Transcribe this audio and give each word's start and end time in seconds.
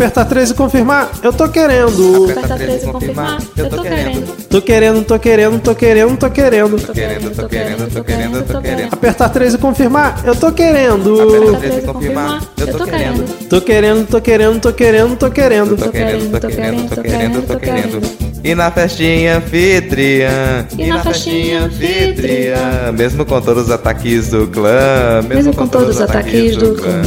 Aperta 0.00 0.24
13 0.24 0.52
e 0.52 0.56
confirmar, 0.56 1.10
eu 1.22 1.30
tô 1.30 1.46
querendo. 1.50 2.30
Aperta 2.30 2.56
13 2.56 2.86
e 2.86 2.90
confirmar, 2.90 3.38
eu 3.54 3.68
tô 3.68 3.82
querendo. 3.82 4.48
Tô 4.48 4.62
querendo, 4.62 5.04
tô 5.04 5.18
querendo, 5.18 5.60
tô 5.60 5.74
querendo, 5.74 6.16
tô 6.16 6.30
querendo. 6.30 6.86
Tô 6.86 6.92
querendo, 6.94 7.36
tô 7.36 7.46
querendo, 7.46 7.92
tô 7.92 8.02
querendo, 8.02 8.46
tô 8.46 8.62
querendo. 8.62 8.94
Apertar 8.94 9.28
13 9.28 9.56
e 9.56 9.58
confirmar, 9.58 10.22
eu 10.24 10.34
tô 10.34 10.50
querendo. 10.52 11.20
Aperta 11.20 11.58
13 11.58 11.78
e 11.78 11.82
confirmar, 11.82 12.42
eu 12.56 12.66
tô 12.78 12.86
querendo. 12.86 13.48
Tô 13.50 13.60
querendo, 13.60 14.06
tô 14.06 14.20
querendo, 14.22 14.60
tô 14.60 14.72
querendo, 14.72 15.16
tô 15.18 15.30
querendo. 15.30 15.76
Tô 15.76 15.90
querendo, 15.90 16.40
tô 16.40 16.48
querendo, 16.48 16.88
tô 16.88 17.02
querendo, 17.02 17.46
tô 17.46 17.58
querendo. 17.58 18.30
E 18.42 18.54
na 18.54 18.70
festinha 18.70 19.36
anfitriã, 19.36 20.66
E 20.78 20.86
na 20.86 21.02
festinha 21.02 21.64
anfitriã, 21.64 22.90
mesmo 22.96 23.26
com 23.26 23.38
todos 23.38 23.64
os 23.64 23.70
ataques 23.70 24.28
do 24.28 24.46
clã, 24.48 25.20
Mesmo 25.28 25.54
com 25.54 25.68
todos 25.68 25.96
os 25.96 26.00
ataques 26.00 26.56
do 26.56 26.74
clã. 26.74 27.02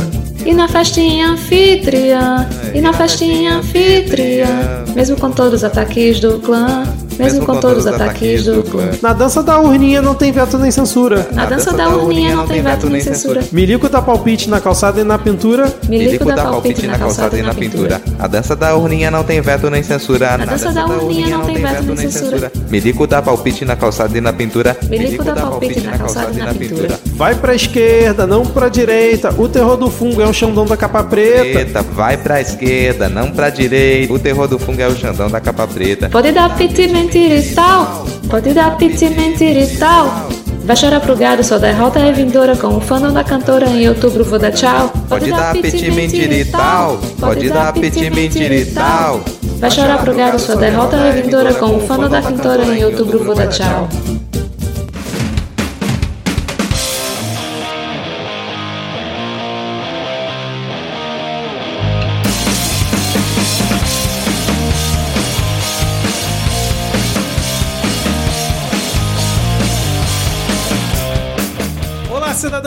E 0.45 0.53
na 0.53 0.67
festinha 0.67 1.29
anfitriã, 1.29 2.47
e 2.73 2.81
na 2.81 2.91
festinha 2.91 3.57
anfitriã, 3.57 4.83
mesmo 4.93 5.15
com 5.17 5.31
todos 5.31 5.55
os 5.55 5.63
ataques 5.63 6.19
do 6.19 6.39
clã, 6.39 6.83
mesmo 7.17 7.45
com 7.45 7.59
todos 7.59 7.85
os 7.85 7.87
ataques 7.87 8.45
do 8.45 8.63
clã. 8.63 8.91
Na 9.01 9.13
dança 9.13 9.43
da 9.43 9.59
urninha 9.59 10.01
não 10.01 10.15
tem 10.15 10.31
veto 10.31 10.57
nem 10.57 10.71
censura. 10.71 11.27
Na 11.31 11.45
dança 11.45 11.73
da 11.73 11.89
urninha 11.89 12.35
não 12.35 12.47
tem 12.47 12.61
veto 12.61 12.89
nem 12.89 13.01
censura. 13.01 13.41
Milico 13.51 13.89
dá 13.89 14.01
palpite 14.01 14.49
na 14.49 14.59
calçada 14.59 15.01
e 15.01 15.03
na 15.03 15.17
pintura. 15.17 15.73
Milico 15.87 16.25
dá 16.25 16.43
palpite 16.43 16.87
na 16.87 16.97
calçada 16.97 17.37
e 17.37 17.41
na 17.41 17.53
pintura. 17.53 18.01
A 18.19 18.27
dança 18.27 18.55
da 18.55 18.75
urninha 18.75 19.11
não 19.11 19.23
tem 19.23 19.41
veto 19.41 19.69
nem 19.69 19.83
censura. 19.83 20.33
A 20.33 20.37
dança 20.37 20.71
da 20.71 20.85
urninha 20.87 21.37
não 21.37 21.45
tem 21.45 21.55
veto 21.55 21.95
nem 21.95 22.09
censura. 22.09 22.51
Milico 22.69 23.07
dá 23.07 23.21
palpite 23.21 23.65
na 23.65 23.75
calçada 23.75 24.17
e 24.17 24.21
na 24.21 24.33
pintura. 24.33 24.77
Milico 24.89 25.23
dá 25.23 25.35
palpite 25.35 25.81
na 25.81 25.97
calçada 25.97 26.31
e 26.33 26.37
na 26.37 26.53
pintura. 26.53 26.99
Vai 27.15 27.35
pra 27.35 27.53
esquerda, 27.55 28.25
não 28.25 28.45
pra 28.45 28.69
direita. 28.69 29.33
O 29.37 29.47
terror 29.47 29.77
do 29.77 29.89
fungo 29.89 30.21
é 30.21 30.25
o 30.25 30.33
Xandão 30.33 30.65
da 30.65 30.75
capa 30.75 31.03
preta. 31.03 31.43
Preta, 31.43 31.81
vai 31.81 32.17
pra 32.17 32.41
esquerda, 32.41 33.09
não 33.09 33.31
pra 33.31 33.49
direita. 33.49 34.13
O 34.13 34.19
terror 34.19 34.47
do 34.47 34.57
fungo 34.59 34.81
é 34.81 34.87
o 34.87 34.95
Xandão 34.95 35.29
da 35.29 35.39
capa 35.39 35.67
preta. 35.67 36.09
Pode 36.09 36.31
dar 36.31 36.55
piti, 36.55 36.87
mentira 37.03 37.35
e 37.35 37.53
tal. 37.53 38.05
Pode 38.29 38.53
dar 38.53 38.77
piti, 38.77 39.09
mentira 39.09 39.59
e 39.59 39.77
tal. 39.77 40.29
Vai 40.65 40.75
chorar 40.77 41.01
pro 41.01 41.15
gado, 41.15 41.43
sua 41.43 41.59
derrota 41.59 41.99
é 41.99 42.13
vindoura 42.13 42.55
Com 42.55 42.77
o 42.77 42.79
fandom 42.79 43.11
da 43.11 43.21
cantora 43.21 43.67
em 43.67 43.85
outubro 43.89 44.23
vou 44.23 44.39
dar 44.39 44.53
tchau 44.53 44.93
Pode 45.09 45.29
dar 45.29 45.51
piti, 45.51 45.91
mentira 45.91 46.33
e 46.33 46.45
tal. 46.45 46.97
Pode 47.19 47.49
dar 47.49 47.73
piti, 47.73 48.09
mentira 48.09 48.55
e 48.55 48.65
tal. 48.67 49.21
Vai 49.59 49.69
chorar 49.69 49.97
pro 50.01 50.15
gado, 50.15 50.39
sua 50.39 50.55
derrota 50.55 50.95
é 50.95 51.21
vindoura 51.21 51.53
Com 51.53 51.75
o 51.75 51.79
fandom 51.81 52.07
da 52.07 52.21
cantora 52.21 52.63
em 52.63 52.85
outubro 52.85 53.21
vou 53.25 53.35
dar 53.35 53.47
tchau 53.47 53.89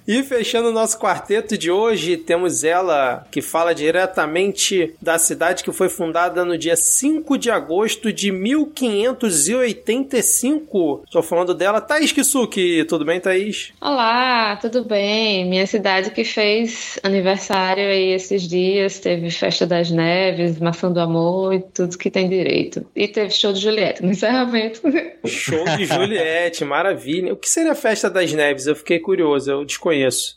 E 0.06 0.22
fechando 0.22 0.68
o 0.68 0.72
nosso 0.72 1.00
quarteto 1.00 1.58
de 1.58 1.68
hoje, 1.68 2.16
temos 2.16 2.62
ela 2.62 3.26
que 3.28 3.42
fala 3.42 3.74
diretamente 3.74 4.94
da 5.02 5.18
cidade 5.18 5.64
que 5.64 5.72
foi 5.72 5.88
fundada 5.88 6.44
no 6.44 6.56
dia 6.56 6.76
5 6.76 7.36
de 7.36 7.50
agosto 7.50 8.12
de 8.12 8.30
1585. 8.30 11.02
Estou 11.04 11.24
falando 11.24 11.52
dela, 11.52 11.80
Thaís 11.80 12.12
Kisuki. 12.12 12.84
Tudo 12.84 13.04
bem, 13.04 13.18
Thaís? 13.18 13.72
Olá, 13.80 14.54
tudo 14.54 14.84
bem? 14.84 15.44
Minha 15.44 15.66
cidade 15.66 16.12
que 16.12 16.22
fez 16.22 17.00
aniversário 17.02 17.82
aí 17.82 18.12
esses 18.12 18.42
dias, 18.42 19.00
teve 19.00 19.28
Festa 19.32 19.66
das 19.66 19.90
Neves, 19.90 20.60
Maçã 20.60 20.92
do 20.92 21.00
Amor 21.00 21.52
e 21.52 21.64
tudo 21.74 21.98
que 21.98 22.12
tem 22.12 22.28
direito. 22.28 22.86
E 22.94 23.08
teve 23.08 23.30
show 23.30 23.52
de 23.52 23.58
Juliette 23.58 24.04
no 24.04 24.12
encerramento. 24.12 24.82
Show 25.24 25.64
de 25.76 25.84
Juliette, 25.84 26.64
maravilha. 26.64 27.32
O 27.32 27.36
que 27.36 27.48
seria 27.48 27.72
a 27.72 27.74
Festa 27.74 28.08
das 28.08 28.32
Neves? 28.32 28.68
Eu 28.68 28.76
fiquei 28.76 29.00
curioso, 29.00 29.50
eu 29.50 29.64
desconheço. 29.64 29.95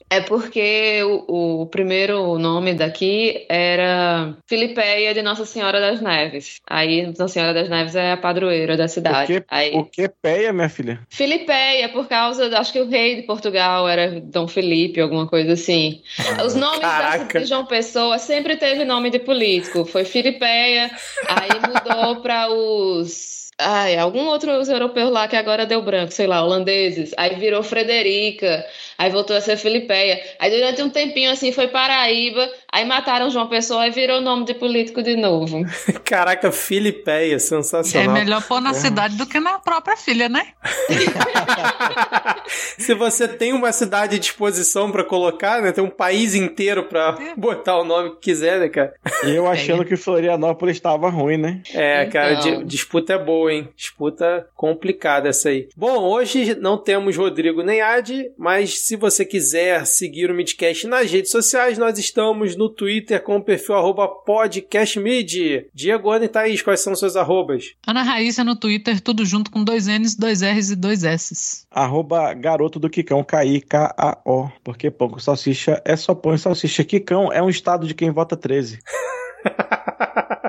É 0.10 0.22
porque 0.22 1.02
o, 1.04 1.62
o 1.62 1.66
primeiro 1.68 2.38
nome 2.38 2.74
daqui 2.74 3.46
era 3.50 4.36
Filipeia 4.48 5.14
de 5.14 5.22
Nossa 5.22 5.46
Senhora 5.46 5.80
das 5.80 6.02
Neves. 6.02 6.58
Aí 6.68 7.06
Nossa 7.08 7.28
Senhora 7.28 7.54
das 7.54 7.70
Neves 7.70 7.96
é 7.96 8.12
a 8.12 8.18
padroeira 8.18 8.76
da 8.78 8.86
O 8.86 8.90
cidade. 8.90 9.34
que, 9.40 9.44
Aí, 9.50 9.72
o 9.76 9.84
que 9.86 10.10
peia, 10.22 10.52
minha 10.54 10.70
filha? 10.70 11.00
Filipeia, 11.10 11.90
por 11.90 12.08
causa, 12.08 12.58
acho 12.58 12.72
que 12.74 12.80
o 12.82 12.88
rei 12.90 13.18
de 13.18 13.22
Portugal 13.24 13.88
era 13.88 14.20
Dom 14.22 14.48
Felipe, 14.48 15.00
alguma 15.02 15.28
coisa 15.28 15.54
assim. 15.54 16.02
Os 16.46 16.56
nomes 16.56 16.80
da 16.80 16.88
Caraca. 16.88 17.40
de 17.40 17.46
João 17.46 17.66
Pessoa 17.66 18.18
sempre 18.18 18.58
teve 18.58 18.86
nome 18.86 19.10
de 19.10 19.20
político. 19.20 19.86
Foi 19.86 20.06
Filipeia, 20.06 20.90
aí 21.28 21.50
mudou 21.62 22.22
para 22.22 22.50
os. 22.50 23.39
Ai, 23.62 23.98
algum 23.98 24.26
outro 24.28 24.52
europeu 24.52 25.10
lá 25.10 25.28
que 25.28 25.36
agora 25.36 25.66
deu 25.66 25.82
branco, 25.82 26.14
sei 26.14 26.26
lá, 26.28 26.42
holandeses. 26.42 27.12
Aí 27.18 27.36
virou 27.36 27.62
Frederica, 27.62 28.66
aí 28.98 29.10
voltou 29.12 29.36
a 29.36 29.42
ser 29.42 29.58
Filipeia. 29.58 30.24
Aí 30.40 30.50
durante 30.50 30.82
um 30.82 30.90
tempinho 30.90 31.30
assim 31.30 31.52
foi 31.52 31.68
Paraíba, 31.68 32.50
aí 32.74 32.86
mataram 32.86 33.30
João 33.30 33.48
Pessoa 33.48 33.88
e 33.88 33.92
virou 33.92 34.22
nome 34.22 34.46
de 34.46 34.54
político 34.54 35.02
de 35.04 35.16
novo. 35.16 35.64
Caraca, 36.04 36.52
Filipeia, 36.52 37.36
É 37.36 37.40
sensacional. 37.40 38.14
melhor 38.14 38.42
pôr 38.48 38.60
na 38.62 38.74
cidade 38.74 39.16
do 39.18 39.26
que 39.26 39.40
na 39.40 39.60
própria 39.60 39.96
filha, 39.98 40.28
né? 40.30 40.48
Se 42.78 42.94
você 42.94 43.28
tem 43.28 43.54
uma 43.54 43.72
cidade 43.72 44.16
à 44.16 44.20
disposição 44.20 44.92
pra 44.92 45.04
colocar, 45.04 45.62
né? 45.62 45.72
Tem 45.72 45.84
um 45.84 45.90
país 45.90 46.34
inteiro 46.36 46.84
pra 46.86 47.18
botar 47.38 47.78
o 47.78 47.84
nome 47.84 48.12
que 48.12 48.22
quiser, 48.30 48.60
né, 48.60 48.70
cara? 48.70 48.94
E 49.24 49.32
eu 49.36 49.48
achando 49.48 49.86
que 49.86 49.96
Florianópolis 49.96 50.78
estava 50.78 51.10
ruim, 51.10 51.38
né? 51.38 51.62
É, 51.74 52.06
cara, 52.06 52.34
Então. 52.34 52.60
di- 52.60 52.66
disputa 52.66 53.14
é 53.14 53.18
boa, 53.18 53.52
hein? 53.54 53.70
Disputa 53.76 54.48
complicada 54.56 55.30
essa 55.30 55.50
aí. 55.50 55.68
Bom, 55.76 56.04
hoje 56.04 56.56
não 56.56 56.78
temos 56.78 57.16
Rodrigo 57.18 57.62
nem 57.62 57.82
Adi, 57.82 58.32
mas 58.38 58.80
se 58.82 58.96
você 58.96 59.26
quiser 59.26 59.86
seguir 59.86 60.32
o 60.32 60.34
Midcast 60.36 60.88
nas 60.88 61.12
redes 61.12 61.32
sociais, 61.32 61.78
nós 61.78 61.98
estamos 62.00 62.56
no 62.60 62.68
Twitter 62.68 63.24
com 63.24 63.38
o 63.38 63.42
perfil 63.42 63.76
arroba 63.76 64.06
podcastmid. 64.06 65.68
Diego, 65.74 66.12
Ana 66.12 66.26
e 66.26 66.28
Thaís, 66.28 66.62
quais 66.62 66.82
são 66.82 66.94
seus 66.94 67.16
arrobas? 67.16 67.74
Ana 67.88 68.04
Raíssa 68.04 68.44
no 68.44 68.54
Twitter, 68.54 69.00
tudo 69.00 69.26
junto 69.26 69.50
com 69.50 69.64
dois 69.64 69.88
N's, 69.88 70.14
dois 70.14 70.42
R's 70.42 70.70
e 70.70 70.76
dois 70.76 71.06
S's. 71.06 71.66
Arroba 71.72 72.34
garoto 72.34 72.78
do 72.78 72.90
Quicão, 72.90 73.24
K-I-K-A-O. 73.24 74.50
Porque 74.62 74.92
pão 74.92 75.08
com 75.08 75.20
salsicha 75.20 75.82
é 75.86 75.96
só 75.96 76.14
pão 76.14 76.34
e 76.34 76.38
salsicha. 76.38 76.84
Quicão 76.84 77.32
é 77.32 77.42
um 77.42 77.50
estado 77.50 77.88
de 77.88 77.94
quem 77.94 78.12
vota 78.12 78.36
13. 78.36 78.80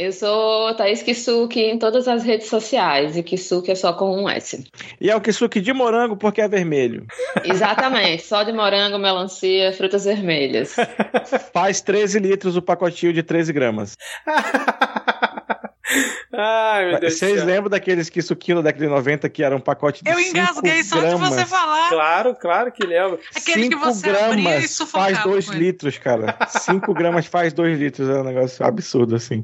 Eu 0.00 0.12
sou 0.12 0.74
Thaís 0.74 1.02
Kisuki 1.02 1.60
em 1.60 1.78
todas 1.78 2.08
as 2.08 2.24
redes 2.24 2.48
sociais. 2.48 3.18
E 3.18 3.22
Kisuki 3.22 3.70
é 3.70 3.74
só 3.74 3.92
com 3.92 4.22
um 4.22 4.30
S. 4.30 4.64
E 4.98 5.10
é 5.10 5.14
o 5.14 5.20
Kisuki 5.20 5.60
de 5.60 5.74
morango 5.74 6.16
porque 6.16 6.40
é 6.40 6.48
vermelho. 6.48 7.06
Exatamente. 7.44 8.22
só 8.22 8.42
de 8.42 8.50
morango, 8.50 8.98
melancia, 8.98 9.74
frutas 9.74 10.06
vermelhas. 10.06 10.74
Faz 11.52 11.82
13 11.82 12.18
litros 12.18 12.56
o 12.56 12.62
pacotinho 12.62 13.12
de 13.12 13.22
13 13.22 13.52
gramas. 13.52 13.98
Ai, 16.32 16.90
meu 16.90 17.00
Deus 17.00 17.18
Vocês 17.18 17.44
lembram 17.44 17.70
daqueles 17.70 18.08
que 18.08 18.22
suquinho 18.22 18.58
da 18.58 18.64
década 18.64 18.84
de 18.84 18.90
90 18.90 19.28
que 19.28 19.42
era 19.42 19.56
um 19.56 19.60
pacote 19.60 20.04
de 20.04 20.10
Eu 20.10 20.18
5 20.18 20.28
engasguei 20.30 20.82
só 20.84 20.96
de 20.96 21.02
gramas? 21.02 21.28
você 21.30 21.46
falar. 21.46 21.88
Claro, 21.88 22.34
claro 22.36 22.72
que 22.72 22.86
lembro. 22.86 23.18
Aquele 23.34 23.68
que 23.68 23.74
5 23.74 23.78
você 23.84 24.10
abria 24.10 24.40
e 24.40 24.42
gramas 24.42 24.78
faz 24.78 25.22
2 25.22 25.46
com 25.46 25.52
ele. 25.52 25.64
litros, 25.64 25.98
cara. 25.98 26.38
5 26.48 26.94
gramas 26.94 27.26
faz 27.26 27.52
2 27.52 27.78
litros. 27.78 28.08
É 28.08 28.20
um 28.20 28.24
negócio 28.24 28.64
absurdo, 28.64 29.16
assim. 29.16 29.42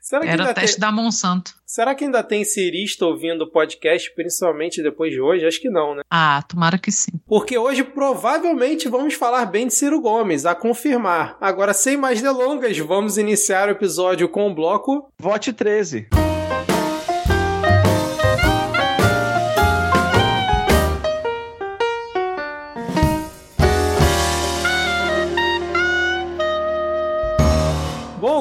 Será 0.00 0.22
que, 0.22 0.28
Era 0.28 0.50
o 0.50 0.54
teste 0.54 0.76
tem, 0.76 0.80
da 0.80 0.92
Monsanto. 0.92 1.57
Será 1.68 1.94
que 1.94 2.04
ainda 2.04 2.22
tem 2.24 2.44
cirista 2.44 3.04
ouvindo 3.04 3.42
o 3.42 3.50
podcast, 3.50 4.10
principalmente 4.14 4.82
depois 4.82 5.12
de 5.12 5.20
hoje? 5.20 5.46
Acho 5.46 5.60
que 5.60 5.68
não, 5.68 5.94
né? 5.94 6.02
Ah, 6.10 6.42
tomara 6.48 6.78
que 6.78 6.90
sim. 6.90 7.12
Porque 7.26 7.58
hoje 7.58 7.84
provavelmente 7.84 8.88
vamos 8.88 9.14
falar 9.14 9.44
bem 9.44 9.66
de 9.66 9.74
Ciro 9.74 10.00
Gomes, 10.00 10.46
a 10.46 10.54
confirmar. 10.54 11.36
Agora, 11.40 11.74
sem 11.74 11.96
mais 11.96 12.22
delongas, 12.22 12.78
vamos 12.78 13.18
iniciar 13.18 13.68
o 13.68 13.72
episódio 13.72 14.28
com 14.28 14.50
o 14.50 14.54
bloco. 14.54 15.12
Vote 15.18 15.52
13. 15.52 16.08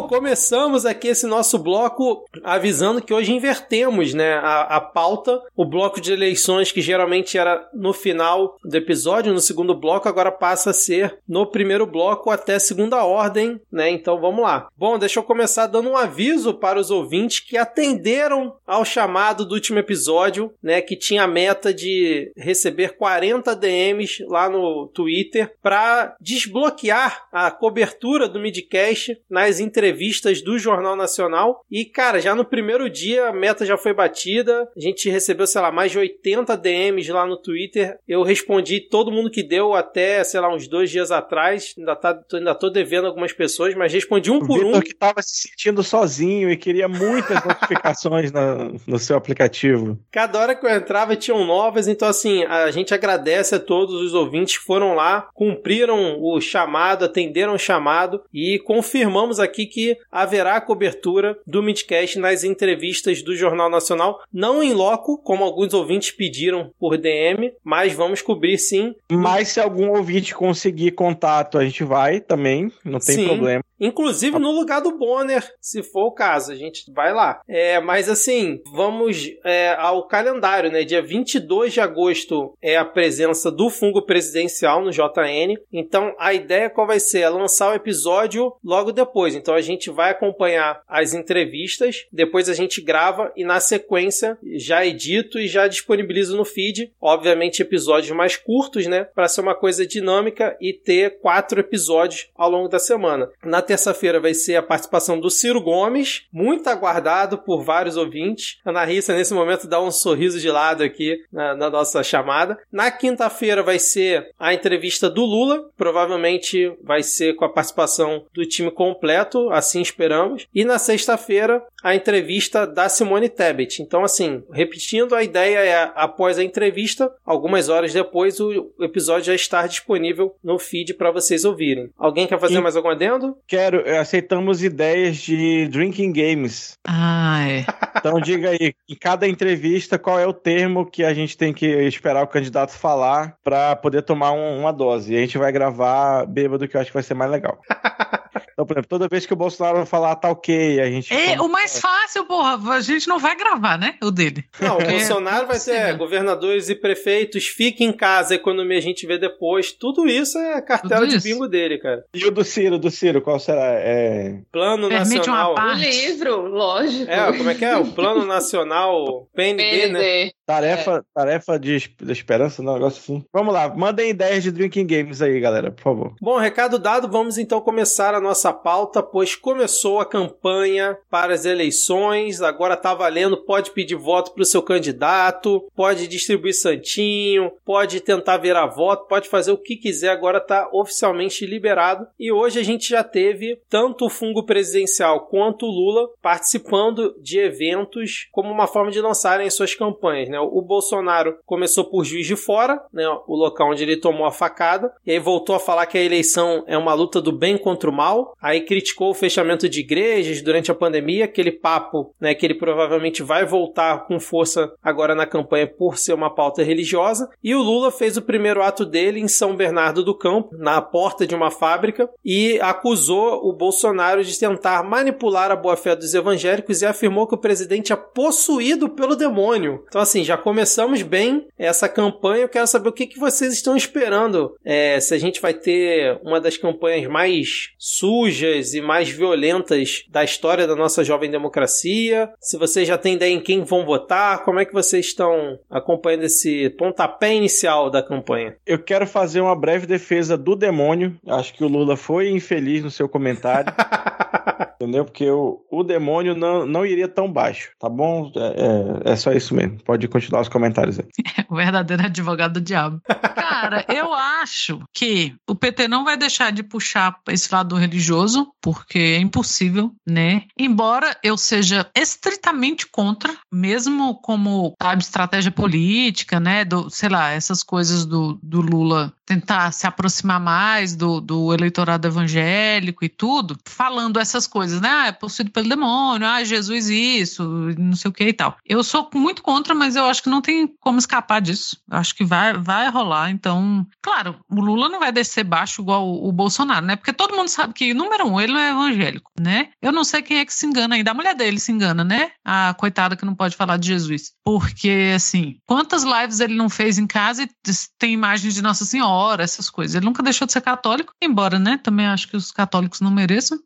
Começamos 0.07 0.86
aqui 0.86 1.09
esse 1.09 1.27
nosso 1.27 1.59
bloco 1.59 2.25
avisando 2.44 3.01
que 3.01 3.13
hoje 3.13 3.33
invertemos, 3.33 4.13
né, 4.13 4.36
a, 4.36 4.77
a 4.77 4.81
pauta. 4.81 5.42
O 5.56 5.65
bloco 5.65 6.00
de 6.00 6.13
eleições 6.13 6.71
que 6.71 6.81
geralmente 6.81 7.38
era 7.38 7.68
no 7.74 7.92
final 7.92 8.57
do 8.63 8.75
episódio, 8.75 9.33
no 9.33 9.39
segundo 9.39 9.75
bloco, 9.75 10.07
agora 10.07 10.31
passa 10.31 10.69
a 10.69 10.74
ser 10.74 11.19
no 11.27 11.45
primeiro 11.45 11.86
bloco 11.86 12.31
até 12.31 12.57
segunda 12.57 13.04
ordem, 13.04 13.59
né? 13.71 13.89
Então 13.89 14.19
vamos 14.19 14.42
lá. 14.42 14.69
Bom, 14.77 14.98
deixa 14.98 15.19
eu 15.19 15.24
começar 15.24 15.68
dando 15.68 15.89
um 15.89 15.98
aviso 15.98 16.54
para 16.54 16.80
os 16.80 16.89
ouvintes 16.89 17.42
que 17.42 17.57
atenderam 17.57 18.56
ao 18.65 18.86
chamado 18.86 19.45
do 19.45 19.56
último 19.56 19.80
episódio, 19.80 20.54
né, 20.63 20.81
que 20.81 20.95
tinha 20.95 21.24
a 21.24 21.27
meta 21.27 21.74
de 21.74 22.31
receber 22.38 22.95
40 22.95 23.56
DMs 23.56 24.24
lá 24.27 24.50
no 24.50 24.88
Twitter 24.88 25.54
para 25.62 26.15
desbloquear 26.21 27.27
a 27.31 27.51
cobertura 27.51 28.30
do 28.30 28.39
Midcast 28.39 29.19
nas 29.30 29.59
entrevistas 29.59 29.96
do 30.44 30.57
Jornal 30.57 30.95
Nacional. 30.95 31.61
E, 31.69 31.85
cara, 31.85 32.19
já 32.19 32.35
no 32.35 32.45
primeiro 32.45 32.89
dia 32.89 33.27
a 33.27 33.33
meta 33.33 33.65
já 33.65 33.77
foi 33.77 33.94
batida. 33.94 34.67
A 34.75 34.79
gente 34.79 35.09
recebeu, 35.09 35.47
sei 35.47 35.61
lá, 35.61 35.71
mais 35.71 35.91
de 35.91 35.97
80 35.97 36.55
DMs 36.57 37.11
lá 37.11 37.25
no 37.25 37.38
Twitter. 37.38 37.97
Eu 38.07 38.23
respondi 38.23 38.79
todo 38.79 39.11
mundo 39.11 39.29
que 39.29 39.44
deu 39.44 39.73
até, 39.73 40.23
sei 40.23 40.39
lá, 40.39 40.53
uns 40.53 40.67
dois 40.67 40.89
dias 40.89 41.11
atrás. 41.11 41.73
Ainda, 41.77 41.95
tá, 41.95 42.19
ainda 42.33 42.55
tô 42.55 42.69
devendo 42.69 43.07
algumas 43.07 43.33
pessoas, 43.33 43.75
mas 43.75 43.94
respondi 43.94 44.31
um 44.31 44.38
O 44.38 44.47
por 44.47 44.63
um. 44.63 44.67
Vitor 44.67 44.83
que 44.83 44.95
tava 44.95 45.21
se 45.21 45.47
sentindo 45.47 45.83
sozinho 45.83 46.49
e 46.49 46.57
queria 46.57 46.88
muitas 46.88 47.44
notificações 47.45 48.31
no, 48.31 48.79
no 48.85 48.99
seu 48.99 49.17
aplicativo. 49.17 49.97
Cada 50.11 50.39
hora 50.39 50.55
que 50.55 50.65
eu 50.65 50.69
entrava 50.69 51.15
tinham 51.15 51.45
novas, 51.45 51.88
então 51.88 52.07
assim, 52.07 52.44
a 52.44 52.69
gente 52.71 52.94
agradece 52.94 53.55
a 53.55 53.59
todos 53.59 54.01
os 54.01 54.13
ouvintes 54.13 54.57
que 54.57 54.65
foram 54.65 54.94
lá, 54.94 55.29
cumpriram 55.33 56.17
o 56.21 56.39
chamado, 56.39 57.05
atenderam 57.05 57.53
o 57.53 57.59
chamado 57.59 58.21
e 58.33 58.59
confirmamos 58.59 59.39
aqui 59.39 59.65
que 59.65 59.87
haverá 60.12 60.60
cobertura 60.60 61.38
do 61.45 61.62
Midcast 61.62 62.18
nas 62.18 62.44
entrevistas 62.44 63.22
do 63.22 63.36
Jornal 63.36 63.69
Nacional, 63.69 64.22
não 64.34 64.63
em 64.63 64.74
loco, 64.74 65.18
como 65.18 65.44
alguns 65.44 65.74
ouvintes 65.74 66.12
pediram 66.12 66.72
por 66.80 66.98
DM, 66.98 67.51
mas 67.63 67.94
vamos 67.94 68.22
cobrir 68.22 68.57
sim. 68.57 68.95
Mas 69.12 69.50
se 69.50 69.60
algum 69.60 69.89
ouvinte 69.89 70.34
conseguir 70.34 70.92
contato, 70.92 71.57
a 71.57 71.63
gente 71.66 71.84
vai 71.84 72.19
também, 72.19 72.72
não 72.84 73.00
tem 73.00 73.16
Sim. 73.16 73.25
problema. 73.28 73.63
Inclusive 73.79 74.39
no 74.39 74.51
lugar 74.51 74.81
do 74.81 74.97
Bonner, 74.97 75.44
se 75.62 75.83
for 75.83 76.07
o 76.07 76.12
caso, 76.12 76.51
a 76.51 76.56
gente 76.56 76.91
vai 76.91 77.13
lá. 77.13 77.41
É, 77.47 77.79
mas 77.79 78.09
assim, 78.09 78.62
vamos 78.74 79.29
é, 79.44 79.75
ao 79.77 80.07
calendário, 80.07 80.71
né? 80.71 80.83
Dia 80.83 81.01
22 81.01 81.74
de 81.74 81.81
agosto 81.81 82.53
é 82.62 82.75
a 82.75 82.85
presença 82.85 83.51
do 83.51 83.69
fungo 83.69 84.01
presidencial 84.01 84.83
no 84.83 84.91
JN. 84.91 85.57
Então 85.71 86.15
a 86.18 86.33
ideia 86.33 86.69
qual 86.69 86.88
vai 86.88 87.00
ser? 87.00 87.19
É 87.19 87.29
lançar 87.29 87.71
o 87.71 87.75
episódio 87.75 88.53
logo 88.63 88.91
depois. 88.91 89.35
Então 89.35 89.53
a 89.53 89.62
gente 89.62 89.89
vai 89.89 90.12
acompanhar 90.12 90.81
as 90.88 91.13
entrevistas, 91.13 92.06
depois 92.12 92.50
a 92.50 92.53
gente 92.53 92.81
grava 92.81 93.31
e 93.35 93.44
na 93.44 93.59
sequência 93.59 94.38
já 94.56 94.85
edito 94.85 95.39
e 95.39 95.47
já 95.47 95.68
disponibilizo 95.68 96.35
no 96.35 96.45
feed. 96.45 96.91
Obviamente 97.01 97.62
episódios 97.62 98.15
mais 98.15 98.35
curtos, 98.35 98.88
né? 98.88 99.03
Para 99.03 99.27
ser 99.27 99.41
uma 99.41 99.56
coisa 99.56 99.85
dinâmica 99.85 100.57
e 100.59 100.73
ter 100.73 101.19
quatro 101.19 101.59
episódios 101.59 102.30
ao 102.35 102.50
longo 102.50 102.68
da 102.68 102.80
semana. 102.80 103.30
Na 103.44 103.62
terça-feira 103.68 104.19
vai 104.19 104.34
ser 104.34 104.56
a 104.56 104.64
participação 104.64 105.19
do 105.19 105.30
Ciro 105.30 105.62
Gomes, 105.62 106.24
muito 106.31 106.68
aguardado 106.69 107.38
por 107.38 107.64
vários 107.64 107.98
ouvintes. 107.98 108.60
A 108.66 108.69
Ana 108.69 108.86
Rissa, 108.86 109.14
nesse 109.14 109.34
momento, 109.34 109.68
dá 109.68 109.81
um 109.81 109.92
sorriso 109.92 110.40
de 110.40 110.50
lado 110.50 110.84
aqui 110.84 111.18
na, 111.31 111.54
na 111.56 111.69
nossa 111.69 112.02
chamada. 112.02 112.58
Na 112.72 112.90
quinta-feira 112.90 113.62
vai 113.62 113.78
ser 113.78 114.31
a 114.40 114.54
entrevista 114.54 115.10
do 115.10 115.22
Lula, 115.25 115.69
provavelmente 115.75 116.72
vai 116.84 117.04
ser 117.04 117.36
com 117.36 117.44
a 117.46 117.50
participação 117.52 118.25
do 118.34 118.46
time 118.46 118.72
completo, 118.72 119.50
assim 119.52 119.81
esperamos. 119.81 120.48
E 120.56 120.64
na 120.64 120.80
sexta-feira, 120.80 121.62
a 121.84 121.94
entrevista 121.96 122.66
da 122.66 122.88
Simone 122.88 123.30
Tebet. 123.30 123.81
Então, 123.81 124.04
assim, 124.04 124.44
repetindo, 124.52 125.14
a 125.16 125.24
ideia 125.24 125.60
é, 125.60 125.92
após 125.96 126.38
a 126.40 126.44
entrevista, 126.44 127.12
algumas 127.25 127.68
horas 127.69 127.94
depois, 127.94 128.40
o 128.40 128.72
episódio 128.80 129.25
já 129.25 129.36
estar 129.36 129.68
disponível 129.68 130.36
no 130.44 130.58
feed 130.58 130.94
para 130.94 131.12
vocês 131.12 131.44
ouvirem. 131.44 131.90
Alguém 131.98 132.25
quer 132.28 132.40
fazer 132.40 132.58
E- 132.58 132.62
mais 132.62 132.75
algum 132.75 132.90
adendo? 132.90 133.36
Quero, 133.48 133.56
eh, 133.57 133.98
aceitamos 133.98 134.63
ideias 134.63 135.18
de 135.18 135.68
drinking 135.68 136.12
games. 136.13 136.74
Ah, 136.88 137.45
é. 137.48 137.65
Então 137.98 138.19
diga 138.21 138.50
aí, 138.51 138.74
em 138.89 138.95
cada 138.95 139.27
entrevista, 139.27 139.98
qual 140.00 140.19
é 140.19 140.25
o 140.27 140.33
termo 140.33 140.86
que 140.89 141.04
a 141.04 141.13
gente 141.13 141.36
tem 141.38 141.54
que 141.54 141.65
esperar 141.65 142.24
o 142.24 142.27
candidato 142.27 142.71
falar 142.71 143.36
para 143.44 143.75
poder 143.75 144.01
tomar 144.04 144.31
um- 144.31 144.59
uma 144.59 144.71
dose. 144.71 145.13
E 145.13 145.18
a 145.18 145.21
gente 145.21 145.38
vai 145.38 145.51
gravar 145.51 146.25
bêbado, 146.25 146.68
que 146.68 146.77
eu 146.77 146.81
acho 146.81 146.89
que 146.89 146.94
vai 146.95 147.04
ser 147.04 147.13
mais 147.13 147.31
legal. 147.31 147.57
Então, 148.54 148.65
por 148.65 148.74
exemplo, 148.74 148.89
toda 148.89 149.07
vez 149.07 149.24
que 149.25 149.33
o 149.33 149.36
Bolsonaro 149.36 149.86
falar 149.86 150.15
tá 150.15 150.31
ok, 150.31 150.80
a 150.80 150.89
gente. 150.89 151.13
É, 151.13 151.39
o 151.39 151.48
mais 151.48 151.80
fácil, 151.80 152.25
porra, 152.25 152.57
a 152.74 152.80
gente 152.81 153.07
não 153.07 153.19
vai 153.19 153.36
gravar, 153.36 153.77
né? 153.77 153.95
O 154.04 154.09
dele. 154.09 154.44
Não, 154.59 154.78
o 154.78 154.81
É, 154.81 154.90
Bolsonaro 154.94 155.45
vai 155.47 155.59
ter 155.59 155.71
possível. 155.76 155.97
governadores 155.97 156.68
e 156.68 156.73
prefeitos, 156.76 157.45
fique 157.45 157.83
em 157.83 157.92
casa, 157.94 158.33
a 158.33 158.35
economia 158.37 158.80
a 158.80 158.81
gente 158.81 159.06
vê 159.06 159.19
depois. 159.19 159.71
Tudo 159.71 160.07
isso 160.07 160.40
é 160.40 160.59
cartela 160.61 161.02
Tudo 161.02 161.09
de 161.11 161.18
isso. 161.18 161.28
bingo 161.28 161.47
dele, 161.47 161.78
cara. 161.78 162.04
E 162.16 162.26
o 162.26 162.31
do 162.31 162.44
Ciro, 162.44 162.80
do 162.80 162.90
Ciro, 162.90 163.21
qual 163.21 163.40
será? 163.47 163.66
É... 163.80 164.39
Plano 164.51 164.89
Permite 164.89 165.18
Nacional. 165.18 165.45
uma 165.45 165.51
O 165.51 165.56
parte. 165.56 165.89
livro, 165.89 166.42
lógico. 166.47 167.09
É, 167.11 167.37
como 167.37 167.49
é 167.49 167.56
que 167.56 167.66
é? 167.66 167.75
O 167.77 167.85
Plano 167.92 168.25
Nacional 168.25 169.27
PND, 169.35 169.87
né? 169.87 169.99
PND. 169.99 170.31
Tarefa, 170.45 171.04
tarefa 171.13 171.59
de, 171.59 171.77
de 171.77 172.11
esperança, 172.11 172.61
um 172.61 172.73
negócio 172.73 173.01
assim. 173.01 173.25
Vamos 173.33 173.54
lá, 173.54 173.68
mandem 173.75 174.11
ideias 174.11 174.42
de 174.44 174.49
drinking 174.51 174.87
games 174.87 175.21
aí, 175.21 175.37
galera, 175.42 175.71
por 175.71 175.81
favor. 175.81 176.16
Bom, 176.21 176.37
recado 176.37 176.80
dado, 176.80 177.09
vamos 177.09 177.37
então 177.37 177.59
começar 177.59 178.13
a 178.16 178.21
nossa 178.21 178.54
pauta, 178.54 179.04
pois 179.04 179.35
começou 179.35 179.99
a 179.99 180.06
campanha 180.06 180.97
para 181.09 181.33
as 181.33 181.44
eleições, 181.44 182.42
agora 182.42 182.77
tá 182.77 182.94
valendo, 182.94 183.44
pode 183.44 183.71
pedir 183.71 183.95
voto 183.95 184.33
para 184.33 184.42
o 184.44 184.45
seu 184.45 184.61
candidato, 184.61 185.66
pode 185.75 186.07
distribuir 186.07 186.54
santinho, 186.54 187.51
pode 187.66 187.99
tentar 187.99 188.37
virar 188.37 188.68
voto, 188.68 189.06
pode 189.07 189.27
fazer 189.27 189.51
o 189.51 189.57
que 189.57 189.75
quiser, 189.75 190.09
agora 190.09 190.39
tá 190.39 190.69
oficialmente 190.71 191.45
liberado. 191.45 192.07
E 192.18 192.31
hoje 192.31 192.57
a 192.57 192.63
gente 192.63 192.87
já 192.89 193.04
teve 193.04 193.36
tanto 193.69 194.06
o 194.06 194.09
fungo 194.09 194.44
presidencial 194.44 195.27
quanto 195.27 195.65
o 195.65 195.71
Lula 195.71 196.09
participando 196.21 197.15
de 197.21 197.39
eventos 197.39 198.27
como 198.31 198.51
uma 198.51 198.67
forma 198.67 198.91
de 198.91 199.01
lançarem 199.01 199.49
suas 199.49 199.75
campanhas, 199.75 200.29
né? 200.29 200.39
O 200.39 200.61
Bolsonaro 200.61 201.37
começou 201.45 201.85
por 201.85 202.03
Juiz 202.03 202.27
de 202.27 202.35
Fora, 202.35 202.81
né, 202.94 203.07
o 203.27 203.35
local 203.35 203.71
onde 203.71 203.83
ele 203.83 203.97
tomou 203.97 204.25
a 204.25 204.31
facada, 204.31 204.91
e 205.06 205.11
aí 205.11 205.19
voltou 205.19 205.56
a 205.56 205.59
falar 205.59 205.85
que 205.85 205.97
a 205.97 206.03
eleição 206.03 206.63
é 206.67 206.77
uma 206.77 206.94
luta 206.94 207.21
do 207.21 207.31
bem 207.31 207.57
contra 207.57 207.89
o 207.89 207.94
mal, 207.94 208.35
aí 208.41 208.61
criticou 208.61 209.09
o 209.09 209.13
fechamento 209.13 209.67
de 209.67 209.79
igrejas 209.79 210.41
durante 210.41 210.71
a 210.71 210.75
pandemia, 210.75 211.25
aquele 211.25 211.51
papo, 211.51 212.13
né, 212.19 212.33
que 212.33 212.45
ele 212.45 212.56
provavelmente 212.56 213.23
vai 213.23 213.45
voltar 213.45 214.06
com 214.06 214.19
força 214.19 214.73
agora 214.83 215.15
na 215.15 215.25
campanha 215.25 215.67
por 215.67 215.97
ser 215.97 216.13
uma 216.13 216.33
pauta 216.33 216.63
religiosa, 216.63 217.29
e 217.44 217.56
o 217.56 217.61
Lula 217.61 217.91
fez 217.91 218.17
o 218.17 218.21
primeiro 218.21 218.61
ato 218.61 218.85
dele 218.85 219.19
em 219.19 219.27
São 219.27 219.56
Bernardo 219.56 220.03
do 220.03 220.15
Campo, 220.15 220.56
na 220.57 220.81
porta 220.81 221.25
de 221.25 221.35
uma 221.35 221.51
fábrica, 221.51 222.09
e 222.23 222.59
acusou 222.61 223.27
o 223.28 223.54
Bolsonaro 223.54 224.24
de 224.24 224.38
tentar 224.38 224.84
manipular 224.84 225.52
a 225.52 225.56
boa-fé 225.56 225.96
dos 225.96 226.14
evangélicos 226.14 226.81
e 226.81 226.86
afirmou 226.86 227.28
que 227.28 227.36
o 227.36 227.40
presidente 227.40 227.94
é 227.94 227.96
possuído 227.96 228.90
pelo 228.90 229.16
demônio. 229.16 229.84
Então, 229.88 230.02
assim, 230.02 230.24
já 230.24 230.38
começamos 230.38 231.02
bem 231.02 231.48
essa 231.57 231.88
campanha. 231.90 232.44
Eu 232.44 232.50
quero 232.50 232.68
saber 232.68 232.90
o 232.90 232.94
que, 232.94 233.07
que 233.07 233.19
vocês 233.19 233.54
estão 233.54 233.76
esperando. 233.76 234.56
É, 234.64 235.00
se 235.00 235.14
a 235.14 235.18
gente 235.18 235.42
vai 235.42 235.54
ter 235.54 236.19
uma 236.24 236.40
das 236.40 236.57
campanhas 236.57 237.10
mais 237.10 237.69
sujas 237.78 238.74
e 238.74 238.81
mais 238.81 239.10
violentas 239.10 240.06
da 240.10 240.24
história 240.24 240.68
da 240.68 240.76
nossa 240.76 241.04
jovem 241.04 241.30
democracia. 241.30 242.30
Se 242.40 242.57
vocês 242.57 242.88
já 242.88 242.98
têm 242.98 243.16
ideia 243.16 243.34
em 243.34 243.42
quem 243.42 243.64
vão 243.64 243.86
votar, 243.86 244.44
como 244.44 244.60
é 244.60 244.66
que 244.66 244.74
vocês 244.74 245.06
estão 245.06 245.60
acompanhando 245.69 246.24
esse 246.24 246.69
pontapé 246.72 247.34
inicial 247.34 247.90
da 247.90 248.04
campanha? 248.04 248.56
Eu 248.66 248.80
quero 248.80 249.07
fazer 249.07 249.42
uma 249.42 249.56
breve 249.56 249.86
defesa 249.86 250.38
do 250.38 250.56
demônio. 250.56 251.16
Acho 251.28 251.54
que 251.54 251.64
o 251.64 251.68
Lula 251.68 251.96
foi 251.96 252.30
infeliz 252.30 252.84
no 252.84 252.92
seu 252.92 253.10
comentário. 253.18 253.74
Entendeu? 254.80 255.06
Porque 255.06 255.28
o, 255.30 255.59
o 255.71 255.83
demônio 255.83 256.36
não, 256.36 256.66
não 256.66 256.86
iria 256.86 257.07
tão 257.07 257.31
baixo, 257.31 257.71
tá 257.80 257.90
bom? 257.90 258.31
É, 258.36 259.09
é, 259.09 259.14
é 259.14 259.16
só 259.16 259.31
isso 259.31 259.56
mesmo. 259.56 259.80
Pode 259.83 260.07
continuar 260.07 260.42
os 260.42 260.50
comentários 260.50 261.00
aí. 261.00 261.06
o 261.50 261.56
verdadeiro 261.56 262.06
advogado 262.06 262.54
do 262.54 262.62
diabo. 262.62 263.02
Cara, 263.36 263.83
eu 263.90 264.14
acho 264.14 264.81
que 264.94 265.36
o 265.47 265.56
PT 265.56 265.88
não 265.88 266.06
vai 266.06 266.16
deixar 266.16 266.52
de 266.52 266.62
puxar 266.62 267.18
esse 267.30 267.54
lado 267.54 267.76
religioso, 267.76 268.52
porque 268.62 269.00
é 269.00 269.18
impossível, 269.18 269.92
né? 270.06 270.44
Embora 270.57 271.18
eu 271.24 271.38
seja 271.38 271.90
estritamente 271.95 272.88
contra, 272.88 273.33
mesmo 273.52 274.16
como, 274.21 274.76
sabe, 274.81 275.02
estratégia 275.02 275.52
política, 275.52 276.40
né? 276.40 276.64
Do, 276.64 276.88
sei 276.90 277.09
lá, 277.09 277.31
essas 277.31 277.64
coisas 277.64 278.06
do, 278.06 278.40
do 278.44 278.62
Lula 278.62 279.12
tentar 279.28 279.71
se 279.74 279.86
aproximar 279.86 280.40
mais 280.40 280.95
do, 280.95 281.19
do 281.19 281.54
eleitorado 281.54 282.07
evangélico 282.07 282.96
e 283.04 283.09
tudo, 283.09 283.57
falando 283.66 284.19
essas 284.19 284.47
coisas, 284.47 284.80
né? 284.81 284.89
Ah, 284.89 285.07
é 285.07 285.11
possuído 285.11 285.51
pelo 285.51 285.69
demônio, 285.69 286.27
ah, 286.27 286.44
Jesus 286.44 286.89
isso, 286.89 287.44
não 287.77 287.95
sei 287.95 288.09
o 288.09 288.13
que 288.13 288.23
e 288.23 288.33
tal. 288.33 288.57
Eu 288.66 288.83
sou 288.83 289.09
muito 289.13 289.42
contra, 289.42 289.75
mas 289.75 289.95
eu 289.95 290.06
acho 290.06 290.23
que 290.23 290.30
não 290.30 290.42
tem 290.42 290.68
como 290.80 290.99
escapar 290.99 291.42
disso. 291.42 291.77
Eu 291.89 291.97
acho 291.97 292.16
que 292.16 292.23
vai, 292.23 292.54
vai 292.54 292.89
rolar. 292.89 293.30
Então, 293.30 293.85
claro, 294.01 294.39
o 294.49 294.61
Lula 294.61 294.89
não 294.89 294.99
vai 294.99 295.11
descer 295.11 295.44
baixo 295.44 295.81
igual 295.81 296.07
o, 296.07 296.30
o 296.30 296.31
Bolsonaro, 296.31 296.85
né? 296.85 296.95
Porque 296.95 297.13
todo 297.13 297.35
mundo 297.35 297.49
sabe 297.49 297.73
que, 297.73 297.94
número 297.94 298.25
um, 298.25 298.39
ele 298.39 298.54
não 298.54 298.59
é 298.59 298.71
evangélico, 298.71 299.31
né? 299.39 299.69
Eu 299.81 299.92
não 299.92 300.04
sei 300.04 300.21
quem 300.21 300.37
é 300.37 300.45
que 300.45 300.54
se 300.54 300.66
engana 300.66 300.95
ainda. 300.95 301.11
A 301.11 301.13
mulher 301.13 301.35
dele 301.35 301.59
se 301.59 301.71
engana, 301.71 302.04
né? 302.04 302.31
A 302.45 302.73
coitada 302.73 303.16
que 303.16 303.25
não 303.25 303.35
pode 303.35 303.56
falar 303.56 303.77
de 303.77 303.87
Jesus. 303.87 304.31
Porque, 304.44 305.13
assim, 305.16 305.57
quantas 305.66 306.04
lives 306.04 306.39
ele 306.39 306.56
não 306.56 306.69
fez 306.69 306.97
em 306.97 307.07
casa 307.07 307.44
e 307.44 307.49
tem 307.97 308.13
imagens 308.13 308.54
de 308.54 308.61
Nossa 308.61 308.85
Senhora? 308.85 309.07
hora, 309.07 309.44
essas 309.44 309.69
coisas. 309.69 309.95
Ele 309.95 310.06
nunca 310.06 310.23
deixou 310.23 310.45
de 310.45 310.54
ser 310.54 310.61
católico, 310.61 311.13
embora, 311.21 311.59
né? 311.59 311.80
Também 311.81 312.07
acho 312.07 312.27
que 312.27 312.37
os 312.37 312.51
católicos 312.51 312.86
não 313.01 313.11
mereçam. 313.11 313.59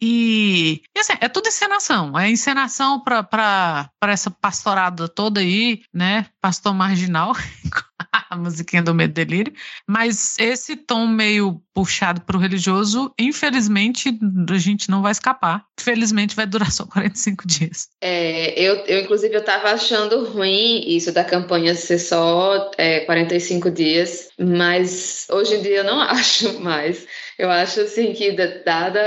E, 0.00 0.82
e 0.94 1.00
assim, 1.00 1.14
é 1.20 1.28
tudo 1.28 1.48
encenação. 1.48 2.18
É 2.18 2.30
encenação 2.30 3.00
para 3.00 3.90
essa 4.02 4.30
pastorada 4.30 5.08
toda 5.08 5.40
aí, 5.40 5.82
né? 5.92 6.26
Pastor 6.40 6.74
marginal. 6.74 7.34
a 8.30 8.36
musiquinha 8.36 8.82
do 8.82 8.94
Medo 8.94 9.14
Delírio. 9.14 9.52
Mas 9.86 10.38
esse 10.38 10.76
tom 10.76 11.06
meio 11.06 11.60
puxado 11.74 12.20
para 12.22 12.36
o 12.36 12.40
religioso, 12.40 13.12
infelizmente, 13.18 14.18
a 14.50 14.58
gente 14.58 14.90
não 14.90 15.02
vai 15.02 15.12
escapar. 15.12 15.64
Felizmente 15.78 16.34
vai 16.34 16.46
durar 16.46 16.72
só 16.72 16.86
45 16.86 17.46
dias. 17.46 17.88
É, 18.00 18.58
eu, 18.60 18.76
eu, 18.86 19.00
inclusive, 19.00 19.34
eu 19.34 19.40
estava 19.40 19.70
achando 19.70 20.24
ruim 20.24 20.82
isso 20.86 21.12
da 21.12 21.24
campanha 21.24 21.74
ser 21.74 21.98
só 21.98 22.70
é, 22.78 23.00
45 23.00 23.70
dias, 23.70 24.28
mas 24.38 25.26
hoje 25.30 25.54
em 25.56 25.62
dia 25.62 25.78
eu 25.78 25.84
não 25.84 26.00
acho 26.00 26.60
mais. 26.60 27.06
Eu 27.38 27.50
acho 27.50 27.80
assim 27.82 28.14
que, 28.14 28.32
dada 28.64 29.00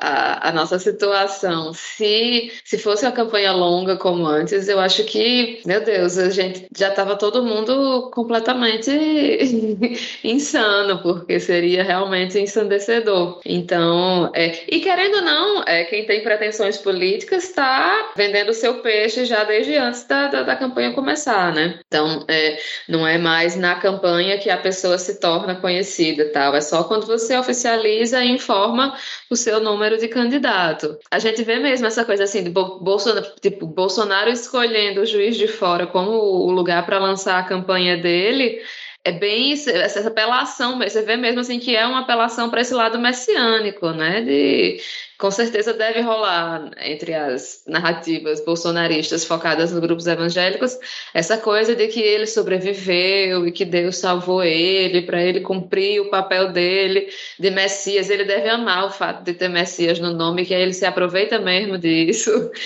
a, 0.00 0.48
a, 0.48 0.52
nossa 0.52 0.78
situação, 0.78 1.72
se, 1.72 2.52
se 2.64 2.78
fosse 2.78 3.04
uma 3.04 3.12
campanha 3.12 3.52
longa 3.52 3.96
como 3.96 4.26
antes, 4.26 4.68
eu 4.68 4.80
acho 4.80 5.04
que, 5.04 5.60
meu 5.64 5.80
Deus, 5.84 6.18
a 6.18 6.30
gente 6.30 6.66
já 6.76 6.88
estava 6.88 7.14
todo 7.14 7.44
mundo 7.44 8.10
completamente 8.12 8.90
insano, 10.24 11.00
porque 11.00 11.38
seria 11.38 11.84
realmente 11.84 12.38
ensandecedor. 12.40 13.40
Então, 13.44 14.32
é, 14.34 14.64
e 14.68 14.80
querendo 14.80 15.16
ou 15.16 15.22
não, 15.22 15.62
é, 15.64 15.84
quem 15.84 16.04
tem 16.06 16.24
pretensões 16.24 16.76
políticas 16.76 17.44
está 17.44 18.12
vendendo 18.16 18.52
seu 18.52 18.80
peixe 18.80 19.24
já 19.24 19.44
desde 19.44 19.76
antes 19.76 20.04
da, 20.04 20.26
da, 20.26 20.42
da 20.42 20.56
campanha 20.56 20.92
começar, 20.92 21.52
né? 21.54 21.78
Então, 21.86 22.24
é, 22.26 22.58
não 22.88 23.06
é 23.06 23.16
mais 23.16 23.54
na 23.54 23.76
campanha 23.76 24.38
que 24.38 24.50
a 24.50 24.56
pessoa 24.56 24.98
se 24.98 25.20
torna 25.20 25.54
conhecida, 25.54 26.30
tal. 26.32 26.54
É 26.56 26.60
só 26.60 26.82
quando 26.82 27.06
você 27.06 27.36
oficializa 27.36 27.75
oficializa 27.76 28.24
e 28.24 28.30
informa 28.30 28.96
o 29.30 29.36
seu 29.36 29.60
número 29.60 29.98
de 29.98 30.08
candidato. 30.08 30.98
A 31.10 31.18
gente 31.18 31.42
vê 31.42 31.58
mesmo 31.58 31.86
essa 31.86 32.04
coisa 32.04 32.24
assim, 32.24 32.42
de 32.42 32.50
Bolsonaro, 32.50 33.26
tipo, 33.40 33.66
Bolsonaro 33.66 34.30
escolhendo 34.30 35.02
o 35.02 35.06
juiz 35.06 35.36
de 35.36 35.46
fora 35.46 35.86
como 35.86 36.10
o 36.10 36.50
lugar 36.50 36.84
para 36.84 36.98
lançar 36.98 37.38
a 37.38 37.44
campanha 37.44 37.96
dele 37.96 38.60
é 39.04 39.12
bem 39.12 39.52
essa 39.52 40.08
apelação, 40.08 40.80
você 40.80 41.00
vê 41.00 41.16
mesmo 41.16 41.38
assim 41.38 41.60
que 41.60 41.76
é 41.76 41.86
uma 41.86 42.00
apelação 42.00 42.50
para 42.50 42.60
esse 42.60 42.74
lado 42.74 42.98
messiânico, 42.98 43.90
né? 43.90 44.20
De 44.20 44.80
com 45.18 45.30
certeza 45.30 45.72
deve 45.72 46.00
rolar 46.00 46.70
entre 46.80 47.14
as 47.14 47.62
narrativas 47.66 48.44
bolsonaristas 48.44 49.24
focadas 49.24 49.72
nos 49.72 49.80
grupos 49.80 50.06
evangélicos 50.06 50.78
essa 51.14 51.38
coisa 51.38 51.74
de 51.74 51.88
que 51.88 52.00
ele 52.00 52.26
sobreviveu 52.26 53.46
e 53.46 53.52
que 53.52 53.64
Deus 53.64 53.96
salvou 53.96 54.42
ele 54.42 55.02
para 55.02 55.22
ele 55.22 55.40
cumprir 55.40 56.00
o 56.00 56.10
papel 56.10 56.52
dele 56.52 57.08
de 57.38 57.50
Messias. 57.50 58.10
Ele 58.10 58.24
deve 58.24 58.48
amar 58.48 58.86
o 58.86 58.90
fato 58.90 59.24
de 59.24 59.32
ter 59.34 59.48
Messias 59.48 59.98
no 59.98 60.12
nome, 60.12 60.44
que 60.44 60.54
aí 60.54 60.62
ele 60.62 60.72
se 60.72 60.84
aproveita 60.84 61.38
mesmo 61.38 61.78
disso. 61.78 62.30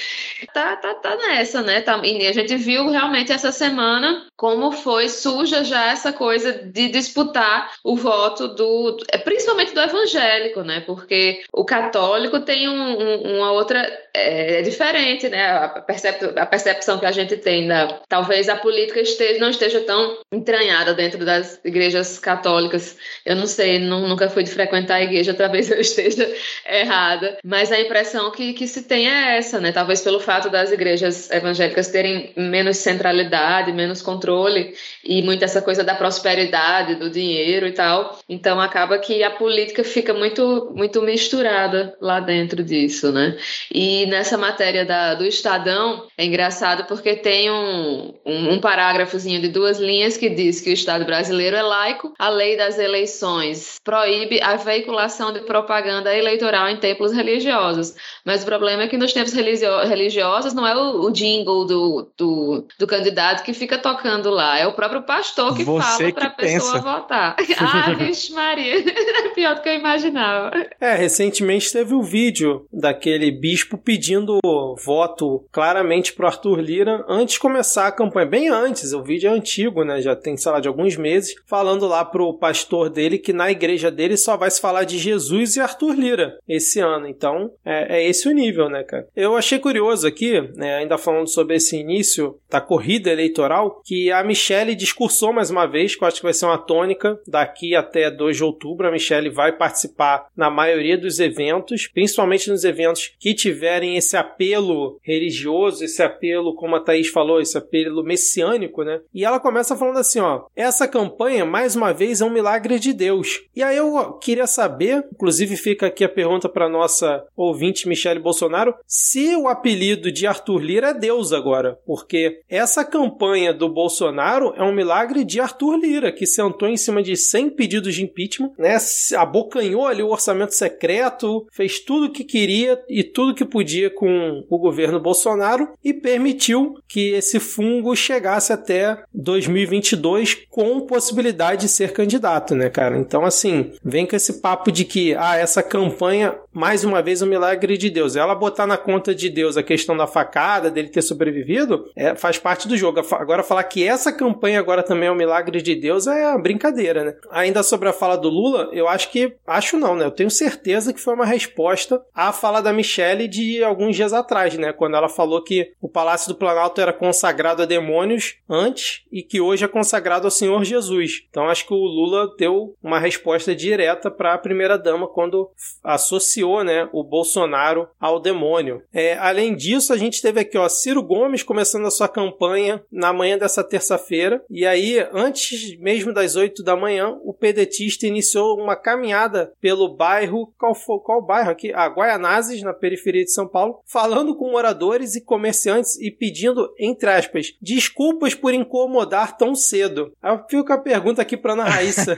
Tá, 0.55 0.75
tá, 0.77 0.95
tá 0.95 1.17
nessa, 1.17 1.61
né? 1.61 1.83
Tá, 1.83 2.01
e 2.03 2.27
a 2.27 2.33
gente 2.33 2.57
viu 2.57 2.89
realmente 2.89 3.31
essa 3.31 3.53
semana 3.53 4.27
como 4.37 4.73
foi 4.73 5.07
suja 5.07 5.63
já 5.63 5.89
essa 5.89 6.15
coisa 6.15 6.51
de 6.51 6.89
disputar 6.89 7.73
o 7.85 7.95
voto 7.95 8.49
do, 8.49 8.97
principalmente 9.23 9.75
do 9.75 9.81
evangélico, 9.81 10.63
né? 10.63 10.81
Porque 10.81 11.43
o 11.53 11.63
católico 11.63 12.40
tem 12.43 12.69
um, 12.69 12.73
um, 12.73 13.37
uma 13.37 13.53
outra. 13.53 13.81
É, 14.13 14.59
é, 14.59 14.63
diferente, 14.63 15.29
né? 15.29 15.51
A, 15.51 15.69
percep, 15.69 16.37
a 16.37 16.45
percepção 16.45 16.99
que 16.99 17.07
a 17.07 17.13
gente 17.13 17.37
tem 17.37 17.69
da. 17.69 18.01
Talvez 18.09 18.49
a 18.49 18.57
política 18.57 19.01
esteja, 19.01 19.39
não 19.39 19.51
esteja 19.51 19.81
tão 19.81 20.19
entranhada 20.33 20.95
dentro 20.95 21.25
das 21.25 21.61
igrejas 21.65 22.19
católicas. 22.19 22.97
Eu 23.25 23.37
não 23.37 23.47
sei, 23.47 23.79
não, 23.79 24.09
nunca 24.09 24.29
fui 24.29 24.43
de 24.43 24.51
frequentar 24.51 24.97
a 24.97 25.03
igreja, 25.03 25.33
talvez 25.35 25.71
eu 25.71 25.81
esteja 25.81 26.29
errada. 26.69 27.39
Mas 27.45 27.71
a 27.71 27.81
impressão 27.81 28.31
que, 28.33 28.53
que 28.53 28.67
se 28.67 28.83
tem 28.83 29.09
é 29.09 29.39
essa, 29.39 29.61
né? 29.61 29.71
Talvez 29.71 30.01
pelo 30.01 30.19
fato 30.19 30.51
das 30.51 30.73
igrejas 30.73 31.31
evangélicas 31.31 31.89
terem 31.89 32.33
menos 32.37 32.79
centralidade, 32.79 33.73
menos 33.73 34.03
controle 34.03 34.75
e 35.05 35.23
muito 35.23 35.45
essa 35.45 35.63
coisa 35.63 35.85
da 35.85 35.95
prosperidade, 35.95 36.97
do 36.97 37.09
dinheiro 37.11 37.67
e 37.67 37.73
tal. 37.73 38.19
Então 38.29 38.61
acaba 38.61 38.99
que 38.99 39.23
a 39.23 39.31
política 39.31 39.85
fica 39.85 40.13
muito, 40.13 40.73
muito 40.75 41.01
misturada 41.01 41.97
lá 42.01 42.19
dentro 42.19 42.30
dentro 42.31 42.63
disso, 42.63 43.11
né? 43.11 43.37
E 43.73 44.07
nessa 44.07 44.39
matéria 44.39 44.85
da, 44.85 45.15
do 45.15 45.27
Estadão, 45.27 46.07
é 46.17 46.25
engraçado 46.25 46.85
porque 46.85 47.17
tem 47.17 47.51
um, 47.51 48.15
um, 48.25 48.53
um 48.53 48.61
parágrafozinho 48.61 49.41
de 49.41 49.49
duas 49.49 49.81
linhas 49.81 50.17
que 50.17 50.29
diz 50.31 50.61
que 50.61 50.71
o 50.71 50.73
Estado 50.73 51.05
brasileiro 51.05 51.57
é 51.57 51.63
laico, 51.63 52.15
a 52.17 52.29
lei 52.29 52.57
das 52.57 52.79
eleições 52.79 53.81
proíbe 53.83 54.41
a 54.41 54.55
veiculação 54.55 55.33
de 55.33 55.41
propaganda 55.41 56.17
eleitoral 56.17 56.69
em 56.69 56.77
templos 56.77 57.13
religiosos. 57.13 57.95
Mas 58.25 58.43
o 58.43 58.47
problema 58.47 58.85
é 58.85 58.89
que 58.89 58.97
nos 58.97 59.13
tempos 59.13 59.33
religiosos 59.33 60.55
não 60.55 60.65
é 60.67 60.77
o, 60.77 61.07
o 61.07 61.11
jingle 61.11 61.65
do, 61.65 62.13
do, 62.17 62.65
do, 62.79 62.87
candidato 62.87 63.43
que 63.43 63.53
fica 63.53 63.77
tocando 63.77 64.31
lá, 64.31 64.59
é 64.59 64.67
o 64.67 64.73
próprio 64.73 65.03
pastor 65.03 65.57
que 65.57 65.65
Você 65.65 65.83
fala 65.83 66.13
para 66.13 66.27
a 66.27 66.31
pessoa 66.31 66.81
votar. 66.81 67.37
ah, 67.59 67.93
vixe 67.95 68.33
Maria, 68.33 68.79
é 68.87 69.29
pior 69.31 69.57
do 69.57 69.63
que 69.63 69.69
eu 69.69 69.75
imaginava. 69.75 70.53
É, 70.81 70.95
recentemente 70.95 71.73
teve 71.73 71.95
o 71.95 72.03
vídeo 72.03 72.20
vídeo 72.21 72.67
daquele 72.71 73.31
bispo 73.31 73.79
pedindo 73.79 74.39
voto 74.85 75.43
claramente 75.51 76.13
pro 76.13 76.27
Arthur 76.27 76.61
Lira 76.61 77.03
antes 77.09 77.35
de 77.35 77.41
começar 77.41 77.87
a 77.87 77.93
campanha, 77.93 78.27
bem 78.27 78.49
antes, 78.49 78.93
o 78.93 79.03
vídeo 79.03 79.31
é 79.31 79.33
antigo, 79.33 79.85
né? 79.85 80.03
Já 80.03 80.15
tem, 80.15 80.37
sei 80.37 80.53
lá, 80.53 80.61
de 80.61 80.69
alguns 80.69 80.97
meses, 80.97 81.35
falando 81.47 81.87
lá 81.87 82.05
pro 82.05 82.35
pastor 82.35 82.91
dele 82.91 83.17
que 83.17 83.33
na 83.33 83.51
igreja 83.51 83.91
dele 83.91 84.19
só 84.19 84.37
vai 84.37 84.51
se 84.51 84.61
falar 84.61 84.85
de 84.85 84.99
Jesus 84.99 85.57
e 85.57 85.61
Arthur 85.61 85.95
Lira 85.95 86.39
esse 86.47 86.79
ano. 86.79 87.07
Então, 87.09 87.53
é, 87.65 88.01
é 88.01 88.07
esse 88.07 88.29
o 88.29 88.33
nível, 88.33 88.69
né, 88.69 88.83
cara? 88.83 89.09
Eu 89.17 89.35
achei 89.35 89.59
curioso 89.59 90.07
aqui, 90.07 90.43
né, 90.57 90.77
ainda 90.77 90.99
falando 90.99 91.27
sobre 91.27 91.57
esse 91.57 91.79
início 91.79 92.39
da 92.51 92.61
corrida 92.61 93.11
eleitoral, 93.11 93.81
que 93.83 94.13
a 94.13 94.23
Michelle 94.23 94.75
discursou 94.75 95.33
mais 95.33 95.51
uma 95.51 95.67
vez, 95.67 95.97
que 95.97 96.05
eu 96.05 96.09
acho 96.09 96.19
que 96.19 96.25
vai 96.25 96.35
ser 96.35 96.45
uma 96.45 96.59
tônica 96.59 97.19
daqui 97.27 97.75
até 97.75 98.11
2 98.11 98.37
de 98.37 98.45
outubro. 98.45 98.87
A 98.87 98.93
Michelle 98.93 99.31
vai 99.31 99.57
participar 99.57 100.27
na 100.37 100.51
maioria 100.51 100.99
dos 100.99 101.19
eventos, 101.19 101.87
principalmente 101.87 102.10
principalmente 102.11 102.51
nos 102.51 102.65
eventos 102.65 103.13
que 103.21 103.33
tiverem 103.33 103.97
esse 103.97 104.17
apelo 104.17 104.99
religioso, 105.01 105.85
esse 105.85 106.03
apelo, 106.03 106.55
como 106.57 106.75
a 106.75 106.81
Thaís 106.81 107.09
falou, 107.09 107.41
esse 107.41 107.57
apelo 107.57 108.03
messiânico, 108.03 108.83
né? 108.83 109.01
E 109.15 109.25
ela 109.25 109.39
começa 109.39 109.77
falando 109.77 109.99
assim, 109.99 110.19
ó, 110.19 110.47
essa 110.57 110.89
campanha, 110.89 111.45
mais 111.45 111.77
uma 111.77 111.93
vez, 111.93 112.21
é 112.21 112.25
um 112.25 112.31
milagre 112.31 112.81
de 112.81 112.93
Deus. 112.93 113.43
E 113.55 113.63
aí 113.63 113.77
eu 113.77 114.15
queria 114.15 114.47
saber, 114.47 115.05
inclusive 115.13 115.57
fica 115.57 115.87
aqui 115.87 116.03
a 116.03 116.09
pergunta 116.09 116.49
para 116.49 116.69
nossa 116.69 117.25
ouvinte 117.37 117.89
Michele 117.89 118.19
Bolsonaro, 118.19 118.75
se 118.87 119.37
o 119.37 119.47
apelido 119.47 120.11
de 120.11 120.27
Arthur 120.27 120.59
Lira 120.59 120.89
é 120.89 120.95
Deus 120.95 121.33
agora, 121.33 121.79
porque 121.87 122.41
essa 122.49 122.85
campanha 122.85 123.55
do 123.55 123.69
Bolsonaro 123.69 124.53
é 124.57 124.65
um 124.65 124.75
milagre 124.75 125.25
de 125.25 125.41
Arthur 125.41 125.77
Lira, 125.77 126.11
que 126.11 126.27
sentou 126.27 126.69
em 126.69 126.77
cima 126.77 127.03
de 127.03 127.17
100 127.17 127.51
pedidos 127.51 127.95
de 127.95 128.03
impeachment, 128.03 128.53
né? 128.59 128.77
Abocanhou 129.17 129.87
ali 129.87 130.03
o 130.03 130.09
orçamento 130.09 130.55
secreto, 130.55 131.47
fez 131.53 131.79
tudo 131.81 132.00
o 132.07 132.13
que 132.13 132.25
queria 132.25 132.81
e 132.89 133.03
tudo 133.03 133.35
que 133.35 133.45
podia 133.45 133.91
com 133.91 134.45
o 134.49 134.59
governo 134.59 135.01
Bolsonaro 135.01 135.69
e 135.85 135.93
permitiu 135.93 136.75
que 136.89 137.13
esse 137.13 137.39
fungo 137.41 137.95
chegasse 137.95 138.53
até 138.53 139.03
2022 139.15 140.47
com 140.49 140.81
possibilidade 140.81 141.63
de 141.63 141.69
ser 141.69 141.93
candidato, 141.93 142.55
né, 142.55 142.69
cara? 142.69 142.99
Então, 142.99 143.25
assim, 143.25 143.73
vem 143.85 144.07
com 144.07 144.17
esse 144.17 144.41
papo 144.41 144.71
de 144.71 144.85
que, 144.85 145.15
ah, 145.15 145.37
essa 145.37 145.63
campanha, 145.63 146.35
mais 146.61 146.85
uma 146.85 147.01
vez, 147.01 147.23
um 147.23 147.27
milagre 147.27 147.79
de 147.79 147.89
Deus. 147.89 148.17
Ela 148.17 148.35
botar 148.35 148.67
na 148.67 148.77
conta 148.77 149.15
de 149.15 149.31
Deus 149.31 149.57
a 149.57 149.63
questão 149.63 149.97
da 149.97 150.07
facada, 150.07 150.71
dele 150.71 150.91
ter 150.91 151.01
sobrevivido, 151.01 151.87
é, 151.97 152.15
faz 152.15 152.37
parte 152.37 152.69
do 152.69 152.77
jogo. 152.77 153.01
Agora, 153.13 153.43
falar 153.43 153.65
que 153.65 153.83
essa 153.83 154.13
campanha 154.13 154.59
agora 154.59 154.83
também 154.83 155.09
é 155.09 155.13
um 155.13 155.15
milagre 155.15 155.63
de 155.63 155.75
Deus 155.75 156.07
é 156.07 156.37
brincadeira, 156.37 157.03
né? 157.03 157.15
Ainda 157.31 157.63
sobre 157.63 157.89
a 157.89 157.95
fala 157.95 158.15
do 158.15 158.29
Lula, 158.29 158.69
eu 158.75 158.87
acho 158.87 159.11
que, 159.11 159.35
acho 159.47 159.79
não, 159.79 159.97
né? 159.97 160.05
Eu 160.05 160.11
tenho 160.11 160.31
certeza 160.31 160.93
que 160.93 161.01
foi 161.01 161.15
uma 161.15 161.25
resposta 161.25 162.03
à 162.15 162.31
fala 162.31 162.61
da 162.61 162.75
Michelle 162.75 163.27
de 163.27 163.65
alguns 163.65 163.97
dias 163.97 164.13
atrás, 164.13 164.55
né? 164.59 164.71
Quando 164.71 164.97
ela 164.97 165.09
falou 165.09 165.43
que 165.43 165.73
o 165.81 165.89
Palácio 165.89 166.29
do 166.29 166.39
Planalto 166.39 166.79
era 166.79 166.93
consagrado 166.93 167.63
a 167.63 167.67
demônios 167.67 168.37
antes 168.47 169.03
e 169.11 169.23
que 169.23 169.41
hoje 169.41 169.65
é 169.65 169.69
consagrado 169.69 170.27
ao 170.27 170.31
Senhor 170.31 170.63
Jesus. 170.63 171.23
Então 171.31 171.49
acho 171.49 171.67
que 171.67 171.73
o 171.73 171.79
Lula 171.79 172.35
deu 172.37 172.77
uma 172.83 172.99
resposta 172.99 173.55
direta 173.55 174.11
para 174.11 174.35
a 174.35 174.39
primeira 174.39 174.77
dama 174.77 175.09
quando 175.09 175.49
associou, 175.83 176.50
né, 176.65 176.89
o 176.93 177.05
Bolsonaro 177.05 177.89
ao 177.99 178.21
demônio. 178.21 178.83
É, 178.93 179.17
além 179.19 179.55
disso, 179.55 179.93
a 179.93 179.97
gente 179.97 180.21
teve 180.21 180.41
aqui, 180.41 180.59
ó, 180.59 180.69
Ciro 180.69 181.03
Gomes 181.03 181.43
começando 181.43 181.87
a 181.87 181.91
sua 181.91 182.09
campanha 182.09 182.83
na 182.91 183.13
manhã 183.13 183.39
dessa 183.39 183.63
terça-feira 183.63 184.43
e 184.51 184.67
aí 184.67 184.99
antes 185.13 185.79
mesmo 185.79 186.13
das 186.13 186.37
8 186.37 186.63
da 186.63 186.77
manhã, 186.77 187.17
o 187.25 187.33
pedetista 187.33 188.07
iniciou 188.07 188.59
uma 188.59 188.77
caminhada 188.77 189.53
pelo 189.61 189.97
bairro, 189.97 190.53
qual, 190.59 190.75
foi, 190.75 190.99
qual 190.99 191.25
bairro 191.25 191.51
aqui? 191.51 191.73
Ah, 191.75 191.87
Guaianazes, 191.87 192.63
na 192.63 192.73
periferia 192.73 193.25
de 193.25 193.33
São 193.33 193.47
Paulo, 193.47 193.81
falando 193.87 194.35
com 194.37 194.51
moradores 194.51 195.15
e 195.15 195.21
comerciantes 195.21 195.99
e 196.01 196.11
pedindo, 196.11 196.73
entre 196.79 197.11
aspas, 197.11 197.55
desculpas 197.61 198.35
por 198.35 198.53
incomodar 198.53 199.37
tão 199.37 199.55
cedo. 199.55 200.13
Aí 200.23 200.33
eu 200.33 200.45
fico 200.49 200.65
com 200.65 200.73
a 200.73 200.79
pergunta 200.79 201.23
aqui 201.23 201.37
para 201.37 201.53
Ana 201.53 201.65
Raíssa. 201.65 202.17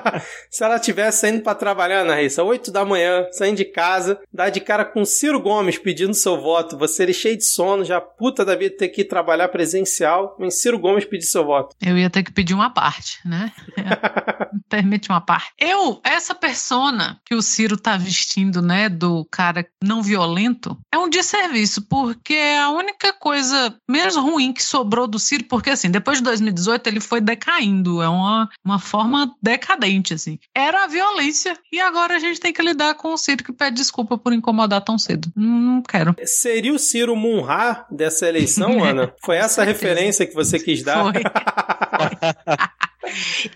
Se 0.50 0.64
ela 0.64 0.78
tivesse 0.78 1.20
saindo 1.20 1.42
para 1.42 1.54
trabalhar, 1.54 2.00
Ana 2.00 2.14
Raíssa, 2.14 2.42
8 2.42 2.70
da 2.70 2.84
manhã, 2.84 3.26
saindo 3.32 3.56
de 3.56 3.63
casa, 3.66 4.20
dá 4.32 4.48
de 4.48 4.60
cara 4.60 4.84
com 4.84 5.04
Ciro 5.04 5.40
Gomes 5.40 5.78
pedindo 5.78 6.14
seu 6.14 6.40
voto, 6.40 6.76
você 6.76 7.02
ele 7.02 7.12
cheio 7.12 7.36
de 7.36 7.44
sono, 7.44 7.84
já 7.84 8.00
puta 8.00 8.44
da 8.44 8.56
vida 8.56 8.76
ter 8.76 8.88
que 8.88 9.02
ir 9.02 9.04
trabalhar 9.04 9.48
presencial, 9.48 10.36
em 10.40 10.50
Ciro 10.50 10.78
Gomes 10.78 11.04
pedir 11.04 11.26
seu 11.26 11.44
voto. 11.44 11.76
Eu 11.80 11.96
ia 11.96 12.10
ter 12.10 12.22
que 12.22 12.32
pedir 12.32 12.54
uma 12.54 12.70
parte, 12.70 13.18
né? 13.24 13.52
Permite 14.68 15.08
uma 15.08 15.20
parte. 15.20 15.52
Eu, 15.58 16.00
essa 16.02 16.34
persona 16.34 17.20
que 17.24 17.34
o 17.34 17.42
Ciro 17.42 17.76
tá 17.76 17.96
vestindo, 17.96 18.60
né, 18.60 18.88
do 18.88 19.26
cara 19.30 19.66
não 19.82 20.02
violento, 20.02 20.78
é 20.92 20.98
um 20.98 21.08
desserviço, 21.08 21.82
porque 21.82 22.34
é 22.34 22.60
a 22.60 22.70
única 22.70 23.12
coisa 23.12 23.74
menos 23.88 24.16
ruim 24.16 24.52
que 24.52 24.62
sobrou 24.62 25.06
do 25.06 25.18
Ciro, 25.18 25.44
porque 25.44 25.70
assim, 25.70 25.90
depois 25.90 26.18
de 26.18 26.24
2018 26.24 26.86
ele 26.86 27.00
foi 27.00 27.20
decaindo, 27.20 28.02
é 28.02 28.08
uma, 28.08 28.48
uma 28.64 28.78
forma 28.78 29.34
decadente, 29.42 30.14
assim. 30.14 30.38
Era 30.54 30.84
a 30.84 30.88
violência, 30.88 31.56
e 31.72 31.80
agora 31.80 32.16
a 32.16 32.18
gente 32.18 32.40
tem 32.40 32.52
que 32.52 32.62
lidar 32.62 32.94
com 32.94 33.12
o 33.12 33.18
Ciro 33.18 33.44
que 33.44 33.52
pede 33.54 33.76
desculpa 33.76 34.18
por 34.18 34.32
incomodar 34.32 34.82
tão 34.82 34.98
cedo. 34.98 35.30
Não, 35.34 35.58
não 35.60 35.82
quero. 35.82 36.14
Seria 36.24 36.72
o 36.72 36.78
Ciro 36.78 37.16
Munhar 37.16 37.86
dessa 37.90 38.28
eleição, 38.28 38.82
Ana? 38.84 39.12
Foi 39.24 39.36
essa 39.36 39.62
a 39.62 39.64
referência 39.64 40.26
que 40.26 40.34
você 40.34 40.58
quis 40.58 40.82
dar? 40.82 41.04
Foi. 41.04 41.22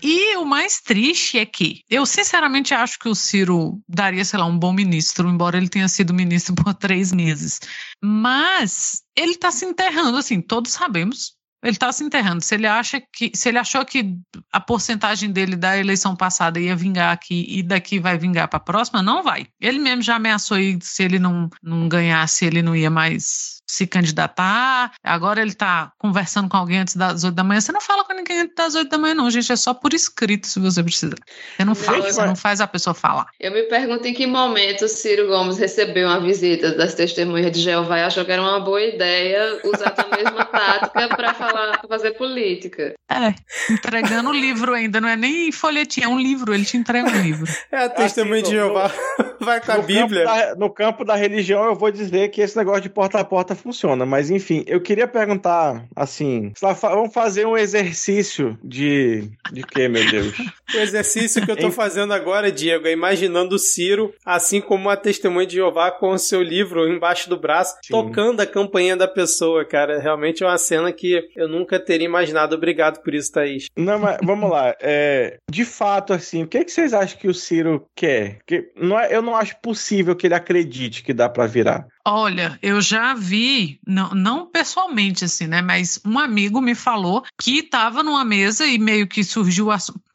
E 0.01 0.35
o 0.37 0.45
mais 0.45 0.79
triste 0.79 1.37
é 1.37 1.45
que 1.45 1.81
eu 1.89 2.05
sinceramente 2.05 2.73
acho 2.73 2.99
que 2.99 3.09
o 3.09 3.15
Ciro 3.15 3.79
daria, 3.87 4.23
sei 4.23 4.39
lá, 4.39 4.45
um 4.45 4.57
bom 4.57 4.71
ministro, 4.71 5.27
embora 5.27 5.57
ele 5.57 5.67
tenha 5.67 5.87
sido 5.87 6.13
ministro 6.13 6.53
por 6.55 6.73
três 6.73 7.11
meses. 7.11 7.59
Mas 8.01 9.01
ele 9.15 9.31
está 9.31 9.51
se 9.51 9.65
enterrando, 9.65 10.17
assim, 10.17 10.41
todos 10.41 10.71
sabemos. 10.71 11.38
Ele 11.61 11.73
está 11.73 11.91
se 11.91 12.03
enterrando. 12.03 12.41
Se 12.41 12.55
ele 12.55 12.67
acha 12.67 13.01
que, 13.13 13.31
se 13.35 13.49
ele 13.49 13.57
achou 13.57 13.85
que 13.85 14.15
a 14.51 14.59
porcentagem 14.59 15.31
dele 15.31 15.55
da 15.55 15.77
eleição 15.77 16.15
passada 16.15 16.59
ia 16.59 16.75
vingar 16.75 17.13
aqui 17.13 17.45
e 17.49 17.61
daqui 17.61 17.99
vai 17.99 18.17
vingar 18.17 18.47
para 18.47 18.57
a 18.57 18.63
próxima, 18.63 19.03
não 19.03 19.21
vai. 19.21 19.47
Ele 19.59 19.79
mesmo 19.79 20.01
já 20.01 20.15
ameaçou 20.15 20.57
aí 20.57 20.77
se 20.81 21.03
ele 21.03 21.19
não, 21.19 21.49
não 21.61 21.89
ganhasse, 21.89 22.45
ele 22.45 22.61
não 22.61 22.75
ia 22.75 22.89
mais 22.89 23.58
se 23.69 23.85
candidatar. 23.85 24.91
Agora 25.03 25.39
ele 25.39 25.51
está 25.51 25.91
conversando 25.99 26.49
com 26.49 26.57
alguém 26.57 26.79
antes 26.79 26.95
das 26.95 27.23
oito 27.23 27.35
da 27.35 27.43
manhã. 27.43 27.61
Você 27.61 27.71
não 27.71 27.79
fala 27.79 28.03
com 28.03 28.13
ninguém 28.13 28.41
antes 28.41 28.55
das 28.55 28.73
oito 28.73 28.89
da 28.89 28.97
manhã, 28.97 29.13
não, 29.13 29.29
gente. 29.29 29.51
É 29.51 29.55
só 29.55 29.75
por 29.75 29.93
escrito 29.93 30.47
se 30.47 30.59
você 30.59 30.81
precisar. 30.81 31.15
Você 31.55 31.63
não 31.63 31.75
fala, 31.75 32.01
você 32.01 32.25
não 32.25 32.35
faz 32.35 32.61
a 32.61 32.67
pessoa 32.67 32.95
falar. 32.95 33.27
Eu 33.39 33.51
me 33.51 33.61
pergunto 33.63 34.07
em 34.07 34.13
que 34.13 34.25
momento 34.25 34.87
Ciro 34.87 35.27
Gomes 35.27 35.59
recebeu 35.59 36.07
uma 36.07 36.19
visita 36.19 36.71
das 36.71 36.95
testemunhas 36.95 37.51
de 37.51 37.61
Jeová 37.61 37.99
e 37.99 38.03
achou 38.03 38.25
que 38.25 38.31
era 38.31 38.41
uma 38.41 38.59
boa 38.59 38.81
ideia 38.81 39.59
usar 39.63 39.93
a 39.95 40.15
mesma 40.15 40.45
tática 40.49 41.07
para 41.15 41.33
falar, 41.35 41.77
pra 41.77 41.87
fazer 41.87 42.11
política. 42.11 42.95
É, 43.07 43.35
entregando 43.71 44.31
o 44.31 44.33
livro 44.33 44.73
ainda, 44.73 44.99
não 44.99 45.09
é 45.09 45.15
nem 45.15 45.51
folhetinho, 45.51 46.05
é 46.05 46.07
um 46.07 46.19
livro, 46.19 46.55
ele 46.55 46.65
te 46.65 46.75
entrega 46.75 47.07
um 47.07 47.21
livro. 47.21 47.45
É 47.71 47.85
a 47.85 47.89
testemunha 47.89 48.41
assim, 48.41 48.51
de 48.51 48.57
Jeová. 48.57 48.91
Vai 49.39 49.61
com 49.61 49.71
a 49.71 49.77
Bíblia. 49.79 50.25
Campo 50.25 50.37
da, 50.37 50.55
no 50.55 50.69
campo 50.69 51.05
da 51.05 51.15
religião, 51.15 51.65
eu 51.65 51.75
vou 51.75 51.91
dizer 51.91 52.29
que 52.29 52.41
esse 52.41 52.57
negócio 52.57 52.81
de 52.81 52.89
porta 52.89 53.19
a 53.19 53.23
porta 53.23 53.55
funciona. 53.55 54.05
Mas 54.05 54.29
enfim, 54.29 54.63
eu 54.67 54.81
queria 54.81 55.07
perguntar 55.07 55.85
assim: 55.95 56.51
vamos 56.81 57.13
fazer 57.13 57.45
um 57.45 57.57
exercício 57.57 58.57
de. 58.63 59.29
De 59.51 59.63
quê, 59.63 59.87
meu 59.87 60.07
Deus? 60.09 60.33
o 60.75 60.77
exercício 60.77 61.43
que 61.43 61.51
eu 61.51 61.57
tô 61.57 61.71
fazendo 61.71 62.13
agora, 62.13 62.51
Diego, 62.51 62.87
é 62.87 62.91
imaginando 62.91 63.55
o 63.55 63.59
Ciro, 63.59 64.13
assim 64.25 64.61
como 64.61 64.89
a 64.89 64.97
testemunha 64.97 65.47
de 65.47 65.55
Jeová, 65.55 65.91
com 65.91 66.11
o 66.11 66.19
seu 66.19 66.41
livro 66.41 66.87
embaixo 66.87 67.29
do 67.29 67.37
braço, 67.37 67.75
Sim. 67.83 67.93
tocando 67.93 68.41
a 68.41 68.45
campanha 68.45 68.95
da 68.95 69.07
pessoa, 69.07 69.65
cara. 69.65 69.99
Realmente 69.99 70.43
é 70.43 70.47
uma 70.47 70.57
cena 70.57 70.91
que 70.91 71.29
eu 71.35 71.47
nunca 71.47 71.79
teria 71.79 72.05
imaginado. 72.05 72.55
Obrigado 72.55 73.01
por 73.01 73.13
isso, 73.13 73.31
Thaís. 73.31 73.67
Não, 73.75 73.99
mas 73.99 74.17
vamos 74.23 74.49
lá. 74.49 74.75
É, 74.81 75.37
de 75.49 75.65
fato, 75.65 76.13
assim, 76.13 76.43
o 76.43 76.47
que, 76.47 76.57
é 76.57 76.63
que 76.63 76.71
vocês 76.71 76.93
acham 76.93 77.17
que 77.17 77.27
o 77.27 77.33
Ciro 77.33 77.85
quer? 77.95 78.39
Que 78.45 78.69
não 78.75 78.99
é, 78.99 79.15
eu 79.15 79.21
não 79.21 79.28
acho 79.35 79.55
possível 79.61 80.15
que 80.15 80.27
ele 80.27 80.35
acredite 80.35 81.03
que 81.03 81.13
dá 81.13 81.29
para 81.29 81.45
virar. 81.45 81.87
Olha, 82.05 82.57
eu 82.61 82.81
já 82.81 83.13
vi, 83.13 83.79
não, 83.85 84.09
não 84.11 84.45
pessoalmente 84.45 85.25
assim, 85.25 85.47
né? 85.47 85.61
Mas 85.61 85.99
um 86.05 86.17
amigo 86.17 86.61
me 86.61 86.73
falou 86.73 87.23
que 87.39 87.59
estava 87.59 88.01
numa 88.01 88.23
mesa 88.23 88.65
e 88.65 88.79
meio 88.79 89.07
que 89.07 89.23
surgiu 89.23 89.69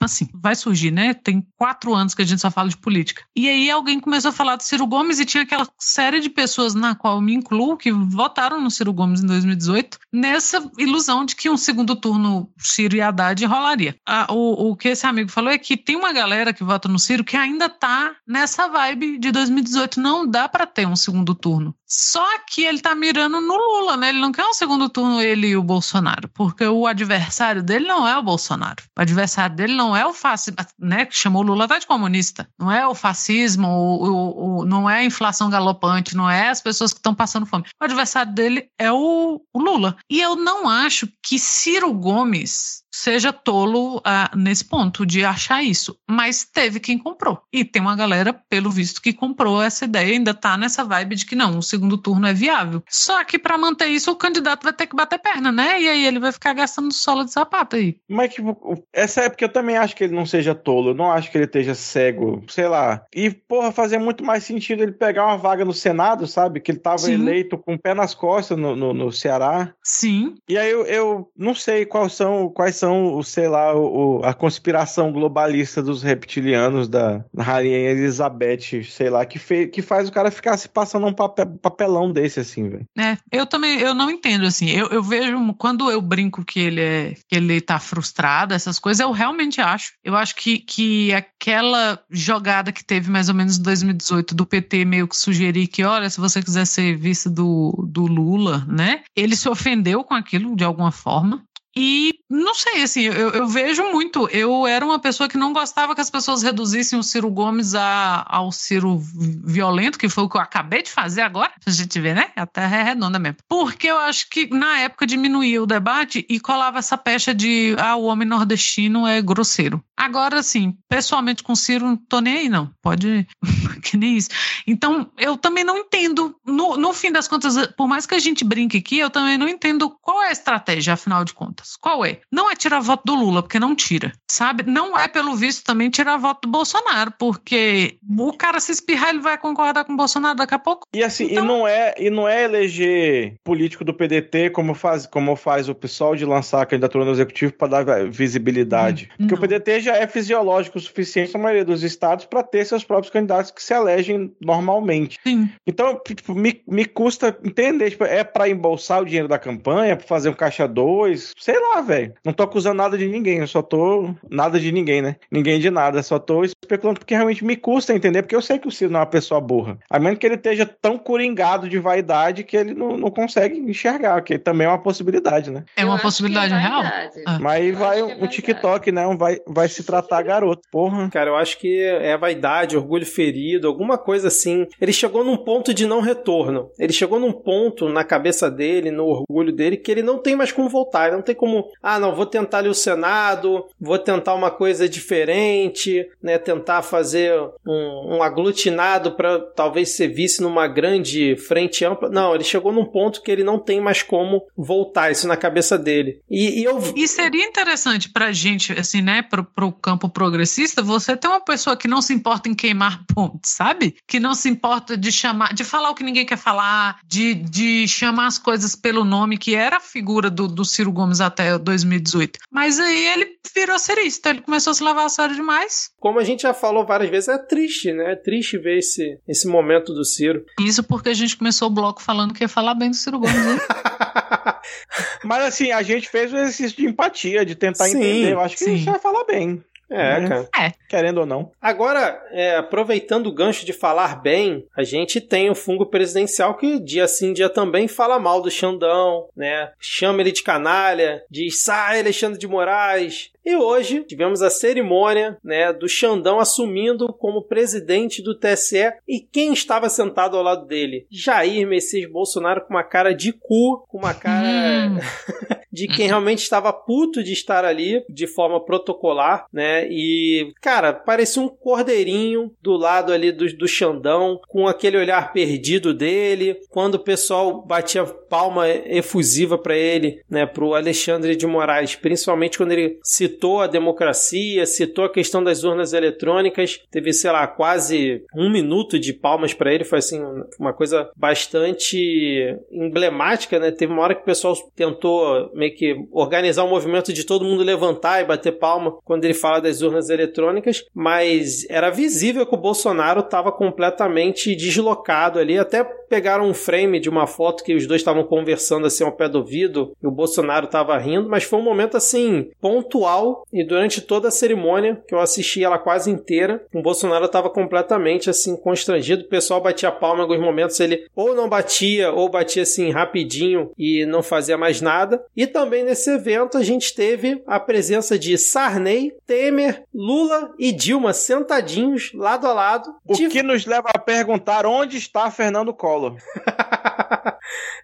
assim, 0.05 0.29
vai 0.35 0.55
surgir, 0.55 0.91
né? 0.91 1.15
Tem 1.15 1.47
quatro 1.57 1.95
anos 1.95 2.15
que 2.15 2.23
a 2.23 2.25
gente 2.25 2.41
só 2.41 2.51
fala 2.51 2.69
de 2.69 2.77
política. 2.77 3.25
E 3.35 3.49
aí 3.49 3.71
alguém 3.71 4.01
começou 4.01 4.31
a 4.31 4.33
falar 4.33 4.57
do 4.57 4.63
Ciro 4.63 4.87
Gomes 4.87 5.19
e 5.19 5.25
tinha 5.25 5.43
aquela 5.43 5.67
série 5.79 6.21
de 6.21 6.31
pessoas, 6.31 6.75
na 6.75 6.95
qual 6.95 7.17
eu 7.17 7.23
me 7.23 7.35
incluo, 7.35 7.77
que 7.77 7.91
votaram 7.93 8.61
no 8.61 8.71
Ciro 8.71 8.93
Gomes 8.93 9.23
em 9.23 9.27
2018, 9.27 9.99
nessa 10.13 10.71
ilusão 10.79 11.25
de 11.25 11.37
que 11.37 11.51
um 11.51 11.57
segundo 11.57 11.97
turno 11.97 12.51
Ciro 12.59 12.97
e 12.97 13.01
Haddad 13.01 13.45
rolaria. 13.47 13.97
Ah, 14.07 14.27
o, 14.31 14.71
o 14.71 14.77
que 14.77 14.89
esse 14.89 15.07
amigo 15.07 15.31
falou 15.31 15.51
é 15.51 15.59
que 15.59 15.77
tem 15.77 15.97
uma 15.97 16.13
galera 16.13 16.53
que 16.53 16.65
vota 16.65 16.89
no 16.89 16.99
Ciro 16.99 17.25
que 17.25 17.37
ainda 17.37 17.69
tá 17.69 18.15
nessa 18.27 18.69
vibe 18.69 19.19
de 19.19 19.31
2018. 19.31 20.01
Não 20.01 20.27
dá 20.27 20.49
para 20.49 20.67
ter 20.67 20.87
um 20.87 20.97
segundo 20.97 21.35
turno. 21.35 21.75
Só 21.97 22.27
que 22.49 22.65
ele 22.65 22.81
tá 22.81 22.93
mirando 22.93 23.41
no 23.41 23.57
Lula, 23.57 23.97
né? 23.97 24.09
Ele 24.09 24.21
não 24.21 24.33
quer 24.33 24.45
um 24.45 24.53
segundo 24.53 24.89
turno, 24.89 25.23
ele 25.23 25.47
e 25.47 25.57
o 25.57 25.63
Bolsonaro, 25.63 26.29
porque 26.35 26.67
o 26.67 26.89
adversário 26.89 27.63
dele 27.63 27.87
não 27.87 28.07
é 28.07 28.19
o 28.19 28.23
Bolsonaro. 28.23 28.83
O 28.99 29.01
adversário 29.01 29.55
dele 29.55 29.77
não 29.77 29.97
é 29.97 30.05
o 30.05 30.13
fascismo, 30.13 30.57
né? 30.77 31.07
Que 31.07 31.17
chamou 31.17 31.43
o 31.43 31.47
Lula 31.47 31.67
até 31.67 31.79
de 31.79 31.87
comunista. 31.87 32.49
Não 32.59 32.71
é 32.71 32.85
o 32.85 32.97
fascismo, 32.97 33.69
o, 33.69 34.09
o, 34.09 34.59
o, 34.61 34.65
não 34.65 34.91
é 34.91 34.99
a 34.99 35.05
inflação 35.05 35.49
galopante, 35.49 36.17
não 36.17 36.29
é 36.29 36.49
as 36.49 36.61
pessoas 36.61 36.93
que 36.93 36.99
estão 36.99 37.15
passando 37.15 37.47
fome. 37.47 37.65
O 37.81 37.85
adversário 37.85 38.33
dele 38.33 38.69
é 38.77 38.91
o, 38.91 39.41
o 39.53 39.59
Lula. 39.61 39.97
E 40.11 40.21
eu 40.21 40.35
não 40.35 40.69
acho 40.69 41.09
que 41.23 41.39
Ciro 41.39 41.95
Gomes 41.95 42.84
seja 43.05 43.35
tolo 43.35 44.01
ah, 44.03 44.31
nesse 44.35 44.65
ponto 44.65 45.05
de 45.05 45.25
achar 45.25 45.63
isso. 45.63 45.99
Mas 46.09 46.45
teve 46.45 46.81
quem 46.81 46.99
comprou. 46.99 47.43
E 47.53 47.63
tem 47.63 47.83
uma 47.83 47.95
galera, 47.95 48.33
pelo 48.33 48.71
visto, 48.71 49.03
que 49.03 49.13
comprou 49.13 49.63
essa 49.63 49.85
ideia 49.85 50.09
e 50.09 50.13
ainda 50.15 50.33
tá 50.33 50.57
nessa 50.57 50.83
vibe 50.85 51.17
de 51.17 51.27
que 51.27 51.35
não, 51.37 51.59
o 51.59 51.63
segundo 51.63 51.99
turno 51.99 52.27
é 52.27 52.33
viável. 52.33 52.83
Só 52.89 53.23
que 53.23 53.39
para 53.39 53.59
manter 53.59 53.89
isso, 53.89 54.11
o 54.11 54.17
candidato 54.17 54.65
vai 54.65 54.73
ter 54.73 54.87
que 54.87 54.97
bater 54.97 55.19
perna, 55.19 55.53
né? 55.53 55.81
E 55.83 55.89
aí 55.89 56.07
ele 56.07 56.19
vai 56.19 56.33
ficar 56.33 56.55
gastando 56.55 56.93
sola 56.93 57.27
de 57.27 57.33
sapato 57.33 57.77
aí. 57.77 57.99
Mas 58.09 58.33
tipo, 58.33 58.83
essa 58.93 59.23
é 59.23 59.29
porque 59.29 59.45
eu 59.45 59.53
também 59.53 59.77
acho 59.77 59.95
que 59.95 60.05
ele 60.05 60.15
não 60.15 60.25
seja 60.25 60.55
tolo, 60.55 60.91
eu 60.91 60.95
não 60.95 61.13
acho 61.13 61.31
que 61.31 61.37
ele 61.37 61.45
esteja 61.45 61.75
cego, 61.75 62.43
sei 62.49 62.69
lá. 62.69 63.05
E, 63.15 63.31
porra, 63.31 63.71
fazia 63.71 64.01
muito 64.01 64.25
mais 64.25 64.45
sentido 64.45 64.83
ele 64.83 64.93
pegar 64.93 65.27
uma 65.27 65.37
vaga 65.37 65.65
no 65.65 65.75
Senado, 65.75 66.27
sabe? 66.27 66.61
Que 66.61 66.73
ele 66.73 66.79
tava 66.79 66.99
Sim. 66.99 67.15
eleito 67.15 67.59
com 67.59 67.75
o 67.75 67.79
pé 67.79 67.93
nas 67.93 68.15
costas 68.15 68.57
no, 68.57 68.75
no, 68.75 68.95
no 68.95 69.13
Ceará. 69.13 69.75
Sim. 69.83 70.37
E 70.49 70.57
aí 70.57 70.71
eu, 70.71 70.87
eu 70.87 71.31
não 71.37 71.55
sei 71.55 71.85
quais 71.85 72.15
são, 72.15 72.49
quais 72.49 72.77
são, 72.77 72.94
o, 73.03 73.23
sei 73.23 73.49
lá, 73.49 73.75
o- 73.75 74.21
a 74.25 74.33
conspiração 74.33 75.11
globalista 75.13 75.83
dos 75.83 76.03
reptilianos 76.03 76.89
da 76.89 77.25
Rainha 77.37 77.91
Elizabeth, 77.91 78.85
sei 78.85 79.11
lá, 79.11 79.25
que, 79.27 79.39
fe, 79.39 79.67
que 79.67 79.83
faz 79.83 80.09
o 80.09 80.13
cara 80.13 80.31
ficar 80.31 80.57
se 80.57 80.69
passando 80.69 81.07
um 81.07 81.13
papel- 81.13 81.59
papelão 81.61 82.13
desse, 82.13 82.41
assim, 82.41 82.69
velho. 82.69 82.87
É, 82.99 83.17
eu 83.33 83.47
também, 83.47 83.81
eu 83.81 83.95
não 83.95 84.11
entendo, 84.11 84.45
assim, 84.45 84.69
eu, 84.71 84.89
eu 84.89 85.03
vejo, 85.03 85.55
quando 85.55 85.91
eu 85.91 86.01
brinco 86.01 86.45
que 86.45 86.61
ele 86.61 86.81
é, 86.81 87.15
que 87.29 87.37
ele 87.37 87.61
tá 87.61 87.79
frustrado, 87.79 88.55
essas 88.55 88.79
coisas, 88.79 89.01
eu 89.01 89.11
realmente 89.13 89.61
acho. 89.61 89.93
Eu 90.05 90.17
acho 90.17 90.35
que, 90.37 90.59
que 90.59 91.13
aquela 91.13 91.99
jogada 92.11 92.73
que 92.73 92.85
teve 92.85 93.11
mais 93.11 93.29
ou 93.29 93.35
menos 93.35 93.59
em 93.59 93.63
2018 93.63 94.35
do 94.35 94.47
PT 94.47 94.85
meio 94.85 95.09
que 95.09 95.17
sugerir 95.17 95.67
que, 95.67 95.83
olha, 95.85 96.09
se 96.11 96.21
você 96.21 96.43
quiser 96.43 96.67
ser 96.67 96.97
vice 96.97 97.29
do, 97.31 97.87
do 97.89 98.07
Lula, 98.07 98.65
né, 98.69 99.03
ele 99.17 99.37
se 99.37 99.49
ofendeu 99.49 100.05
com 100.05 100.15
aquilo 100.15 100.55
de 100.57 100.65
alguma 100.65 100.91
forma. 100.93 101.43
E 101.77 102.21
não 102.31 102.55
sei, 102.55 102.83
assim, 102.83 103.03
eu, 103.03 103.31
eu 103.31 103.49
vejo 103.49 103.83
muito. 103.91 104.29
Eu 104.29 104.67
era 104.67 104.85
uma 104.85 104.99
pessoa 104.99 105.29
que 105.29 105.37
não 105.37 105.53
gostava 105.53 105.95
que 105.95 106.01
as 106.01 106.11
pessoas 106.11 106.43
reduzissem 106.43 106.99
o 106.99 107.03
Ciro 107.03 107.31
Gomes 107.31 107.75
a, 107.75 108.25
ao 108.29 108.53
Ciro 108.53 108.99
violento, 109.45 109.99
que 109.99 110.09
foi 110.09 110.25
o 110.25 110.29
que 110.29 110.37
eu 110.37 110.41
acabei 110.41 110.83
de 110.83 110.91
fazer 110.91 111.23
agora, 111.23 111.53
pra 111.63 111.73
gente 111.73 112.01
ver, 112.01 112.15
né? 112.15 112.31
A 112.37 112.47
terra 112.47 112.77
é 112.77 112.83
redonda 112.83 113.19
mesmo. 113.19 113.39
Porque 113.49 113.89
eu 113.89 113.99
acho 113.99 114.29
que 114.31 114.49
na 114.55 114.81
época 114.81 115.07
diminuía 115.07 115.63
o 115.63 115.67
debate 115.67 116.25
e 116.29 116.39
colava 116.39 116.79
essa 116.79 116.97
pecha 116.97 117.35
de 117.35 117.75
ah, 117.79 117.97
o 117.97 118.05
homem 118.05 118.27
nordestino 118.27 119.07
é 119.07 119.21
grosseiro. 119.21 119.83
Agora, 119.97 120.39
assim, 120.41 120.77
pessoalmente 120.89 121.43
com 121.43 121.53
o 121.53 121.57
Ciro, 121.57 121.87
não 121.87 121.97
tô 121.97 122.21
nem 122.21 122.39
aí, 122.39 122.49
não. 122.49 122.71
Pode. 122.83 123.27
que 123.83 123.97
nem 123.97 124.17
isso. 124.17 124.29
Então, 124.67 125.11
eu 125.19 125.37
também 125.37 125.63
não 125.65 125.77
entendo. 125.79 126.35
No, 126.47 126.77
no 126.77 126.93
fim 126.93 127.13
das 127.13 127.29
contas, 127.29 127.67
por 127.77 127.87
mais 127.87 128.05
que 128.07 128.15
a 128.15 128.19
gente 128.19 128.45
brinque 128.45 128.79
aqui, 128.79 128.99
eu 128.99 129.11
também 129.11 129.39
não 129.39 129.49
entendo 129.49 129.91
qual 130.03 130.23
é 130.23 130.29
a 130.29 130.33
estratégia, 130.33 130.95
afinal 130.95 131.25
de 131.25 131.33
contas. 131.33 131.77
Qual 131.81 132.05
é? 132.05 132.21
Não 132.31 132.51
é 132.51 132.57
tirar 132.57 132.81
voto 132.81 133.03
do 133.05 133.15
Lula, 133.15 133.43
porque 133.43 133.59
não 133.61 133.75
tira. 133.75 134.13
Sabe? 134.31 134.65
Não 134.65 134.99
é, 134.99 135.07
pelo 135.07 135.35
visto, 135.37 135.65
também 135.65 135.89
tirar 135.91 136.17
voto 136.17 136.41
do 136.43 136.51
Bolsonaro, 136.51 137.13
porque 137.19 137.99
o 138.19 138.33
cara 138.33 138.59
se 138.61 138.73
espirrar, 138.73 139.11
ele 139.11 139.21
vai 139.21 139.39
concordar 139.39 139.85
com 139.85 139.93
o 139.93 139.97
Bolsonaro 139.97 140.37
daqui 140.37 140.55
a 140.55 140.59
pouco. 140.59 140.87
E 140.95 141.03
assim, 141.05 141.25
Então- 141.31 141.45
e, 141.45 141.47
não 141.47 141.67
é, 141.69 141.95
e 141.99 142.11
não 142.11 142.29
é 142.29 142.45
eleger 142.45 143.35
político 143.45 143.85
do 143.85 143.95
PDT 143.95 144.51
como 144.51 144.75
faz, 144.75 145.07
como 145.07 145.37
faz 145.37 145.69
o 145.69 145.75
PSOL 145.75 146.17
de 146.17 146.25
lançar 146.25 146.63
a 146.63 146.67
candidatura 146.67 147.05
no 147.05 147.13
executivo 147.13 147.53
para 147.53 147.85
dar 147.85 148.11
visibilidade. 148.11 149.09
Hum, 149.13 149.27
Porque 149.29 149.35
não. 149.35 149.39
o 149.39 149.41
PDT 149.41 149.81
já 149.85 149.97
é 149.97 150.07
fisiológico 150.07 150.79
o 150.79 150.81
suficiente 150.81 151.35
na 151.35 151.41
maioria 151.41 151.65
dos 151.65 151.83
estados 151.83 152.25
para 152.25 152.43
ter 152.43 152.65
seus 152.65 152.85
próprios 152.85 153.13
candidatos 153.13 153.51
que 153.51 153.63
se 153.63 153.75
elegem 153.75 154.35
normalmente. 154.41 155.19
Sim. 155.23 155.51
Então, 155.67 156.01
tipo, 156.05 156.35
me, 156.35 156.63
me 156.67 156.85
custa 156.85 157.37
entender, 157.45 157.91
tipo, 157.91 158.05
é 158.05 158.25
para 158.25 158.49
embolsar 158.49 159.03
o 159.03 159.05
dinheiro 159.05 159.29
da 159.29 159.39
campanha, 159.39 159.97
para 159.97 160.07
fazer 160.07 160.29
um 160.29 160.35
caixa 160.35 160.67
2, 160.67 161.33
sei 161.39 161.59
lá, 161.59 161.81
velho. 161.81 162.15
Não 162.25 162.33
tô 162.33 162.43
acusando 162.43 162.77
nada 162.77 162.97
de 162.97 163.07
ninguém, 163.07 163.39
eu 163.39 163.49
só 163.49 163.63
tô 163.63 164.15
nada 164.31 164.59
de 164.59 164.73
ninguém, 164.73 165.03
né? 165.03 165.17
Ninguém 165.31 165.61
de 165.61 165.71
nada, 165.71 166.03
só 166.03 166.19
tô 166.19 166.45
especulando 166.45 167.01
porque 167.01 167.15
realmente 167.15 167.45
me 167.45 167.57
custa 167.57 167.95
entender, 167.95 168.23
porque 168.23 168.37
eu 168.37 168.43
sei 168.43 168.59
que 168.59 168.69
o 168.69 168.71
Ciro 168.71 168.91
não 168.93 169.01
é 169.01 169.03
uma 169.03 169.11
pessoa 169.11 169.41
burra. 169.41 169.79
A 169.91 169.99
menos 169.99 170.19
que 170.19 170.27
ele 170.27 170.37
esteja 170.37 170.65
tão 170.67 170.99
coringado 170.99 171.69
de 171.69 171.79
vaidade 171.79 172.45
que 172.45 172.57
ele 172.57 172.75
não, 172.75 172.97
não 172.97 173.11
consegue 173.11 173.59
enxergar, 173.59 174.21
que 174.23 174.39
também 174.39 174.67
é 174.67 174.71
uma 174.71 174.79
possibilidade, 174.79 175.51
né? 175.51 175.65
É 175.77 175.85
uma 175.85 175.97
que 175.97 176.03
possibilidade 176.03 176.53
é 176.53 176.59
real? 176.59 176.83
Ah. 177.27 177.39
Mas 177.41 177.55
aí 177.55 177.73
vai 177.73 178.01
é 178.01 178.05
um. 178.05 178.27
TikTok, 178.27 178.93
né? 178.93 179.07
Um 179.07 179.17
vai, 179.17 179.39
vai 179.47 179.69
se 179.75 179.85
tratar 179.85 180.23
garoto, 180.23 180.63
porra. 180.71 181.09
Cara, 181.11 181.31
eu 181.31 181.37
acho 181.37 181.59
que 181.59 181.81
é 181.81 182.17
vaidade, 182.17 182.77
orgulho 182.77 183.07
ferido, 183.07 183.69
alguma 183.69 183.99
coisa 183.99 184.29
assim. 184.29 184.67
Ele 184.81 184.93
chegou 184.93 185.25
num 185.25 185.37
ponto 185.37 185.75
de 185.75 185.87
não 185.87 186.01
retorno. 186.01 186.71
Ele 186.79 186.93
chegou 186.93 187.19
num 187.19 187.33
ponto 187.33 187.89
na 187.89 188.05
cabeça 188.05 188.51
dele, 188.51 188.91
no 188.91 189.07
orgulho 189.07 189.53
dele, 189.53 189.77
que 189.77 189.91
ele 189.91 190.03
não 190.03 190.19
tem 190.19 190.37
mais 190.37 190.53
como 190.53 190.69
voltar. 190.69 191.07
Ele 191.07 191.17
não 191.17 191.23
tem 191.23 191.35
como, 191.35 191.67
ah, 191.83 191.99
não, 191.99 192.15
vou 192.15 192.27
tentar 192.27 192.59
ali 192.59 192.69
o 192.69 192.75
Senado, 192.75 193.67
vou 193.81 193.99
tentar 193.99 194.35
uma 194.35 194.51
coisa 194.51 194.89
diferente, 194.89 196.07
né? 196.23 196.39
Tentar 196.39 196.83
fazer 196.83 197.33
um, 197.67 198.17
um 198.17 198.23
aglutinado 198.23 199.13
para 199.13 199.39
talvez 199.39 199.91
ser 199.91 200.09
vice 200.09 200.43
numa 200.43 200.67
grande 200.67 201.37
frente 201.37 201.85
ampla. 201.85 202.09
Não, 202.09 202.35
ele 202.35 202.45
chegou 202.45 202.73
num 202.73 202.85
ponto 202.85 203.23
que 203.23 203.31
ele 203.31 203.45
não 203.45 203.59
tem 203.59 203.81
mais 203.81 204.03
como 204.03 204.43
voltar 204.57 205.11
isso 205.11 205.27
na 205.27 205.37
cabeça 205.37 205.79
dele. 205.79 206.21
E, 206.31 206.61
e 206.61 206.65
eu 206.65 206.81
E 206.95 207.09
seria 207.09 207.45
interessante 207.45 208.11
pra 208.11 208.33
gente, 208.33 208.73
assim, 208.73 209.03
né, 209.03 209.23
pro, 209.23 209.45
pro 209.45 209.64
campo 209.73 210.09
progressista, 210.09 210.83
você 210.83 211.17
ter 211.17 211.29
uma 211.29 211.41
pessoa 211.41 211.77
que 211.77 211.89
não 211.89 212.03
se 212.03 212.13
importa 212.13 212.49
em 212.49 212.55
queimar 212.55 213.05
pontes, 213.15 213.51
sabe? 213.51 213.97
Que 214.07 214.21
não 214.21 214.35
se 214.35 214.49
importa 214.49 214.97
de 214.97 215.11
chamar, 215.11 215.53
de 215.55 215.65
falar 215.65 215.91
o 215.91 215.95
que 215.95 216.05
ninguém 216.05 216.27
quer 216.27 216.39
falar, 216.39 216.99
de, 217.07 217.35
de 217.35 217.87
chamar 217.89 218.27
as 218.27 218.39
coisas 218.39 218.75
pelo 218.75 219.05
nome, 219.05 219.39
que 219.39 219.55
era 219.55 219.77
a 219.77 219.81
figura 219.81 220.31
do, 220.31 220.49
do 220.49 220.65
Ciro 220.65 220.93
Gomes 220.93 221.21
até 221.21 221.59
2018. 221.59 222.39
Mas 222.51 222.79
aí 222.79 223.07
ele 223.07 223.39
virou 223.55 223.79
serista, 223.79 224.31
ele 224.31 224.41
começou 224.41 224.71
a 224.71 224.75
se 224.75 224.85
levar 224.85 225.05
a 225.05 225.09
sério 225.09 225.35
demais. 225.35 225.91
como 226.01 226.19
a 226.19 226.25
gente 226.25 226.43
já 226.43 226.55
falou 226.55 226.85
várias 226.85 227.11
vezes, 227.11 227.29
é 227.29 227.39
triste, 227.39 227.93
né? 227.93 228.13
É 228.13 228.17
triste 228.17 228.59
ver 228.59 228.79
esse, 228.79 229.19
esse 229.29 229.47
momento 229.47 229.93
do 229.95 230.05
Ciro. 230.05 230.45
Isso 230.61 230.83
porque 230.83 231.09
a 231.11 231.15
gente 231.15 231.37
começou 231.37 231.69
o 231.69 231.71
bloco 231.71 232.03
falando 232.03 232.35
que 232.35 232.45
ia 232.45 232.49
falar 232.49 232.75
bem 232.75 232.91
do 232.91 232.97
Ciro 232.97 233.19
Gomes, 233.19 233.35
né? 233.35 233.59
Mas 235.25 235.45
assim, 235.45 235.73
a 235.73 235.83
gente 235.83 236.09
fez 236.09 236.33
um 236.33 236.37
exercício 236.37 236.77
de 236.77 236.87
empatia, 236.87 237.45
de 237.45 237.55
tentar 237.55 237.85
Sim, 237.85 237.99
entender. 237.99 238.33
Eu 238.33 238.41
acho 238.41 238.57
que 238.57 238.65
sim. 238.65 238.75
isso 238.75 238.85
vai 238.85 238.99
falar 238.99 239.25
bem, 239.25 239.54
É, 239.91 240.21
Né? 240.21 240.29
cara. 240.29 240.75
querendo 240.89 241.19
ou 241.19 241.27
não. 241.27 241.51
Agora, 241.61 242.23
é, 242.31 242.57
aproveitando 242.57 243.27
o 243.27 243.33
gancho 243.33 243.67
de 243.67 243.73
falar 243.73 244.21
bem, 244.23 244.67
a 244.77 244.83
gente 244.83 245.21
tem 245.21 245.51
o 245.51 245.55
fungo 245.55 245.87
presidencial 245.87 246.55
que 246.55 246.79
dia 246.79 247.07
sim, 247.07 247.33
dia 247.33 247.49
também 247.49 247.87
fala 247.89 248.19
mal 248.19 248.41
do 248.41 248.51
Xandão, 248.51 249.29
né? 249.37 249.71
Chama 249.79 250.21
ele 250.21 250.33
de 250.33 250.43
canalha, 250.43 251.23
diz 251.31 251.63
sai 251.63 252.01
Alexandre 252.01 252.39
de 252.39 252.47
Moraes. 252.47 253.31
E 253.45 253.55
hoje 253.57 254.05
tivemos 254.05 254.41
a 254.41 254.49
cerimônia, 254.49 255.39
né, 255.45 255.73
do 255.73 255.89
Xandão 255.89 256.41
assumindo 256.41 257.13
como 257.13 257.43
presidente 257.43 258.23
do 258.23 258.35
TSE 258.35 258.93
e 259.07 259.21
quem 259.21 259.53
estava 259.53 259.89
sentado 259.89 260.37
ao 260.37 260.43
lado 260.43 260.67
dele? 260.67 261.07
Jair 261.11 261.67
Messias 261.67 262.11
Bolsonaro 262.11 262.63
com 262.63 262.75
uma 262.75 262.83
cara 262.83 263.13
de 263.13 263.33
cu, 263.33 263.85
com 263.89 263.99
uma 263.99 264.15
cara 264.15 264.45
Hum. 264.45 264.99
de 265.75 265.89
quem 265.89 266.07
realmente 266.07 266.39
estava 266.39 266.73
puto 266.73 267.23
de 267.23 267.33
estar 267.33 267.65
ali 267.65 268.05
de 268.09 268.29
forma 268.29 268.65
protocolar, 268.65 269.47
né? 269.53 269.89
E, 269.91 270.53
cara, 270.61 270.93
parecia 270.93 271.43
um 271.43 271.49
cordeirinho 271.49 272.53
do 272.63 272.77
lado 272.77 273.13
ali 273.13 273.33
do, 273.33 273.45
do 273.57 273.67
Xandão, 273.67 274.41
com 274.49 274.69
aquele 274.69 274.97
olhar 274.97 275.33
perdido 275.33 275.93
dele, 275.93 276.57
quando 276.71 276.95
o 276.95 277.01
pessoal 277.01 277.61
batia 277.61 278.05
palma 278.05 278.69
efusiva 278.69 279.59
para 279.59 279.77
ele, 279.77 280.23
né? 280.31 280.47
Pro 280.47 280.75
Alexandre 280.75 281.35
de 281.35 281.47
Moraes, 281.47 281.97
principalmente 281.97 282.57
quando 282.57 282.73
ele 282.73 282.99
citou 283.03 283.34
a 283.61 283.67
democracia, 283.67 284.67
citou 284.67 285.05
a 285.05 285.13
questão 285.13 285.43
das 285.43 285.65
urnas 285.65 285.93
eletrônicas, 285.93 286.81
teve, 286.91 287.13
sei 287.13 287.31
lá, 287.31 287.47
quase 287.47 288.25
um 288.35 288.51
minuto 288.51 288.99
de 288.99 289.13
palmas 289.13 289.55
para 289.55 289.73
ele, 289.73 289.85
foi 289.85 289.99
assim, 289.99 290.23
uma 290.59 290.73
coisa 290.73 291.11
bastante 291.17 292.57
emblemática, 292.71 293.59
né? 293.59 293.71
Teve 293.71 293.93
uma 293.93 294.03
hora 294.03 294.15
que 294.15 294.23
o 294.23 294.25
pessoal 294.25 294.55
tentou 294.75 295.51
meio 295.55 295.75
que 295.75 295.95
organizar 296.13 296.65
um 296.65 296.71
movimento 296.71 297.13
de 297.13 297.25
todo 297.25 297.45
mundo 297.45 297.63
levantar 297.63 298.21
e 298.21 298.27
bater 298.27 298.53
palma 298.53 298.97
quando 299.05 299.25
ele 299.25 299.35
fala 299.35 299.61
das 299.61 299.83
urnas 299.83 300.11
eletrônicas, 300.11 300.85
mas 300.95 301.69
era 301.69 301.91
visível 301.91 302.47
que 302.47 302.55
o 302.55 302.59
Bolsonaro 302.59 303.21
estava 303.21 303.51
completamente 303.51 304.55
deslocado 304.55 305.39
ali, 305.39 305.59
até 305.59 305.85
pegaram 306.09 306.49
um 306.49 306.55
frame 306.55 307.01
de 307.01 307.09
uma 307.09 307.27
foto 307.27 307.65
que 307.65 307.75
os 307.75 307.87
dois 307.87 308.01
estavam 308.01 308.25
conversando 308.25 308.87
assim 308.87 309.05
ao 309.05 309.13
pé 309.13 309.29
do 309.29 309.39
ouvido 309.39 309.93
e 310.03 310.07
o 310.07 310.11
Bolsonaro 310.11 310.67
estava 310.67 310.97
rindo, 310.99 311.29
mas 311.29 311.45
foi 311.45 311.59
um 311.59 311.63
momento 311.63 311.97
assim 311.97 312.51
pontual 312.61 313.24
e 313.53 313.63
durante 313.65 314.01
toda 314.01 314.29
a 314.29 314.31
cerimônia 314.31 315.03
que 315.07 315.15
eu 315.15 315.21
assisti 315.21 315.63
ela 315.65 315.79
quase 315.79 316.11
inteira, 316.11 316.65
o 316.75 316.83
Bolsonaro 316.83 317.25
estava 317.27 317.49
completamente 317.51 318.29
assim 318.31 318.57
constrangido, 318.57 319.25
o 319.25 319.29
pessoal 319.29 319.61
batia 319.61 319.91
palma 319.93 320.21
em 320.21 320.23
alguns 320.23 320.41
momentos, 320.41 320.79
ele 320.81 321.07
ou 321.15 321.35
não 321.35 321.49
batia 321.49 322.11
ou 322.13 322.29
batia 322.29 322.63
assim 322.63 322.91
rapidinho 322.91 323.71
e 323.79 324.05
não 324.07 324.23
fazia 324.23 324.57
mais 324.59 324.81
nada. 324.81 325.23
E 325.37 325.47
também 325.47 325.85
nesse 325.85 326.11
evento 326.11 326.57
a 326.59 326.63
gente 326.63 326.95
teve 326.95 327.43
a 327.47 327.59
presença 327.61 328.19
de 328.19 328.37
Sarney, 328.39 329.13
Temer, 329.27 329.83
Lula 329.95 330.51
e 330.59 330.73
Dilma 330.73 331.13
sentadinhos 331.13 332.11
lado 332.15 332.47
a 332.47 332.53
lado. 332.53 332.91
O 333.07 333.15
de- 333.15 333.29
que 333.29 333.43
nos 333.43 333.67
leva 333.67 333.89
a 333.95 333.99
perguntar 333.99 334.67
onde 334.67 334.97
está 334.97 335.31
Fernando 335.31 335.73
Collor. 335.75 336.17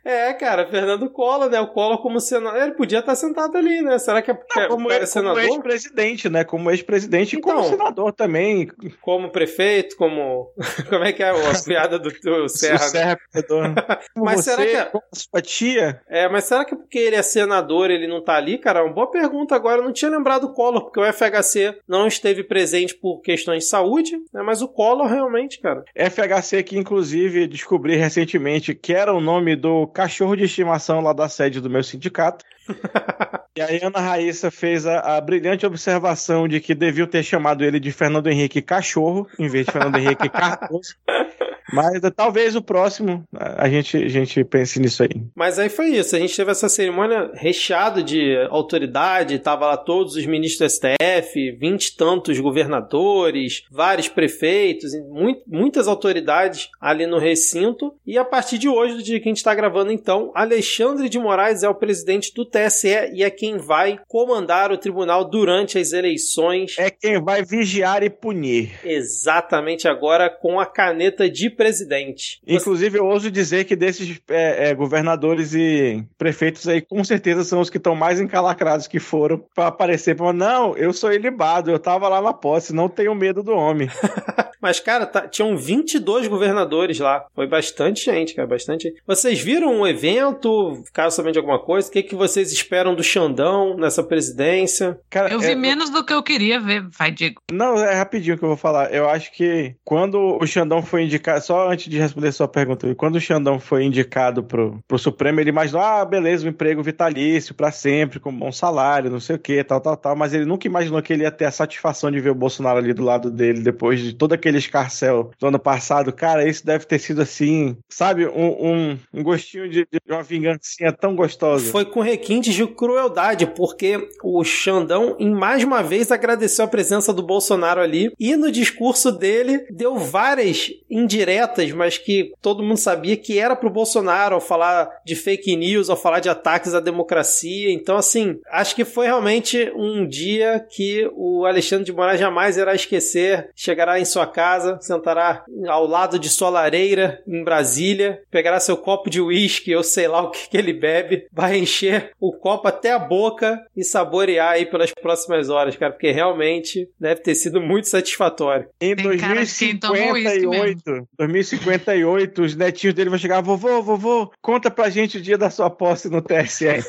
É, 0.04 0.32
cara, 0.32 0.66
Fernando 0.66 1.10
Collor, 1.10 1.50
né? 1.50 1.60
O 1.60 1.68
Collor 1.68 2.00
como 2.00 2.20
senador. 2.20 2.60
Ele 2.62 2.72
podia 2.72 3.00
estar 3.00 3.14
sentado 3.14 3.56
ali, 3.58 3.82
né? 3.82 3.98
Será 3.98 4.22
que 4.22 4.30
é 4.30 4.34
porque 4.34 4.60
Não, 4.60 4.68
como, 4.68 4.90
é 4.90 4.96
ex- 4.98 5.12
como 5.12 5.24
senador? 5.26 5.42
ex-presidente, 5.44 6.28
né? 6.28 6.42
Como 6.44 6.70
ex-presidente 6.70 7.36
e 7.36 7.40
como 7.40 7.58
Então. 7.60 7.70
senador 7.70 8.12
também. 8.12 8.68
Como 9.00 9.30
prefeito, 9.30 9.96
como. 9.96 10.52
Como 10.88 11.04
é 11.04 11.12
que 11.12 11.22
é 11.22 11.30
a 11.30 11.34
piada 11.64 11.98
do, 11.98 12.10
do 12.10 12.48
Serra? 12.48 12.76
O 12.80 12.88
Serra 12.88 13.18
Pedro. 13.32 13.56
Como 14.14 14.24
Mas 14.26 14.36
você, 14.44 14.50
será 14.50 14.64
que 14.66 14.76
é- 14.76 14.84
como 14.86 15.04
sua 15.12 15.42
tia. 15.42 16.00
É, 16.08 16.28
mas 16.28 16.44
será 16.44 16.64
que 16.64 16.74
porque 16.74 16.98
ele 16.98 17.16
é 17.16 17.22
senador 17.22 17.90
ele 17.90 18.06
não 18.08 18.22
tá 18.24 18.36
ali, 18.36 18.58
cara? 18.58 18.82
Uma 18.84 18.92
boa 18.92 19.10
pergunta 19.10 19.54
agora. 19.54 19.78
Eu 19.80 19.84
não 19.84 19.92
tinha 19.92 20.10
lembrado 20.10 20.46
do 20.48 20.52
Collor, 20.54 20.82
porque 20.84 20.98
o 21.00 21.04
FHC 21.12 21.78
não 21.86 22.06
esteve 22.06 22.42
presente 22.42 22.94
por 22.94 23.20
questões 23.20 23.64
de 23.64 23.68
saúde, 23.70 24.16
né? 24.32 24.42
Mas 24.42 24.62
o 24.62 24.68
Collor 24.68 25.06
realmente, 25.06 25.60
cara. 25.60 25.84
FHC 25.94 26.62
que 26.62 26.78
inclusive 26.78 27.46
descobri 27.46 27.96
recentemente 27.96 28.74
que 28.74 28.92
era 28.94 29.12
o 29.12 29.20
nome 29.20 29.54
do 29.60 29.86
cachorro 29.86 30.34
de 30.34 30.44
estimação 30.44 31.00
lá 31.00 31.12
da 31.12 31.28
sede 31.28 31.60
do 31.60 31.70
meu 31.70 31.82
sindicato. 31.82 32.44
e 33.56 33.60
aí 33.60 33.80
Ana 33.82 34.00
Raíssa 34.00 34.50
fez 34.50 34.86
a, 34.86 35.16
a 35.16 35.20
brilhante 35.20 35.66
observação 35.66 36.48
de 36.48 36.60
que 36.60 36.74
deviam 36.74 37.06
ter 37.06 37.22
chamado 37.22 37.64
ele 37.64 37.78
de 37.78 37.92
Fernando 37.92 38.28
Henrique 38.28 38.62
Cachorro, 38.62 39.28
em 39.38 39.48
vez 39.48 39.66
de 39.66 39.72
Fernando 39.72 39.96
Henrique 39.96 40.28
Cardoso. 40.28 40.96
Mas 41.72 42.00
talvez 42.16 42.56
o 42.56 42.62
próximo 42.62 43.24
a 43.38 43.68
gente, 43.68 43.96
a 43.96 44.08
gente 44.08 44.42
pense 44.44 44.80
nisso 44.80 45.02
aí. 45.02 45.10
Mas 45.34 45.58
aí 45.58 45.68
foi 45.68 45.88
isso. 45.88 46.16
A 46.16 46.18
gente 46.18 46.34
teve 46.36 46.50
essa 46.50 46.68
cerimônia 46.68 47.30
recheada 47.34 48.02
de 48.02 48.36
autoridade. 48.50 49.38
Tava 49.38 49.66
lá 49.66 49.76
todos 49.76 50.16
os 50.16 50.26
ministros 50.26 50.68
do 50.68 50.72
STF, 50.72 51.52
vinte 51.52 51.86
e 51.88 51.96
tantos 51.96 52.38
governadores, 52.38 53.64
vários 53.70 54.08
prefeitos, 54.08 54.94
e 54.94 55.00
mui- 55.02 55.42
muitas 55.46 55.86
autoridades 55.88 56.68
ali 56.80 57.06
no 57.06 57.18
recinto. 57.18 57.94
E 58.06 58.18
a 58.18 58.24
partir 58.24 58.58
de 58.58 58.68
hoje, 58.68 58.94
do 58.96 59.02
dia 59.02 59.18
que 59.20 59.28
a 59.28 59.30
gente 59.30 59.38
está 59.38 59.54
gravando, 59.54 59.92
então, 59.92 60.30
Alexandre 60.34 61.08
de 61.08 61.18
Moraes 61.18 61.62
é 61.62 61.68
o 61.68 61.74
presidente 61.74 62.32
do 62.34 62.44
TSE 62.44 63.10
e 63.14 63.22
é 63.22 63.30
quem 63.30 63.56
vai 63.58 63.98
comandar 64.08 64.72
o 64.72 64.78
tribunal 64.78 65.24
durante 65.28 65.78
as 65.78 65.92
eleições. 65.92 66.76
É 66.78 66.90
quem 66.90 67.22
vai 67.22 67.42
vigiar 67.44 68.02
e 68.02 68.10
punir. 68.10 68.70
Exatamente 68.84 69.88
agora 69.88 70.28
com 70.30 70.58
a 70.58 70.66
caneta 70.66 71.28
de 71.28 71.50
presidente. 71.60 72.40
Inclusive, 72.46 72.98
eu 72.98 73.04
ouso 73.04 73.30
dizer 73.30 73.64
que 73.66 73.76
desses 73.76 74.18
é, 74.30 74.70
é, 74.70 74.74
governadores 74.74 75.52
e 75.52 76.02
prefeitos 76.16 76.66
aí, 76.66 76.80
com 76.80 77.04
certeza 77.04 77.44
são 77.44 77.60
os 77.60 77.68
que 77.68 77.76
estão 77.76 77.94
mais 77.94 78.18
encalacrados 78.18 78.86
que 78.86 78.98
foram 78.98 79.44
para 79.54 79.66
aparecer. 79.66 80.16
Pra, 80.16 80.32
não, 80.32 80.74
eu 80.74 80.90
sou 80.90 81.12
ilibado, 81.12 81.70
eu 81.70 81.78
tava 81.78 82.08
lá 82.08 82.22
na 82.22 82.32
posse, 82.32 82.72
não 82.72 82.88
tenho 82.88 83.14
medo 83.14 83.42
do 83.42 83.52
homem. 83.52 83.90
Mas, 84.60 84.78
cara, 84.80 85.06
tá- 85.06 85.26
tinham 85.28 85.56
22 85.56 86.26
governadores 86.28 86.98
lá. 86.98 87.24
Foi 87.34 87.46
bastante 87.46 88.04
gente, 88.04 88.34
cara, 88.34 88.46
bastante 88.48 88.84
gente. 88.88 89.00
Vocês 89.06 89.40
viram 89.40 89.80
o 89.80 89.86
evento? 89.86 90.82
Ficaram 90.84 91.10
sabendo 91.10 91.32
de 91.34 91.38
alguma 91.38 91.58
coisa? 91.58 91.88
O 91.88 91.92
que, 91.92 92.02
que 92.02 92.14
vocês 92.14 92.52
esperam 92.52 92.94
do 92.94 93.02
Xandão 93.02 93.76
nessa 93.76 94.02
presidência? 94.02 94.98
Cara, 95.08 95.30
Eu 95.30 95.40
vi 95.40 95.52
é- 95.52 95.54
menos 95.54 95.90
do 95.90 96.04
que 96.04 96.12
eu 96.12 96.22
queria 96.22 96.60
ver. 96.60 96.84
Vai, 96.98 97.10
Diego. 97.10 97.40
Não, 97.52 97.76
é 97.78 97.94
rapidinho 97.94 98.36
que 98.38 98.44
eu 98.44 98.48
vou 98.48 98.56
falar. 98.56 98.92
Eu 98.92 99.08
acho 99.08 99.32
que 99.32 99.74
quando 99.84 100.38
o 100.40 100.46
Xandão 100.46 100.82
foi 100.82 101.04
indicado, 101.04 101.44
só 101.44 101.70
antes 101.70 101.88
de 101.88 101.98
responder 101.98 102.32
sua 102.32 102.48
pergunta, 102.48 102.92
quando 102.94 103.16
o 103.16 103.20
Xandão 103.20 103.58
foi 103.58 103.84
indicado 103.84 104.42
pro, 104.42 104.78
pro 104.86 104.98
Supremo, 104.98 105.40
ele 105.40 105.50
imaginou, 105.50 105.82
ah, 105.82 106.04
beleza, 106.04 106.46
um 106.46 106.50
emprego 106.50 106.82
vitalício 106.82 107.54
pra 107.54 107.70
sempre, 107.70 108.20
com 108.20 108.32
bom 108.32 108.52
salário, 108.52 109.10
não 109.10 109.20
sei 109.20 109.36
o 109.36 109.38
que, 109.38 109.62
tal, 109.64 109.80
tal, 109.80 109.96
tal, 109.96 110.16
mas 110.16 110.32
ele 110.34 110.44
nunca 110.44 110.66
imaginou 110.66 111.00
que 111.02 111.12
ele 111.12 111.22
ia 111.22 111.30
ter 111.30 111.44
a 111.46 111.50
satisfação 111.50 112.10
de 112.10 112.20
ver 112.20 112.30
o 112.30 112.34
Bolsonaro 112.34 112.78
ali 112.78 112.92
do 112.92 113.04
lado 113.04 113.30
dele, 113.30 113.60
depois 113.60 114.00
de 114.00 114.12
todo 114.14 114.32
aquele 114.32 114.49
escarcel 114.58 115.30
do 115.38 115.46
ano 115.46 115.58
passado. 115.58 116.12
Cara, 116.12 116.48
isso 116.48 116.64
deve 116.64 116.84
ter 116.84 116.98
sido 116.98 117.22
assim, 117.22 117.76
sabe, 117.88 118.26
um, 118.26 118.66
um, 118.66 118.98
um 119.14 119.22
gostinho 119.22 119.68
de, 119.68 119.86
de 119.90 120.00
uma 120.12 120.22
vingancinha 120.22 120.92
tão 120.92 121.14
gostosa. 121.14 121.70
Foi 121.70 121.84
com 121.84 122.00
requintes 122.00 122.54
de 122.54 122.66
crueldade, 122.66 123.46
porque 123.46 124.08
o 124.22 124.42
Xandão, 124.44 125.16
em 125.18 125.30
mais 125.30 125.64
uma 125.64 125.82
vez, 125.82 126.10
agradeceu 126.10 126.64
a 126.64 126.68
presença 126.68 127.12
do 127.12 127.22
Bolsonaro 127.22 127.80
ali 127.80 128.12
e 128.18 128.36
no 128.36 128.50
discurso 128.50 129.12
dele 129.12 129.66
deu 129.70 129.96
várias 129.98 130.70
indiretas, 130.88 131.70
mas 131.72 131.98
que 131.98 132.32
todo 132.40 132.62
mundo 132.62 132.78
sabia 132.78 133.16
que 133.16 133.38
era 133.38 133.56
pro 133.56 133.70
Bolsonaro 133.70 134.34
ao 134.34 134.40
falar 134.40 134.88
de 135.04 135.14
fake 135.14 135.56
news, 135.56 135.88
ao 135.88 135.96
falar 135.96 136.20
de 136.20 136.28
ataques 136.28 136.74
à 136.74 136.80
democracia. 136.80 137.72
Então, 137.72 137.96
assim, 137.96 138.38
acho 138.50 138.74
que 138.74 138.84
foi 138.84 139.06
realmente 139.06 139.70
um 139.74 140.06
dia 140.06 140.64
que 140.70 141.08
o 141.14 141.44
Alexandre 141.44 141.84
de 141.84 141.92
Moraes 141.92 142.20
jamais 142.20 142.56
irá 142.56 142.74
esquecer. 142.74 143.50
Chegará 143.54 144.00
em 144.00 144.04
sua 144.04 144.26
casa, 144.26 144.39
sentará 144.80 145.44
ao 145.68 145.86
lado 145.86 146.18
de 146.18 146.28
sua 146.28 146.48
lareira 146.50 147.22
em 147.26 147.42
Brasília, 147.44 148.20
pegará 148.30 148.58
seu 148.60 148.76
copo 148.76 149.10
de 149.10 149.20
uísque 149.20 149.74
ou 149.74 149.82
sei 149.82 150.08
lá 150.08 150.22
o 150.22 150.30
que, 150.30 150.48
que 150.50 150.56
ele 150.56 150.72
bebe, 150.72 151.26
vai 151.32 151.58
encher 151.58 152.12
o 152.20 152.32
copo 152.32 152.68
até 152.68 152.92
a 152.92 152.98
boca 152.98 153.60
e 153.76 153.84
saborear 153.84 154.52
aí 154.52 154.66
pelas 154.66 154.92
próximas 154.92 155.48
horas, 155.48 155.76
cara, 155.76 155.92
porque 155.92 156.10
realmente 156.10 156.88
deve 156.98 157.20
ter 157.22 157.34
sido 157.34 157.60
muito 157.60 157.88
satisfatório. 157.88 158.66
Em 158.80 158.94
Tem 158.94 159.18
cara 159.18 159.44
de 159.44 159.54
quem 159.54 159.76
toma 159.76 159.94
uísque 160.12 160.40
2058, 160.46 161.08
2058, 161.18 162.42
os 162.42 162.54
netinhos 162.56 162.94
dele 162.94 163.10
vão 163.10 163.18
chegar, 163.18 163.40
vovô, 163.40 163.82
vovô, 163.82 164.30
conta 164.40 164.70
pra 164.70 164.90
gente 164.90 165.18
o 165.18 165.22
dia 165.22 165.38
da 165.38 165.50
sua 165.50 165.70
posse 165.70 166.08
no 166.08 166.22
TSE. 166.22 166.66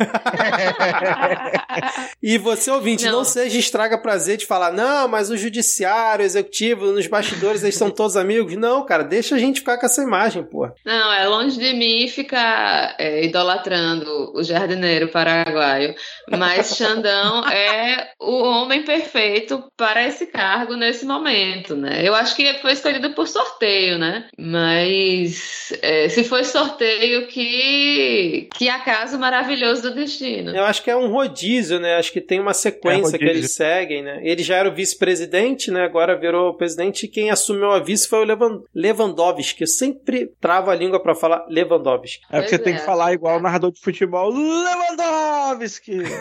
E 2.22 2.38
você, 2.38 2.70
ouvinte, 2.70 3.06
não, 3.06 3.20
Não. 3.20 3.24
seja 3.24 3.58
estraga 3.58 3.98
prazer 3.98 4.38
de 4.38 4.46
falar, 4.46 4.72
não, 4.72 5.08
mas 5.08 5.30
o 5.32 5.38
judiciário, 5.38 6.22
o 6.22 6.26
executivo, 6.26 6.92
nos 6.92 7.08
bastidores, 7.08 7.41
eles 7.50 7.76
são 7.76 7.90
todos 7.90 8.16
amigos. 8.16 8.56
Não, 8.56 8.86
cara, 8.86 9.04
deixa 9.04 9.36
a 9.36 9.40
gente 9.40 9.60
ficar 9.60 9.78
com 9.78 9.86
essa 9.86 10.02
imagem, 10.02 10.44
pô. 10.44 10.70
Não, 10.86 11.14
é 11.14 11.28
longe 11.28 11.58
de 11.58 11.74
mim 11.74 12.08
ficar 12.08 12.96
é, 13.00 13.24
idolatrando 13.24 14.32
o 14.36 14.44
jardineiro 14.44 15.08
paraguaio. 15.08 15.96
Mas 16.30 16.76
Xandão 16.76 17.46
é 17.50 18.12
o 18.20 18.44
homem 18.44 18.84
perfeito 18.84 19.64
para 19.76 20.06
esse 20.06 20.28
cargo 20.28 20.76
nesse 20.76 21.06
momento, 21.06 21.76
né? 21.76 22.02
Eu 22.04 22.14
acho 22.14 22.36
que 22.36 22.54
foi 22.56 22.74
escolhido 22.74 23.14
por 23.14 23.28
sorteio, 23.28 23.98
né? 23.98 24.28
Mas 24.38 25.74
é, 25.82 26.08
se 26.10 26.24
foi 26.24 26.44
sorteio, 26.44 27.28
que, 27.28 28.48
que 28.56 28.70
acaso 28.70 29.18
maravilhoso 29.18 29.82
do 29.84 29.96
destino. 29.96 30.56
Eu 30.56 30.66
acho 30.66 30.84
que 30.84 30.92
é 30.92 30.96
um 30.96 31.10
rodízio, 31.12 31.80
né? 31.80 31.96
Acho 31.96 32.12
que 32.12 32.22
tem 32.22 32.40
uma 32.40 32.54
sequência 32.54 33.16
É 33.16 33.20
que 33.20 33.26
eles 33.26 33.54
seguem, 33.54 34.04
né? 34.04 34.20
Ele 34.24 34.44
já 34.44 34.58
era 34.58 34.70
o 34.70 34.74
vice-presidente, 34.74 35.72
né? 35.72 35.84
Agora 35.84 36.18
virou 36.18 36.50
o 36.50 36.54
presidente 36.54 37.06
e 37.06 37.10
quem 37.10 37.31
assumiu 37.32 37.72
a 37.72 37.80
vice 37.80 38.08
foi 38.08 38.20
o 38.20 38.26
Levan- 38.26 38.62
Lewandowski. 38.76 39.62
Eu 39.64 39.68
sempre 39.68 40.28
travo 40.40 40.70
a 40.70 40.76
língua 40.76 41.02
pra 41.02 41.16
falar 41.16 41.46
Lewandowski. 41.50 42.20
É 42.30 42.42
porque 42.42 42.58
Pois 42.58 42.64
tem 42.64 42.74
é. 42.76 42.78
que 42.80 42.86
falar 42.86 43.14
igual 43.14 43.38
o 43.38 43.42
narrador 43.42 43.72
de 43.72 43.82
futebol, 43.82 44.30
Lewandowski! 44.32 45.98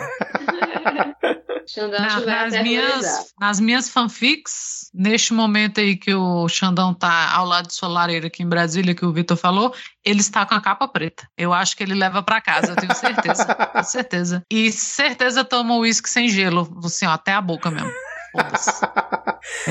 Xandão 1.66 2.00
Na- 2.00 2.20
nas, 2.20 2.62
minhas, 2.62 3.32
nas 3.38 3.60
minhas 3.60 3.88
fanfics, 3.88 4.90
neste 4.92 5.32
momento 5.32 5.78
aí 5.80 5.96
que 5.96 6.12
o 6.12 6.48
Xandão 6.48 6.92
tá 6.92 7.30
ao 7.32 7.46
lado 7.46 7.68
de 7.68 7.74
sua 7.74 7.88
lareira 7.88 8.26
aqui 8.26 8.42
em 8.42 8.48
Brasília, 8.48 8.92
que 8.94 9.04
o 9.06 9.12
Vitor 9.12 9.36
falou, 9.36 9.72
ele 10.04 10.18
está 10.20 10.44
com 10.44 10.54
a 10.54 10.60
capa 10.60 10.88
preta. 10.88 11.28
Eu 11.38 11.52
acho 11.52 11.76
que 11.76 11.82
ele 11.84 11.94
leva 11.94 12.22
pra 12.24 12.40
casa, 12.40 12.72
eu 12.72 12.76
tenho 12.76 12.94
certeza. 12.94 13.44
com 13.72 13.82
certeza. 13.84 14.42
E 14.50 14.72
certeza 14.72 15.44
toma 15.44 15.76
uísque 15.76 16.08
sem 16.10 16.28
gelo, 16.28 16.68
assim, 16.84 17.06
ó, 17.06 17.10
até 17.10 17.32
a 17.32 17.40
boca 17.40 17.70
mesmo. 17.70 17.90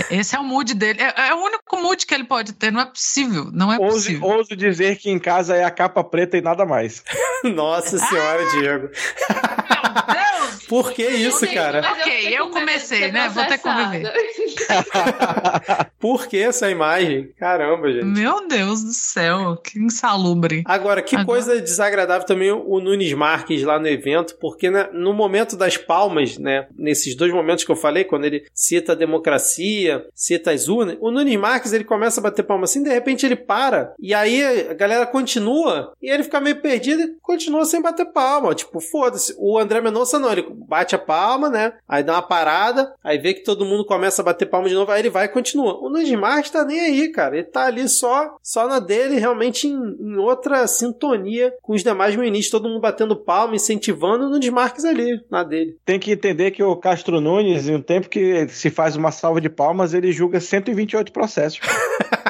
É- 0.10 0.17
Esse 0.17 0.36
é 0.36 0.39
o 0.39 0.43
mood 0.43 0.74
dele. 0.74 1.02
É, 1.02 1.30
é 1.30 1.34
o 1.34 1.38
único 1.43 1.78
mood 1.78 2.06
que 2.06 2.13
ele 2.13 2.24
pode 2.26 2.54
ter. 2.54 2.72
Não 2.72 2.82
é 2.82 2.86
possível. 2.86 3.50
Não 3.54 3.72
é 3.72 3.78
Ouso, 3.78 3.95
possível. 3.95 4.28
ouso 4.28 4.56
dizer 4.56 4.98
que 4.98 5.10
em 5.10 5.19
casa 5.19 5.56
é 5.56 5.63
a 5.63 5.72
capa 5.72 6.04
preta 6.04 6.38
e 6.38 6.41
nada 6.41 6.65
mais. 6.65 7.04
Nossa 7.43 7.98
senhora, 7.98 8.45
Diego. 8.52 8.89
Meu 8.89 9.93
Deus! 10.15 10.28
Por 10.67 10.91
que 10.93 11.05
isso, 11.07 11.45
cara? 11.53 11.81
Ok, 11.91 12.38
eu 12.38 12.49
comecei, 12.49 12.99
ser 12.99 13.13
né? 13.13 13.29
Vou 13.29 13.43
ter 13.45 13.57
que 13.57 13.63
processada. 13.63 14.13
Por 15.99 16.27
que 16.27 16.38
essa 16.38 16.69
imagem? 16.69 17.31
Caramba, 17.38 17.91
gente. 17.91 18.05
Meu 18.05 18.47
Deus 18.47 18.83
do 18.83 18.93
céu, 18.93 19.57
que 19.57 19.79
insalubre. 19.79 20.63
Agora, 20.65 21.01
que 21.01 21.15
Agora- 21.15 21.25
coisa 21.25 21.62
desagradável 21.62 22.25
também 22.25 22.51
o 22.51 22.79
Nunes 22.79 23.12
Marques 23.13 23.63
lá 23.63 23.79
no 23.79 23.88
evento, 23.88 24.35
porque 24.39 24.69
né, 24.69 24.89
no 24.93 25.13
momento 25.13 25.55
das 25.57 25.77
palmas, 25.77 26.38
né, 26.38 26.67
nesses 26.77 27.15
dois 27.15 27.33
momentos 27.33 27.63
que 27.63 27.71
eu 27.71 27.75
falei, 27.75 28.03
quando 28.03 28.25
ele 28.25 28.45
cita 28.53 28.93
a 28.93 28.95
democracia, 28.95 30.05
cita 30.13 30.51
as 30.51 30.67
urnas, 30.67 30.97
o 31.01 31.12
Nunes 31.12 31.38
Marques 31.38 31.73
ele 31.73 31.83
começa 31.83 32.19
a 32.19 32.23
bater 32.23 32.43
palma 32.43 32.63
assim, 32.63 32.83
de 32.83 32.89
repente 32.89 33.25
ele 33.25 33.35
para, 33.35 33.93
e 33.99 34.13
aí 34.13 34.69
a 34.69 34.73
galera 34.73 35.05
continua, 35.05 35.93
e 36.01 36.09
ele 36.09 36.23
fica 36.23 36.39
meio 36.39 36.62
perdido 36.62 37.01
e 37.01 37.15
continua 37.21 37.65
sem 37.65 37.81
bater 37.81 38.05
palma. 38.05 38.55
Tipo, 38.55 38.79
foda-se. 38.79 39.35
O 39.38 39.57
André 39.57 39.81
Mendonça 39.81 40.17
não, 40.19 40.29
ele 40.39 40.49
bate 40.67 40.95
a 40.95 40.99
palma, 40.99 41.49
né, 41.49 41.73
aí 41.88 42.04
dá 42.04 42.13
uma 42.13 42.21
parada, 42.21 42.93
aí 43.04 43.17
vê 43.17 43.34
que 43.34 43.43
todo 43.43 43.65
mundo 43.65 43.86
começa 43.86 44.21
a 44.21 44.25
bater 44.25 44.45
palma 44.45 44.69
de 44.69 44.75
novo, 44.75 44.91
aí 44.91 45.02
ele 45.02 45.10
vai 45.10 45.25
e 45.25 45.30
continua. 45.30 45.80
O 45.80 45.89
Marques 46.17 46.52
tá 46.52 46.63
nem 46.65 46.80
aí, 46.80 47.10
cara. 47.12 47.36
Ele 47.36 47.45
tá 47.45 47.65
ali 47.65 47.88
só, 47.88 48.38
só 48.41 48.67
na 48.67 48.80
dele, 48.80 49.19
realmente 49.19 49.67
em, 49.67 49.78
em 49.99 50.17
outra 50.17 50.65
sintonia 50.67 51.54
com 51.62 51.73
os 51.73 51.84
demais 51.84 52.15
ministros, 52.15 52.52
todo 52.52 52.69
mundo 52.69 52.82
batendo 52.82 53.15
palma, 53.15 53.56
incentivando, 53.56 54.25
o 54.25 54.52
Marques 54.52 54.86
ali, 54.86 55.21
na 55.30 55.43
dele. 55.43 55.78
Tem 55.86 55.99
que 55.99 56.12
entender 56.12 56.52
que 56.52 56.63
o 56.63 56.75
Castro 56.75 57.21
Nunes, 57.21 57.67
em 57.67 57.75
um 57.75 57.82
tempo 57.82 58.10
que 58.10 58.47
se 58.49 58.69
faz 58.69 58.95
uma 58.95 59.12
salva 59.12 59.39
de 59.39 59.49
palmas, 59.49 59.93
ele 59.93 60.12
julga 60.12 60.39
128 60.39 61.12
processos. 61.12 61.60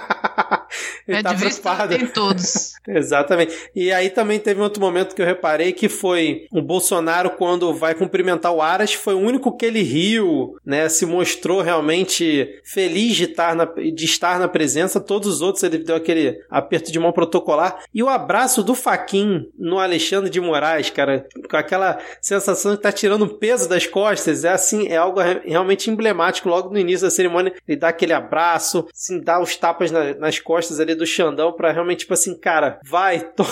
Ele 1.10 1.19
é 1.19 1.24
tá 1.24 1.34
de 1.34 1.39
preocupado. 1.41 1.93
em 1.95 2.08
todos. 2.08 2.74
Exatamente. 2.88 3.56
E 3.76 3.91
aí 3.91 4.10
também 4.10 4.39
teve 4.39 4.62
outro 4.62 4.82
momento 4.82 5.15
que 5.15 5.22
eu 5.22 5.26
reparei 5.26 5.74
que 5.74 5.89
foi 5.89 6.48
o 6.52 6.62
Bolsonaro, 6.62 7.32
quando 7.32 7.74
vai 7.74 7.93
cumprimentar 7.95 8.52
o 8.54 8.62
Aras, 8.62 8.93
foi 8.93 9.13
o 9.13 9.19
único 9.19 9.56
que 9.56 9.65
ele 9.65 9.82
riu, 9.82 10.56
né? 10.65 10.88
Se 10.89 11.06
mostrou 11.06 11.62
realmente 11.62 12.60
feliz 12.63 13.15
de 13.15 13.26
estar 13.26 13.56
na, 13.56 13.65
de 13.65 14.06
estar 14.06 14.39
na 14.39 14.48
presença. 14.48 15.00
Todos 15.00 15.28
os 15.36 15.41
outros 15.41 15.63
ele 15.63 15.80
deu 15.80 15.95
aquele 15.95 16.39
aperto 16.50 16.91
de 16.91 17.00
mão 17.00 17.12
protocolar. 17.12 17.84
E 17.93 18.02
o 18.04 18.10
abraço 18.10 18.63
do 18.63 18.76
Faquin 18.76 19.45
no 19.58 19.80
Alexandre 19.80 20.30
de 20.30 20.39
Moraes, 20.39 20.89
cara, 20.89 21.26
com 21.50 21.58
aquela 21.58 22.00
sensação 22.22 22.76
de 22.76 22.82
tá 22.82 22.91
tirando 22.91 23.24
o 23.24 23.38
peso 23.38 23.67
das 23.67 23.86
costas. 23.88 24.43
É 24.43 24.50
assim, 24.50 24.88
é 24.88 24.98
algo 24.98 25.19
re- 25.19 25.41
realmente 25.45 25.89
emblemático. 25.89 26.50
Logo 26.50 26.69
no 26.69 26.78
início 26.80 27.06
da 27.08 27.12
cerimônia, 27.12 27.54
ele 27.67 27.78
dá 27.78 27.89
aquele 27.89 28.13
abraço, 28.13 28.88
assim, 28.93 29.19
dá 29.22 29.39
os 29.41 29.56
tapas 29.56 29.91
na- 29.91 30.13
nas 30.15 30.39
costas 30.39 30.80
ali 30.80 30.95
do 30.99 31.05
Xandão 31.07 31.51
pra 31.53 31.71
realmente, 31.71 31.99
tipo 32.01 32.13
assim, 32.13 32.38
cara, 32.38 32.79
vai, 32.85 33.19
to- 33.35 33.45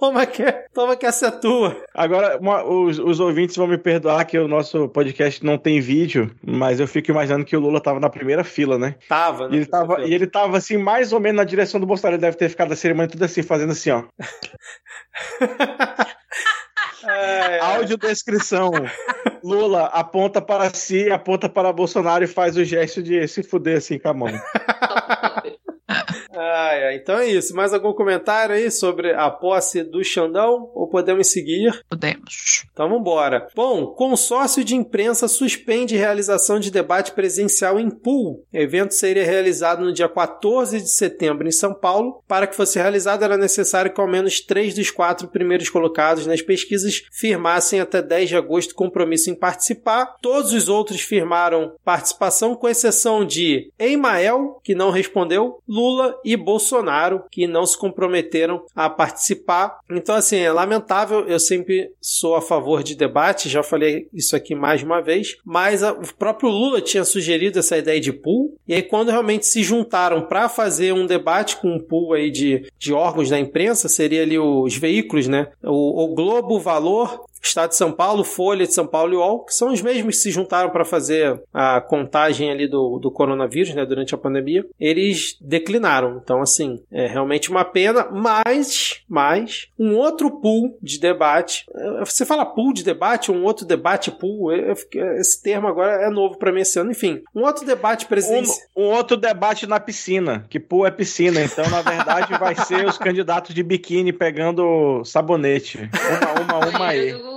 toma 0.00 0.24
que, 0.26 0.42
toma 0.72 0.96
que 0.96 1.04
essa 1.06 1.26
é 1.26 1.30
tua. 1.30 1.76
Agora, 1.94 2.38
uma- 2.38 2.64
os, 2.64 2.98
os 2.98 3.20
ouvintes 3.20 3.56
vão 3.56 3.66
me 3.66 3.76
perdoar 3.78 4.24
que 4.24 4.38
o 4.38 4.48
nosso 4.48 4.88
podcast 4.88 5.44
não 5.44 5.58
tem 5.58 5.80
vídeo, 5.80 6.30
mas 6.42 6.80
eu 6.80 6.86
fico 6.88 7.10
imaginando 7.10 7.44
que 7.44 7.56
o 7.56 7.60
Lula 7.60 7.80
tava 7.80 8.00
na 8.00 8.08
primeira 8.10 8.42
fila, 8.44 8.78
né? 8.78 8.94
Tava, 9.08 9.44
E 9.46 9.50
né? 9.50 9.56
ele 9.56 9.66
tava, 9.66 10.00
e 10.06 10.14
ele 10.14 10.26
tava 10.26 10.56
assim, 10.56 10.76
mais 10.78 11.12
ou 11.12 11.20
menos 11.20 11.36
na 11.36 11.44
direção 11.44 11.78
do 11.78 11.86
Bolsonaro. 11.86 12.14
Ele 12.16 12.22
deve 12.22 12.36
ter 12.36 12.48
ficado 12.48 12.72
a 12.72 12.76
cerimônia 12.76 13.10
tudo 13.10 13.24
assim, 13.24 13.42
fazendo 13.42 13.72
assim, 13.72 13.90
ó. 13.90 14.02
É, 17.04 17.56
é. 17.56 17.60
Audiodescrição. 17.60 18.70
Lula 19.44 19.86
aponta 19.86 20.40
para 20.40 20.72
si, 20.72 21.10
aponta 21.10 21.48
para 21.48 21.72
Bolsonaro 21.72 22.22
e 22.24 22.28
faz 22.28 22.56
o 22.56 22.64
gesto 22.64 23.02
de 23.02 23.26
se 23.28 23.42
fuder 23.42 23.78
assim 23.78 23.98
com 23.98 24.08
a 24.08 24.14
mão. 24.14 24.28
Ai, 26.34 26.84
ai, 26.84 26.96
então 26.96 27.18
é 27.18 27.26
isso. 27.26 27.54
Mais 27.54 27.74
algum 27.74 27.92
comentário 27.92 28.54
aí 28.54 28.70
sobre 28.70 29.12
a 29.12 29.30
posse 29.30 29.82
do 29.82 30.02
Xandão? 30.02 30.70
Ou 30.74 30.88
podemos 30.88 31.28
seguir? 31.28 31.82
Podemos. 31.88 32.64
Então 32.72 32.88
vambora. 32.88 33.48
Bom, 33.54 33.86
consórcio 33.86 34.64
de 34.64 34.74
imprensa 34.74 35.28
suspende 35.28 35.96
realização 35.96 36.58
de 36.58 36.70
debate 36.70 37.12
presencial 37.12 37.78
em 37.78 37.90
pool. 37.90 38.44
O 38.52 38.56
evento 38.56 38.94
seria 38.94 39.24
realizado 39.24 39.84
no 39.84 39.92
dia 39.92 40.08
14 40.08 40.80
de 40.80 40.90
setembro 40.90 41.46
em 41.46 41.52
São 41.52 41.74
Paulo. 41.74 42.22
Para 42.26 42.46
que 42.46 42.56
fosse 42.56 42.78
realizado, 42.78 43.24
era 43.24 43.36
necessário 43.36 43.92
que 43.92 44.00
ao 44.00 44.08
menos 44.08 44.40
três 44.40 44.74
dos 44.74 44.90
quatro 44.90 45.28
primeiros 45.28 45.68
colocados 45.68 46.26
nas 46.26 46.40
pesquisas 46.40 47.02
firmassem 47.12 47.80
até 47.80 48.00
10 48.00 48.30
de 48.30 48.36
agosto 48.36 48.74
compromisso 48.74 49.30
em 49.30 49.34
participar. 49.34 50.16
Todos 50.22 50.52
os 50.52 50.68
outros 50.68 51.00
firmaram 51.00 51.74
participação, 51.84 52.54
com 52.54 52.68
exceção 52.68 53.24
de 53.24 53.70
Emael, 53.78 54.60
que 54.64 54.74
não 54.74 54.90
respondeu, 54.90 55.58
Lula 55.68 56.14
e 56.24 56.36
Bolsonaro, 56.36 57.24
que 57.30 57.46
não 57.46 57.64
se 57.66 57.76
comprometeram 57.78 58.62
a 58.74 58.88
participar. 58.88 59.78
Então, 59.90 60.14
assim, 60.14 60.38
é 60.38 60.50
lamentável. 60.52 61.26
Eu 61.28 61.38
sempre 61.38 61.90
sou 62.00 62.34
a 62.34 62.40
favor 62.42 62.82
de 62.82 62.94
debate, 62.94 63.48
já 63.48 63.62
falei 63.62 64.08
isso 64.12 64.34
aqui 64.36 64.54
mais 64.54 64.82
uma 64.82 65.00
vez, 65.00 65.36
mas 65.44 65.82
a- 65.82 65.92
o 65.92 66.14
próprio 66.14 66.48
Lula 66.50 66.80
tinha 66.80 67.04
sugerido 67.04 67.58
essa 67.58 67.76
ideia 67.78 68.00
de 68.00 68.12
pool, 68.12 68.56
e 68.66 68.74
aí, 68.74 68.82
quando 68.82 69.10
realmente 69.10 69.46
se 69.46 69.62
juntaram 69.62 70.22
para 70.22 70.48
fazer 70.48 70.92
um 70.92 71.06
debate 71.06 71.56
com 71.56 71.68
um 71.68 71.78
pool 71.80 72.12
aí 72.14 72.30
de, 72.30 72.66
de 72.78 72.92
órgãos 72.92 73.28
da 73.30 73.38
imprensa, 73.38 73.88
seria 73.88 74.22
ali 74.22 74.38
os 74.38 74.76
veículos, 74.76 75.26
né? 75.28 75.48
O, 75.62 76.04
o 76.04 76.14
Globo, 76.14 76.56
o 76.56 76.60
Valor, 76.60 77.24
Estado 77.42 77.70
de 77.70 77.76
São 77.76 77.92
Paulo, 77.92 78.24
Folha 78.24 78.66
de 78.66 78.72
São 78.72 78.86
Paulo 78.86 79.12
e 79.12 79.16
UOL, 79.16 79.44
que 79.44 79.54
são 79.54 79.72
os 79.72 79.82
mesmos 79.82 80.16
que 80.16 80.22
se 80.22 80.30
juntaram 80.30 80.70
para 80.70 80.84
fazer 80.84 81.42
a 81.52 81.80
contagem 81.80 82.50
ali 82.50 82.68
do, 82.68 82.98
do 82.98 83.10
coronavírus, 83.10 83.74
né, 83.74 83.84
durante 83.84 84.14
a 84.14 84.18
pandemia, 84.18 84.64
eles 84.78 85.36
declinaram. 85.40 86.20
Então, 86.22 86.40
assim, 86.40 86.82
é 86.90 87.06
realmente 87.06 87.50
uma 87.50 87.64
pena, 87.64 88.08
mas, 88.10 89.02
mas, 89.08 89.66
um 89.78 89.96
outro 89.96 90.30
pool 90.40 90.76
de 90.82 90.98
debate, 91.00 91.64
é, 91.74 92.04
você 92.04 92.24
fala 92.24 92.46
pool 92.46 92.72
de 92.72 92.84
debate, 92.84 93.30
um 93.32 93.44
outro 93.44 93.66
debate 93.66 94.10
pool, 94.10 94.52
eu- 94.52 94.68
eu 94.68 94.76
fiquei- 94.76 95.02
esse 95.18 95.42
termo 95.42 95.66
agora 95.68 96.06
é 96.06 96.10
novo 96.10 96.38
para 96.38 96.52
mim 96.52 96.60
esse 96.60 96.78
ano, 96.78 96.90
enfim, 96.92 97.22
um 97.34 97.42
outro 97.42 97.66
debate 97.66 98.06
presencial. 98.06 98.56
Um, 98.76 98.84
um 98.84 98.90
outro 98.90 99.16
debate 99.16 99.66
na 99.66 99.80
piscina, 99.80 100.46
que 100.48 100.60
pô 100.60 100.86
é 100.86 100.90
piscina, 100.90 101.40
então 101.42 101.68
na 101.70 101.82
verdade 101.82 102.32
vai 102.38 102.54
ser 102.54 102.86
os 102.86 102.96
candidatos 102.98 103.54
de 103.54 103.62
biquíni 103.62 104.12
pegando 104.12 105.02
sabonete. 105.04 105.90
Uma, 106.38 106.58
uma, 106.60 106.68
uma 106.68 106.86
aí. 106.86 107.12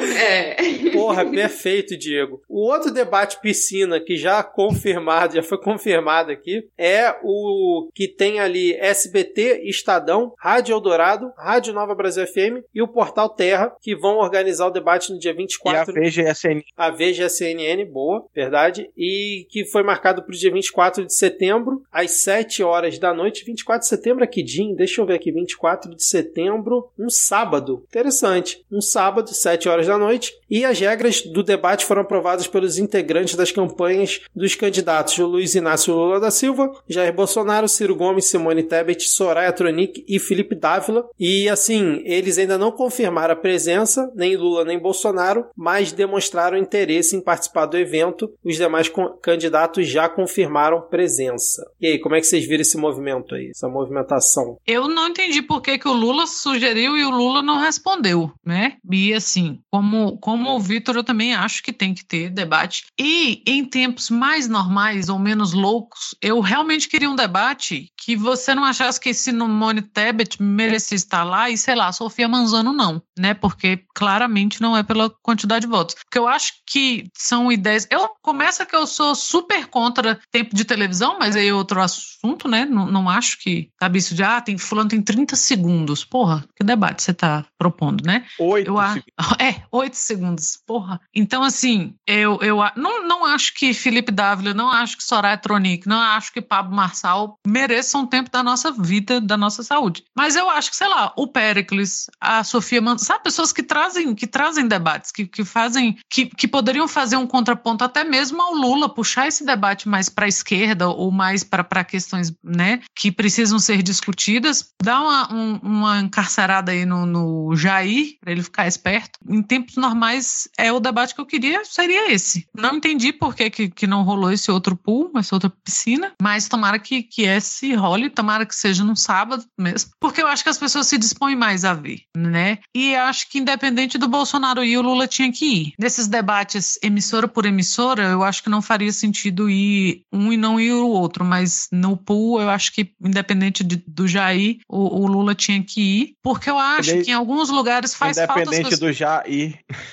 É. 0.00 0.56
Porra, 0.92 1.24
perfeito, 1.24 1.96
Diego. 1.96 2.42
O 2.48 2.66
outro 2.70 2.90
debate 2.90 3.40
piscina 3.40 4.00
que 4.00 4.16
já 4.16 4.42
confirmado, 4.42 5.34
já 5.34 5.42
foi 5.42 5.58
confirmado 5.58 6.30
aqui, 6.32 6.68
é 6.76 7.14
o 7.22 7.88
que 7.94 8.08
tem 8.08 8.40
ali 8.40 8.74
SBT, 8.74 9.62
Estadão, 9.64 10.32
Rádio 10.38 10.74
Eldorado, 10.74 11.32
Rádio 11.36 11.72
Nova 11.72 11.94
Brasil 11.94 12.26
FM 12.26 12.64
e 12.74 12.82
o 12.82 12.88
Portal 12.88 13.28
Terra, 13.28 13.72
que 13.80 13.94
vão 13.94 14.18
organizar 14.18 14.66
o 14.66 14.70
debate 14.70 15.12
no 15.12 15.18
dia 15.18 15.30
E 15.30 15.34
a 15.34 15.36
24 15.36 15.94
VGSN. 15.94 16.62
a 16.76 16.90
Veja 16.90 17.28
CNN, 17.28 17.84
boa, 17.84 18.24
verdade, 18.34 18.90
e 18.96 19.46
que 19.50 19.64
foi 19.64 19.82
marcado 19.82 20.22
para 20.22 20.32
o 20.32 20.36
dia 20.36 20.52
24 20.52 21.04
de 21.04 21.14
setembro, 21.14 21.82
às 21.92 22.10
7 22.22 22.62
horas 22.62 22.98
da 22.98 23.12
noite. 23.12 23.44
24 23.44 23.80
de 23.80 23.88
setembro 23.88 24.24
aqui, 24.24 24.46
Jim, 24.46 24.74
deixa 24.74 25.00
eu 25.00 25.06
ver 25.06 25.14
aqui, 25.14 25.30
24 25.30 25.94
de 25.94 26.04
setembro, 26.04 26.90
um 26.98 27.10
sábado. 27.10 27.84
Interessante, 27.88 28.64
um 28.70 28.80
sábado, 28.80 29.32
7 29.32 29.68
horas 29.68 29.85
da 29.86 29.98
noite, 29.98 30.32
e 30.50 30.64
as 30.64 30.78
regras 30.78 31.22
do 31.22 31.42
debate 31.42 31.84
foram 31.84 32.02
aprovadas 32.02 32.46
pelos 32.46 32.78
integrantes 32.78 33.34
das 33.34 33.50
campanhas 33.50 34.20
dos 34.34 34.54
candidatos 34.54 35.18
Luiz 35.18 35.54
Inácio 35.54 35.94
Lula 35.94 36.20
da 36.20 36.30
Silva, 36.30 36.70
Jair 36.88 37.12
Bolsonaro, 37.12 37.68
Ciro 37.68 37.96
Gomes, 37.96 38.26
Simone 38.26 38.62
Tebet, 38.62 39.08
Soraya 39.08 39.52
Tronic 39.52 40.04
e 40.08 40.18
Felipe 40.18 40.54
Dávila. 40.54 41.08
E 41.18 41.48
assim, 41.48 42.02
eles 42.04 42.38
ainda 42.38 42.58
não 42.58 42.70
confirmaram 42.70 43.34
a 43.34 43.36
presença, 43.36 44.10
nem 44.14 44.36
Lula 44.36 44.64
nem 44.64 44.78
Bolsonaro, 44.78 45.46
mas 45.56 45.92
demonstraram 45.92 46.56
interesse 46.56 47.16
em 47.16 47.20
participar 47.20 47.66
do 47.66 47.76
evento. 47.76 48.30
Os 48.44 48.56
demais 48.56 48.90
candidatos 49.22 49.88
já 49.88 50.08
confirmaram 50.08 50.82
presença. 50.82 51.62
E 51.80 51.86
aí, 51.86 51.98
como 51.98 52.14
é 52.14 52.20
que 52.20 52.26
vocês 52.26 52.46
viram 52.46 52.62
esse 52.62 52.76
movimento 52.76 53.34
aí, 53.34 53.50
essa 53.50 53.68
movimentação? 53.68 54.58
Eu 54.66 54.88
não 54.88 55.08
entendi 55.08 55.42
por 55.42 55.60
que, 55.60 55.78
que 55.78 55.88
o 55.88 55.92
Lula 55.92 56.26
sugeriu 56.26 56.96
e 56.96 57.04
o 57.04 57.10
Lula 57.10 57.42
não 57.42 57.58
respondeu, 57.58 58.30
né? 58.44 58.74
E 58.90 59.12
assim, 59.12 59.58
como, 59.76 60.16
como 60.18 60.56
o 60.56 60.60
Vitor, 60.60 60.96
eu 60.96 61.04
também 61.04 61.34
acho 61.34 61.62
que 61.62 61.70
tem 61.70 61.92
que 61.92 62.02
ter 62.02 62.30
debate. 62.30 62.86
E 62.98 63.42
em 63.46 63.62
tempos 63.62 64.08
mais 64.08 64.48
normais 64.48 65.10
ou 65.10 65.18
menos 65.18 65.52
loucos, 65.52 66.14
eu 66.22 66.40
realmente 66.40 66.88
queria 66.88 67.10
um 67.10 67.14
debate 67.14 67.92
que 67.94 68.16
você 68.16 68.54
não 68.54 68.64
achasse 68.64 68.98
que 68.98 69.12
Simone 69.12 69.82
Tebet 69.82 70.42
merecia 70.42 70.96
estar 70.96 71.24
lá 71.24 71.50
e, 71.50 71.58
sei 71.58 71.74
lá, 71.74 71.92
Sofia 71.92 72.26
Manzano 72.26 72.72
não, 72.72 73.02
né? 73.18 73.34
Porque 73.34 73.84
claramente 73.94 74.62
não 74.62 74.74
é 74.74 74.82
pela 74.82 75.10
quantidade 75.10 75.66
de 75.66 75.70
votos. 75.70 75.94
Porque 75.96 76.18
eu 76.18 76.26
acho 76.26 76.54
que 76.66 77.10
são 77.12 77.52
ideias. 77.52 77.86
Eu 77.90 78.08
começa 78.22 78.64
que 78.64 78.74
eu 78.74 78.86
sou 78.86 79.14
super 79.14 79.66
contra 79.66 80.18
tempo 80.30 80.56
de 80.56 80.64
televisão, 80.64 81.18
mas 81.18 81.36
aí 81.36 81.48
é 81.48 81.54
outro 81.54 81.82
assunto, 81.82 82.48
né? 82.48 82.64
Não, 82.64 82.86
não 82.86 83.10
acho 83.10 83.38
que 83.40 83.68
sabe 83.78 83.98
isso 83.98 84.14
de 84.14 84.22
ah, 84.22 84.40
tem 84.40 84.56
fulano 84.56 84.88
tem 84.88 85.02
30 85.02 85.36
segundos. 85.36 86.02
Porra, 86.04 86.44
que 86.56 86.64
debate 86.64 87.02
você 87.02 87.12
tá 87.12 87.44
propondo, 87.58 88.02
né? 88.06 88.24
Oito. 88.38 88.68
Eu 88.70 88.78
segundos. 88.78 89.02
É, 89.38 89.62
oito 89.70 89.96
segundos. 89.96 90.58
Porra. 90.66 91.00
Então, 91.14 91.42
assim, 91.42 91.94
eu, 92.06 92.38
eu 92.42 92.58
não, 92.76 93.06
não 93.06 93.24
acho 93.24 93.54
que 93.54 93.72
Felipe 93.74 94.12
Dávila, 94.12 94.54
não 94.54 94.70
acho 94.70 94.96
que 94.96 95.04
Soraya 95.04 95.36
Tronic, 95.36 95.86
não 95.86 95.98
acho 96.00 96.32
que 96.32 96.40
Pablo 96.40 96.74
Marçal 96.74 97.38
mereçam 97.46 98.06
tempo 98.06 98.30
da 98.30 98.42
nossa 98.42 98.70
vida, 98.70 99.20
da 99.20 99.36
nossa 99.36 99.62
saúde. 99.62 100.04
Mas 100.16 100.36
eu 100.36 100.48
acho 100.50 100.70
que, 100.70 100.76
sei 100.76 100.88
lá, 100.88 101.12
o 101.16 101.26
Pericles, 101.26 102.06
a 102.20 102.42
Sofia 102.44 102.80
Man... 102.80 102.98
sabe, 102.98 103.24
pessoas 103.24 103.52
que 103.52 103.62
trazem, 103.62 104.14
que 104.14 104.26
trazem 104.26 104.66
debates, 104.68 105.10
que, 105.12 105.26
que 105.26 105.44
fazem, 105.44 105.98
que, 106.10 106.26
que 106.26 106.48
poderiam 106.48 106.88
fazer 106.88 107.16
um 107.16 107.26
contraponto 107.26 107.84
até 107.84 108.04
mesmo 108.04 108.40
ao 108.40 108.54
Lula, 108.54 108.88
puxar 108.92 109.26
esse 109.26 109.44
debate 109.44 109.88
mais 109.88 110.08
para 110.08 110.26
a 110.26 110.28
esquerda 110.28 110.88
ou 110.88 111.10
mais 111.10 111.44
para 111.44 111.84
questões, 111.84 112.32
né, 112.42 112.80
que 112.94 113.10
precisam 113.12 113.58
ser 113.58 113.82
discutidas, 113.82 114.70
dar 114.82 115.00
uma, 115.00 115.32
um- 115.34 115.60
uma 115.62 116.00
encarcerada 116.00 116.72
aí 116.72 116.84
no, 116.84 117.04
no 117.06 117.56
Jair, 117.56 118.16
para 118.20 118.32
ele 118.32 118.42
ficar 118.42 118.66
esperto. 118.66 119.18
Em 119.28 119.42
tempos 119.56 119.76
normais, 119.76 120.48
é 120.58 120.72
o 120.72 120.78
debate 120.80 121.14
que 121.14 121.20
eu 121.20 121.26
queria, 121.26 121.64
seria 121.64 122.12
esse. 122.12 122.46
Não 122.54 122.76
entendi 122.76 123.12
por 123.12 123.34
que, 123.34 123.48
que, 123.50 123.68
que 123.68 123.86
não 123.86 124.02
rolou 124.02 124.30
esse 124.30 124.50
outro 124.50 124.76
pool, 124.76 125.10
essa 125.16 125.34
outra 125.34 125.50
piscina, 125.64 126.12
mas 126.20 126.48
tomara 126.48 126.78
que, 126.78 127.02
que 127.02 127.22
esse 127.22 127.74
role, 127.74 128.10
tomara 128.10 128.44
que 128.46 128.54
seja 128.54 128.84
num 128.84 128.96
sábado 128.96 129.44
mesmo, 129.58 129.90
porque 130.00 130.20
eu 130.22 130.26
acho 130.26 130.42
que 130.42 130.48
as 130.50 130.58
pessoas 130.58 130.86
se 130.86 130.98
dispõem 130.98 131.34
mais 131.36 131.64
a 131.64 131.72
ver, 131.74 132.00
né? 132.16 132.58
E 132.74 132.94
acho 132.94 133.28
que 133.30 133.38
independente 133.38 133.98
do 133.98 134.08
Bolsonaro 134.08 134.62
ir, 134.64 134.76
o 134.78 134.82
Lula 134.82 135.06
tinha 135.06 135.32
que 135.32 135.44
ir. 135.46 135.72
Nesses 135.78 136.06
debates 136.06 136.78
emissora 136.82 137.26
por 137.28 137.46
emissora, 137.46 138.04
eu 138.04 138.22
acho 138.22 138.42
que 138.42 138.50
não 138.50 138.60
faria 138.62 138.92
sentido 138.92 139.48
ir 139.48 140.02
um 140.12 140.32
e 140.32 140.36
não 140.36 140.60
ir 140.60 140.72
o 140.72 140.88
outro, 140.88 141.24
mas 141.24 141.68
no 141.72 141.96
pool, 141.96 142.40
eu 142.40 142.50
acho 142.50 142.72
que 142.72 142.92
independente 143.02 143.64
de- 143.64 143.82
do 143.86 144.06
Jair, 144.06 144.58
o, 144.68 145.02
o 145.02 145.06
Lula 145.06 145.34
tinha 145.34 145.62
que 145.62 145.80
ir, 145.80 146.14
porque 146.22 146.50
eu 146.50 146.58
acho 146.58 146.80
Independente- 146.90 147.04
que 147.06 147.10
em 147.10 147.14
alguns 147.14 147.48
lugares 147.48 147.94
faz 147.94 148.16
falta 148.16 148.32
as 148.42 148.46
Independente 148.48 148.80
do 148.80 148.92
Jair. 148.92 149.22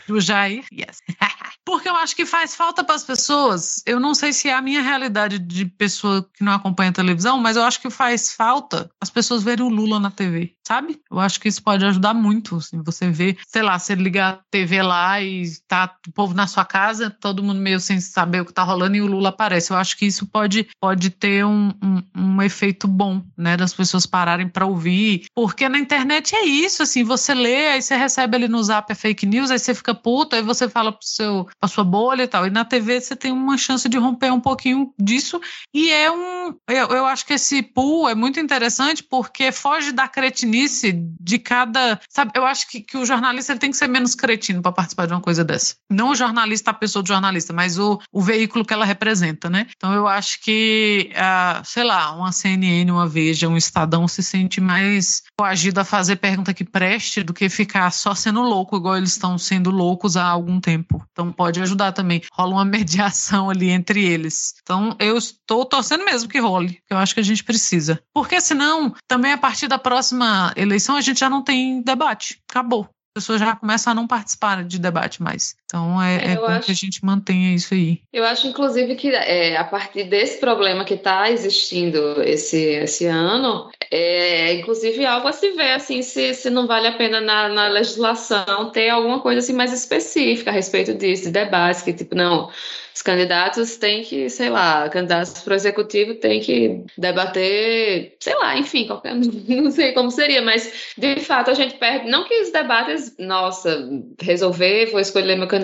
Do 0.07 0.19
Jair, 0.19 0.65
yes. 0.71 1.01
Porque 1.65 1.87
eu 1.87 1.95
acho 1.95 2.15
que 2.15 2.25
faz 2.25 2.55
falta 2.55 2.83
para 2.83 2.95
as 2.95 3.03
pessoas. 3.03 3.81
Eu 3.85 3.99
não 3.99 4.13
sei 4.13 4.33
se 4.33 4.49
é 4.49 4.53
a 4.53 4.61
minha 4.61 4.81
realidade 4.81 5.39
de 5.39 5.65
pessoa 5.65 6.27
que 6.33 6.43
não 6.43 6.51
acompanha 6.51 6.91
televisão, 6.91 7.39
mas 7.39 7.55
eu 7.55 7.63
acho 7.63 7.81
que 7.81 7.89
faz 7.89 8.33
falta 8.33 8.89
as 9.01 9.09
pessoas 9.09 9.43
verem 9.43 9.65
o 9.65 9.69
Lula 9.69 9.99
na 9.99 10.11
TV, 10.11 10.55
sabe? 10.67 10.99
Eu 11.09 11.19
acho 11.19 11.39
que 11.39 11.47
isso 11.47 11.63
pode 11.63 11.85
ajudar 11.85 12.13
muito. 12.13 12.57
Assim, 12.57 12.81
você 12.83 13.09
vê, 13.09 13.37
sei 13.47 13.61
lá, 13.61 13.79
você 13.79 13.95
ligar 13.95 14.33
a 14.33 14.39
TV 14.51 14.81
lá 14.81 15.21
e 15.21 15.43
tá 15.67 15.95
o 16.07 16.11
povo 16.11 16.33
na 16.33 16.47
sua 16.47 16.65
casa, 16.65 17.09
todo 17.09 17.43
mundo 17.43 17.59
meio 17.59 17.79
sem 17.79 17.99
saber 17.99 18.41
o 18.41 18.45
que 18.45 18.53
tá 18.53 18.63
rolando 18.63 18.97
e 18.97 19.01
o 19.01 19.07
Lula 19.07 19.29
aparece. 19.29 19.71
Eu 19.71 19.77
acho 19.77 19.97
que 19.97 20.05
isso 20.05 20.27
pode, 20.27 20.67
pode 20.81 21.09
ter 21.09 21.45
um, 21.45 21.71
um, 21.81 22.03
um 22.15 22.41
efeito 22.41 22.87
bom, 22.87 23.23
né? 23.37 23.55
Das 23.55 23.73
pessoas 23.73 24.05
pararem 24.05 24.49
para 24.49 24.65
ouvir. 24.65 25.25
Porque 25.33 25.67
na 25.69 25.79
internet 25.79 26.35
é 26.35 26.45
isso, 26.45 26.83
assim, 26.83 27.03
você 27.03 27.33
lê, 27.33 27.69
aí 27.69 27.81
você 27.81 27.95
recebe 27.95 28.35
ali 28.35 28.47
no 28.47 28.61
zap 28.61 28.91
a 28.91 28.95
fake 28.95 29.25
news, 29.33 29.51
aí 29.51 29.59
você 29.59 29.73
fica 29.73 29.93
puto, 29.93 30.35
aí 30.35 30.41
você 30.41 30.69
fala 30.69 30.91
pro 30.91 31.05
seu, 31.05 31.47
pra 31.59 31.67
sua 31.67 31.83
bolha 31.83 32.23
e 32.23 32.27
tal. 32.27 32.45
E 32.45 32.49
na 32.49 32.63
TV 32.63 33.01
você 33.01 33.15
tem 33.15 33.31
uma 33.31 33.57
chance 33.57 33.87
de 33.89 33.97
romper 33.97 34.31
um 34.31 34.39
pouquinho 34.39 34.93
disso. 34.99 35.41
E 35.73 35.89
é 35.89 36.11
um. 36.11 36.55
Eu, 36.67 36.87
eu 36.89 37.05
acho 37.05 37.25
que 37.25 37.33
esse 37.33 37.61
pool 37.61 38.07
é 38.07 38.15
muito 38.15 38.39
interessante 38.39 39.03
porque 39.03 39.51
foge 39.51 39.91
da 39.91 40.07
cretinice 40.07 40.93
de 41.19 41.39
cada. 41.39 41.99
Sabe, 42.09 42.31
eu 42.35 42.45
acho 42.45 42.69
que, 42.69 42.81
que 42.81 42.97
o 42.97 43.05
jornalista 43.05 43.57
tem 43.57 43.71
que 43.71 43.77
ser 43.77 43.87
menos 43.87 44.15
cretino 44.15 44.61
para 44.61 44.71
participar 44.71 45.07
de 45.07 45.13
uma 45.13 45.21
coisa 45.21 45.43
dessa. 45.43 45.75
Não 45.89 46.09
o 46.09 46.15
jornalista, 46.15 46.71
a 46.71 46.73
pessoa 46.73 47.01
do 47.01 47.07
jornalista, 47.07 47.51
mas 47.53 47.79
o, 47.79 47.99
o 48.11 48.21
veículo 48.21 48.65
que 48.65 48.73
ela 48.73 48.85
representa, 48.85 49.49
né? 49.49 49.67
Então 49.75 49.93
eu 49.93 50.07
acho 50.07 50.41
que, 50.41 51.11
uh, 51.13 51.65
sei 51.65 51.83
lá, 51.83 52.11
uma 52.15 52.31
CNN, 52.31 52.91
uma 52.91 53.07
Veja, 53.07 53.47
um 53.47 53.57
Estadão 53.57 54.07
se 54.07 54.21
sente 54.21 54.59
mais 54.61 55.23
coagido 55.37 55.79
a 55.79 55.85
fazer 55.85 56.17
pergunta 56.17 56.53
que 56.53 56.63
preste 56.63 57.23
do 57.23 57.33
que 57.33 57.49
ficar 57.49 57.91
só 57.91 58.13
sendo 58.15 58.41
louco, 58.41 58.77
igual 58.77 58.97
eles 58.97 59.11
estão 59.23 59.37
sendo 59.37 59.71
loucos 59.71 60.17
há 60.17 60.25
algum 60.25 60.59
tempo. 60.59 61.01
Então 61.11 61.31
pode 61.31 61.61
ajudar 61.61 61.93
também. 61.93 62.21
Rola 62.33 62.55
uma 62.55 62.65
mediação 62.65 63.49
ali 63.49 63.69
entre 63.69 64.03
eles. 64.03 64.53
Então 64.61 64.95
eu 64.99 65.17
estou 65.17 65.65
torcendo 65.65 66.03
mesmo 66.03 66.29
que 66.29 66.39
role, 66.39 66.79
que 66.85 66.93
eu 66.93 66.97
acho 66.97 67.13
que 67.13 67.21
a 67.21 67.23
gente 67.23 67.43
precisa. 67.43 68.01
Porque 68.13 68.41
senão, 68.41 68.93
também 69.07 69.31
a 69.31 69.37
partir 69.37 69.67
da 69.67 69.79
próxima 69.79 70.53
eleição, 70.57 70.95
a 70.95 71.01
gente 71.01 71.21
já 71.21 71.29
não 71.29 71.41
tem 71.41 71.81
debate. 71.81 72.41
Acabou 72.49 72.89
pessoas 73.13 73.39
já 73.39 73.55
começam 73.55 73.91
a 73.91 73.93
não 73.93 74.07
participar 74.07 74.63
de 74.63 74.79
debate 74.79 75.21
mais. 75.21 75.55
Então 75.73 75.99
é, 75.99 76.17
é, 76.17 76.31
é 76.33 76.35
bom 76.35 76.45
acho, 76.45 76.67
que 76.67 76.71
a 76.71 76.75
gente 76.75 77.03
mantenha 77.03 77.55
isso 77.55 77.73
aí. 77.73 77.99
Eu 78.13 78.23
acho, 78.25 78.45
inclusive, 78.45 78.93
que 78.93 79.09
é, 79.09 79.57
a 79.57 79.63
partir 79.63 80.03
desse 80.03 80.39
problema 80.39 80.85
que 80.85 80.93
está 80.93 81.31
existindo 81.31 82.21
esse, 82.21 82.59
esse 82.59 83.07
ano, 83.07 83.71
é 83.89 84.53
inclusive 84.53 85.03
algo 85.03 85.27
a 85.27 85.31
se 85.31 85.49
ver 85.53 85.71
assim, 85.71 86.03
se, 86.03 86.35
se 86.35 86.51
não 86.51 86.67
vale 86.67 86.87
a 86.87 86.95
pena 86.95 87.19
na, 87.19 87.49
na 87.49 87.67
legislação 87.69 88.69
ter 88.69 88.89
alguma 88.89 89.19
coisa 89.19 89.39
assim 89.39 89.53
mais 89.53 89.73
específica 89.73 90.51
a 90.51 90.53
respeito 90.53 90.93
disso, 90.93 91.23
de 91.23 91.31
debates, 91.31 91.81
que 91.81 91.91
tipo, 91.91 92.13
não 92.13 92.51
os 92.93 93.01
candidatos 93.01 93.75
têm 93.77 94.03
que, 94.03 94.29
sei 94.29 94.49
lá, 94.49 94.87
candidatos 94.87 95.41
para 95.41 95.53
o 95.53 95.55
executivo 95.55 96.13
têm 96.13 96.39
que 96.39 96.83
debater, 96.95 98.15
sei 98.19 98.35
lá, 98.35 98.55
enfim, 98.55 98.85
qualquer, 98.85 99.15
não 99.17 99.71
sei 99.71 99.93
como 99.93 100.11
seria, 100.11 100.41
mas 100.41 100.93
de 100.95 101.19
fato 101.19 101.49
a 101.49 101.55
gente 101.55 101.75
perde, 101.75 102.07
não 102.07 102.23
que 102.23 102.41
os 102.41 102.51
debates, 102.51 103.15
nossa, 103.17 103.89
resolver, 104.21 104.91
vou 104.91 104.99
escolher 104.99 105.35
meu 105.35 105.47
candidato, 105.47 105.62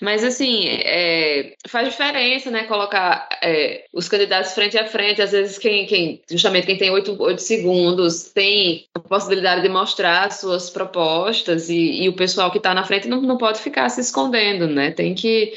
mas 0.00 0.24
assim, 0.24 0.66
é, 0.68 1.54
faz 1.68 1.88
diferença, 1.88 2.50
né, 2.50 2.64
colocar 2.64 3.28
é, 3.42 3.84
os 3.92 4.08
candidatos 4.08 4.52
frente 4.52 4.78
a 4.78 4.86
frente, 4.86 5.22
às 5.22 5.32
vezes 5.32 5.58
quem, 5.58 5.86
quem 5.86 6.20
justamente 6.30 6.66
quem 6.66 6.76
tem 6.76 6.90
oito, 6.90 7.16
segundos 7.38 8.24
tem 8.24 8.86
a 8.94 9.00
possibilidade 9.00 9.62
de 9.62 9.68
mostrar 9.68 10.30
suas 10.32 10.70
propostas 10.70 11.68
e, 11.68 12.02
e 12.02 12.08
o 12.08 12.14
pessoal 12.14 12.50
que 12.50 12.58
está 12.58 12.74
na 12.74 12.84
frente 12.84 13.08
não, 13.08 13.20
não 13.20 13.36
pode 13.36 13.60
ficar 13.60 13.88
se 13.88 14.00
escondendo, 14.00 14.66
né, 14.66 14.90
tem 14.90 15.14
que 15.14 15.52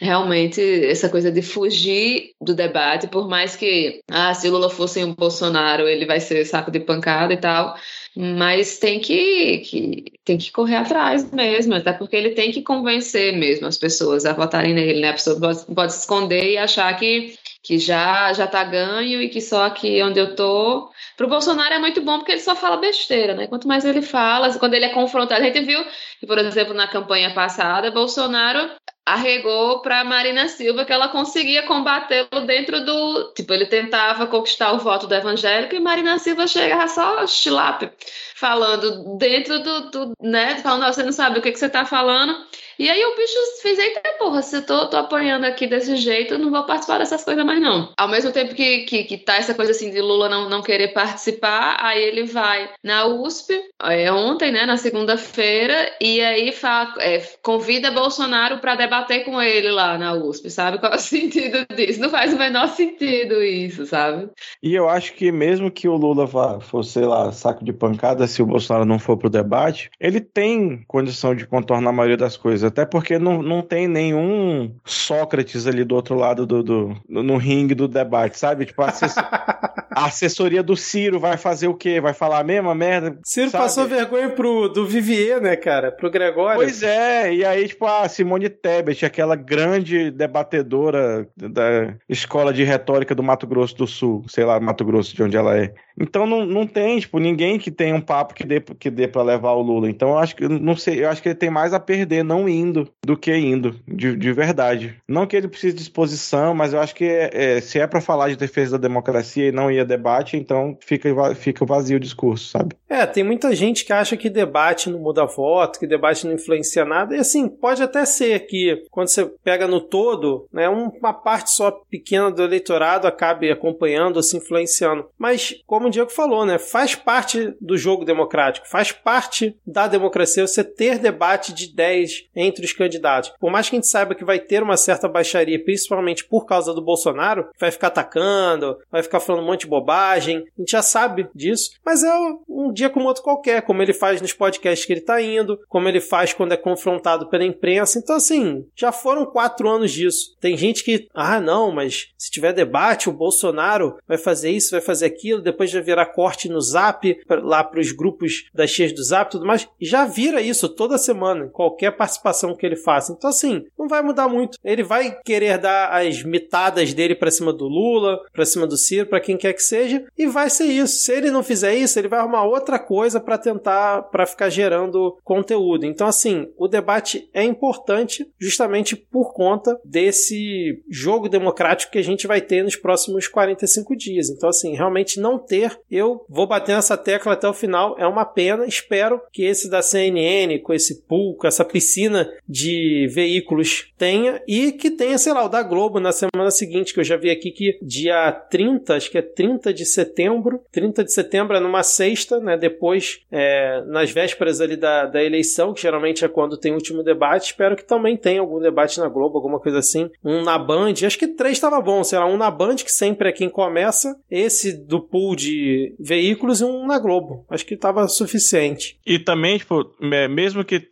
realmente 0.00 0.60
essa 0.84 1.08
coisa 1.08 1.30
de 1.30 1.42
fugir 1.42 2.32
do 2.40 2.54
debate, 2.54 3.08
por 3.08 3.28
mais 3.28 3.56
que, 3.56 4.00
ah, 4.08 4.32
se 4.32 4.48
Lula 4.48 4.70
fosse 4.70 5.02
um 5.04 5.14
Bolsonaro, 5.14 5.88
ele 5.88 6.06
vai 6.06 6.20
ser 6.20 6.44
saco 6.44 6.70
de 6.70 6.80
pancada 6.80 7.32
e 7.32 7.36
tal, 7.36 7.76
mas 8.20 8.78
tem 8.78 8.98
que, 8.98 9.58
que, 9.58 10.04
tem 10.24 10.36
que 10.36 10.50
correr 10.50 10.74
atrás 10.74 11.30
mesmo, 11.30 11.74
até 11.74 11.92
porque 11.92 12.16
ele 12.16 12.30
tem 12.30 12.50
que 12.50 12.62
convencer 12.62 13.32
mesmo 13.36 13.68
as 13.68 13.78
pessoas 13.78 14.26
a 14.26 14.32
votarem 14.32 14.74
nele, 14.74 15.00
né? 15.00 15.10
A 15.10 15.12
pessoa 15.12 15.38
pode, 15.38 15.64
pode 15.72 15.92
se 15.92 16.00
esconder 16.00 16.50
e 16.50 16.58
achar 16.58 16.92
que, 16.98 17.38
que 17.68 17.78
já 17.78 18.32
já 18.32 18.46
tá 18.46 18.64
ganho 18.64 19.20
e 19.20 19.28
que 19.28 19.42
só 19.42 19.66
aqui 19.66 20.02
onde 20.02 20.18
eu 20.18 20.34
tô. 20.34 20.90
Pro 21.18 21.28
Bolsonaro 21.28 21.74
é 21.74 21.78
muito 21.78 22.00
bom 22.00 22.16
porque 22.16 22.32
ele 22.32 22.40
só 22.40 22.56
fala 22.56 22.78
besteira, 22.78 23.34
né? 23.34 23.46
Quanto 23.46 23.68
mais 23.68 23.84
ele 23.84 24.00
fala, 24.00 24.58
quando 24.58 24.72
ele 24.72 24.86
é 24.86 24.88
confrontado, 24.88 25.42
a 25.42 25.44
gente 25.44 25.60
viu 25.60 25.78
que, 26.18 26.26
por 26.26 26.38
exemplo, 26.38 26.72
na 26.72 26.88
campanha 26.88 27.34
passada, 27.34 27.90
Bolsonaro 27.90 28.70
arregou 29.04 29.82
para 29.82 30.02
Marina 30.02 30.48
Silva 30.48 30.86
que 30.86 30.92
ela 30.94 31.08
conseguia 31.08 31.62
combatê-lo 31.64 32.46
dentro 32.46 32.82
do. 32.86 33.34
Tipo, 33.34 33.52
ele 33.52 33.66
tentava 33.66 34.26
conquistar 34.26 34.72
o 34.72 34.78
voto 34.78 35.06
do 35.06 35.14
evangélico 35.14 35.74
e 35.74 35.80
Marina 35.80 36.18
Silva 36.18 36.46
chegava 36.46 36.88
só 36.88 37.26
chilape, 37.26 37.90
falando 38.34 39.18
dentro 39.18 39.62
do. 39.62 39.90
do 39.90 40.12
né? 40.22 40.56
Falando, 40.62 40.90
você 40.90 41.02
não 41.02 41.12
sabe 41.12 41.38
o 41.38 41.42
que, 41.42 41.52
que 41.52 41.58
você 41.58 41.66
está 41.66 41.84
falando. 41.84 42.34
E 42.78 42.88
aí 42.88 43.04
o 43.04 43.16
bicho 43.16 43.34
fez, 43.60 43.76
eita 43.76 44.00
porra, 44.20 44.40
se 44.40 44.56
eu 44.56 44.64
tô, 44.64 44.88
tô 44.88 44.96
apanhando 44.96 45.44
aqui 45.44 45.66
desse 45.66 45.96
jeito, 45.96 46.34
eu 46.34 46.38
não 46.38 46.50
vou 46.50 46.64
participar 46.64 46.98
dessas 46.98 47.24
coisas 47.24 47.44
mais 47.44 47.60
não. 47.60 47.92
Ao 47.96 48.08
mesmo 48.08 48.30
tempo 48.30 48.54
que, 48.54 48.84
que, 48.84 49.02
que 49.02 49.18
tá 49.18 49.34
essa 49.36 49.52
coisa 49.52 49.72
assim 49.72 49.90
de 49.90 50.00
Lula 50.00 50.28
não, 50.28 50.48
não 50.48 50.62
querer 50.62 50.88
participar, 50.88 51.76
aí 51.80 52.00
ele 52.00 52.24
vai 52.24 52.70
na 52.84 53.06
USP, 53.06 53.60
é, 53.82 54.12
ontem, 54.12 54.52
né, 54.52 54.64
na 54.64 54.76
segunda-feira, 54.76 55.90
e 56.00 56.20
aí 56.20 56.52
fa, 56.52 56.94
é, 57.00 57.18
convida 57.42 57.90
Bolsonaro 57.90 58.58
para 58.58 58.76
debater 58.76 59.24
com 59.24 59.42
ele 59.42 59.72
lá 59.72 59.98
na 59.98 60.14
USP, 60.14 60.48
sabe? 60.48 60.78
Qual 60.78 60.92
é 60.92 60.96
o 60.96 60.98
sentido 61.00 61.66
disso? 61.74 62.00
Não 62.00 62.10
faz 62.10 62.32
o 62.32 62.38
menor 62.38 62.68
sentido 62.68 63.42
isso, 63.42 63.86
sabe? 63.86 64.28
E 64.62 64.72
eu 64.72 64.88
acho 64.88 65.14
que 65.14 65.32
mesmo 65.32 65.68
que 65.68 65.88
o 65.88 65.96
Lula 65.96 66.26
vá, 66.26 66.60
fosse, 66.60 66.92
sei 66.92 67.06
lá, 67.06 67.32
saco 67.32 67.64
de 67.64 67.72
pancada, 67.72 68.26
se 68.28 68.40
o 68.40 68.46
Bolsonaro 68.46 68.84
não 68.84 69.00
for 69.00 69.16
pro 69.16 69.28
debate, 69.28 69.90
ele 69.98 70.20
tem 70.20 70.84
condição 70.86 71.34
de 71.34 71.44
contornar 71.44 71.90
a 71.90 71.92
maioria 71.92 72.16
das 72.16 72.36
coisas 72.36 72.67
até 72.68 72.84
porque 72.84 73.18
não, 73.18 73.42
não 73.42 73.62
tem 73.62 73.88
nenhum 73.88 74.72
Sócrates 74.84 75.66
ali 75.66 75.84
do 75.84 75.94
outro 75.94 76.14
lado 76.14 76.46
do, 76.46 76.62
do 76.62 76.96
no 77.08 77.36
ringue 77.36 77.74
do 77.74 77.88
debate, 77.88 78.38
sabe? 78.38 78.66
Tipo, 78.66 78.82
a, 78.82 78.92
a, 79.90 80.06
assessoria 80.06 80.62
do 80.62 80.76
Ciro 80.76 81.18
vai 81.18 81.36
fazer 81.36 81.68
o 81.68 81.74
quê? 81.74 82.00
Vai 82.00 82.14
falar 82.14 82.40
a 82.40 82.44
mesma 82.44 82.74
merda? 82.74 83.18
Ciro 83.24 83.50
sabe? 83.50 83.64
passou 83.64 83.86
vergonha 83.86 84.30
pro 84.30 84.68
do 84.68 84.86
Vivier, 84.86 85.40
né, 85.40 85.56
cara? 85.56 85.90
Pro 85.90 86.10
Gregório. 86.10 86.56
Pois 86.56 86.82
é, 86.82 87.34
e 87.34 87.44
aí, 87.44 87.68
tipo, 87.68 87.86
a 87.86 88.08
Simone 88.08 88.48
Tebet, 88.48 89.04
aquela 89.04 89.36
grande 89.36 90.10
debatedora 90.10 91.28
da 91.36 91.94
escola 92.08 92.52
de 92.52 92.64
retórica 92.64 93.14
do 93.14 93.22
Mato 93.22 93.46
Grosso 93.46 93.76
do 93.76 93.86
Sul, 93.86 94.24
sei 94.28 94.44
lá, 94.44 94.60
Mato 94.60 94.84
Grosso 94.84 95.14
de 95.14 95.22
onde 95.22 95.36
ela 95.36 95.56
é. 95.56 95.72
Então 96.00 96.26
não, 96.26 96.46
não 96.46 96.66
tem, 96.66 97.00
tipo, 97.00 97.18
ninguém 97.18 97.58
que 97.58 97.70
tenha 97.70 97.94
um 97.94 98.00
papo 98.00 98.34
que 98.34 98.44
dê, 98.44 98.60
que 98.60 98.90
dê 98.90 99.08
pra 99.08 99.22
levar 99.22 99.52
o 99.52 99.62
Lula. 99.62 99.90
Então 99.90 100.10
eu 100.10 100.18
acho 100.18 100.36
que, 100.36 100.46
não 100.46 100.76
sei, 100.76 101.02
eu 101.02 101.08
acho 101.08 101.20
que 101.20 101.28
ele 101.28 101.34
tem 101.34 101.50
mais 101.50 101.74
a 101.74 101.80
perder 101.80 102.22
não 102.22 102.48
indo 102.58 102.88
do 103.04 103.16
que 103.16 103.34
indo, 103.34 103.76
de, 103.86 104.16
de 104.16 104.32
verdade. 104.32 104.96
Não 105.06 105.26
que 105.26 105.36
ele 105.36 105.48
precise 105.48 105.76
de 105.76 105.82
exposição, 105.82 106.54
mas 106.54 106.72
eu 106.72 106.80
acho 106.80 106.94
que 106.94 107.04
é, 107.04 107.60
se 107.60 107.78
é 107.78 107.86
para 107.86 108.00
falar 108.00 108.28
de 108.28 108.36
defesa 108.36 108.78
da 108.78 108.88
democracia 108.88 109.48
e 109.48 109.52
não 109.52 109.70
ir 109.70 109.80
a 109.80 109.84
debate, 109.84 110.36
então 110.36 110.76
fica, 110.80 111.34
fica 111.34 111.64
vazio 111.64 111.96
o 111.96 112.00
discurso, 112.00 112.50
sabe? 112.50 112.76
É, 112.88 113.06
tem 113.06 113.22
muita 113.22 113.54
gente 113.54 113.84
que 113.84 113.92
acha 113.92 114.16
que 114.16 114.30
debate 114.30 114.90
não 114.90 114.98
muda 114.98 115.24
voto, 115.26 115.78
que 115.78 115.86
debate 115.86 116.26
não 116.26 116.34
influencia 116.34 116.84
nada, 116.84 117.14
e 117.14 117.18
assim, 117.18 117.48
pode 117.48 117.82
até 117.82 118.04
ser 118.04 118.46
que 118.46 118.84
quando 118.90 119.08
você 119.08 119.24
pega 119.44 119.66
no 119.66 119.80
todo, 119.80 120.46
né, 120.52 120.68
uma 120.68 121.12
parte 121.12 121.50
só 121.50 121.70
pequena 121.70 122.30
do 122.30 122.42
eleitorado 122.42 123.06
acabe 123.06 123.50
acompanhando 123.50 124.16
ou 124.16 124.22
se 124.22 124.36
influenciando. 124.36 125.06
Mas, 125.18 125.54
como 125.66 125.88
o 125.88 125.90
Diego 125.90 126.10
falou, 126.10 126.44
né, 126.44 126.58
faz 126.58 126.94
parte 126.94 127.54
do 127.60 127.76
jogo 127.76 128.04
democrático, 128.04 128.68
faz 128.68 128.92
parte 128.92 129.56
da 129.66 129.86
democracia 129.86 130.46
você 130.46 130.64
ter 130.64 130.98
debate 130.98 131.52
de 131.52 131.66
ideias 131.66 132.24
entre 132.48 132.64
os 132.64 132.72
candidatos. 132.72 133.32
Por 133.38 133.50
mais 133.50 133.68
que 133.68 133.76
a 133.76 133.78
gente 133.78 133.86
saiba 133.86 134.14
que 134.14 134.24
vai 134.24 134.38
ter 134.38 134.62
uma 134.62 134.76
certa 134.76 135.08
baixaria, 135.08 135.62
principalmente 135.62 136.24
por 136.24 136.46
causa 136.46 136.74
do 136.74 136.82
Bolsonaro, 136.82 137.48
vai 137.58 137.70
ficar 137.70 137.88
atacando, 137.88 138.78
vai 138.90 139.02
ficar 139.02 139.20
falando 139.20 139.42
um 139.42 139.46
monte 139.46 139.60
de 139.60 139.68
bobagem, 139.68 140.44
a 140.56 140.60
gente 140.60 140.72
já 140.72 140.82
sabe 140.82 141.28
disso, 141.34 141.72
mas 141.84 142.02
é 142.02 142.12
um 142.48 142.72
dia 142.72 142.90
como 142.90 143.06
outro 143.06 143.22
qualquer, 143.22 143.62
como 143.62 143.82
ele 143.82 143.92
faz 143.92 144.20
nos 144.20 144.32
podcasts 144.32 144.86
que 144.86 144.92
ele 144.92 145.00
tá 145.00 145.20
indo, 145.20 145.58
como 145.68 145.88
ele 145.88 146.00
faz 146.00 146.32
quando 146.32 146.52
é 146.52 146.56
confrontado 146.56 147.28
pela 147.28 147.44
imprensa. 147.44 147.98
Então, 147.98 148.16
assim, 148.16 148.66
já 148.74 148.92
foram 148.92 149.26
quatro 149.26 149.68
anos 149.68 149.92
disso. 149.92 150.36
Tem 150.40 150.56
gente 150.56 150.84
que, 150.84 151.08
ah, 151.14 151.40
não, 151.40 151.70
mas 151.70 152.08
se 152.16 152.30
tiver 152.30 152.52
debate, 152.52 153.08
o 153.08 153.12
Bolsonaro 153.12 153.96
vai 154.06 154.18
fazer 154.18 154.50
isso, 154.50 154.72
vai 154.72 154.80
fazer 154.80 155.06
aquilo, 155.06 155.42
depois 155.42 155.72
vai 155.72 155.82
virar 155.82 156.06
corte 156.06 156.48
no 156.48 156.60
zap, 156.60 157.18
lá 157.28 157.62
pros 157.62 157.92
grupos 157.92 158.48
das 158.54 158.70
cheias 158.70 158.92
do 158.92 159.02
zap 159.02 159.28
e 159.28 159.32
tudo 159.32 159.46
mais. 159.46 159.68
E 159.80 159.86
já 159.86 160.04
vira 160.04 160.40
isso 160.40 160.68
toda 160.68 160.98
semana, 160.98 161.46
em 161.46 161.50
qualquer 161.50 161.92
participação 161.92 162.27
participação 162.28 162.54
que 162.54 162.64
ele 162.64 162.76
faça. 162.76 163.12
Então, 163.12 163.30
assim, 163.30 163.64
não 163.78 163.88
vai 163.88 164.02
mudar 164.02 164.28
muito. 164.28 164.58
Ele 164.62 164.82
vai 164.82 165.18
querer 165.24 165.58
dar 165.58 165.90
as 165.90 166.22
mitadas 166.22 166.92
dele 166.92 167.14
para 167.14 167.30
cima 167.30 167.52
do 167.52 167.66
Lula, 167.66 168.20
para 168.32 168.44
cima 168.44 168.66
do 168.66 168.76
Ciro, 168.76 169.06
para 169.06 169.20
quem 169.20 169.36
quer 169.36 169.52
que 169.52 169.62
seja, 169.62 170.04
e 170.16 170.26
vai 170.26 170.50
ser 170.50 170.64
isso. 170.64 170.98
Se 170.98 171.12
ele 171.12 171.30
não 171.30 171.42
fizer 171.42 171.74
isso, 171.74 171.98
ele 171.98 172.08
vai 172.08 172.20
arrumar 172.20 172.44
outra 172.44 172.78
coisa 172.78 173.20
para 173.20 173.38
tentar, 173.38 174.02
para 174.02 174.26
ficar 174.26 174.50
gerando 174.50 175.16
conteúdo. 175.24 175.86
Então, 175.86 176.06
assim, 176.06 176.48
o 176.56 176.68
debate 176.68 177.28
é 177.32 177.42
importante 177.42 178.30
justamente 178.38 178.96
por 178.96 179.32
conta 179.32 179.78
desse 179.84 180.82
jogo 180.88 181.28
democrático 181.28 181.92
que 181.92 181.98
a 181.98 182.04
gente 182.04 182.26
vai 182.26 182.40
ter 182.40 182.62
nos 182.62 182.76
próximos 182.76 183.26
45 183.26 183.96
dias. 183.96 184.28
Então, 184.28 184.48
assim, 184.48 184.74
realmente 184.74 185.20
não 185.20 185.38
ter, 185.38 185.78
eu 185.90 186.24
vou 186.28 186.46
bater 186.46 186.74
nessa 186.74 186.96
tecla 186.96 187.32
até 187.32 187.48
o 187.48 187.54
final, 187.54 187.96
é 187.98 188.06
uma 188.06 188.24
pena. 188.24 188.66
Espero 188.66 189.20
que 189.32 189.44
esse 189.44 189.70
da 189.70 189.82
CNN, 189.82 190.58
com 190.60 190.72
esse 190.72 191.02
pool, 191.02 191.34
com 191.36 191.46
essa 191.46 191.64
piscina 191.64 192.17
de 192.48 193.08
veículos 193.12 193.92
tenha 193.98 194.40
e 194.46 194.72
que 194.72 194.90
tenha, 194.90 195.18
sei 195.18 195.32
lá, 195.32 195.44
o 195.44 195.48
da 195.48 195.62
Globo 195.62 196.00
na 196.00 196.12
semana 196.12 196.50
seguinte, 196.50 196.94
que 196.94 197.00
eu 197.00 197.04
já 197.04 197.16
vi 197.16 197.30
aqui 197.30 197.50
que 197.50 197.78
dia 197.82 198.32
30, 198.32 198.94
acho 198.94 199.10
que 199.10 199.18
é 199.18 199.22
30 199.22 199.72
de 199.72 199.84
setembro, 199.84 200.60
30 200.72 201.04
de 201.04 201.12
setembro 201.12 201.56
é 201.56 201.60
numa 201.60 201.82
sexta, 201.82 202.40
né? 202.40 202.56
Depois, 202.56 203.20
é, 203.30 203.82
nas 203.86 204.10
vésperas 204.10 204.60
ali 204.60 204.76
da, 204.76 205.06
da 205.06 205.22
eleição, 205.22 205.72
que 205.74 205.82
geralmente 205.82 206.24
é 206.24 206.28
quando 206.28 206.56
tem 206.56 206.72
o 206.72 206.76
último 206.76 207.02
debate, 207.02 207.46
espero 207.46 207.76
que 207.76 207.84
também 207.84 208.16
tenha 208.16 208.40
algum 208.40 208.60
debate 208.60 208.98
na 208.98 209.08
Globo, 209.08 209.36
alguma 209.36 209.60
coisa 209.60 209.78
assim. 209.78 210.10
Um 210.24 210.42
na 210.42 210.58
Band, 210.58 210.94
acho 211.04 211.18
que 211.18 211.28
três 211.28 211.54
estava 211.54 211.80
bom, 211.80 212.02
sei 212.04 212.18
lá, 212.18 212.26
um 212.26 212.36
na 212.36 212.50
Band, 212.50 212.76
que 212.76 212.92
sempre 212.92 213.28
é 213.28 213.32
quem 213.32 213.48
começa, 213.48 214.18
esse 214.30 214.72
do 214.72 215.00
pool 215.00 215.34
de 215.34 215.94
veículos 215.98 216.60
e 216.60 216.64
um 216.64 216.86
na 216.86 216.98
Globo. 216.98 217.44
Acho 217.48 217.64
que 217.64 217.74
estava 217.74 218.06
suficiente. 218.08 218.98
E 219.06 219.18
também, 219.18 219.58
tipo, 219.58 219.94
mesmo 220.30 220.64
que 220.64 220.88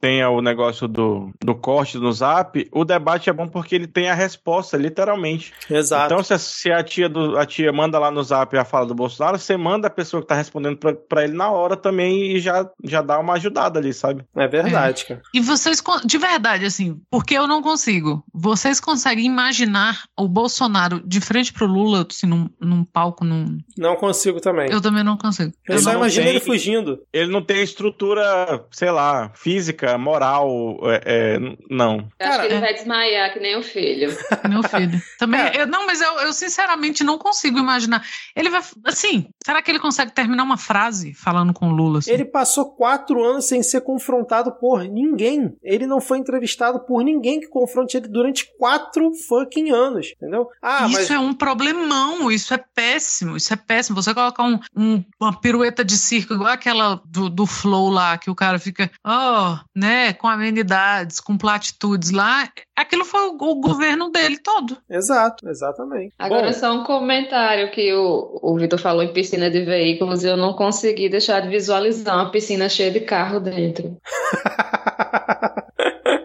tenha 0.00 0.30
o 0.30 0.40
negócio 0.40 0.59
do, 0.88 1.30
do 1.42 1.54
corte 1.54 1.98
no 1.98 2.12
zap, 2.12 2.68
o 2.72 2.84
debate 2.84 3.30
é 3.30 3.32
bom 3.32 3.48
porque 3.48 3.74
ele 3.74 3.86
tem 3.86 4.08
a 4.08 4.14
resposta, 4.14 4.76
literalmente. 4.76 5.52
Exato. 5.68 6.12
Então, 6.12 6.24
se 6.24 6.34
a, 6.34 6.38
se 6.38 6.72
a 6.72 6.82
tia, 6.82 7.08
do, 7.08 7.38
a 7.38 7.46
tia 7.46 7.72
manda 7.72 7.98
lá 7.98 8.10
no 8.10 8.22
zap 8.22 8.56
a 8.56 8.64
fala 8.64 8.86
do 8.86 8.94
Bolsonaro, 8.94 9.38
você 9.38 9.56
manda 9.56 9.88
a 9.88 9.90
pessoa 9.90 10.22
que 10.22 10.28
tá 10.28 10.34
respondendo 10.34 10.76
pra, 10.76 10.94
pra 10.94 11.24
ele 11.24 11.34
na 11.34 11.50
hora 11.50 11.76
também 11.76 12.32
e 12.32 12.40
já, 12.40 12.68
já 12.84 13.02
dá 13.02 13.18
uma 13.18 13.34
ajudada 13.34 13.78
ali, 13.78 13.92
sabe? 13.92 14.24
É 14.34 14.46
verdade, 14.46 15.02
é. 15.02 15.06
cara. 15.08 15.22
E 15.34 15.40
vocês, 15.40 15.82
de 16.04 16.18
verdade, 16.18 16.64
assim, 16.64 17.00
porque 17.10 17.34
eu 17.34 17.46
não 17.46 17.62
consigo, 17.62 18.24
vocês 18.32 18.80
conseguem 18.80 19.26
imaginar 19.26 20.04
o 20.18 20.28
Bolsonaro 20.28 21.00
de 21.06 21.20
frente 21.20 21.52
pro 21.52 21.66
Lula, 21.66 22.06
assim, 22.08 22.26
num, 22.26 22.48
num 22.60 22.84
palco, 22.84 23.24
num... 23.24 23.58
Não 23.76 23.96
consigo 23.96 24.40
também. 24.40 24.70
Eu 24.70 24.80
também 24.80 25.04
não 25.04 25.16
consigo. 25.16 25.52
Eu 25.66 25.74
ele 25.74 25.82
só 25.82 25.92
imagino 25.92 26.26
tem, 26.26 26.36
ele 26.36 26.44
fugindo. 26.44 27.00
Ele 27.12 27.30
não 27.30 27.42
tem 27.42 27.62
estrutura, 27.62 28.64
sei 28.70 28.90
lá, 28.90 29.30
física, 29.34 29.96
moral, 29.96 30.49
é, 30.84 31.02
é, 31.04 31.38
não. 31.68 31.96
Eu 31.98 32.08
Cara, 32.18 32.30
acho 32.30 32.40
que 32.40 32.46
ele 32.46 32.54
é. 32.54 32.60
vai 32.60 32.74
desmaiar, 32.74 33.32
que 33.32 33.40
nem 33.40 33.56
o 33.56 33.62
filho. 33.62 34.16
Meu 34.48 34.62
filho. 34.62 35.00
Também, 35.18 35.40
é. 35.40 35.62
eu, 35.62 35.66
não, 35.66 35.86
mas 35.86 36.00
eu, 36.00 36.12
eu 36.20 36.32
sinceramente 36.32 37.02
não 37.04 37.18
consigo 37.18 37.58
imaginar. 37.58 38.04
Ele 38.34 38.50
vai, 38.50 38.62
assim, 38.84 39.26
será 39.44 39.62
que 39.62 39.70
ele 39.70 39.78
consegue 39.78 40.12
terminar 40.12 40.42
uma 40.42 40.56
frase 40.56 41.14
falando 41.14 41.52
com 41.52 41.68
o 41.68 41.72
Lula? 41.72 41.98
Assim? 41.98 42.12
Ele 42.12 42.24
passou 42.24 42.74
quatro 42.74 43.22
anos 43.24 43.46
sem 43.46 43.62
ser 43.62 43.80
confrontado 43.82 44.52
por 44.52 44.84
ninguém. 44.84 45.56
Ele 45.62 45.86
não 45.86 46.00
foi 46.00 46.18
entrevistado 46.18 46.80
por 46.80 47.02
ninguém 47.02 47.40
que 47.40 47.48
confronte 47.48 47.96
ele 47.96 48.08
durante 48.08 48.46
quatro 48.58 49.12
fucking 49.28 49.70
anos, 49.70 50.12
entendeu? 50.16 50.48
Ah, 50.62 50.86
isso 50.86 50.98
mas... 50.98 51.10
é 51.10 51.18
um 51.18 51.34
problemão, 51.34 52.30
isso 52.30 52.54
é 52.54 52.58
péssimo, 52.58 53.36
isso 53.36 53.52
é 53.52 53.56
péssimo. 53.56 54.00
Você 54.00 54.14
colocar 54.14 54.44
um, 54.44 54.58
um, 54.76 55.04
uma 55.20 55.38
pirueta 55.38 55.84
de 55.84 55.96
circo 55.96 56.34
igual 56.34 56.50
aquela 56.50 57.00
do, 57.04 57.28
do 57.28 57.46
Flow 57.46 57.90
lá, 57.90 58.18
que 58.18 58.30
o 58.30 58.34
cara 58.34 58.58
fica, 58.58 58.90
oh, 59.04 59.58
né, 59.74 60.12
com 60.12 60.28
amenidades, 60.40 61.20
com 61.20 61.36
platitudes 61.36 62.10
lá, 62.10 62.48
aquilo 62.76 63.04
foi 63.04 63.28
o, 63.28 63.34
o 63.34 63.60
governo 63.60 64.10
dele 64.10 64.38
todo. 64.38 64.76
Exato, 64.88 65.48
exatamente. 65.48 66.14
Agora 66.18 66.48
Bom, 66.48 66.52
só 66.52 66.72
um 66.72 66.84
comentário 66.84 67.70
que 67.70 67.92
o, 67.92 68.38
o 68.42 68.56
Vitor 68.56 68.78
falou 68.78 69.02
em 69.02 69.12
piscina 69.12 69.50
de 69.50 69.64
veículos 69.64 70.24
e 70.24 70.28
eu 70.28 70.36
não 70.36 70.54
consegui 70.54 71.08
deixar 71.08 71.40
de 71.40 71.48
visualizar 71.48 72.16
uma 72.16 72.30
piscina 72.30 72.68
cheia 72.68 72.90
de 72.90 73.00
carro 73.00 73.40
dentro. 73.40 73.96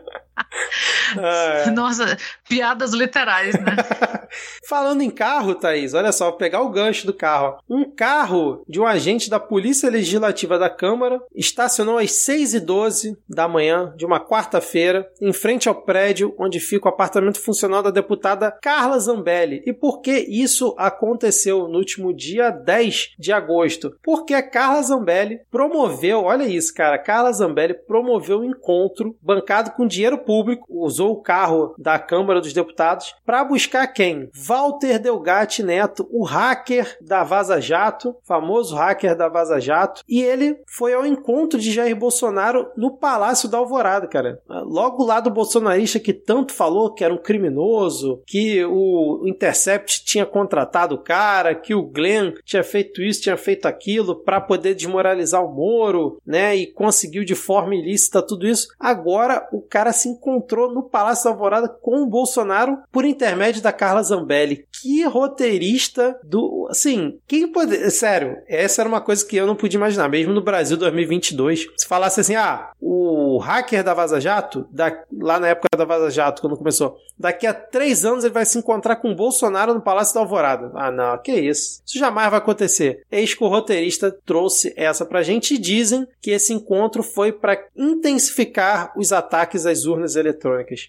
É. 1.17 1.69
Nossa, 1.71 2.17
piadas 2.47 2.91
literais, 2.91 3.53
né? 3.55 3.75
Falando 4.67 5.01
em 5.01 5.09
carro, 5.09 5.55
Thaís, 5.55 5.93
olha 5.93 6.11
só, 6.11 6.29
vou 6.29 6.37
pegar 6.37 6.61
o 6.61 6.69
gancho 6.69 7.05
do 7.05 7.13
carro. 7.13 7.57
Um 7.69 7.85
carro 7.89 8.63
de 8.67 8.79
um 8.79 8.85
agente 8.85 9.29
da 9.29 9.39
Polícia 9.39 9.89
Legislativa 9.89 10.57
da 10.57 10.69
Câmara 10.69 11.21
estacionou 11.33 11.97
às 11.97 12.11
6h12 12.11 13.15
da 13.29 13.47
manhã 13.47 13.93
de 13.95 14.05
uma 14.05 14.19
quarta-feira 14.19 15.09
em 15.21 15.31
frente 15.31 15.69
ao 15.69 15.75
prédio 15.75 16.33
onde 16.37 16.59
fica 16.59 16.87
o 16.87 16.89
apartamento 16.89 17.39
funcional 17.39 17.81
da 17.83 17.91
deputada 17.91 18.51
Carla 18.61 18.99
Zambelli. 18.99 19.61
E 19.65 19.73
por 19.73 20.01
que 20.01 20.17
isso 20.17 20.75
aconteceu 20.77 21.67
no 21.67 21.77
último 21.77 22.13
dia 22.13 22.49
10 22.49 23.15
de 23.17 23.31
agosto? 23.31 23.95
Porque 24.03 24.33
a 24.33 24.43
Carla 24.43 24.81
Zambelli 24.81 25.39
promoveu, 25.51 26.23
olha 26.23 26.43
isso, 26.43 26.73
cara, 26.73 26.97
Carla 26.97 27.31
Zambelli 27.31 27.73
promoveu 27.73 28.39
um 28.39 28.45
encontro 28.45 29.15
bancado 29.21 29.71
com 29.71 29.87
dinheiro 29.87 30.17
público, 30.17 30.64
usou 30.69 31.13
o 31.13 31.21
carro 31.21 31.73
da 31.77 31.97
Câmara 31.99 32.41
dos 32.41 32.53
Deputados 32.53 33.15
para 33.25 33.43
buscar 33.43 33.87
quem? 33.87 34.29
Walter 34.33 34.99
Delgatti 34.99 35.63
Neto, 35.63 36.07
o 36.11 36.23
hacker 36.23 36.97
da 37.01 37.23
Vaza 37.23 37.59
Jato, 37.59 38.15
famoso 38.23 38.75
hacker 38.75 39.15
da 39.15 39.27
Vaza 39.27 39.59
Jato, 39.59 40.01
e 40.07 40.21
ele 40.21 40.57
foi 40.67 40.93
ao 40.93 41.05
encontro 41.05 41.59
de 41.59 41.71
Jair 41.71 41.95
Bolsonaro 41.95 42.69
no 42.75 42.97
Palácio 42.97 43.49
da 43.49 43.57
Alvorada, 43.57 44.07
cara. 44.07 44.39
Logo 44.47 45.03
lá 45.03 45.19
do 45.19 45.29
bolsonarista 45.29 45.99
que 45.99 46.13
tanto 46.13 46.53
falou 46.53 46.93
que 46.93 47.03
era 47.03 47.13
um 47.13 47.17
criminoso, 47.17 48.21
que 48.25 48.63
o 48.65 49.23
Intercept 49.25 50.03
tinha 50.03 50.25
contratado 50.25 50.95
o 50.95 50.99
cara, 50.99 51.55
que 51.55 51.73
o 51.73 51.83
Glenn 51.83 52.33
tinha 52.43 52.63
feito 52.63 53.01
isso, 53.01 53.21
tinha 53.21 53.37
feito 53.37 53.65
aquilo 53.65 54.15
para 54.15 54.41
poder 54.41 54.75
desmoralizar 54.75 55.43
o 55.43 55.53
Moro, 55.53 56.19
né? 56.25 56.55
E 56.55 56.67
conseguiu 56.67 57.23
de 57.23 57.35
forma 57.35 57.75
ilícita 57.75 58.21
tudo 58.21 58.47
isso. 58.47 58.67
Agora 58.79 59.47
o 59.51 59.61
cara 59.61 59.91
se 59.93 60.09
encontrou 60.09 60.54
no 60.55 60.83
Palácio 60.83 61.25
da 61.25 61.31
Alvorada 61.31 61.67
com 61.67 62.01
o 62.01 62.07
Bolsonaro 62.07 62.79
por 62.91 63.05
intermédio 63.05 63.61
da 63.61 63.71
Carla 63.71 64.03
Zambelli. 64.03 64.65
Que 64.81 65.03
roteirista 65.03 66.19
do. 66.23 66.67
Assim, 66.69 67.19
quem 67.27 67.51
pode. 67.51 67.91
Sério, 67.91 68.37
essa 68.47 68.81
era 68.81 68.89
uma 68.89 69.01
coisa 69.01 69.25
que 69.25 69.35
eu 69.35 69.47
não 69.47 69.55
podia 69.55 69.77
imaginar, 69.77 70.09
mesmo 70.09 70.33
no 70.33 70.41
Brasil 70.41 70.77
2022. 70.77 71.67
Se 71.77 71.87
falasse 71.87 72.21
assim, 72.21 72.35
ah, 72.35 72.71
o 72.79 73.37
hacker 73.37 73.83
da 73.83 73.93
Vaza 73.93 74.19
Jato, 74.19 74.67
da, 74.71 75.03
lá 75.11 75.39
na 75.39 75.49
época 75.49 75.67
da 75.77 75.85
Vaza 75.85 76.09
Jato, 76.09 76.41
quando 76.41 76.57
começou, 76.57 76.97
daqui 77.17 77.47
a 77.47 77.53
três 77.53 78.05
anos 78.05 78.23
ele 78.23 78.33
vai 78.33 78.45
se 78.45 78.57
encontrar 78.57 78.97
com 78.97 79.11
o 79.11 79.15
Bolsonaro 79.15 79.73
no 79.73 79.81
Palácio 79.81 80.13
da 80.13 80.21
Alvorada. 80.21 80.71
Ah, 80.75 80.91
não, 80.91 81.17
que 81.17 81.33
isso. 81.33 81.81
Isso 81.85 81.97
jamais 81.99 82.29
vai 82.29 82.39
acontecer. 82.39 83.03
Eis 83.11 83.33
que 83.33 83.43
o 83.43 83.47
roteirista 83.47 84.15
trouxe 84.25 84.73
essa 84.75 85.05
pra 85.05 85.23
gente 85.23 85.55
e 85.55 85.57
dizem 85.57 86.07
que 86.21 86.31
esse 86.31 86.53
encontro 86.53 87.03
foi 87.03 87.31
para 87.31 87.61
intensificar 87.75 88.93
os 88.97 89.11
ataques 89.11 89.65
às 89.65 89.85
urnas 89.85 90.15
eletrônicas. 90.15 90.34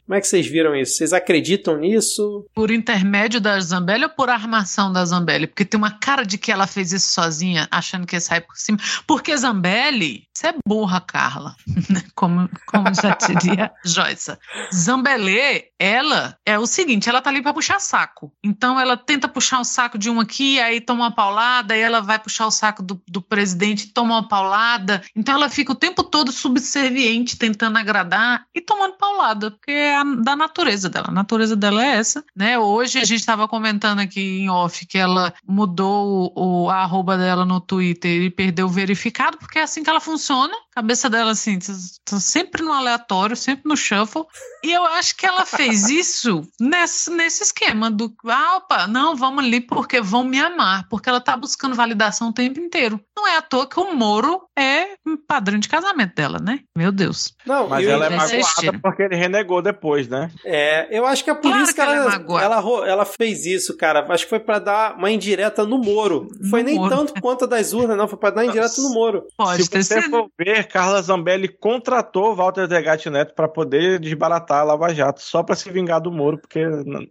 Como 0.04 0.16
é 0.16 0.20
que 0.20 0.26
vocês 0.26 0.46
viram 0.46 0.74
isso? 0.74 0.96
Vocês 0.96 1.12
acreditam 1.12 1.76
nisso? 1.78 2.46
Por 2.54 2.70
intermédio 2.70 3.40
da 3.40 3.58
Zambelli 3.60 4.04
ou 4.04 4.10
por 4.10 4.28
armação 4.28 4.92
da 4.92 5.04
Zambelli? 5.04 5.46
Porque 5.46 5.64
tem 5.64 5.78
uma 5.78 5.90
cara 5.90 6.24
de 6.24 6.38
que 6.38 6.52
ela 6.52 6.66
fez 6.66 6.92
isso 6.92 7.12
sozinha, 7.12 7.68
achando 7.70 8.06
que 8.06 8.16
ia 8.16 8.20
sair 8.20 8.40
por 8.40 8.56
cima. 8.56 8.78
Porque 9.06 9.36
Zambelli, 9.36 10.26
você 10.32 10.48
é 10.48 10.54
burra, 10.66 11.00
Carla. 11.00 11.56
como, 12.14 12.48
como 12.66 12.86
já 12.94 13.16
diria 13.16 13.72
Joyce. 13.84 14.36
Zambelli, 14.74 15.64
ela 15.78 16.36
é 16.44 16.58
o 16.58 16.66
seguinte, 16.66 17.08
ela 17.08 17.20
tá 17.20 17.30
ali 17.30 17.42
para 17.42 17.54
puxar 17.54 17.80
saco. 17.80 18.32
Então 18.42 18.78
ela 18.78 18.96
tenta 18.96 19.28
puxar 19.28 19.60
o 19.60 19.64
saco 19.64 19.98
de 19.98 20.10
um 20.10 20.20
aqui, 20.20 20.60
aí 20.60 20.80
toma 20.80 21.04
uma 21.04 21.14
paulada, 21.14 21.74
aí 21.74 21.80
ela 21.80 22.00
vai 22.00 22.18
puxar 22.18 22.46
o 22.46 22.50
saco 22.50 22.82
do, 22.82 23.00
do 23.08 23.20
presidente, 23.20 23.92
toma 23.92 24.14
uma 24.14 24.28
paulada. 24.28 25.02
Então 25.14 25.34
ela 25.34 25.48
fica 25.48 25.72
o 25.72 25.76
tempo 25.76 26.02
todo 26.02 26.32
subserviente, 26.32 27.38
tentando 27.38 27.78
agradar 27.78 28.46
e 28.54 28.60
tomando 28.60 28.96
paulada, 28.96 29.35
porque 29.36 29.70
é 29.70 30.02
da 30.22 30.36
natureza 30.36 30.88
dela. 30.88 31.08
A 31.08 31.12
natureza 31.12 31.56
dela 31.56 31.84
é 31.84 31.96
essa, 31.96 32.24
né? 32.34 32.58
Hoje 32.58 32.98
a 32.98 33.04
gente 33.04 33.20
estava 33.20 33.46
comentando 33.48 34.00
aqui 34.00 34.40
em 34.40 34.50
off 34.50 34.86
que 34.86 34.98
ela 34.98 35.32
mudou 35.46 36.32
o, 36.34 36.70
a 36.70 36.82
arroba 36.82 37.16
dela 37.16 37.44
no 37.44 37.60
Twitter 37.60 38.22
e 38.22 38.30
perdeu 38.30 38.66
o 38.66 38.70
verificado, 38.70 39.38
porque 39.38 39.58
é 39.58 39.62
assim 39.62 39.82
que 39.82 39.90
ela 39.90 40.00
funciona. 40.00 40.54
Cabeça 40.72 41.08
dela, 41.08 41.30
assim, 41.30 41.58
tá, 41.58 41.72
tá 42.04 42.20
sempre 42.20 42.62
no 42.62 42.72
aleatório, 42.72 43.36
sempre 43.36 43.68
no 43.68 43.76
shuffle. 43.76 44.24
E 44.62 44.72
eu 44.72 44.84
acho 44.84 45.16
que 45.16 45.26
ela 45.26 45.46
fez 45.46 45.88
isso 45.88 46.46
nesse, 46.60 47.10
nesse 47.10 47.42
esquema 47.42 47.90
do 47.90 48.14
ah, 48.26 48.56
opa, 48.56 48.86
não, 48.86 49.16
vamos 49.16 49.44
ali 49.44 49.60
porque 49.60 50.00
vão 50.00 50.24
me 50.24 50.38
amar, 50.38 50.86
porque 50.88 51.08
ela 51.08 51.20
tá 51.20 51.36
buscando 51.36 51.74
validação 51.74 52.28
o 52.28 52.32
tempo 52.32 52.60
inteiro. 52.60 53.00
Não 53.16 53.26
é 53.26 53.36
à 53.36 53.42
toa 53.42 53.66
que 53.66 53.78
o 53.78 53.94
Moro 53.94 54.42
é 54.56 54.95
padrinho 55.28 55.60
de 55.60 55.68
casamento 55.68 56.14
dela, 56.14 56.38
né? 56.40 56.60
Meu 56.76 56.90
Deus. 56.90 57.34
Não, 57.46 57.68
Mas 57.68 57.86
ela 57.86 58.06
é 58.06 58.20
ser 58.20 58.36
magoada 58.62 58.78
porque 58.82 59.02
ele 59.02 59.16
renegou 59.16 59.60
depois, 59.62 60.08
né? 60.08 60.30
É, 60.44 60.88
eu 60.96 61.06
acho 61.06 61.22
que 61.22 61.30
é 61.30 61.34
por 61.34 61.42
Claro 61.42 61.62
isso 61.62 61.74
que, 61.74 61.74
que 61.74 61.80
ela 61.80 61.94
é 61.94 62.44
ela, 62.44 62.88
ela, 62.88 63.04
fez 63.04 63.46
isso, 63.46 63.76
cara. 63.76 64.04
Acho 64.08 64.24
que 64.24 64.30
foi 64.30 64.40
pra 64.40 64.58
dar 64.58 64.96
uma 64.96 65.10
indireta 65.10 65.64
no 65.64 65.78
Moro. 65.78 66.28
Foi 66.50 66.62
No 66.62 66.66
nem 66.66 66.74
Moro. 66.76 66.96
tanto 66.96 67.20
quanto 67.20 67.44
a 67.44 67.48
das 67.48 67.72
urnas, 67.72 67.96
não. 67.96 68.08
Foi 68.08 68.18
pra 68.18 68.30
dar 68.30 68.44
indireta 68.44 68.80
no 68.80 68.90
Moro. 68.90 69.24
Pode 69.36 69.62
Se 69.62 69.70
ter 69.70 69.82
você 69.82 70.00
sido. 70.02 70.10
for 70.10 70.28
ver, 70.38 70.66
Carla 70.68 71.02
Zambelli 71.02 71.48
contratou 71.48 72.34
Walter 72.34 72.66
Degatti 72.66 73.10
Neto 73.10 73.34
para 73.34 73.48
poder 73.48 73.98
desbaratar 74.00 74.60
a 74.60 74.64
Lava 74.64 74.92
Jato, 74.94 75.20
só 75.22 75.42
para 75.42 75.54
se 75.54 75.70
vingar 75.70 76.00
do 76.00 76.10
Moro, 76.10 76.38
porque 76.38 76.64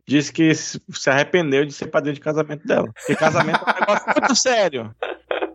disse 0.07 0.31
que 0.33 0.53
se 0.55 0.81
se 0.91 1.09
arrependeu 1.09 1.65
de 1.65 1.73
ser 1.73 1.87
padrinho 1.87 2.15
de 2.15 2.21
casamento 2.21 2.65
dela. 2.65 2.87
Porque 2.93 3.15
casamento 3.15 3.59
é 3.65 3.71
um 3.71 3.79
negócio 3.79 4.05
muito 4.19 4.35
sério. 4.35 4.95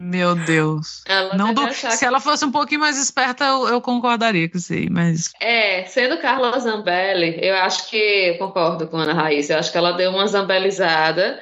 Meu 0.00 0.34
Deus. 0.34 1.02
Ela 1.06 1.34
Não 1.36 1.50
achar 1.64 1.90
Se 1.90 1.98
que- 1.98 2.04
ela 2.06 2.18
fosse 2.20 2.42
um 2.44 2.50
pouquinho 2.50 2.80
mais 2.80 2.96
esperta, 2.98 3.44
eu, 3.44 3.68
eu 3.68 3.80
concordaria 3.82 4.48
com 4.48 4.56
isso 4.56 4.72
aí, 4.72 4.88
mas. 4.88 5.30
É, 5.38 5.84
sendo 5.84 6.16
Carla 6.18 6.58
Zambelli, 6.58 7.38
eu 7.42 7.54
acho 7.56 7.88
que 7.90 8.34
concordo 8.38 8.86
com 8.88 8.96
a 8.96 9.02
Ana 9.02 9.12
Raíssa. 9.12 9.52
Eu 9.52 9.58
acho 9.58 9.70
que 9.70 9.76
ela 9.76 9.92
deu 9.92 10.10
uma 10.10 10.26
zambelizada 10.26 11.38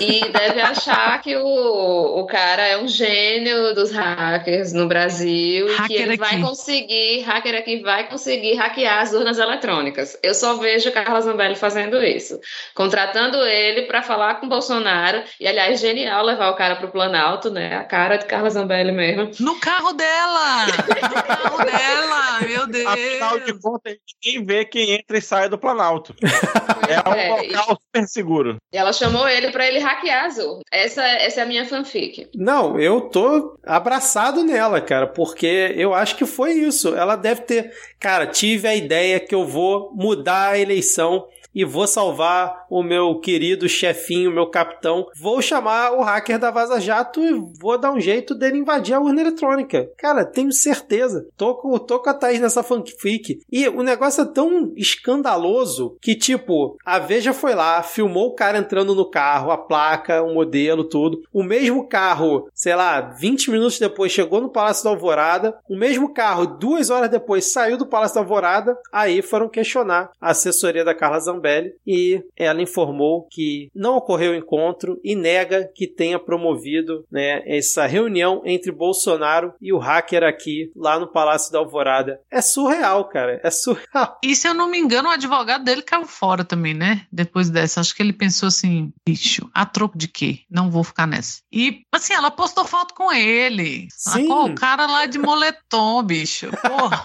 e 0.00 0.20
deve 0.30 0.60
achar 0.60 1.20
que 1.20 1.36
o, 1.36 2.20
o 2.20 2.26
cara 2.26 2.62
é 2.62 2.78
um 2.78 2.86
gênio 2.86 3.74
dos 3.74 3.90
hackers 3.90 4.72
no 4.72 4.86
Brasil 4.86 5.66
e 5.66 5.70
que 5.74 5.76
Hacker 5.82 6.00
ele 6.02 6.16
vai 6.16 6.34
aqui. 6.34 6.42
conseguir, 6.42 7.20
hacker 7.22 7.54
aqui 7.56 7.80
vai 7.80 8.08
conseguir 8.08 8.54
hackear 8.54 9.00
as 9.02 9.12
urnas 9.12 9.38
eletrônicas. 9.38 10.16
Eu 10.22 10.34
só 10.34 10.54
vejo 10.54 10.92
Carla 10.92 11.20
Zambelli 11.22 11.56
fazendo 11.56 12.02
isso, 12.04 12.38
contratando 12.74 13.38
ele 13.44 13.82
para 13.82 14.02
falar 14.02 14.36
com 14.36 14.48
Bolsonaro. 14.48 15.22
E 15.40 15.48
aliás, 15.48 15.80
genial 15.80 16.24
levar 16.24 16.50
o 16.50 16.54
cara 16.56 16.76
para 16.76 16.86
o 16.86 16.90
Planalto, 16.92 17.50
né? 17.50 17.76
A 17.76 17.84
cara 17.96 18.16
de 18.18 18.26
Carla 18.26 18.50
Zambelli 18.50 18.92
mesmo. 18.92 19.30
No 19.40 19.58
carro 19.58 19.94
dela! 19.94 20.66
No 20.66 21.14
carro 21.22 21.64
dela! 21.64 22.40
Meu 22.46 22.66
Deus! 22.66 22.86
Afinal 22.92 23.40
de 23.40 23.58
contas, 23.58 23.96
ninguém 24.22 24.44
vê 24.44 24.64
quem 24.66 24.90
entra 24.92 25.16
e 25.16 25.22
sai 25.22 25.48
do 25.48 25.56
Planalto. 25.56 26.14
É 26.86 26.94
É, 26.94 27.32
um 27.32 27.42
e- 27.42 27.48
local 27.48 27.78
super 27.80 28.06
seguro. 28.06 28.56
E 28.70 28.76
ela 28.76 28.92
chamou 28.92 29.26
ele 29.26 29.50
pra 29.50 29.66
ele 29.66 29.78
hackear 29.78 30.26
urnas. 30.28 30.60
Essa, 30.70 31.02
essa 31.06 31.40
é 31.40 31.42
a 31.42 31.46
minha 31.46 31.64
fanfic. 31.64 32.28
Não, 32.34 32.78
eu 32.78 33.00
tô 33.00 33.58
abraçado 33.64 34.44
nela, 34.44 34.78
cara, 34.80 35.06
porque 35.06 35.72
eu 35.74 35.94
acho 35.94 36.16
que 36.16 36.26
foi 36.26 36.52
isso. 36.52 36.94
Ela 36.94 37.16
deve 37.16 37.42
ter. 37.42 37.72
Cara, 37.98 38.26
tive 38.26 38.68
a 38.68 38.74
ideia 38.76 39.18
que 39.18 39.34
eu 39.34 39.46
vou 39.46 39.90
mudar 39.94 40.50
a 40.50 40.58
eleição 40.58 41.26
e 41.56 41.64
vou 41.64 41.86
salvar 41.86 42.66
o 42.68 42.82
meu 42.82 43.18
querido 43.18 43.66
chefinho, 43.66 44.30
meu 44.30 44.46
capitão. 44.50 45.06
Vou 45.18 45.40
chamar 45.40 45.92
o 45.92 46.02
hacker 46.02 46.38
da 46.38 46.50
Vaza 46.50 46.78
Jato 46.78 47.24
e 47.24 47.32
vou 47.58 47.78
dar 47.78 47.92
um 47.92 47.98
jeito 47.98 48.34
dele 48.34 48.58
invadir 48.58 48.94
a 48.94 49.00
urna 49.00 49.22
eletrônica. 49.22 49.88
Cara, 49.96 50.26
tenho 50.26 50.52
certeza. 50.52 51.26
Tô 51.34 51.54
com, 51.54 51.78
tô 51.78 51.98
com 51.98 52.10
a 52.10 52.14
Thaís 52.14 52.40
nessa 52.40 52.62
fanfic. 52.62 53.40
E 53.50 53.66
o 53.68 53.82
negócio 53.82 54.20
é 54.20 54.26
tão 54.26 54.74
escandaloso 54.76 55.96
que, 56.02 56.14
tipo, 56.14 56.76
a 56.84 56.98
Veja 56.98 57.32
foi 57.32 57.54
lá, 57.54 57.82
filmou 57.82 58.28
o 58.28 58.34
cara 58.34 58.58
entrando 58.58 58.94
no 58.94 59.10
carro, 59.10 59.50
a 59.50 59.56
placa, 59.56 60.22
o 60.22 60.34
modelo, 60.34 60.84
tudo. 60.84 61.22
O 61.32 61.42
mesmo 61.42 61.88
carro, 61.88 62.50
sei 62.52 62.74
lá, 62.74 63.00
20 63.00 63.50
minutos 63.50 63.78
depois 63.78 64.12
chegou 64.12 64.42
no 64.42 64.50
Palácio 64.50 64.84
da 64.84 64.90
Alvorada. 64.90 65.56
O 65.70 65.74
mesmo 65.74 66.12
carro, 66.12 66.44
duas 66.44 66.90
horas 66.90 67.08
depois, 67.08 67.50
saiu 67.50 67.78
do 67.78 67.86
Palácio 67.86 68.16
da 68.16 68.20
Alvorada. 68.20 68.76
Aí 68.92 69.22
foram 69.22 69.48
questionar 69.48 70.10
a 70.20 70.32
assessoria 70.32 70.84
da 70.84 70.94
Carla 70.94 71.18
Zambelli 71.18 71.45
e 71.86 72.22
ela 72.36 72.62
informou 72.62 73.26
que 73.30 73.70
não 73.74 73.96
ocorreu 73.96 74.32
o 74.32 74.36
encontro 74.36 75.00
e 75.02 75.14
nega 75.14 75.70
que 75.74 75.86
tenha 75.86 76.18
promovido 76.18 77.04
né, 77.10 77.42
essa 77.46 77.86
reunião 77.86 78.42
entre 78.44 78.72
Bolsonaro 78.72 79.52
e 79.60 79.72
o 79.72 79.78
hacker 79.78 80.22
aqui, 80.22 80.70
lá 80.74 80.98
no 80.98 81.06
Palácio 81.06 81.52
da 81.52 81.58
Alvorada. 81.58 82.20
É 82.30 82.40
surreal, 82.40 83.08
cara. 83.08 83.40
É 83.42 83.50
surreal. 83.50 84.18
E 84.22 84.34
se 84.34 84.48
eu 84.48 84.54
não 84.54 84.68
me 84.68 84.78
engano, 84.78 85.08
o 85.08 85.12
advogado 85.12 85.64
dele 85.64 85.82
caiu 85.82 86.06
fora 86.06 86.44
também, 86.44 86.74
né? 86.74 87.06
Depois 87.10 87.50
dessa. 87.50 87.80
Acho 87.80 87.94
que 87.94 88.02
ele 88.02 88.12
pensou 88.12 88.48
assim: 88.48 88.92
bicho, 89.06 89.48
a 89.54 89.64
troco 89.64 89.96
de 89.96 90.08
quê? 90.08 90.40
Não 90.50 90.70
vou 90.70 90.84
ficar 90.84 91.06
nessa. 91.06 91.40
E, 91.52 91.82
assim, 91.92 92.12
ela 92.12 92.30
postou 92.30 92.64
foto 92.64 92.94
com 92.94 93.12
ele. 93.12 93.88
Sim. 93.90 94.26
Pô, 94.26 94.46
o 94.46 94.54
cara 94.54 94.86
lá 94.86 95.06
de 95.06 95.18
moletom, 95.18 96.02
bicho. 96.02 96.50
Porra. 96.50 97.02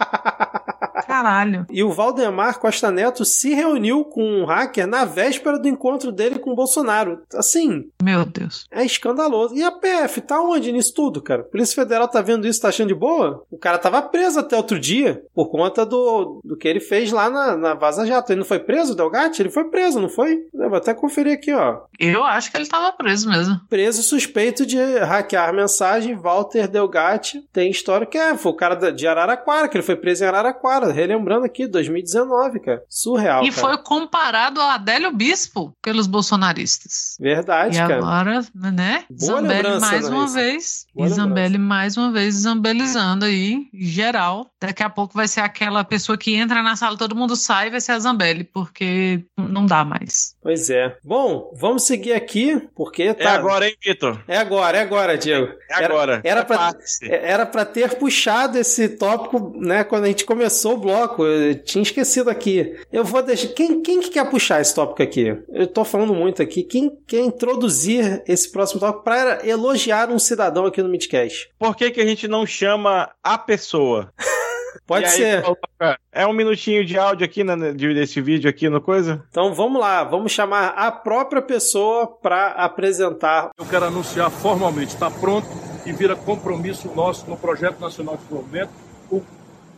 Caralho. 1.04 1.66
E 1.70 1.84
o 1.84 1.92
Valdemar 1.92 2.60
Costa 2.60 2.92
Neto 2.92 3.24
se 3.26 3.54
reuniu 3.54 4.04
com 4.06 4.24
um 4.24 4.46
hacker 4.46 4.88
na 4.88 5.06
véspera 5.06 5.60
do 5.60 5.68
encontro 5.68 6.12
dele 6.12 6.40
com 6.40 6.52
o 6.52 6.56
Bolsonaro. 6.56 7.22
Assim, 7.34 7.86
Meu 8.02 8.26
Deus. 8.26 8.66
é 8.72 8.86
escandaloso. 8.86 9.56
E 9.56 9.64
a 9.64 9.72
PF 9.72 10.22
tá 10.22 10.42
onde 10.42 10.72
nisso 10.72 10.94
tudo, 10.94 11.22
cara? 11.22 11.42
A 11.42 11.46
Polícia 11.46 11.76
Federal 11.76 12.08
tá 12.08 12.22
vendo 12.22 12.48
isso, 12.48 12.62
tá 12.62 12.70
achando 12.70 12.90
de 12.90 12.96
boa? 12.96 13.44
O 13.50 13.58
cara 13.58 13.78
tava 13.78 14.02
preso 14.02 14.40
até 14.40 14.56
outro 14.56 14.80
dia 14.80 15.22
por 15.34 15.50
conta 15.50 15.86
do, 15.86 16.42
do 16.44 16.58
que 16.58 16.68
ele 16.68 16.80
fez 16.80 17.12
lá 17.12 17.30
na, 17.30 17.56
na 17.58 17.74
Vaza 17.74 18.06
Jato. 18.06 18.32
Ele 18.32 18.40
não 18.40 18.46
foi 18.48 18.60
preso, 18.60 18.96
Delgatti? 18.96 19.42
Ele 19.42 19.50
foi 19.50 19.66
preso, 19.66 20.00
não 20.00 20.10
foi? 20.10 20.40
Eu 20.54 20.70
vou 20.70 20.78
até 20.78 20.94
conferir 20.94 21.34
aqui, 21.34 21.54
ó. 21.54 21.82
Eu 22.00 22.24
acho 22.24 22.52
que 22.52 22.58
ele 22.58 22.68
tava 22.68 22.92
preso 22.94 23.30
mesmo. 23.30 23.60
Preso 23.70 24.04
suspeito 24.04 24.66
de 24.66 24.78
hackear 25.00 25.54
mensagem, 25.54 26.16
Walter 26.16 26.68
Delgatti. 26.68 27.44
Tem 27.54 27.70
história 27.70 28.06
que 28.06 28.18
é, 28.18 28.36
foi 28.38 28.52
o 28.52 28.56
cara 28.56 28.92
de 28.92 29.08
Araraquara, 29.08 29.68
que 29.68 29.78
ele 29.78 29.84
foi 29.84 29.96
preso 29.96 30.24
em 30.24 30.28
Araraquara. 30.28 30.91
Relembrando 30.92 31.46
aqui, 31.46 31.68
2019, 31.68 32.60
cara. 32.60 32.84
Surreal, 32.90 33.44
e 33.44 33.50
cara. 33.52 33.62
foi 33.62 33.78
comparado 33.84 34.60
a 34.62 34.76
Adélio 34.76 35.12
Bispo 35.12 35.74
pelos 35.82 36.08
bolsonaristas. 36.08 37.16
Verdade, 37.20 37.76
E 37.78 37.80
cara. 37.80 37.98
agora, 37.98 38.46
né? 38.54 39.04
Boa 39.10 39.42
Zambelli 39.42 39.62
lembrança, 39.64 39.86
mais 39.86 40.06
Ana 40.06 40.16
uma 40.16 40.22
Raíssa. 40.24 40.36
vez. 40.40 40.86
Boa 40.94 41.08
e 41.08 41.12
Zambelli 41.12 41.58
mais 41.58 41.98
uma 41.98 42.12
vez 42.12 42.36
zambelizando 42.36 43.26
aí, 43.26 43.68
geral. 43.74 44.48
Daqui 44.60 44.84
a 44.84 44.90
pouco 44.90 45.14
vai 45.16 45.28
ser 45.28 45.42
aquela 45.42 45.84
pessoa 45.84 46.18
que 46.18 46.36
entra 46.36 46.62
na 46.62 46.76
sala, 46.76 46.98
todo 46.98 47.16
mundo 47.16 47.36
sai, 47.36 47.70
vai 47.70 47.82
ser 47.82 47.94
a 47.94 48.00
Zambelli, 48.00 48.44
porque 48.44 49.24
não 49.38 49.66
dá 49.66 49.84
mais. 49.84 50.36
Pois 50.42 50.70
é. 50.70 50.96
Bom, 51.04 51.52
vamos 51.56 51.84
seguir 51.84 52.14
aqui, 52.14 52.62
porque 52.76 53.04
É 53.04 53.14
tá. 53.14 53.34
agora, 53.34 53.68
hein, 53.68 53.76
Vitor? 53.84 54.22
É 54.28 54.38
agora, 54.38 54.78
é 54.78 54.82
agora, 54.82 55.18
Diego. 55.18 55.48
É 55.70 55.86
agora. 55.86 56.22
Era 56.24 56.42
É 56.42 56.44
pra, 56.44 56.58
fácil. 56.58 57.08
era 57.12 57.46
pra 57.46 57.66
ter 57.66 57.96
puxado 57.96 58.58
esse 58.58 58.90
tópico, 58.90 59.54
né, 59.58 59.84
quando 59.84 60.06
a 60.06 60.08
gente 60.08 60.26
começou 60.26 60.76
o 60.76 60.81
bloco. 60.82 61.24
Eu 61.26 61.56
tinha 61.64 61.82
esquecido 61.84 62.30
aqui. 62.30 62.76
Eu 62.92 63.06
vou 63.06 63.22
deixar. 63.22 63.50
Quem, 63.50 63.82
quem 63.82 64.00
que 64.02 64.10
quer 64.10 64.30
puxar 64.30 64.60
esse 64.60 64.74
tópico 64.76 65.02
aqui? 65.04 65.38
Eu 65.50 65.68
tô 65.68 65.86
falando 65.86 66.14
muito 66.14 66.42
aqui. 66.42 66.64
Quem 66.64 66.92
quer 67.08 67.20
introduzir 67.22 68.24
esse 68.28 68.52
próximo 68.52 68.80
tópico 68.80 69.04
para 69.04 69.48
elogiar 69.48 70.10
um 70.10 70.20
cidadão 70.20 70.66
aqui 70.66 70.82
no 70.82 70.90
Midcast? 70.90 71.50
Por 71.60 71.76
que, 71.76 71.92
que 71.92 72.02
a 72.02 72.06
gente 72.06 72.28
não 72.28 72.46
chama 72.46 73.10
a 73.24 73.38
pessoa? 73.38 74.12
Pode 74.88 75.04
E 75.04 75.08
aí 75.08 75.12
ser. 75.12 75.42
coloca- 75.44 75.98
É 76.12 76.26
um 76.26 76.34
minutinho 76.34 76.84
de 76.86 76.98
áudio 76.98 77.26
aqui 77.26 77.44
né, 77.44 77.56
de- 77.74 77.94
desse 77.94 78.20
vídeo 78.20 78.50
aqui 78.50 78.68
no 78.70 78.82
coisa? 78.82 79.24
Então 79.30 79.54
vamos 79.54 79.80
lá, 79.80 80.04
vamos 80.04 80.32
chamar 80.32 80.70
a 80.70 80.92
própria 80.92 81.42
pessoa 81.42 82.08
para 82.08 82.48
apresentar. 82.52 83.52
Eu 83.58 83.66
quero 83.66 83.86
anunciar 83.86 84.30
formalmente, 84.32 84.94
está 84.94 85.10
pronto 85.10 85.48
e 85.86 85.92
vira 85.94 86.16
compromisso 86.16 86.90
nosso 86.96 87.30
no 87.30 87.38
Projeto 87.38 87.80
Nacional 87.80 88.16
de 88.18 88.24
Desenvolvimento, 88.24 88.70
o 89.10 89.22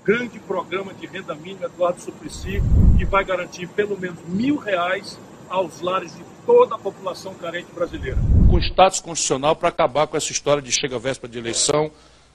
grande 0.04 0.38
programa 0.40 0.94
de 0.94 1.08
renda 1.08 1.34
mínima 1.34 1.66
Eduardo 1.66 2.02
Suplicy, 2.02 2.62
que 2.98 3.06
vai 3.06 3.24
garantir 3.24 3.68
pelo 3.68 3.98
menos 3.98 4.20
mil 4.28 4.58
reais 4.58 5.18
aos 5.50 5.80
lares 5.82 6.14
de 6.14 6.24
toda 6.46 6.76
a 6.76 6.78
população 6.78 7.34
carente 7.36 7.72
brasileira. 7.74 8.18
Com 8.50 8.60
status 8.60 9.00
constitucional 9.00 9.56
para 9.56 9.70
acabar 9.70 10.08
com 10.08 10.18
essa 10.18 10.32
história 10.32 10.62
de 10.62 10.72
chega 10.72 11.00
véspera 11.00 11.32
de 11.32 11.40
eleição, 11.40 11.90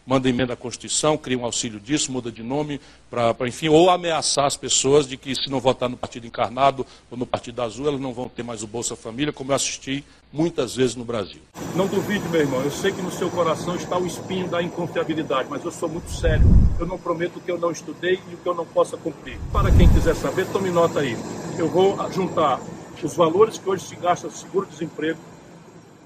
manda 0.09 0.27
emenda 0.27 0.55
à 0.55 0.57
Constituição, 0.57 1.19
cria 1.19 1.39
um 1.39 1.45
auxílio 1.45 1.79
disso, 1.79 2.11
muda 2.11 2.33
de 2.33 2.43
nome, 2.43 2.81
para, 3.11 3.37
enfim, 3.47 3.69
ou 3.69 3.91
ameaçar 3.91 4.47
as 4.47 4.57
pessoas 4.57 5.07
de 5.07 5.19
que 5.19 5.35
se 5.35 5.51
não 5.51 5.61
votar 5.61 5.87
no 5.87 5.99
Partido 5.99 6.27
Encarnado 6.27 6.87
ou 7.11 7.19
no 7.19 7.27
Partido 7.27 7.61
Azul, 7.61 7.87
elas 7.89 8.01
não 8.01 8.15
vão 8.15 8.27
ter 8.27 8.43
mais 8.43 8.63
o 8.63 8.67
Bolsa 8.67 8.97
Família, 8.97 9.35
como 9.35 9.53
eu 9.53 9.57
assisti 9.57 10.03
muitas 10.33 10.75
vezes 10.75 10.97
no 10.97 11.05
Brasil. 11.05 11.43
Não 11.77 11.87
duvide, 11.87 12.27
meu 12.31 12.41
irmão, 12.41 12.63
eu 12.63 12.71
sei 12.71 12.91
que 12.91 13.03
no 13.03 13.11
seu 13.11 13.29
coração 13.29 13.77
está 13.77 13.99
o 13.99 14.07
espinho 14.07 14.49
da 14.49 14.63
inconfiabilidade, 14.63 15.47
mas 15.51 15.63
eu 15.63 15.71
sou 15.71 15.91
muito 15.91 16.11
sério. 16.11 16.47
Eu 16.81 16.87
não 16.87 16.99
prometo 16.99 17.37
o 17.37 17.41
que 17.41 17.51
eu 17.51 17.59
não 17.59 17.71
estudei 17.71 18.19
e 18.31 18.35
o 18.35 18.39
que 18.39 18.49
eu 18.49 18.55
não 18.55 18.65
possa 18.65 18.97
cumprir. 18.97 19.39
Para 19.53 19.71
quem 19.71 19.87
quiser 19.91 20.17
saber, 20.17 20.47
tome 20.47 20.71
nota 20.71 21.01
aí. 21.01 21.19
Eu 21.59 21.69
vou 21.69 21.99
juntar 22.13 22.59
os 23.03 23.15
valores 23.15 23.59
que 23.59 23.69
hoje 23.69 23.85
se 23.85 23.97
gasta 23.97 24.27
no 24.27 24.33
seguro-desemprego, 24.33 25.19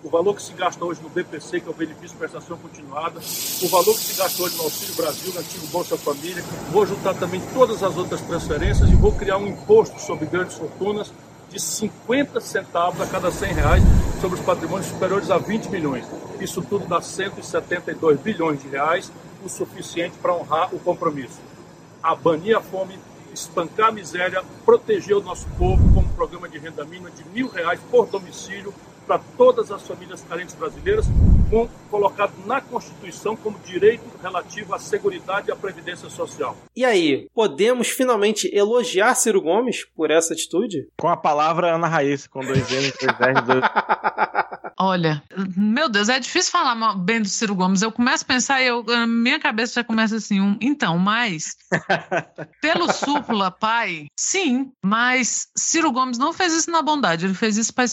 o 0.03 0.11
valor 0.11 0.35
que 0.35 0.43
se 0.43 0.53
gasta 0.53 0.85
hoje 0.85 1.01
no 1.01 1.09
BPC, 1.09 1.61
que 1.61 1.69
é 1.69 1.71
o 1.71 1.75
benefício 1.75 2.09
de 2.11 2.17
prestação 2.17 2.59
continuada, 2.59 3.21
o 3.21 3.69
valor 3.69 3.95
que 3.95 4.01
se 4.01 4.19
gasta 4.19 4.43
hoje 4.43 4.57
no 4.57 4.65
Auxílio 4.65 4.95
Brasil, 4.97 5.33
no 5.33 5.41
antigo 5.41 5.67
Bolsa 5.69 5.97
Família. 5.97 6.43
Vou 6.71 6.85
juntar 6.85 7.15
também 7.15 7.41
todas 7.55 7.83
as 7.83 7.97
outras 7.97 8.21
transferências 8.23 8.91
e 8.91 8.95
vou 8.97 9.13
criar 9.13 9.37
um 9.37 9.47
imposto 9.47 10.01
sobre 10.01 10.27
grandes 10.27 10.57
fortunas 10.57 11.13
de 11.49 11.61
50 11.61 12.41
centavos 12.41 13.01
a 13.01 13.07
cada 13.07 13.31
100 13.31 13.53
reais 13.53 13.85
sobre 14.21 14.41
os 14.41 14.45
patrimônios 14.45 14.89
superiores 14.89 15.31
a 15.31 15.39
20 15.39 15.67
milhões. 15.67 16.05
Isso 16.41 16.63
tudo 16.63 16.87
dá 16.87 17.01
172 17.01 18.21
bilhões 18.21 18.61
de 18.61 18.69
reais, 18.69 19.13
o 19.45 19.49
suficiente 19.49 20.17
para 20.21 20.35
honrar 20.35 20.75
o 20.75 20.81
compromisso. 20.81 21.39
Abanir 22.03 22.57
a 22.57 22.61
fome, 22.61 22.99
espancar 23.33 23.91
a 23.91 23.93
miséria, 23.93 24.43
proteger 24.65 25.17
o 25.17 25.23
nosso 25.23 25.47
povo 25.59 25.83
com 25.95 26.01
um 26.01 26.09
programa 26.09 26.49
de 26.49 26.59
renda 26.59 26.85
mínima 26.85 27.11
de 27.11 27.25
mil 27.29 27.49
reais 27.49 27.79
por 27.91 28.07
domicílio 28.07 28.75
para 29.07 29.21
todas 29.37 29.71
as 29.71 29.87
famílias 29.87 30.25
carentes 30.29 30.55
brasileiras 30.55 31.07
com, 31.51 31.69
colocado 31.91 32.33
na 32.47 32.61
Constituição 32.61 33.37
como 33.37 33.59
direito 33.59 34.05
relativo 34.23 34.75
à 34.75 34.79
Seguridade 34.79 35.49
e 35.49 35.53
à 35.53 35.57
Previdência 35.57 36.09
Social. 36.09 36.57
E 36.75 36.85
aí, 36.85 37.29
podemos 37.35 37.89
finalmente 37.89 38.51
elogiar 38.55 39.15
Ciro 39.15 39.43
Gomes 39.43 39.85
por 39.85 40.11
essa 40.11 40.33
atitude? 40.33 40.89
Com 40.99 41.09
a 41.09 41.17
palavra 41.17 41.75
Ana 41.75 41.89
Raíssa, 41.89 42.29
com 42.29 42.41
dois 42.41 42.71
N's, 42.71 42.97
dois 42.99 43.19
R's, 43.21 43.47
dois... 43.47 43.63
Olha, 44.85 45.23
meu 45.57 45.89
Deus, 45.89 46.09
é 46.09 46.19
difícil 46.19 46.51
falar 46.51 46.75
bem 46.97 47.23
do 47.23 47.29
Ciro 47.29 47.55
Gomes. 47.55 47.83
Eu 47.83 47.93
começo 47.93 48.25
a 48.25 48.27
pensar 48.27 48.61
e 48.61 48.67
eu, 48.67 48.85
minha 49.07 49.39
cabeça 49.39 49.75
já 49.75 49.85
começa 49.85 50.17
assim, 50.17 50.41
um, 50.41 50.59
então, 50.61 50.99
mas 50.99 51.55
pelo 52.61 52.93
súpula, 52.93 53.49
pai, 53.49 54.07
sim, 54.19 54.73
mas 54.85 55.47
Ciro 55.57 55.93
Gomes 55.93 56.19
não 56.19 56.33
fez 56.33 56.53
isso 56.53 56.69
na 56.69 56.83
bondade, 56.83 57.27
ele 57.27 57.35
fez 57.35 57.57
isso 57.57 57.73
para 57.73 57.85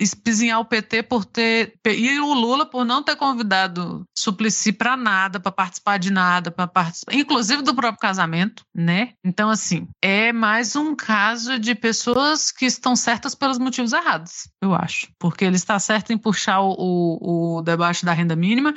espizinhar 0.00 0.60
o 0.60 0.64
PT 0.64 1.02
por 1.02 1.26
ter 1.26 1.74
e 1.86 2.18
o 2.18 2.32
Lula 2.32 2.64
por 2.64 2.86
não 2.86 3.02
ter 3.02 3.16
convidado 3.16 4.02
Suplicy 4.16 4.72
para 4.72 4.96
nada, 4.96 5.38
para 5.38 5.52
participar 5.52 5.98
de 5.98 6.10
nada, 6.10 6.50
para 6.50 6.66
participar, 6.66 7.14
inclusive 7.14 7.60
do 7.60 7.74
próprio 7.74 8.00
casamento, 8.00 8.64
né? 8.74 9.12
Então 9.22 9.50
assim, 9.50 9.88
é 10.00 10.32
mais 10.32 10.74
um 10.74 10.96
caso 10.96 11.58
de 11.58 11.74
pessoas 11.74 12.50
que 12.50 12.64
estão 12.64 12.96
certas 12.96 13.34
pelos 13.34 13.58
motivos 13.58 13.92
errados, 13.92 14.48
eu 14.62 14.74
acho, 14.74 15.08
porque 15.18 15.44
ele 15.44 15.56
está 15.56 15.78
certo 15.78 16.13
em 16.14 16.18
puxar 16.18 16.60
o, 16.60 16.70
o, 16.78 17.56
o 17.58 17.62
debate 17.62 18.04
da 18.04 18.12
renda 18.12 18.36
mínima. 18.36 18.74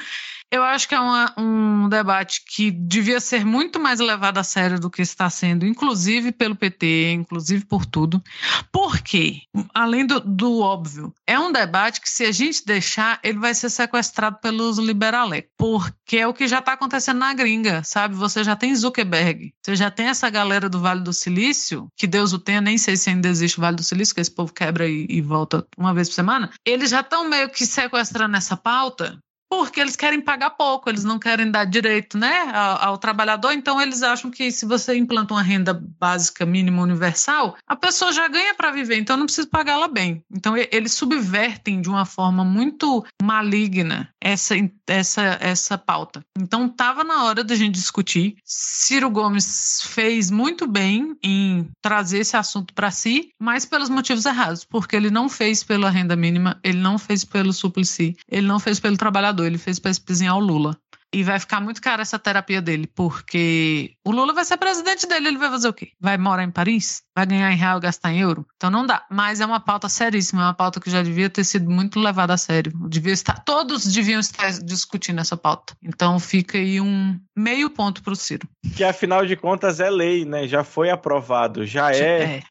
Eu 0.49 0.63
acho 0.63 0.87
que 0.87 0.95
é 0.95 0.99
uma- 0.99 1.33
um 1.37 1.89
debate 1.89 2.41
que 2.45 2.71
devia 2.71 3.19
ser 3.19 3.45
muito 3.45 3.79
mais 3.79 3.99
levado 3.99 4.37
a 4.37 4.43
sério 4.43 4.79
do 4.79 4.89
que 4.89 5.01
está 5.01 5.29
sendo, 5.29 5.65
inclusive 5.65 6.31
pelo 6.31 6.55
PT, 6.55 7.11
inclusive 7.11 7.65
por 7.65 7.85
tudo. 7.85 8.23
Porque, 8.71 9.41
além 9.73 10.05
do, 10.05 10.21
do 10.21 10.59
óbvio, 10.59 11.13
é 11.25 11.37
um 11.37 11.51
debate 11.51 11.99
que, 11.99 12.09
se 12.09 12.23
a 12.23 12.31
gente 12.31 12.65
deixar, 12.65 13.19
ele 13.23 13.39
vai 13.39 13.53
ser 13.53 13.69
sequestrado 13.69 14.37
pelos 14.41 14.77
liberalé. 14.77 15.47
Porque 15.57 16.17
é 16.17 16.27
o 16.27 16.33
que 16.33 16.47
já 16.47 16.59
está 16.59 16.73
acontecendo 16.73 17.17
na 17.17 17.33
gringa, 17.33 17.83
sabe? 17.83 18.15
Você 18.15 18.41
já 18.43 18.55
tem 18.55 18.73
Zuckerberg, 18.73 19.53
você 19.61 19.75
já 19.75 19.91
tem 19.91 20.07
essa 20.07 20.29
galera 20.29 20.69
do 20.69 20.79
Vale 20.79 21.01
do 21.01 21.11
Silício, 21.11 21.89
que 21.97 22.07
Deus 22.07 22.31
o 22.31 22.39
tenha, 22.39 22.61
nem 22.61 22.77
sei 22.77 22.95
se 22.95 23.09
ainda 23.09 23.27
existe 23.27 23.57
o 23.57 23.61
Vale 23.61 23.75
do 23.75 23.83
Silício, 23.83 24.15
que 24.15 24.21
esse 24.21 24.31
povo 24.33 24.53
quebra 24.53 24.87
e, 24.87 25.05
e 25.09 25.21
volta 25.21 25.65
uma 25.77 25.93
vez 25.93 26.07
por 26.07 26.15
semana. 26.15 26.49
Eles 26.65 26.89
já 26.89 27.01
estão 27.01 27.27
meio 27.29 27.49
que 27.49 27.65
sequestrando 27.65 28.37
essa 28.37 28.55
pauta 28.55 29.19
porque 29.49 29.79
eles 29.79 29.95
querem 29.95 30.21
pagar 30.21 30.51
pouco, 30.51 30.89
eles 30.89 31.03
não 31.03 31.19
querem 31.19 31.49
dar 31.49 31.65
direito 31.65 32.17
né, 32.17 32.51
ao, 32.53 32.89
ao 32.89 32.97
trabalhador, 32.97 33.51
então 33.51 33.81
eles 33.81 34.03
acham 34.03 34.29
que 34.29 34.51
se 34.51 34.65
você 34.65 34.95
implanta 34.95 35.33
uma 35.33 35.41
renda 35.41 35.73
básica 35.73 36.45
mínima 36.45 36.81
universal, 36.81 37.55
a 37.67 37.75
pessoa 37.75 38.11
já 38.11 38.27
ganha 38.27 38.53
para 38.53 38.71
viver, 38.71 38.97
então 38.97 39.17
não 39.17 39.25
precisa 39.25 39.47
pagá-la 39.47 39.87
bem. 39.87 40.23
Então 40.31 40.55
eles 40.57 40.93
subvertem 40.93 41.81
de 41.81 41.89
uma 41.89 42.05
forma 42.05 42.43
muito 42.43 43.05
maligna 43.21 44.09
essa, 44.21 44.55
essa, 44.87 45.37
essa 45.39 45.77
pauta. 45.77 46.23
Então 46.37 46.65
estava 46.65 47.03
na 47.03 47.23
hora 47.25 47.43
da 47.43 47.55
gente 47.55 47.75
discutir. 47.75 48.37
Ciro 48.43 49.09
Gomes 49.09 49.81
fez 49.83 50.29
muito 50.29 50.67
bem 50.67 51.15
em 51.23 51.69
trazer 51.81 52.19
esse 52.19 52.35
assunto 52.35 52.73
para 52.73 52.91
si, 52.91 53.31
mas 53.39 53.65
pelos 53.65 53.89
motivos 53.89 54.25
errados, 54.25 54.65
porque 54.65 54.95
ele 54.95 55.09
não 55.09 55.29
fez 55.29 55.63
pela 55.63 55.89
renda 55.89 56.15
mínima, 56.15 56.59
ele 56.63 56.79
não 56.79 56.97
fez 56.97 57.23
pelo 57.23 57.53
Suplicy, 57.53 58.15
ele 58.29 58.47
não 58.47 58.59
fez 58.59 58.79
pelo 58.79 58.97
trabalhador, 58.97 59.36
ele 59.45 59.57
fez 59.57 59.79
para 59.79 59.91
espizinhar 59.91 60.35
o 60.35 60.39
Lula. 60.39 60.79
E 61.13 61.23
vai 61.23 61.39
ficar 61.39 61.61
muito 61.61 61.81
cara 61.81 62.01
essa 62.01 62.19
terapia 62.19 62.61
dele, 62.61 62.85
porque 62.87 63.95
o 64.05 64.11
Lula 64.11 64.33
vai 64.33 64.43
ser 64.43 64.57
presidente 64.57 65.07
dele, 65.07 65.29
ele 65.29 65.37
vai 65.37 65.49
fazer 65.49 65.69
o 65.69 65.73
quê? 65.73 65.93
Vai 65.99 66.17
morar 66.17 66.43
em 66.43 66.51
Paris? 66.51 67.01
Vai 67.17 67.25
ganhar 67.25 67.51
em 67.51 67.55
real 67.55 67.79
e 67.79 67.81
gastar 67.81 68.11
em 68.11 68.19
euro? 68.19 68.45
Então 68.57 68.69
não 68.69 68.85
dá. 68.85 69.03
Mas 69.09 69.41
é 69.41 69.45
uma 69.47 69.59
pauta 69.59 69.89
seríssima, 69.89 70.43
é 70.43 70.45
uma 70.45 70.53
pauta 70.53 70.79
que 70.79 70.87
já 70.87 71.01
devia 71.01 71.31
ter 71.31 71.43
sido 71.43 71.67
muito 71.67 71.99
levada 71.99 72.35
a 72.35 72.37
sério. 72.37 72.71
Devia 72.87 73.11
estar, 73.11 73.43
todos 73.43 73.91
deviam 73.91 74.19
estar 74.19 74.51
discutindo 74.59 75.19
essa 75.19 75.35
pauta. 75.35 75.75
Então 75.81 76.19
fica 76.19 76.59
aí 76.59 76.79
um 76.79 77.19
meio 77.35 77.71
ponto 77.71 78.03
para 78.03 78.13
o 78.13 78.15
Ciro. 78.15 78.47
Que 78.75 78.83
afinal 78.83 79.25
de 79.25 79.35
contas 79.35 79.79
é 79.79 79.89
lei, 79.89 80.25
né? 80.25 80.47
Já 80.47 80.63
foi 80.63 80.91
aprovado, 80.91 81.65
já 81.65 81.91
é, 81.91 82.41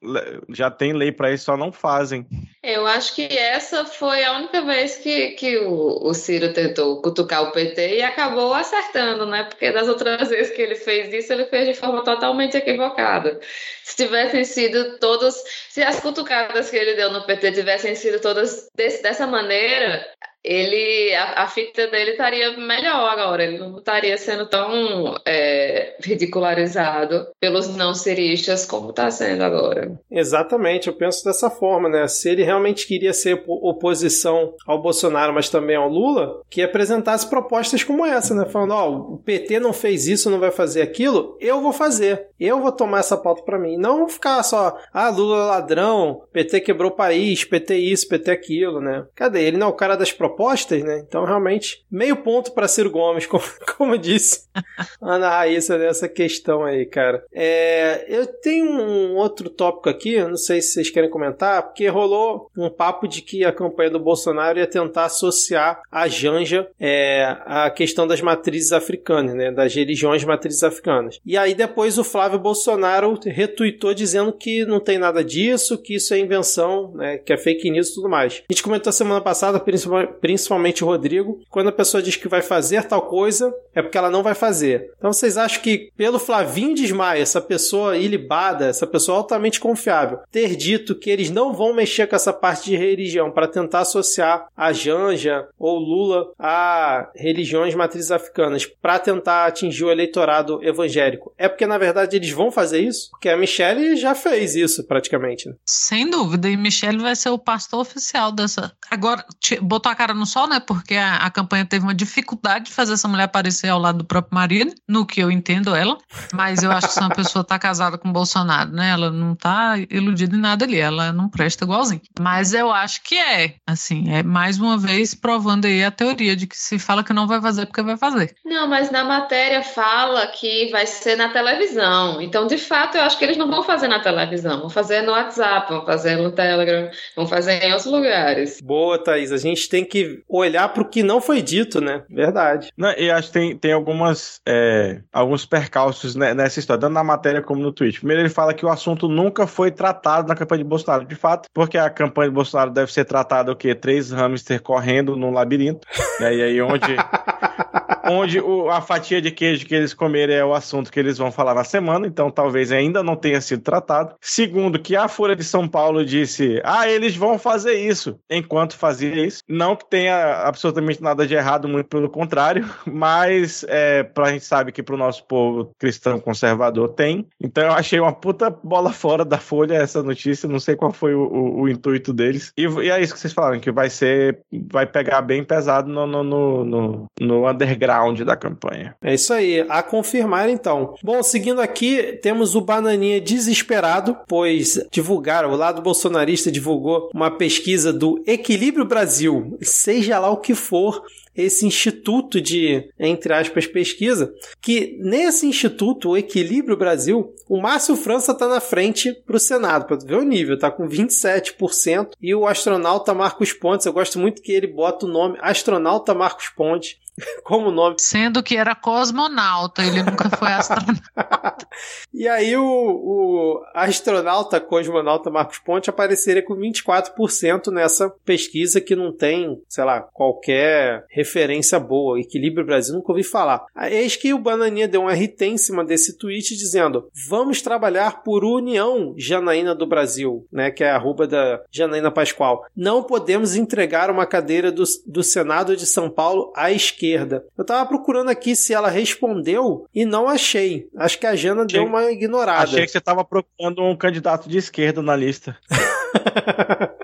já 0.49 0.69
tem 0.69 0.93
lei 0.93 1.13
pra 1.13 1.33
isso, 1.33 1.45
só 1.45 1.57
não 1.57 1.71
fazem. 1.71 2.27
Eu 2.61 2.89
acho 2.89 3.15
que 3.15 3.23
essa 3.23 3.85
foi 3.85 4.25
a 4.25 4.33
única 4.33 4.63
vez 4.63 4.97
que, 4.97 5.29
que 5.33 5.59
o, 5.59 6.09
o 6.09 6.13
Ciro 6.13 6.53
tentou 6.53 7.01
cutucar 7.01 7.45
o 7.45 7.53
PT 7.53 7.99
e 7.99 8.03
acabou 8.03 8.53
acertando, 8.53 9.27
né? 9.27 9.45
Porque 9.45 9.71
das 9.71 9.87
outras 9.87 10.29
vezes 10.29 10.53
que 10.53 10.61
ele 10.61 10.75
fez 10.75 11.13
isso, 11.13 11.33
ele 11.33 11.45
fez 11.47 11.69
de 11.69 11.75
forma 11.75 12.03
totalmente 12.03 12.57
equivocada. 12.57 13.39
Se 13.85 13.95
tivessem 13.95 14.45
sido 14.57 14.99
todos, 14.99 15.35
se 15.69 15.83
as 15.83 16.01
cutucadas 16.01 16.71
que 16.71 16.77
ele 16.77 16.95
deu 16.95 17.11
no 17.13 17.27
PT 17.27 17.53
tivessem 17.53 17.95
sido 17.95 18.21
todas 18.21 18.69
desse- 18.75 19.03
dessa 19.03 19.27
maneira, 19.27 20.03
ele 20.47 21.15
a, 21.15 21.43
a 21.43 21.47
fita 21.49 21.87
dele 21.89 22.13
estaria 22.13 22.57
melhor 22.57 23.09
agora, 23.11 23.43
ele 23.45 23.59
não 23.59 23.79
estaria 23.79 24.17
sendo 24.17 24.47
tão 24.47 25.15
é, 25.27 25.97
ridicularizado 26.03 27.27
pelos 27.41 27.75
não 27.77 27.95
ciristas 27.95 28.65
como 28.65 28.91
está 28.91 29.11
sendo 29.11 29.43
agora. 29.43 29.99
Exatamente, 30.11 30.89
eu 30.89 30.95
penso 30.95 31.25
dessa 31.25 31.51
forma, 31.51 31.89
né? 31.89 32.07
Se 32.09 32.29
ele 32.31 32.43
realmente 32.45 32.87
queria 32.87 33.13
ser 33.13 33.35
opo- 33.35 33.69
oposição 33.69 34.55
ao 34.67 34.81
Bolsonaro, 34.81 35.33
mas 35.33 35.49
também 35.49 35.77
ao 35.77 35.89
Lula, 35.89 36.41
que 36.51 36.63
apresentasse 36.63 37.29
propostas 37.29 37.83
como 37.83 38.05
essa, 38.07 38.35
né? 38.35 38.45
Falando, 38.47 38.75
ó, 38.75 38.91
o 38.91 39.19
PT 39.19 39.59
não 39.61 39.73
fez 39.73 40.07
isso, 40.07 40.31
não 40.31 40.39
vai 40.39 40.51
fazer 40.51 40.83
aquilo, 40.83 41.37
eu 41.41 41.61
vou 41.61 41.73
fazer. 41.73 42.27
Eu 42.39 42.61
vou 42.61 42.71
tomar 42.71 42.99
essa 43.01 43.17
pauta 43.17 43.43
pra 43.43 43.59
mim. 43.59 43.77
Não 43.79 44.09
ficar 44.09 44.43
só, 44.43 44.77
ah, 44.93 45.09
Lula 45.09 45.37
é 45.39 45.47
ladrão, 45.47 46.23
PT 46.33 46.61
quebrou 46.61 46.91
o 46.91 46.95
país, 46.95 47.45
PT 47.45 47.77
isso, 47.77 48.09
PT 48.09 48.31
aquilo, 48.31 48.81
né? 48.81 49.05
Cadê? 49.15 49.43
Ele 49.45 49.57
não 49.57 49.69
é 49.69 49.71
o 49.71 49.75
cara 49.75 49.97
das 49.97 50.13
propostas, 50.13 50.36
né? 50.83 51.03
Então, 51.07 51.25
realmente, 51.25 51.85
meio 51.91 52.17
ponto 52.17 52.53
pra 52.53 52.69
Ciro 52.69 52.91
Gomes, 52.91 53.27
como, 53.27 53.45
como 53.77 53.99
disse 53.99 54.47
Ana 55.01 55.29
Raíssa 55.29 55.79
nessa 55.79 56.09
questão 56.09 56.65
aí, 56.65 56.87
cara. 56.87 57.25
É, 57.33 58.05
eu 58.09 58.27
tenho 58.27 58.67
um 58.67 59.15
outro 59.17 59.49
tópico 59.51 59.89
aqui, 59.89 60.19
não 60.23 60.37
sei 60.37 60.61
se 60.61 60.73
vocês 60.73 60.91
querem 60.91 61.11
comentar, 61.11 61.63
porque 61.63 61.87
rolou 61.89 62.51
um 62.57 62.69
papo 62.71 63.07
de 63.07 63.23
que 63.23 63.45
a 63.45 63.53
campanha 63.53 63.91
do 63.91 64.01
Bolsonaro 64.01 64.59
ia 64.59 64.67
tentar 64.67 65.05
associar 65.07 65.81
a 65.91 66.09
Janja 66.09 66.69
é, 66.81 67.37
à 67.45 67.71
questão 67.71 68.07
das 68.07 68.21
matrizes 68.21 68.73
africanas, 68.73 69.35
né? 69.35 69.51
Das 69.51 69.75
religiões 69.75 70.25
matrizes 70.25 70.63
africanas. 70.63 71.21
E 71.25 71.37
aí 71.37 71.55
depois 71.55 71.99
o 71.99 72.05
Flávio 72.05 72.39
Bolsonaro 72.39 73.19
retuitou 73.25 73.95
dizendo 73.95 74.33
que 74.33 74.65
não 74.65 74.81
tem 74.81 74.99
nada 74.99 75.23
disso, 75.25 75.79
que 75.79 75.95
isso 75.97 76.15
é 76.15 76.19
invenção, 76.19 76.93
né? 76.95 77.19
Que 77.19 77.33
é 77.33 77.37
fake 77.37 77.71
news 77.71 77.89
e 77.91 77.95
tudo 77.95 78.09
mais. 78.09 78.43
A 78.49 78.53
gente 78.53 78.63
comentou 78.63 78.93
semana 78.93 79.21
passada, 79.21 79.61
principal- 79.61 80.07
principalmente 80.27 80.83
o 80.83 80.89
Rodrigo, 80.89 81.41
quando 81.49 81.69
a 81.69 81.73
pessoa 81.73 82.03
diz 82.03 82.17
que 82.17 82.27
vai 82.27 82.43
fazer 82.43 82.83
tal 82.83 83.03
coisa, 83.03 83.55
é 83.73 83.81
porque 83.81 83.97
ela 83.97 84.11
não 84.11 84.25
vai 84.25 84.35
fazer. 84.35 84.91
Então 84.99 85.13
vocês 85.13 85.39
acham 85.39 85.63
que 85.63 85.93
pelo 85.97 86.19
Flavinho 86.19 86.75
Desmaia, 86.75 87.23
essa 87.23 87.41
pessoa 87.41 87.97
ilibada, 87.97 88.67
essa 88.67 88.89
pessoa 88.89 89.19
altamente 89.19 89.61
confiável, 89.61 90.19
ter 90.33 90.57
dito 90.57 90.97
que 90.97 91.11
eles 91.11 91.31
não 91.31 91.53
vão 91.53 91.73
mexer 91.73 92.09
com 92.09 92.17
essa 92.17 92.33
parte 92.33 92.71
de 92.71 92.77
religião 92.77 93.31
para 93.31 93.47
tentar 93.47 93.81
associar 93.83 94.49
a 94.57 94.73
Janja 94.73 95.47
ou 95.57 95.79
Lula 95.79 96.33
a 96.37 97.09
religiões 97.15 97.73
matrizes 97.77 98.11
africanas 98.11 98.67
para 98.67 98.99
tentar 98.99 99.47
atingir 99.47 99.85
o 99.85 99.93
eleitorado 99.93 100.59
evangélico, 100.61 101.33
é 101.39 101.49
porque 101.49 101.69
na 101.69 101.79
verdade 101.79 102.17
eles 102.17 102.33
vão 102.33 102.51
fazer 102.51 102.81
isso? 102.81 103.11
Porque 103.11 103.29
a 103.29 103.37
Michelle 103.37 103.95
já 103.95 104.13
fez 104.13 104.57
isso 104.57 104.83
praticamente. 104.89 105.49
né? 105.49 105.55
Sem 105.65 106.11
dúvida, 106.11 106.49
e 106.49 106.57
Michele 106.57 106.99
vai 106.99 107.15
ser 107.15 107.31
o 107.31 107.39
pastor 107.39 107.81
oficial 107.81 108.33
dessa. 108.33 108.73
Agora, 108.91 109.25
botou 109.63 109.93
a 109.93 109.95
cara 109.95 110.06
no 110.15 110.27
sol, 110.27 110.49
né? 110.49 110.61
Porque 110.61 110.95
a, 110.95 111.17
a 111.17 111.31
campanha 111.31 111.65
teve 111.65 111.85
uma 111.85 111.95
dificuldade 111.95 112.67
de 112.67 112.73
fazer 112.73 112.95
essa 112.95 113.09
mulher 113.09 113.25
aparecer 113.25 113.69
ao 113.69 113.79
lado 113.79 113.99
do 113.99 114.05
próprio 114.05 114.35
marido, 114.35 114.75
no 114.89 115.07
que 115.07 115.21
eu 115.21 115.31
entendo 115.31 115.75
ela. 115.75 115.97
Mas 116.33 116.63
eu 116.63 116.71
acho 116.71 116.89
que 116.89 116.95
se 116.95 117.01
uma 117.01 117.11
pessoa 117.11 117.45
tá 117.45 117.59
casada 117.59 117.99
com 117.99 118.09
o 118.09 118.13
Bolsonaro, 118.13 118.71
né? 118.71 118.91
Ela 118.91 119.11
não 119.11 119.35
tá 119.35 119.75
iludida 119.91 120.37
em 120.37 120.41
nada 120.41 120.65
ali, 120.65 120.79
ela 120.79 121.13
não 121.13 121.29
presta 121.29 121.65
igualzinho. 121.65 122.01
Mas 122.19 122.53
eu 122.53 122.73
acho 122.73 123.03
que 123.03 123.17
é, 123.17 123.55
assim, 123.67 124.13
é 124.13 124.23
mais 124.23 124.59
uma 124.59 124.79
vez 124.79 125.15
provando 125.15 125.67
aí 125.67 125.85
a 125.85 125.91
teoria 125.91 126.37
de 126.37 126.47
que 126.47 126.57
se 126.57 126.79
fala 126.79 127.05
que 127.05 127.13
não 127.13 127.27
vai 127.27 127.41
fazer 127.41 127.67
porque 127.67 127.83
vai 127.83 127.97
fazer. 127.97 128.35
Não, 128.45 128.69
mas 128.69 128.91
na 128.91 129.05
matéria 129.05 129.63
fala 129.63 130.27
que 130.29 130.71
vai 130.71 130.87
ser 130.87 131.17
na 131.17 131.29
televisão. 131.29 132.21
Então, 132.21 132.47
de 132.47 132.59
fato, 132.59 132.97
eu 132.97 133.03
acho 133.03 133.19
que 133.19 133.25
eles 133.25 133.37
não 133.37 133.49
vão 133.49 133.63
fazer 133.63 133.89
na 133.89 134.01
televisão, 134.01 134.61
vão 134.61 134.71
fazer 134.71 135.03
no 135.03 135.13
WhatsApp, 135.13 135.73
vão 135.73 135.85
fazer 135.85 136.17
no 136.17 136.33
Telegram, 136.33 136.91
vão 137.15 137.27
fazer 137.27 137.63
em 137.63 137.73
outros 137.73 137.91
lugares. 137.91 138.61
Boa, 138.61 139.03
Thaís. 139.03 139.33
A 139.33 139.37
gente 139.37 139.69
tem 139.69 139.85
que 139.85 139.96
olhar 140.29 140.69
pro 140.71 140.85
que 140.89 141.03
não 141.03 141.21
foi 141.21 141.41
dito, 141.43 141.81
né? 141.81 142.03
Verdade. 142.11 142.71
Não, 142.77 142.91
e 142.97 143.11
acho 143.11 143.29
que 143.29 143.33
tem, 143.35 143.57
tem 143.57 143.73
algumas, 143.73 144.41
é, 144.47 145.01
alguns 145.13 145.45
percalços 145.47 146.15
nessa 146.15 146.59
história, 146.59 146.81
tanto 146.81 146.93
na 146.93 147.05
matéria 147.05 147.43
como 147.43 147.61
no 147.63 147.73
tweet. 147.73 147.99
Primeiro, 147.99 148.23
ele 148.23 148.29
fala 148.29 148.55
que 148.55 148.65
o 148.65 148.69
assunto 148.69 149.09
nunca 149.09 149.47
foi 149.47 149.71
tratado 149.71 150.29
na 150.29 150.35
campanha 150.35 150.63
de 150.63 150.69
Bolsonaro. 150.69 151.05
De 151.05 151.15
fato, 151.15 151.49
porque 151.53 151.79
a 151.79 151.91
campanha 151.91 152.29
de 152.29 152.35
Bolsonaro 152.35 152.71
deve 152.71 152.93
ser 152.93 153.05
tratada 153.05 153.53
o 153.53 153.57
quê? 153.57 153.75
Três 153.75 154.11
hamster 154.11 154.61
correndo 154.63 155.17
num 155.17 155.31
labirinto. 155.33 155.87
né, 156.21 156.35
e 156.35 156.43
aí 156.43 156.61
onde. 156.63 156.85
onde 158.09 158.41
o- 158.41 158.71
a 158.71 158.81
fatia 158.81 159.21
de 159.21 159.31
queijo 159.31 159.67
que 159.67 159.75
eles 159.75 159.93
comerem 159.95 160.37
é 160.37 160.45
o 160.45 160.55
assunto 160.55 160.91
que 160.93 160.99
eles 161.01 161.19
vão 161.19 161.33
falar 161.33 161.55
na 161.55 161.65
semana, 161.65 162.07
então 162.07 162.31
talvez 162.31 162.71
ainda 162.71 163.03
não 163.03 163.17
tenha 163.17 163.41
sido 163.41 163.63
tratado. 163.63 164.15
Segundo, 164.21 164.79
que 164.79 164.95
a 164.95 165.09
Folha 165.09 165.35
de 165.35 165.43
São 165.45 165.67
Paulo 165.69 166.05
disse: 166.05 166.61
ah, 166.65 166.89
eles 166.89 167.17
vão 167.17 167.39
fazer 167.39 167.75
isso, 167.75 168.19
enquanto 168.31 168.77
fazia 168.77 169.27
isso. 169.27 169.41
Não 169.49 169.75
que 169.87 169.91
tenha 169.91 170.43
absolutamente 170.47 171.03
nada 171.03 171.27
de 171.27 171.35
errado, 171.35 171.69
muito 171.69 171.87
pelo 171.89 172.09
contrário, 172.11 172.65
mas 172.87 173.65
é, 173.69 174.03
pra 174.03 174.31
gente 174.33 174.45
sabe 174.45 174.73
que 174.73 174.83
pro 174.83 174.97
nosso 174.97 175.25
povo 175.27 175.71
cristão 175.79 176.19
conservador 176.21 176.89
tem. 176.91 177.27
Então 177.41 177.65
eu 177.65 177.73
achei 177.73 177.99
uma 178.01 178.13
puta 178.13 178.51
bola 178.51 178.93
fora 178.93 179.25
da 179.25 179.39
Folha 179.39 179.75
essa 179.75 180.03
notícia, 180.03 180.49
não 180.49 180.59
sei 180.61 180.77
qual 180.77 180.93
foi 180.93 181.15
o, 181.15 181.21
o- 181.23 181.61
o 181.63 181.69
intuito 181.69 182.13
deles. 182.13 182.53
E, 182.57 182.63
e 182.67 182.91
é 182.91 183.01
isso 183.01 183.15
que 183.15 183.21
vocês 183.21 183.33
falaram, 183.33 183.61
que 183.61 183.71
vai 183.71 183.89
ser, 183.91 184.41
vai 184.73 184.87
pegar 184.87 185.23
bem 185.23 185.43
pesado 185.45 185.89
no, 185.91 186.07
no, 186.07 186.23
no, 186.25 186.65
no- 186.65 187.07
no 187.21 187.49
underground 187.51 188.21
da 188.23 188.37
campanha. 188.37 188.95
É 189.03 189.15
isso 189.15 189.33
aí, 189.33 189.65
a 189.69 189.83
confirmar 189.83 190.49
então. 190.49 190.95
Bom, 191.03 191.23
seguindo 191.23 191.61
aqui, 191.61 192.19
temos 192.23 192.55
o 192.55 192.61
Bananinha 192.61 193.21
desesperado, 193.21 194.17
pois 194.29 194.79
divulgaram, 194.93 195.51
o 195.51 195.57
lado 195.57 195.81
bolsonarista 195.83 196.51
divulgou 196.51 197.11
uma 197.15 197.31
pesquisa 197.31 197.93
do 197.93 198.23
Equilíbrio 198.27 198.85
Brasil, 198.85 199.57
seja 199.77 200.19
lá 200.19 200.31
o 200.31 200.39
que 200.39 200.55
for 200.55 201.05
esse 201.37 201.67
instituto 201.67 202.41
de, 202.41 202.89
entre 202.99 203.33
aspas, 203.35 203.67
pesquisa, 203.67 204.33
que 204.61 204.97
nesse 205.01 205.47
instituto, 205.47 206.11
o 206.11 206.17
Equilíbrio 206.17 206.77
Brasil, 206.77 207.35
o 207.49 207.61
Márcio 207.61 207.95
França 207.95 208.35
tá 208.35 208.49
na 208.49 208.61
frente 208.61 209.13
pro 209.27 209.39
Senado, 209.39 209.87
pra 209.87 209.99
tu 209.99 210.07
ver 210.07 210.17
o 210.17 210.23
nível, 210.23 210.59
tá 210.59 210.71
com 210.71 210.89
27%, 210.89 212.13
e 212.23 212.35
o 212.35 212.47
astronauta 212.47 213.13
Marcos 213.13 213.53
Pontes, 213.53 213.85
eu 213.85 213.93
gosto 213.93 214.19
muito 214.19 214.41
que 214.41 214.53
ele 214.53 214.67
bota 214.67 215.05
o 215.05 215.09
nome 215.09 215.39
astronauta 215.43 216.15
Marcos 216.15 216.49
Pontes 216.49 216.97
como 217.43 217.71
nome 217.71 217.97
Sendo 217.99 218.43
que 218.43 218.57
era 218.57 218.75
cosmonauta, 218.75 219.83
ele 219.83 220.03
nunca 220.03 220.29
foi 220.31 220.49
astronauta. 220.53 221.67
E 222.13 222.29
aí 222.29 222.57
o, 222.57 222.65
o 222.65 223.63
astronauta 223.75 224.61
cosmonauta 224.61 225.31
Marcos 225.31 225.59
Ponte 225.59 225.91
apareceria 225.91 226.43
com 226.43 226.55
24% 226.57 227.71
nessa 227.71 228.11
pesquisa 228.25 228.81
que 228.81 228.97
não 228.97 229.13
tem, 229.13 229.61
sei 229.69 229.85
lá, 229.85 230.01
qualquer 230.01 231.05
referência 231.09 231.79
boa. 231.79 232.21
Equilíbrio 232.21 232.67
Brasil 232.67 232.95
nunca 232.95 233.13
ouvi 233.13 233.23
falar. 233.23 233.65
Eis 233.91 234.17
que 234.17 234.35
o 234.35 234.39
Bananinha 234.39 234.89
deu 234.89 235.03
um 235.03 235.09
RT 235.09 235.43
em 235.43 235.59
cima 235.59 235.85
desse 235.85 236.19
tweet 236.19 236.57
dizendo: 236.57 237.09
Vamos 237.29 237.63
trabalhar 237.63 238.23
por 238.23 238.45
união 238.45 239.15
Janaína 239.17 239.75
do 239.75 239.87
Brasil, 239.87 240.47
né? 240.53 240.71
Que 240.71 240.85
é 240.85 240.91
a 240.91 240.97
arroba 240.97 241.27
da 241.27 241.63
Janaína 241.71 242.11
Pascoal. 242.11 242.65
Não 242.77 243.03
podemos 243.03 243.57
entregar 243.57 244.11
uma 244.11 244.27
cadeira 244.27 244.71
do, 244.71 244.85
do 245.07 245.23
Senado 245.23 245.77
de 245.77 245.87
São 245.87 246.11
Paulo 246.11 246.53
à 246.55 246.71
esquerda. 246.71 247.06
Eu 247.15 247.65
tava 247.65 247.87
procurando 247.89 248.29
aqui 248.31 248.57
se 248.57 248.73
ela 248.75 248.89
respondeu 248.89 249.87
e 249.95 250.05
não 250.05 250.29
achei. 250.29 250.89
Acho 250.97 251.19
que 251.19 251.27
a 251.27 251.37
Jana 251.37 251.65
Achei- 251.65 251.79
deu 251.81 251.89
uma 251.89 252.11
ignorada. 252.11 252.63
Achei 252.65 252.85
que 252.85 252.91
você 252.91 253.01
tava 253.01 253.25
procurando 253.25 253.83
um 253.83 253.97
candidato 253.97 254.49
de 254.49 254.59
esquerda 254.59 255.03
na 255.03 255.15
lista. 255.17 255.57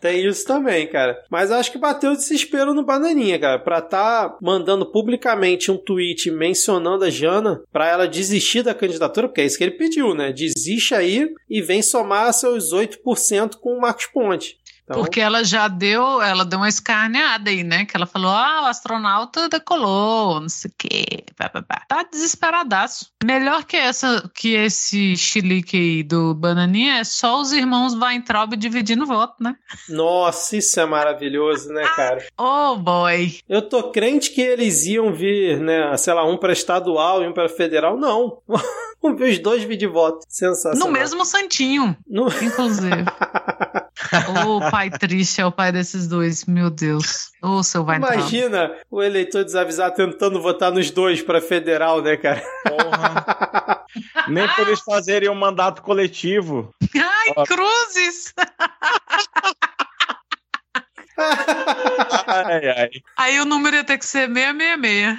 Tem 0.00 0.26
isso 0.26 0.44
também, 0.46 0.86
cara. 0.88 1.16
Mas 1.30 1.50
eu 1.50 1.56
acho 1.56 1.70
que 1.70 1.78
bateu 1.78 2.12
desespero 2.12 2.74
no 2.74 2.84
Bananinha, 2.84 3.38
cara. 3.38 3.58
Pra 3.58 3.80
tá 3.80 4.36
mandando 4.42 4.84
publicamente 4.90 5.70
um 5.70 5.76
tweet 5.76 6.30
mencionando 6.30 7.04
a 7.04 7.10
Jana 7.10 7.62
pra 7.72 7.86
ela 7.88 8.08
desistir 8.08 8.62
da 8.62 8.74
candidatura, 8.74 9.28
porque 9.28 9.40
é 9.42 9.44
isso 9.44 9.56
que 9.56 9.64
ele 9.64 9.72
pediu, 9.76 10.14
né? 10.14 10.32
Desiste 10.32 10.94
aí 10.94 11.32
e 11.48 11.62
vem 11.62 11.82
somar 11.82 12.32
seus 12.32 12.72
8% 12.72 13.56
com 13.60 13.76
o 13.76 13.80
Marcos 13.80 14.06
Ponte. 14.06 14.56
Então, 14.84 15.00
Porque 15.00 15.20
ela 15.20 15.44
já 15.44 15.68
deu, 15.68 16.20
ela 16.20 16.44
deu 16.44 16.58
uma 16.58 16.68
escarneada 16.68 17.50
aí, 17.50 17.62
né? 17.62 17.84
Que 17.84 17.96
ela 17.96 18.06
falou: 18.06 18.30
ah, 18.30 18.62
o 18.64 18.66
astronauta 18.66 19.48
decolou, 19.48 20.40
não 20.40 20.48
sei 20.48 20.70
o 20.70 20.74
quê. 20.76 21.24
Tá 21.88 22.02
desesperadaço. 22.02 23.06
Melhor 23.24 23.64
que 23.64 23.76
essa, 23.76 24.28
que 24.34 24.54
esse 24.54 25.16
chilique 25.16 25.76
aí 25.76 26.02
do 26.02 26.34
Bananinha 26.34 26.98
é 26.98 27.04
só 27.04 27.40
os 27.40 27.52
irmãos 27.52 27.94
Weintraub 27.94 28.56
dividindo 28.56 29.06
voto, 29.06 29.34
né? 29.40 29.54
Nossa, 29.88 30.56
isso 30.56 30.80
é 30.80 30.84
maravilhoso, 30.84 31.68
né, 31.72 31.82
cara? 31.94 32.26
Oh 32.36 32.76
boy. 32.76 33.38
Eu 33.48 33.62
tô 33.62 33.90
crente 33.90 34.30
que 34.30 34.40
eles 34.40 34.84
iam 34.86 35.12
vir, 35.12 35.58
né, 35.60 35.96
sei 35.96 36.12
lá, 36.14 36.24
um 36.24 36.36
pra 36.36 36.52
estadual 36.52 37.22
e 37.22 37.28
um 37.28 37.32
pra 37.32 37.48
federal. 37.48 37.96
Não. 37.96 38.38
Vamos 39.02 39.18
ver 39.18 39.30
os 39.32 39.38
dois 39.40 39.60
dividir 39.60 39.88
voto. 39.88 40.24
Sensacional. 40.28 40.86
No 40.86 40.92
mesmo 40.92 41.24
santinho, 41.24 41.96
No... 42.06 42.28
inclusive. 42.40 43.04
o 44.46 44.70
pai 44.70 44.90
triste 44.90 45.40
é 45.40 45.46
o 45.46 45.52
pai 45.52 45.70
desses 45.70 46.08
dois, 46.08 46.44
meu 46.46 46.70
Deus. 46.70 47.30
Ô, 47.42 47.62
seu 47.62 47.84
Weintraub. 47.84 48.14
Imagina 48.14 48.72
o 48.90 49.02
eleitor 49.02 49.44
desavisado 49.44 49.94
tentando 49.94 50.40
votar 50.40 50.72
nos 50.72 50.90
dois 50.90 51.22
pra 51.22 51.40
federal, 51.40 52.02
né, 52.02 52.16
cara? 52.16 52.42
Porra. 52.64 53.84
Nem 54.28 54.48
por 54.48 54.66
eles 54.66 54.80
fazerem 54.80 55.28
um 55.28 55.34
mandato 55.34 55.82
coletivo. 55.82 56.74
Ai, 56.94 57.44
cruzes! 57.46 58.32
Ai, 61.16 62.68
ai. 62.68 62.90
Aí 63.16 63.40
o 63.40 63.44
número 63.44 63.76
ia 63.76 63.84
ter 63.84 63.98
que 63.98 64.06
ser 64.06 64.28
666. 64.28 65.18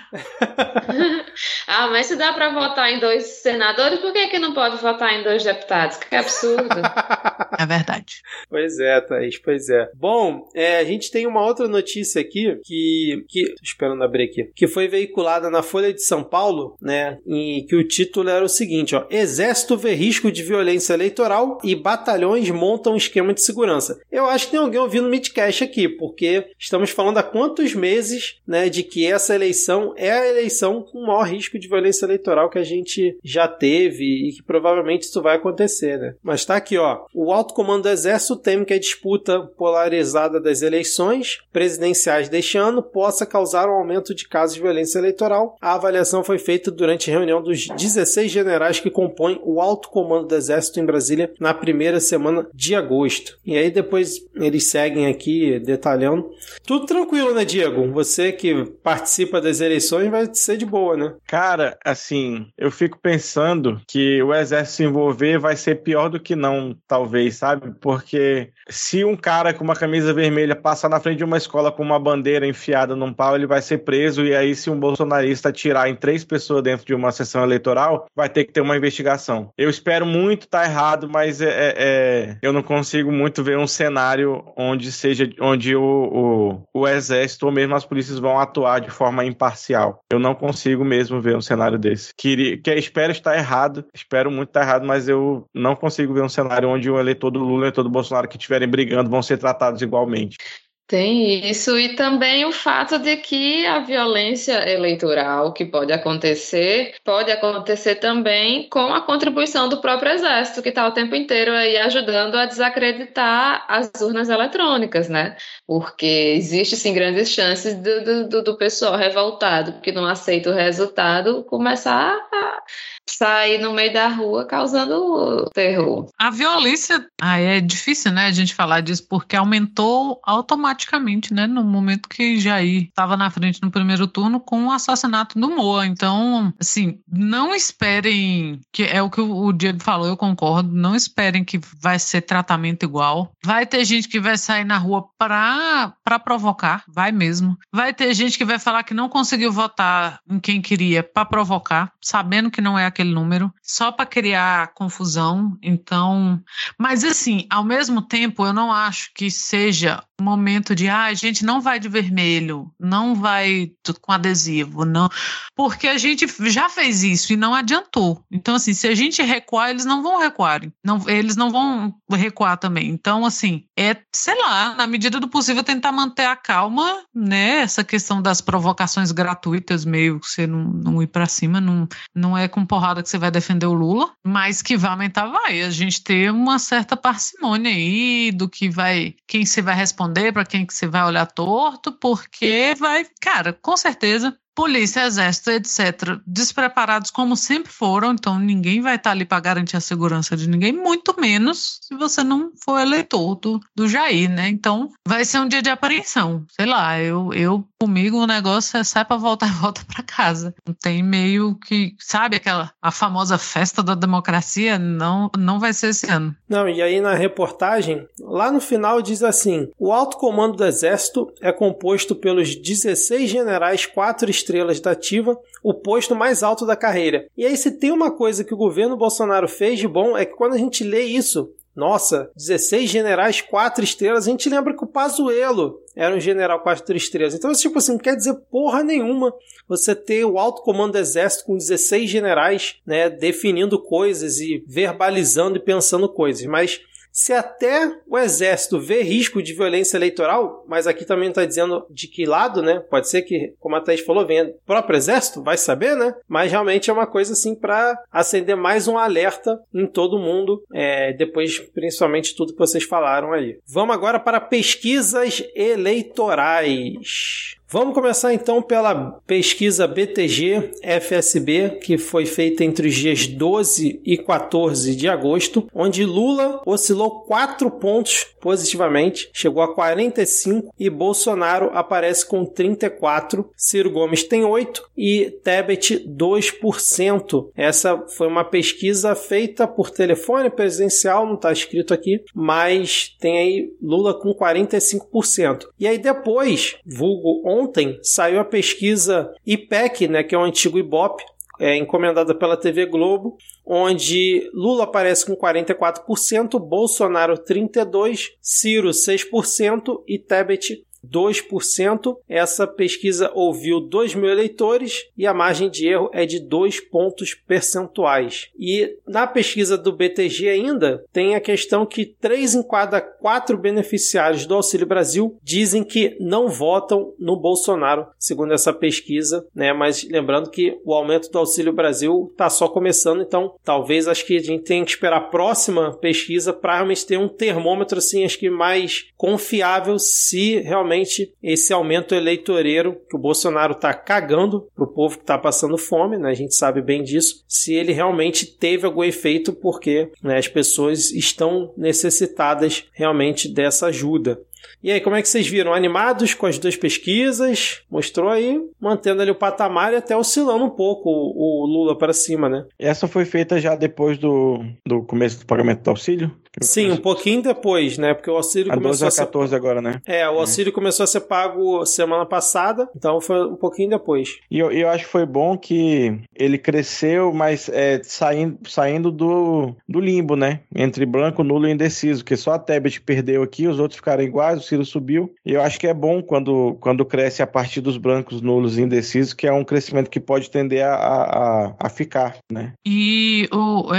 Ah, 1.65 1.87
mas 1.87 2.07
se 2.07 2.15
dá 2.15 2.33
para 2.33 2.51
votar 2.53 2.91
em 2.91 2.99
dois 2.99 3.23
senadores, 3.41 3.99
por 3.99 4.11
que, 4.13 4.27
que 4.27 4.37
não 4.37 4.53
pode 4.53 4.77
votar 4.77 5.13
em 5.13 5.23
dois 5.23 5.43
deputados? 5.43 5.97
Que 5.97 6.15
absurdo. 6.15 6.63
É 7.59 7.65
verdade. 7.67 8.21
Pois 8.49 8.79
é, 8.79 8.99
Thaís, 8.99 9.37
pois 9.37 9.69
é. 9.69 9.87
Bom, 9.95 10.49
é, 10.55 10.79
a 10.79 10.83
gente 10.83 11.11
tem 11.11 11.27
uma 11.27 11.45
outra 11.45 11.67
notícia 11.67 12.19
aqui 12.19 12.59
que, 12.63 13.23
que. 13.29 13.45
Tô 13.45 13.63
esperando 13.63 14.03
abrir 14.03 14.23
aqui. 14.23 14.49
Que 14.55 14.67
foi 14.67 14.87
veiculada 14.87 15.49
na 15.49 15.61
Folha 15.61 15.93
de 15.93 16.01
São 16.01 16.23
Paulo, 16.23 16.75
né? 16.81 17.19
E 17.25 17.65
que 17.69 17.75
o 17.75 17.87
título 17.87 18.27
era 18.29 18.43
o 18.43 18.49
seguinte: 18.49 18.95
ó. 18.95 19.05
Exército 19.09 19.77
vê 19.77 19.93
risco 19.93 20.31
de 20.31 20.41
violência 20.41 20.93
eleitoral 20.93 21.59
e 21.63 21.75
batalhões 21.75 22.49
montam 22.49 22.97
esquema 22.97 23.33
de 23.33 23.41
segurança. 23.43 23.99
Eu 24.11 24.25
acho 24.25 24.45
que 24.45 24.51
tem 24.51 24.59
alguém 24.59 24.79
ouvindo 24.79 25.07
o 25.07 25.09
Midcast 25.09 25.63
aqui, 25.63 25.82
porque 25.89 26.47
estamos 26.57 26.89
falando 26.89 27.17
há 27.17 27.23
quantos 27.23 27.73
meses, 27.73 28.41
né? 28.47 28.69
De 28.69 28.83
que 28.83 29.05
essa 29.05 29.35
eleição 29.35 29.93
é 29.97 30.11
a 30.11 30.27
eleição 30.27 30.81
com 30.81 30.99
o 30.99 31.07
maior 31.07 31.23
risco 31.23 31.57
de 31.59 31.67
violência 31.67 32.05
eleitoral 32.05 32.49
que 32.49 32.59
a 32.59 32.63
gente 32.63 33.17
já 33.23 33.47
teve 33.47 34.29
e 34.29 34.33
que 34.33 34.43
provavelmente 34.43 35.03
isso 35.03 35.21
vai 35.21 35.35
acontecer, 35.35 35.99
né? 35.99 36.15
Mas 36.23 36.45
tá 36.45 36.55
aqui, 36.55 36.77
ó. 36.77 37.05
O 37.13 37.31
alto 37.31 37.53
comando 37.53 37.83
do 37.83 37.89
exército 37.89 38.35
teme 38.35 38.65
que 38.65 38.73
a 38.73 38.79
disputa 38.79 39.41
polarizada 39.57 40.39
das 40.39 40.61
eleições 40.61 41.39
presidenciais 41.51 42.29
deste 42.29 42.57
ano 42.57 42.81
possa 42.81 43.25
causar 43.25 43.67
um 43.67 43.73
aumento 43.73 44.13
de 44.13 44.27
casos 44.27 44.55
de 44.55 44.61
violência 44.61 44.99
eleitoral. 44.99 45.57
A 45.61 45.73
avaliação 45.75 46.23
foi 46.23 46.37
feita 46.37 46.71
durante 46.71 47.09
a 47.09 47.13
reunião 47.13 47.41
dos 47.41 47.67
16 47.67 48.31
generais 48.31 48.79
que 48.79 48.89
compõem 48.89 49.39
o 49.43 49.61
alto 49.61 49.89
comando 49.89 50.27
do 50.27 50.35
exército 50.35 50.79
em 50.79 50.85
Brasília 50.85 51.31
na 51.39 51.53
primeira 51.53 51.99
semana 51.99 52.47
de 52.53 52.75
agosto. 52.75 53.37
E 53.45 53.57
aí 53.57 53.69
depois 53.69 54.25
eles 54.35 54.67
seguem 54.67 55.07
aqui 55.07 55.59
detalhando. 55.73 56.29
Tudo 56.65 56.85
tranquilo, 56.85 57.33
né, 57.33 57.43
Diego? 57.43 57.91
Você 57.91 58.31
que 58.31 58.65
participa 58.83 59.41
das 59.41 59.59
eleições 59.59 60.09
vai 60.09 60.27
ser 60.33 60.57
de 60.57 60.65
boa, 60.65 60.95
né? 60.95 61.13
Cara, 61.27 61.77
assim, 61.83 62.47
eu 62.57 62.71
fico 62.71 62.99
pensando 63.01 63.81
que 63.87 64.21
o 64.21 64.33
exército 64.33 64.77
se 64.77 64.83
envolver 64.83 65.37
vai 65.37 65.55
ser 65.55 65.83
pior 65.83 66.09
do 66.09 66.19
que 66.19 66.35
não, 66.35 66.75
talvez, 66.87 67.35
sabe? 67.35 67.73
Porque 67.81 68.49
se 68.69 69.03
um 69.03 69.15
cara 69.15 69.53
com 69.53 69.63
uma 69.63 69.75
camisa 69.75 70.13
vermelha 70.13 70.55
passar 70.55 70.89
na 70.89 70.99
frente 70.99 71.17
de 71.17 71.23
uma 71.23 71.37
escola 71.37 71.71
com 71.71 71.83
uma 71.83 71.99
bandeira 71.99 72.47
enfiada 72.47 72.95
num 72.95 73.13
pau, 73.13 73.35
ele 73.35 73.45
vai 73.47 73.61
ser 73.61 73.79
preso. 73.79 74.23
E 74.25 74.35
aí, 74.35 74.55
se 74.55 74.69
um 74.69 74.79
bolsonarista 74.79 75.49
atirar 75.49 75.89
em 75.89 75.95
três 75.95 76.23
pessoas 76.23 76.63
dentro 76.63 76.85
de 76.85 76.93
uma 76.93 77.11
sessão 77.11 77.43
eleitoral, 77.43 78.07
vai 78.15 78.29
ter 78.29 78.45
que 78.45 78.53
ter 78.53 78.61
uma 78.61 78.77
investigação. 78.77 79.51
Eu 79.57 79.69
espero 79.69 80.05
muito 80.05 80.43
estar 80.43 80.65
errado, 80.65 81.09
mas 81.09 81.41
é, 81.41 81.49
é- 81.49 81.73
é- 81.77 82.37
eu 82.41 82.53
não 82.53 82.63
consigo 82.63 83.11
muito 83.11 83.43
ver 83.43 83.57
um 83.57 83.67
cenário 83.67 84.43
onde 84.57 84.91
seja 84.91 85.29
onde 85.39 85.62
o, 85.75 86.63
o, 86.73 86.81
o 86.81 86.87
exército 86.87 87.45
ou 87.45 87.51
mesmo 87.51 87.75
as 87.75 87.85
polícias 87.85 88.19
vão 88.19 88.39
atuar 88.39 88.79
de 88.79 88.89
forma 88.89 89.23
imparcial. 89.25 90.03
Eu 90.11 90.19
não 90.19 90.35
consigo 90.35 90.83
mesmo 90.83 91.21
ver 91.21 91.35
um 91.35 91.41
cenário 91.41 91.77
desse. 91.77 92.13
Queria, 92.15 92.57
que 92.57 92.71
espero 92.73 93.11
estar 93.11 93.37
errado, 93.37 93.85
espero 93.93 94.29
muito 94.29 94.49
estar 94.49 94.61
errado, 94.61 94.85
mas 94.85 95.07
eu 95.07 95.45
não 95.53 95.75
consigo 95.75 96.13
ver 96.13 96.23
um 96.23 96.29
cenário 96.29 96.69
onde 96.69 96.89
o 96.89 96.99
eleitor 96.99 97.31
do 97.31 97.39
Lula 97.39 97.53
e 97.53 97.55
o 97.55 97.63
eleitor 97.63 97.83
do 97.83 97.89
Bolsonaro 97.89 98.27
que 98.27 98.37
estiverem 98.37 98.67
brigando 98.67 99.09
vão 99.09 99.21
ser 99.21 99.37
tratados 99.37 99.81
igualmente. 99.81 100.37
Tem 100.85 101.49
isso, 101.49 101.79
e 101.79 101.95
também 101.95 102.45
o 102.45 102.51
fato 102.51 102.99
de 102.99 103.17
que 103.17 103.65
a 103.65 103.79
violência 103.79 104.69
eleitoral 104.69 105.51
que 105.53 105.65
pode 105.65 105.91
acontecer, 105.91 106.93
pode 107.03 107.31
acontecer 107.31 107.95
também 107.95 108.69
com 108.69 108.93
a 108.93 109.01
contribuição 109.01 109.67
do 109.69 109.81
próprio 109.81 110.11
Exército, 110.11 110.61
que 110.61 110.69
está 110.69 110.85
o 110.87 110.91
tempo 110.91 111.15
inteiro 111.15 111.51
aí 111.53 111.77
ajudando 111.77 112.35
a 112.35 112.45
desacreditar 112.45 113.65
as 113.67 113.89
urnas 114.01 114.29
eletrônicas, 114.29 115.09
né? 115.09 115.35
Porque 115.65 116.05
existe 116.37 116.75
sim 116.75 116.93
grandes 116.93 117.29
chances 117.29 117.73
do, 117.75 118.27
do, 118.29 118.43
do- 118.43 118.57
pessoal 118.57 118.95
revoltado 118.95 119.81
que 119.81 119.91
não 119.91 120.05
aceita 120.05 120.51
o 120.51 120.53
resultado 120.53 121.43
começar 121.45 122.13
a, 122.31 122.63
sair 123.09 123.59
no 123.59 123.73
meio 123.73 123.93
da 123.93 124.07
rua 124.07 124.45
causando 124.45 125.49
terror. 125.53 126.07
A 126.19 126.29
violência, 126.29 127.05
ah, 127.21 127.39
é 127.39 127.59
difícil, 127.59 128.11
né, 128.11 128.25
a 128.25 128.31
gente 128.31 128.53
falar 128.53 128.81
disso, 128.81 129.05
porque 129.07 129.35
aumentou 129.35 130.19
automaticamente, 130.23 131.33
né, 131.33 131.47
no 131.47 131.63
momento 131.63 132.09
que 132.09 132.39
Jair 132.39 132.83
estava 132.83 133.17
na 133.17 133.29
frente 133.29 133.61
no 133.61 133.71
primeiro 133.71 134.07
turno 134.07 134.39
com 134.39 134.67
o 134.67 134.71
assassinato 134.71 135.39
do 135.39 135.49
Moa. 135.49 135.85
Então, 135.85 136.53
assim, 136.59 136.99
não 137.11 137.53
esperem, 137.53 138.59
que 138.71 138.83
é 138.83 139.01
o 139.01 139.09
que 139.09 139.21
o 139.21 139.51
Diego 139.51 139.81
falou, 139.81 140.07
eu 140.07 140.17
concordo, 140.17 140.73
não 140.73 140.95
esperem 140.95 141.43
que 141.43 141.59
vai 141.81 141.99
ser 141.99 142.21
tratamento 142.21 142.83
igual. 142.83 143.31
Vai 143.43 143.65
ter 143.65 143.83
gente 143.85 144.07
que 144.07 144.19
vai 144.19 144.37
sair 144.37 144.63
na 144.63 144.77
rua 144.77 145.05
para 145.17 146.19
provocar, 146.23 146.83
vai 146.87 147.11
mesmo. 147.11 147.57
Vai 147.71 147.93
ter 147.93 148.13
gente 148.13 148.37
que 148.37 148.45
vai 148.45 148.59
falar 148.59 148.83
que 148.83 148.93
não 148.93 149.09
conseguiu 149.09 149.51
votar 149.51 150.19
em 150.29 150.39
quem 150.39 150.61
queria 150.61 151.03
para 151.03 151.25
provocar, 151.25 151.91
sabendo 152.01 152.49
que 152.49 152.61
não 152.61 152.77
é 152.77 152.85
aquele 152.93 153.13
número, 153.13 153.53
só 153.61 153.91
para 153.91 154.05
criar 154.05 154.73
confusão. 154.73 155.57
Então, 155.61 156.41
mas 156.77 157.03
assim, 157.03 157.45
ao 157.49 157.63
mesmo 157.63 158.01
tempo, 158.01 158.45
eu 158.45 158.53
não 158.53 158.71
acho 158.71 159.11
que 159.13 159.29
seja 159.29 160.03
momento 160.23 160.73
de, 160.73 160.87
ah, 160.87 161.03
a 161.03 161.13
gente 161.13 161.45
não 161.45 161.59
vai 161.59 161.79
de 161.79 161.89
vermelho, 161.89 162.71
não 162.79 163.13
vai 163.13 163.71
com 164.01 164.11
adesivo, 164.11 164.85
não, 164.85 165.09
porque 165.55 165.87
a 165.87 165.97
gente 165.97 166.25
já 166.49 166.69
fez 166.69 167.03
isso 167.03 167.33
e 167.33 167.35
não 167.35 167.53
adiantou. 167.53 168.23
Então, 168.31 168.55
assim, 168.55 168.73
se 168.73 168.87
a 168.87 168.95
gente 168.95 169.21
recuar, 169.21 169.69
eles 169.69 169.85
não 169.85 170.01
vão 170.01 170.19
recuar, 170.19 170.61
não, 170.83 171.03
eles 171.07 171.35
não 171.35 171.51
vão 171.51 171.93
recuar 172.11 172.57
também. 172.57 172.89
Então, 172.89 173.25
assim, 173.25 173.65
é, 173.77 173.97
sei 174.11 174.39
lá, 174.39 174.73
na 174.75 174.87
medida 174.87 175.19
do 175.19 175.27
possível 175.27 175.63
tentar 175.63 175.91
manter 175.91 176.25
a 176.25 176.35
calma, 176.35 177.03
né? 177.13 177.59
Essa 177.59 177.83
questão 177.83 178.21
das 178.21 178.39
provocações 178.39 179.11
gratuitas, 179.11 179.83
meio 179.83 180.19
que 180.19 180.27
você 180.27 180.47
não, 180.47 180.63
não 180.63 181.03
ir 181.03 181.07
para 181.07 181.27
cima, 181.27 181.59
não, 181.59 181.87
não 182.15 182.37
é 182.37 182.47
com 182.47 182.65
porrada 182.83 183.01
que 183.01 183.07
você 183.07 183.17
vai 183.17 183.31
defender 183.31 183.65
o 183.65 183.73
Lula, 183.73 184.13
mas 184.21 184.61
que 184.61 184.75
vai 184.75 184.91
aumentar, 184.91 185.27
vai. 185.27 185.61
A 185.61 185.69
gente 185.69 186.03
ter 186.03 186.29
uma 186.29 186.59
certa 186.59 186.97
parcimônia 186.97 187.71
aí 187.71 188.29
do 188.29 188.49
que 188.49 188.69
vai, 188.69 189.15
quem 189.25 189.45
você 189.45 189.61
vai 189.61 189.73
responder, 189.73 190.33
para 190.33 190.43
quem 190.43 190.65
que 190.65 190.73
você 190.73 190.85
vai 190.85 191.05
olhar 191.05 191.25
torto, 191.25 191.93
porque 191.93 192.75
vai, 192.77 193.05
cara, 193.21 193.53
com 193.53 193.77
certeza 193.77 194.37
polícia, 194.55 195.05
exército, 195.05 195.51
etc., 195.51 196.19
despreparados 196.25 197.11
como 197.11 197.35
sempre 197.35 197.71
foram, 197.71 198.11
então 198.11 198.39
ninguém 198.39 198.81
vai 198.81 198.95
estar 198.95 199.11
ali 199.11 199.25
para 199.25 199.39
garantir 199.39 199.77
a 199.77 199.81
segurança 199.81 200.35
de 200.37 200.47
ninguém, 200.47 200.71
muito 200.71 201.19
menos 201.19 201.79
se 201.81 201.95
você 201.95 202.23
não 202.23 202.51
for 202.63 202.79
eleitor 202.79 203.35
do, 203.35 203.59
do 203.75 203.87
Jair, 203.87 204.29
né? 204.29 204.47
Então 204.49 204.89
vai 205.07 205.25
ser 205.25 205.39
um 205.39 205.47
dia 205.47 205.61
de 205.61 205.69
apreensão. 205.69 206.45
Sei 206.51 206.65
lá, 206.65 206.99
eu, 206.99 207.33
eu 207.33 207.67
comigo 207.79 208.17
o 208.17 208.27
negócio 208.27 208.77
é 208.77 208.83
sai 208.83 209.03
para 209.03 209.17
voltar 209.17 209.47
e 209.47 209.51
volta 209.51 209.81
para 209.85 210.03
casa. 210.03 210.53
Tem 210.81 211.03
meio 211.03 211.55
que, 211.55 211.95
sabe, 211.99 212.37
aquela 212.37 212.71
a 212.81 212.91
famosa 212.91 213.37
festa 213.37 213.83
da 213.83 213.95
democracia, 213.95 214.77
não, 214.77 215.29
não 215.37 215.59
vai 215.59 215.73
ser 215.73 215.87
esse 215.87 216.09
ano. 216.09 216.35
Não, 216.47 216.67
e 216.69 216.81
aí 216.81 217.01
na 217.01 217.13
reportagem, 217.13 218.07
lá 218.19 218.51
no 218.51 218.61
final 218.61 219.01
diz 219.01 219.23
assim: 219.23 219.69
o 219.77 219.91
alto 219.91 220.17
comando 220.17 220.57
do 220.57 220.65
exército 220.65 221.31
é 221.41 221.51
composto 221.51 222.15
pelos 222.15 222.55
16 222.55 223.29
generais, 223.29 223.85
4 223.85 224.29
estrelas 224.43 224.79
da 224.79 224.91
ativa, 224.91 225.37
o 225.63 225.73
posto 225.73 226.15
mais 226.15 226.43
alto 226.43 226.65
da 226.65 226.75
carreira. 226.75 227.27
E 227.37 227.45
aí, 227.45 227.55
se 227.57 227.71
tem 227.71 227.91
uma 227.91 228.11
coisa 228.11 228.43
que 228.43 228.53
o 228.53 228.57
governo 228.57 228.97
Bolsonaro 228.97 229.47
fez 229.47 229.79
de 229.79 229.87
bom, 229.87 230.17
é 230.17 230.25
que 230.25 230.35
quando 230.35 230.53
a 230.53 230.57
gente 230.57 230.83
lê 230.83 231.03
isso, 231.03 231.49
nossa, 231.75 232.29
16 232.35 232.89
generais, 232.89 233.41
4 233.41 233.83
estrelas. 233.83 234.27
A 234.27 234.29
gente 234.29 234.47
lembra 234.47 234.75
que 234.75 234.83
o 234.83 234.87
Pazuello 234.87 235.79
era 235.95 236.15
um 236.15 236.19
general 236.19 236.61
4 236.61 236.95
estrelas. 236.95 237.33
Então, 237.33 237.51
tipo 237.51 237.79
assim, 237.79 237.93
não 237.93 237.99
quer 237.99 238.15
dizer 238.15 238.35
porra 238.51 238.83
nenhuma 238.83 239.33
você 239.67 239.95
ter 239.95 240.23
o 240.23 240.37
alto 240.37 240.61
comando 240.61 240.93
do 240.93 240.97
exército 240.99 241.45
com 241.45 241.57
16 241.57 242.09
generais, 242.09 242.75
né, 242.85 243.09
definindo 243.09 243.81
coisas 243.81 244.39
e 244.39 244.63
verbalizando 244.67 245.57
e 245.57 245.61
pensando 245.61 246.07
coisas. 246.07 246.45
Mas 246.45 246.79
se 247.13 247.31
até 247.31 247.95
o 248.07 248.17
exército 248.17 248.79
vê 248.79 249.03
risco 249.03 249.41
de 249.41 249.53
violência 249.53 249.97
eleitoral, 249.97 250.65
mas 250.67 250.87
aqui 250.87 251.05
também 251.05 251.29
está 251.29 251.45
dizendo 251.45 251.85
de 251.87 252.07
que 252.07 252.25
lado, 252.25 252.63
né? 252.63 252.79
Pode 252.89 253.07
ser 253.07 253.21
que, 253.21 253.53
como 253.59 253.75
a 253.75 253.81
Thaís 253.81 254.01
falou, 254.01 254.25
venha 254.25 254.45
do 254.45 254.55
próprio 254.65 254.97
exército, 254.97 255.43
vai 255.43 255.55
saber, 255.55 255.95
né? 255.95 256.15
Mas 256.27 256.51
realmente 256.51 256.89
é 256.89 256.93
uma 256.93 257.05
coisa 257.05 257.33
assim 257.33 257.53
para 257.53 257.95
acender 258.11 258.57
mais 258.57 258.87
um 258.87 258.97
alerta 258.97 259.59
em 259.71 259.85
todo 259.85 260.17
mundo, 260.17 260.63
é, 260.73 261.13
depois 261.13 261.59
principalmente 261.59 262.35
tudo 262.35 262.53
que 262.53 262.59
vocês 262.59 262.83
falaram 262.83 263.31
aí. 263.31 263.59
Vamos 263.67 263.93
agora 263.93 264.19
para 264.19 264.41
pesquisas 264.41 265.43
eleitorais. 265.55 267.57
Vamos 267.73 267.95
começar 267.95 268.31
então 268.35 268.61
pela 268.61 269.19
pesquisa 269.25 269.87
BTG 269.87 270.73
FSB, 271.01 271.79
que 271.81 271.97
foi 271.97 272.23
feita 272.23 272.63
entre 272.63 272.87
os 272.87 272.93
dias 272.93 273.25
12 273.25 273.99
e 274.05 274.15
14 274.15 274.95
de 274.95 275.09
agosto, 275.09 275.67
onde 275.73 276.05
Lula 276.05 276.61
oscilou 276.67 277.21
4 277.21 277.71
pontos 277.71 278.27
positivamente, 278.39 279.27
chegou 279.33 279.63
a 279.63 279.73
45 279.73 280.71
e 280.77 280.87
Bolsonaro 280.87 281.71
aparece 281.73 282.27
com 282.27 282.45
34, 282.45 283.49
Ciro 283.55 283.89
Gomes 283.89 284.21
tem 284.21 284.43
8 284.43 284.83
e 284.95 285.31
Tebet 285.43 286.05
2%. 286.07 287.49
Essa 287.55 288.05
foi 288.09 288.27
uma 288.27 288.43
pesquisa 288.43 289.15
feita 289.15 289.65
por 289.65 289.89
telefone 289.89 290.49
presidencial, 290.51 291.25
não 291.25 291.35
está 291.35 291.51
escrito 291.51 291.91
aqui, 291.91 292.21
mas 292.35 293.15
tem 293.19 293.37
aí 293.39 293.73
Lula 293.81 294.13
com 294.13 294.31
45%. 294.35 295.69
E 295.79 295.87
aí 295.87 295.97
depois, 295.97 296.75
vulgo 296.85 297.41
ontem 297.63 297.99
saiu 298.01 298.39
a 298.39 298.45
pesquisa 298.45 299.31
IPEC, 299.45 300.07
né, 300.07 300.23
que 300.23 300.35
é 300.35 300.37
o 300.37 300.43
antigo 300.43 300.77
IBOP, 300.77 301.23
é, 301.59 301.75
encomendada 301.77 302.33
pela 302.35 302.57
TV 302.57 302.85
Globo, 302.85 303.37
onde 303.65 304.49
Lula 304.53 304.83
aparece 304.83 305.25
com 305.25 305.35
44%, 305.35 306.59
Bolsonaro 306.59 307.35
32%, 307.35 308.29
Ciro 308.41 308.89
6% 308.89 310.03
e 310.07 310.17
Tebet 310.17 310.83
2%. 311.05 312.17
Essa 312.27 312.65
pesquisa 312.65 313.31
ouviu 313.33 313.79
2 313.79 314.15
mil 314.15 314.29
eleitores 314.29 315.05
e 315.17 315.27
a 315.27 315.33
margem 315.33 315.69
de 315.69 315.87
erro 315.87 316.09
é 316.13 316.25
de 316.25 316.39
2 316.39 316.79
pontos 316.79 317.33
percentuais. 317.33 318.49
E 318.57 318.97
na 319.07 319.27
pesquisa 319.27 319.77
do 319.77 319.91
BTG 319.91 320.49
ainda 320.49 321.03
tem 321.11 321.35
a 321.35 321.41
questão 321.41 321.85
que 321.85 322.05
3 322.05 322.55
em 322.55 322.63
cada 322.63 323.01
4 323.01 323.57
beneficiários 323.57 324.45
do 324.45 324.55
Auxílio 324.55 324.87
Brasil 324.87 325.37
dizem 325.43 325.83
que 325.83 326.15
não 326.19 326.47
votam 326.47 327.13
no 327.19 327.35
Bolsonaro, 327.35 328.07
segundo 328.17 328.53
essa 328.53 328.71
pesquisa, 328.71 329.45
né? 329.53 329.73
Mas 329.73 330.07
lembrando 330.09 330.49
que 330.49 330.79
o 330.85 330.93
aumento 330.93 331.29
do 331.29 331.39
Auxílio 331.39 331.73
Brasil 331.73 332.29
está 332.31 332.49
só 332.49 332.67
começando, 332.67 333.21
então 333.21 333.55
talvez 333.63 334.07
acho 334.07 334.25
que 334.25 334.37
a 334.37 334.41
gente 334.41 334.63
tenha 334.63 334.85
que 334.85 334.91
esperar 334.91 335.17
a 335.17 335.21
próxima 335.21 335.93
pesquisa 335.97 336.53
para 336.53 336.75
realmente 336.75 337.05
ter 337.05 337.17
um 337.17 337.27
termômetro 337.27 337.97
assim, 337.97 338.23
acho 338.23 338.39
que 338.39 338.49
mais 338.49 339.07
confiável 339.17 339.97
se 339.99 340.59
realmente 340.59 340.92
realmente 340.93 341.33
esse 341.41 341.73
aumento 341.73 342.13
eleitoreiro 342.13 343.01
que 343.09 343.15
o 343.15 343.19
Bolsonaro 343.19 343.73
está 343.73 343.93
cagando 343.93 344.67
para 344.75 344.83
o 344.83 344.87
povo 344.87 345.17
que 345.17 345.23
está 345.23 345.37
passando 345.37 345.77
fome, 345.77 346.17
né? 346.17 346.29
a 346.29 346.33
gente 346.33 346.55
sabe 346.55 346.81
bem 346.81 347.03
disso, 347.03 347.43
se 347.47 347.73
ele 347.73 347.91
realmente 347.91 348.45
teve 348.45 348.85
algum 348.85 349.03
efeito, 349.03 349.53
porque 349.53 350.09
né, 350.21 350.37
as 350.37 350.47
pessoas 350.47 351.11
estão 351.11 351.73
necessitadas 351.75 352.85
realmente 352.93 353.51
dessa 353.51 353.87
ajuda. 353.87 354.39
E 354.81 354.91
aí, 354.91 355.01
como 355.01 355.15
é 355.15 355.21
que 355.21 355.27
vocês 355.27 355.47
viram? 355.47 355.73
Animados 355.73 356.33
com 356.33 356.45
as 356.45 356.57
duas 356.57 356.75
pesquisas? 356.75 357.81
Mostrou 357.89 358.29
aí, 358.29 358.61
mantendo 358.79 359.21
ali 359.21 359.31
o 359.31 359.35
patamar 359.35 359.93
e 359.93 359.97
até 359.97 360.15
oscilando 360.15 360.63
um 360.63 360.69
pouco 360.69 361.09
o, 361.09 361.63
o 361.63 361.65
Lula 361.65 361.97
para 361.97 362.13
cima, 362.13 362.49
né? 362.49 362.65
Essa 362.79 363.07
foi 363.07 363.25
feita 363.25 363.59
já 363.59 363.75
depois 363.75 364.17
do, 364.17 364.59
do 364.85 365.03
começo 365.03 365.39
do 365.39 365.45
pagamento 365.45 365.83
do 365.83 365.89
auxílio? 365.89 366.31
Sim, 366.61 366.91
um 366.91 366.97
pouquinho 366.97 367.41
depois, 367.41 367.97
né? 367.97 368.13
Porque 368.13 368.29
o 368.29 368.35
auxílio 368.35 368.71
a 368.71 368.75
começou 368.75 369.07
12 369.07 369.21
a 369.21 369.25
14 369.25 369.49
ser... 369.49 369.55
agora, 369.55 369.81
né? 369.81 370.01
É, 370.05 370.29
o 370.29 370.39
auxílio 370.39 370.69
é. 370.69 370.73
começou 370.73 371.03
a 371.03 371.07
ser 371.07 371.21
pago 371.21 371.85
semana 371.85 372.25
passada, 372.25 372.87
então 372.95 373.19
foi 373.19 373.47
um 373.47 373.55
pouquinho 373.55 373.89
depois. 373.89 374.37
E 374.51 374.59
eu, 374.59 374.71
eu 374.71 374.89
acho 374.89 375.05
que 375.05 375.11
foi 375.11 375.25
bom 375.25 375.57
que 375.57 376.19
ele 376.35 376.57
cresceu, 376.57 377.33
mas 377.33 377.69
é, 377.69 378.01
saindo, 378.03 378.59
saindo 378.67 379.11
do, 379.11 379.75
do 379.87 379.99
limbo, 379.99 380.35
né? 380.35 380.61
Entre 380.75 381.05
branco, 381.05 381.43
nulo 381.43 381.67
e 381.67 381.71
indeciso, 381.71 382.23
que 382.23 382.35
só 382.35 382.53
a 382.53 382.59
Tebet 382.59 383.01
perdeu 383.01 383.41
aqui, 383.41 383.67
os 383.67 383.79
outros 383.79 383.97
ficaram 383.97 384.23
iguais, 384.23 384.59
o 384.59 384.63
Ciro 384.63 384.85
subiu. 384.85 385.33
E 385.45 385.53
eu 385.53 385.61
acho 385.61 385.79
que 385.79 385.87
é 385.87 385.93
bom 385.93 386.21
quando, 386.21 386.77
quando 386.79 387.05
cresce 387.05 387.41
a 387.41 387.47
partir 387.47 387.81
dos 387.81 387.97
brancos, 387.97 388.41
nulos 388.41 388.77
e 388.77 388.81
indecisos, 388.81 389.33
que 389.33 389.47
é 389.47 389.51
um 389.51 389.63
crescimento 389.63 390.09
que 390.09 390.19
pode 390.19 390.49
tender 390.49 390.85
a, 390.85 390.93
a, 390.93 391.75
a 391.79 391.89
ficar, 391.89 392.37
né? 392.51 392.73
E 392.85 393.47
o, 393.51 393.89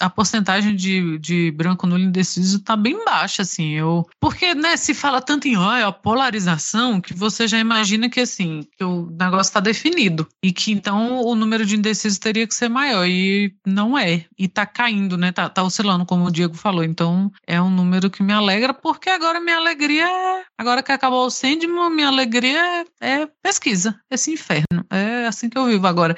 a 0.00 0.10
porcentagem 0.10 0.74
de, 0.74 1.18
de 1.18 1.50
branco, 1.50 1.86
nulo 1.86 1.93
e 1.98 2.02
indeciso 2.02 2.60
tá 2.60 2.76
bem 2.76 3.04
baixa, 3.04 3.42
assim. 3.42 3.72
Eu, 3.72 4.06
porque, 4.20 4.54
né, 4.54 4.76
se 4.76 4.94
fala 4.94 5.20
tanto 5.20 5.48
em 5.48 5.56
ó, 5.56 5.92
polarização, 5.92 7.00
que 7.00 7.14
você 7.14 7.46
já 7.46 7.58
imagina 7.58 8.08
que, 8.08 8.20
assim, 8.20 8.66
que 8.76 8.84
o 8.84 9.10
negócio 9.10 9.52
tá 9.52 9.60
definido. 9.60 10.26
E 10.42 10.52
que, 10.52 10.72
então, 10.72 11.20
o 11.20 11.34
número 11.34 11.64
de 11.64 11.76
indecisos 11.76 12.18
teria 12.18 12.46
que 12.46 12.54
ser 12.54 12.68
maior. 12.68 13.06
E 13.06 13.54
não 13.66 13.96
é. 13.98 14.24
E 14.38 14.48
tá 14.48 14.66
caindo, 14.66 15.16
né? 15.16 15.32
Tá, 15.32 15.48
tá 15.48 15.62
oscilando, 15.62 16.06
como 16.06 16.26
o 16.26 16.30
Diego 16.30 16.54
falou. 16.54 16.84
Então, 16.84 17.30
é 17.46 17.60
um 17.60 17.70
número 17.70 18.10
que 18.10 18.22
me 18.22 18.32
alegra, 18.32 18.74
porque 18.74 19.10
agora 19.10 19.40
minha 19.40 19.56
alegria 19.56 20.08
Agora 20.56 20.82
que 20.82 20.92
acabou 20.92 21.26
o 21.26 21.30
Sandman, 21.30 21.90
minha 21.90 22.08
alegria 22.08 22.86
é 23.00 23.26
pesquisa, 23.42 24.00
esse 24.08 24.32
inferno. 24.32 24.84
É 24.88 25.26
assim 25.26 25.48
que 25.50 25.58
eu 25.58 25.66
vivo 25.66 25.86
agora. 25.86 26.16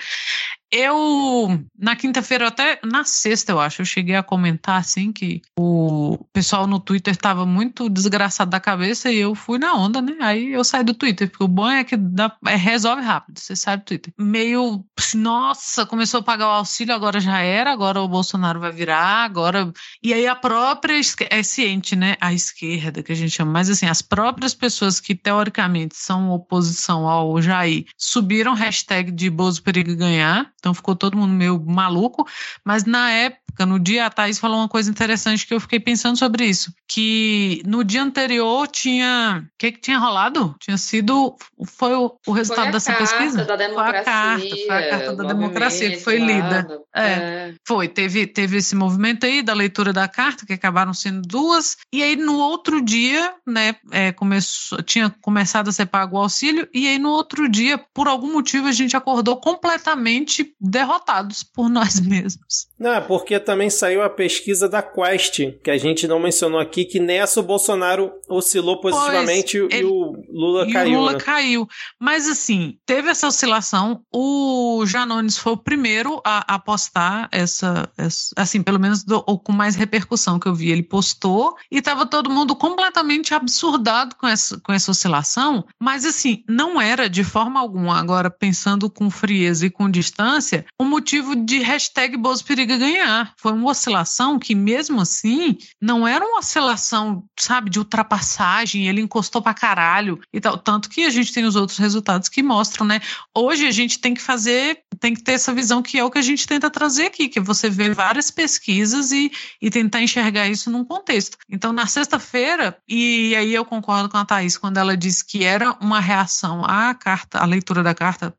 Eu, 0.71 1.65
na 1.79 1.95
quinta-feira, 1.95 2.49
até 2.49 2.81
na 2.85 3.05
sexta, 3.05 3.53
eu 3.53 3.61
acho, 3.61 3.83
eu 3.83 3.87
cheguei 3.87 4.17
a 4.17 4.23
comentar 4.23 4.81
assim 4.81 5.13
que 5.13 5.41
o 5.57 6.19
pessoal 6.33 6.67
no 6.67 6.81
Twitter 6.81 7.15
estava 7.15 7.47
muito 7.47 7.89
desgraçado 7.89 8.51
da 8.51 8.59
cabeça 8.59 9.11
e 9.11 9.19
eu 9.19 9.35
fui 9.35 9.59
na 9.59 9.75
onda, 9.75 10.03
né? 10.03 10.17
Aí 10.21 10.53
eu 10.53 10.65
saí 10.65 10.83
do 10.83 10.93
Twitter, 10.93 11.31
porque 11.31 11.45
o 11.45 11.49
bom 11.49 11.71
é 11.71 11.85
que 11.85 11.97
dá, 11.97 12.37
é, 12.47 12.57
resolve 12.57 13.03
rápido, 13.03 13.39
você 13.39 13.55
sabe 13.55 13.85
do 13.85 13.87
Twitter. 13.87 14.13
Meio, 14.19 14.85
nossa, 15.15 15.87
começou 15.87 16.21
a 16.21 16.25
pagar 16.25 16.49
o 16.49 16.57
auxílio, 16.57 16.95
agora 16.95 17.21
já 17.21 17.39
era, 17.41 17.71
agora 17.71 18.01
o 18.01 18.09
Bolsonaro 18.09 18.59
vai 18.59 18.73
virar, 18.73 19.25
agora. 19.25 19.73
E 20.03 20.13
aí 20.13 20.27
a 20.27 20.35
própria 20.35 21.01
é 21.31 21.43
ciente, 21.45 21.95
né? 21.95 22.17
A 22.21 22.33
esquerda, 22.33 23.05
que 23.05 23.13
a 23.13 23.17
gente 23.17 23.31
chama, 23.31 23.53
mas 23.53 23.71
assim, 23.71 23.87
as 23.87 24.03
próprias 24.03 24.53
pessoas 24.53 24.99
que 24.99 25.15
teoricamente 25.15 25.97
são 25.97 26.31
oposição 26.31 27.09
ao 27.09 27.41
Jair 27.41 27.85
subiram 27.97 28.55
hashtag 28.55 29.13
de 29.13 29.31
Bozo 29.31 29.63
Perigo 29.63 29.95
ganhar 29.95 30.51
então 30.67 30.75
ficou 30.75 30.97
todo 30.97 31.17
mundo 31.17 31.33
meio 31.33 31.63
maluco. 31.65 32.27
Mas 32.65 32.85
na 32.85 33.09
época, 33.13 33.46
no 33.65 33.79
dia, 33.79 34.07
a 34.07 34.11
Thaís 34.11 34.39
falou 34.39 34.59
uma 34.59 34.69
coisa 34.69 34.91
interessante 34.91 35.47
que 35.47 35.55
eu 35.55 35.61
fiquei 35.61 35.81
pensando 35.81 36.19
sobre 36.19 36.45
isso. 36.45 36.75
Que 36.87 37.63
no 37.65 37.83
dia 37.85 38.03
anterior 38.03 38.67
tinha. 38.67 39.45
O 39.45 39.59
que, 39.59 39.73
que 39.73 39.81
tinha 39.81 39.99
rolado? 39.99 40.55
Tinha 40.61 40.77
sido. 40.77 41.37
Foi 41.65 41.95
o, 41.95 42.19
o 42.27 42.33
resultado 42.33 42.73
dessa 42.73 42.93
pesquisa? 42.93 43.45
Da 43.45 43.57
foi 43.57 43.83
a 43.83 44.03
carta, 44.03 44.57
foi 44.67 44.77
a 44.77 44.91
carta 44.91 45.17
da 45.17 45.25
democracia 45.25 45.91
que 45.91 46.01
foi 46.01 46.19
lida. 46.19 46.67
É, 46.95 47.03
é, 47.07 47.55
Foi, 47.67 47.89
teve, 47.89 48.27
teve 48.27 48.57
esse 48.59 48.75
movimento 48.75 49.27
aí 49.27 49.43
da 49.43 49.55
leitura 49.55 49.93
da 49.93 50.09
carta, 50.09 50.47
que 50.47 50.53
acabaram 50.53 50.93
sendo 50.93 51.23
duas. 51.23 51.77
E 51.93 52.03
aí 52.03 52.17
no 52.17 52.37
outro 52.39 52.83
dia, 52.83 53.35
né, 53.47 53.77
é, 53.91 54.13
começou, 54.13 54.83
tinha 54.83 55.11
começado 55.21 55.69
a 55.69 55.73
ser 55.73 55.87
pago 55.87 56.17
o 56.17 56.21
auxílio, 56.21 56.69
e 56.73 56.89
aí 56.89 56.99
no 56.99 57.11
outro 57.11 57.49
dia, 57.49 57.79
por 57.79 58.09
algum 58.09 58.33
motivo, 58.33 58.67
a 58.67 58.73
gente 58.73 58.97
acordou 58.97 59.37
completamente 59.37 60.55
derrotados 60.61 61.43
por 61.43 61.69
nós 61.71 62.01
mesmos. 62.01 62.69
Não, 62.79 63.01
porque 63.03 63.41
também 63.41 63.71
saiu 63.71 64.03
a 64.03 64.11
pesquisa 64.11 64.69
da 64.69 64.83
Quest, 64.83 65.41
que 65.63 65.71
a 65.71 65.79
gente 65.79 66.07
não 66.07 66.21
mencionou 66.21 66.61
aqui, 66.61 66.85
que 66.85 67.01
nessa 67.01 67.41
o 67.41 67.43
Bolsonaro 67.43 68.13
oscilou 68.29 68.81
positivamente 68.81 69.59
pois, 69.59 69.73
e 69.73 69.77
ele, 69.77 69.87
o 69.87 70.25
Lula 70.29 70.69
e 70.69 70.73
caiu. 70.73 70.93
O 70.93 71.01
Lula 71.01 71.13
né? 71.13 71.19
caiu. 71.19 71.69
Mas 71.99 72.29
assim, 72.29 72.77
teve 72.85 73.09
essa 73.09 73.29
oscilação. 73.29 74.03
O 74.13 74.85
Janones 74.87 75.39
foi 75.39 75.55
o 75.55 75.57
primeiro 75.57 76.21
a, 76.25 76.55
a 76.55 76.59
postar 76.59 77.29
essa, 77.33 77.89
essa, 77.97 78.31
assim, 78.37 78.63
pelo 78.63 78.79
menos 78.79 79.03
do, 79.03 79.25
ou 79.27 79.39
com 79.39 79.53
mais 79.53 79.75
repercussão 79.75 80.39
que 80.39 80.47
eu 80.47 80.55
vi. 80.55 80.71
Ele 80.71 80.83
postou 80.83 81.57
e 81.71 81.79
estava 81.79 82.05
todo 82.05 82.31
mundo 82.31 82.55
completamente 82.55 83.33
absurdado 83.33 84.17
com 84.17 84.27
essa, 84.27 84.61
com 84.61 84.73
essa 84.73 84.91
oscilação. 84.91 85.65
Mas 85.81 86.05
assim, 86.05 86.45
não 86.47 86.81
era 86.81 87.09
de 87.09 87.25
forma 87.25 87.59
alguma, 87.59 87.99
agora 87.99 88.31
pensando 88.31 88.91
com 88.91 89.11
frieza 89.11 89.67
e 89.67 89.71
com 89.71 89.91
distância, 89.91 90.67
um 90.79 90.85
motivo 90.85 91.35
de 91.35 91.59
hashtag 91.59 92.17
Bozo 92.17 92.45
Perigo 92.67 92.77
consiga 92.77 92.77
ganhar. 92.77 93.33
Foi 93.39 93.53
uma 93.53 93.71
oscilação 93.71 94.39
que, 94.39 94.55
mesmo 94.55 95.01
assim, 95.01 95.57
não 95.81 96.07
era 96.07 96.25
uma 96.25 96.41
oscilação, 96.41 97.25
sabe, 97.39 97.71
de 97.71 97.79
ultrapassagem, 97.79 98.89
ele 98.89 99.01
encostou 99.01 99.41
pra 99.41 99.55
caralho 99.55 100.21
e 100.33 100.41
tal. 100.41 100.59
Tanto 100.59 100.89
que 100.89 101.05
a 101.05 101.11
gente 101.11 101.33
tem 101.33 101.45
os 101.45 101.55
outros 101.55 101.79
resultados 101.79 102.29
que 102.29 102.43
mostram, 102.43 102.87
né? 102.87 103.01
Hoje 103.35 103.67
a 103.67 103.71
gente 103.71 104.01
tem 104.01 104.13
que 104.13 104.21
fazer, 104.21 104.81
tem 104.99 105.15
que 105.15 105.23
ter 105.23 105.33
essa 105.33 105.55
visão 105.55 105.83
que 105.83 105.99
é 105.99 106.05
o 106.05 106.11
que 106.11 106.19
a 106.19 106.23
gente 106.23 106.47
tenta 106.47 106.69
trazer 106.69 107.07
aqui, 107.07 107.29
que 107.29 107.41
você 107.41 107.71
vê 107.71 107.91
várias 107.95 108.31
pesquisas 108.31 109.13
e, 109.13 109.31
e 109.63 109.71
tentar 109.71 110.03
enxergar 110.03 110.49
isso 110.49 110.71
num 110.71 110.85
contexto. 110.85 111.39
Então, 111.49 111.73
na 111.73 111.87
sexta-feira, 111.87 112.77
e 112.89 113.35
aí 113.37 113.55
eu 113.55 113.65
concordo 113.65 114.09
com 114.09 114.17
a 114.17 114.25
Thaís, 114.25 114.59
quando 114.59 114.79
ela 114.79 114.97
disse 114.97 115.25
que 115.25 115.45
era 115.45 115.77
uma 115.81 116.01
reação 116.01 116.65
à 116.65 116.95
carta, 116.95 117.39
à 117.39 117.45
leitura 117.45 117.83
da 117.83 117.95
carta 117.95 118.35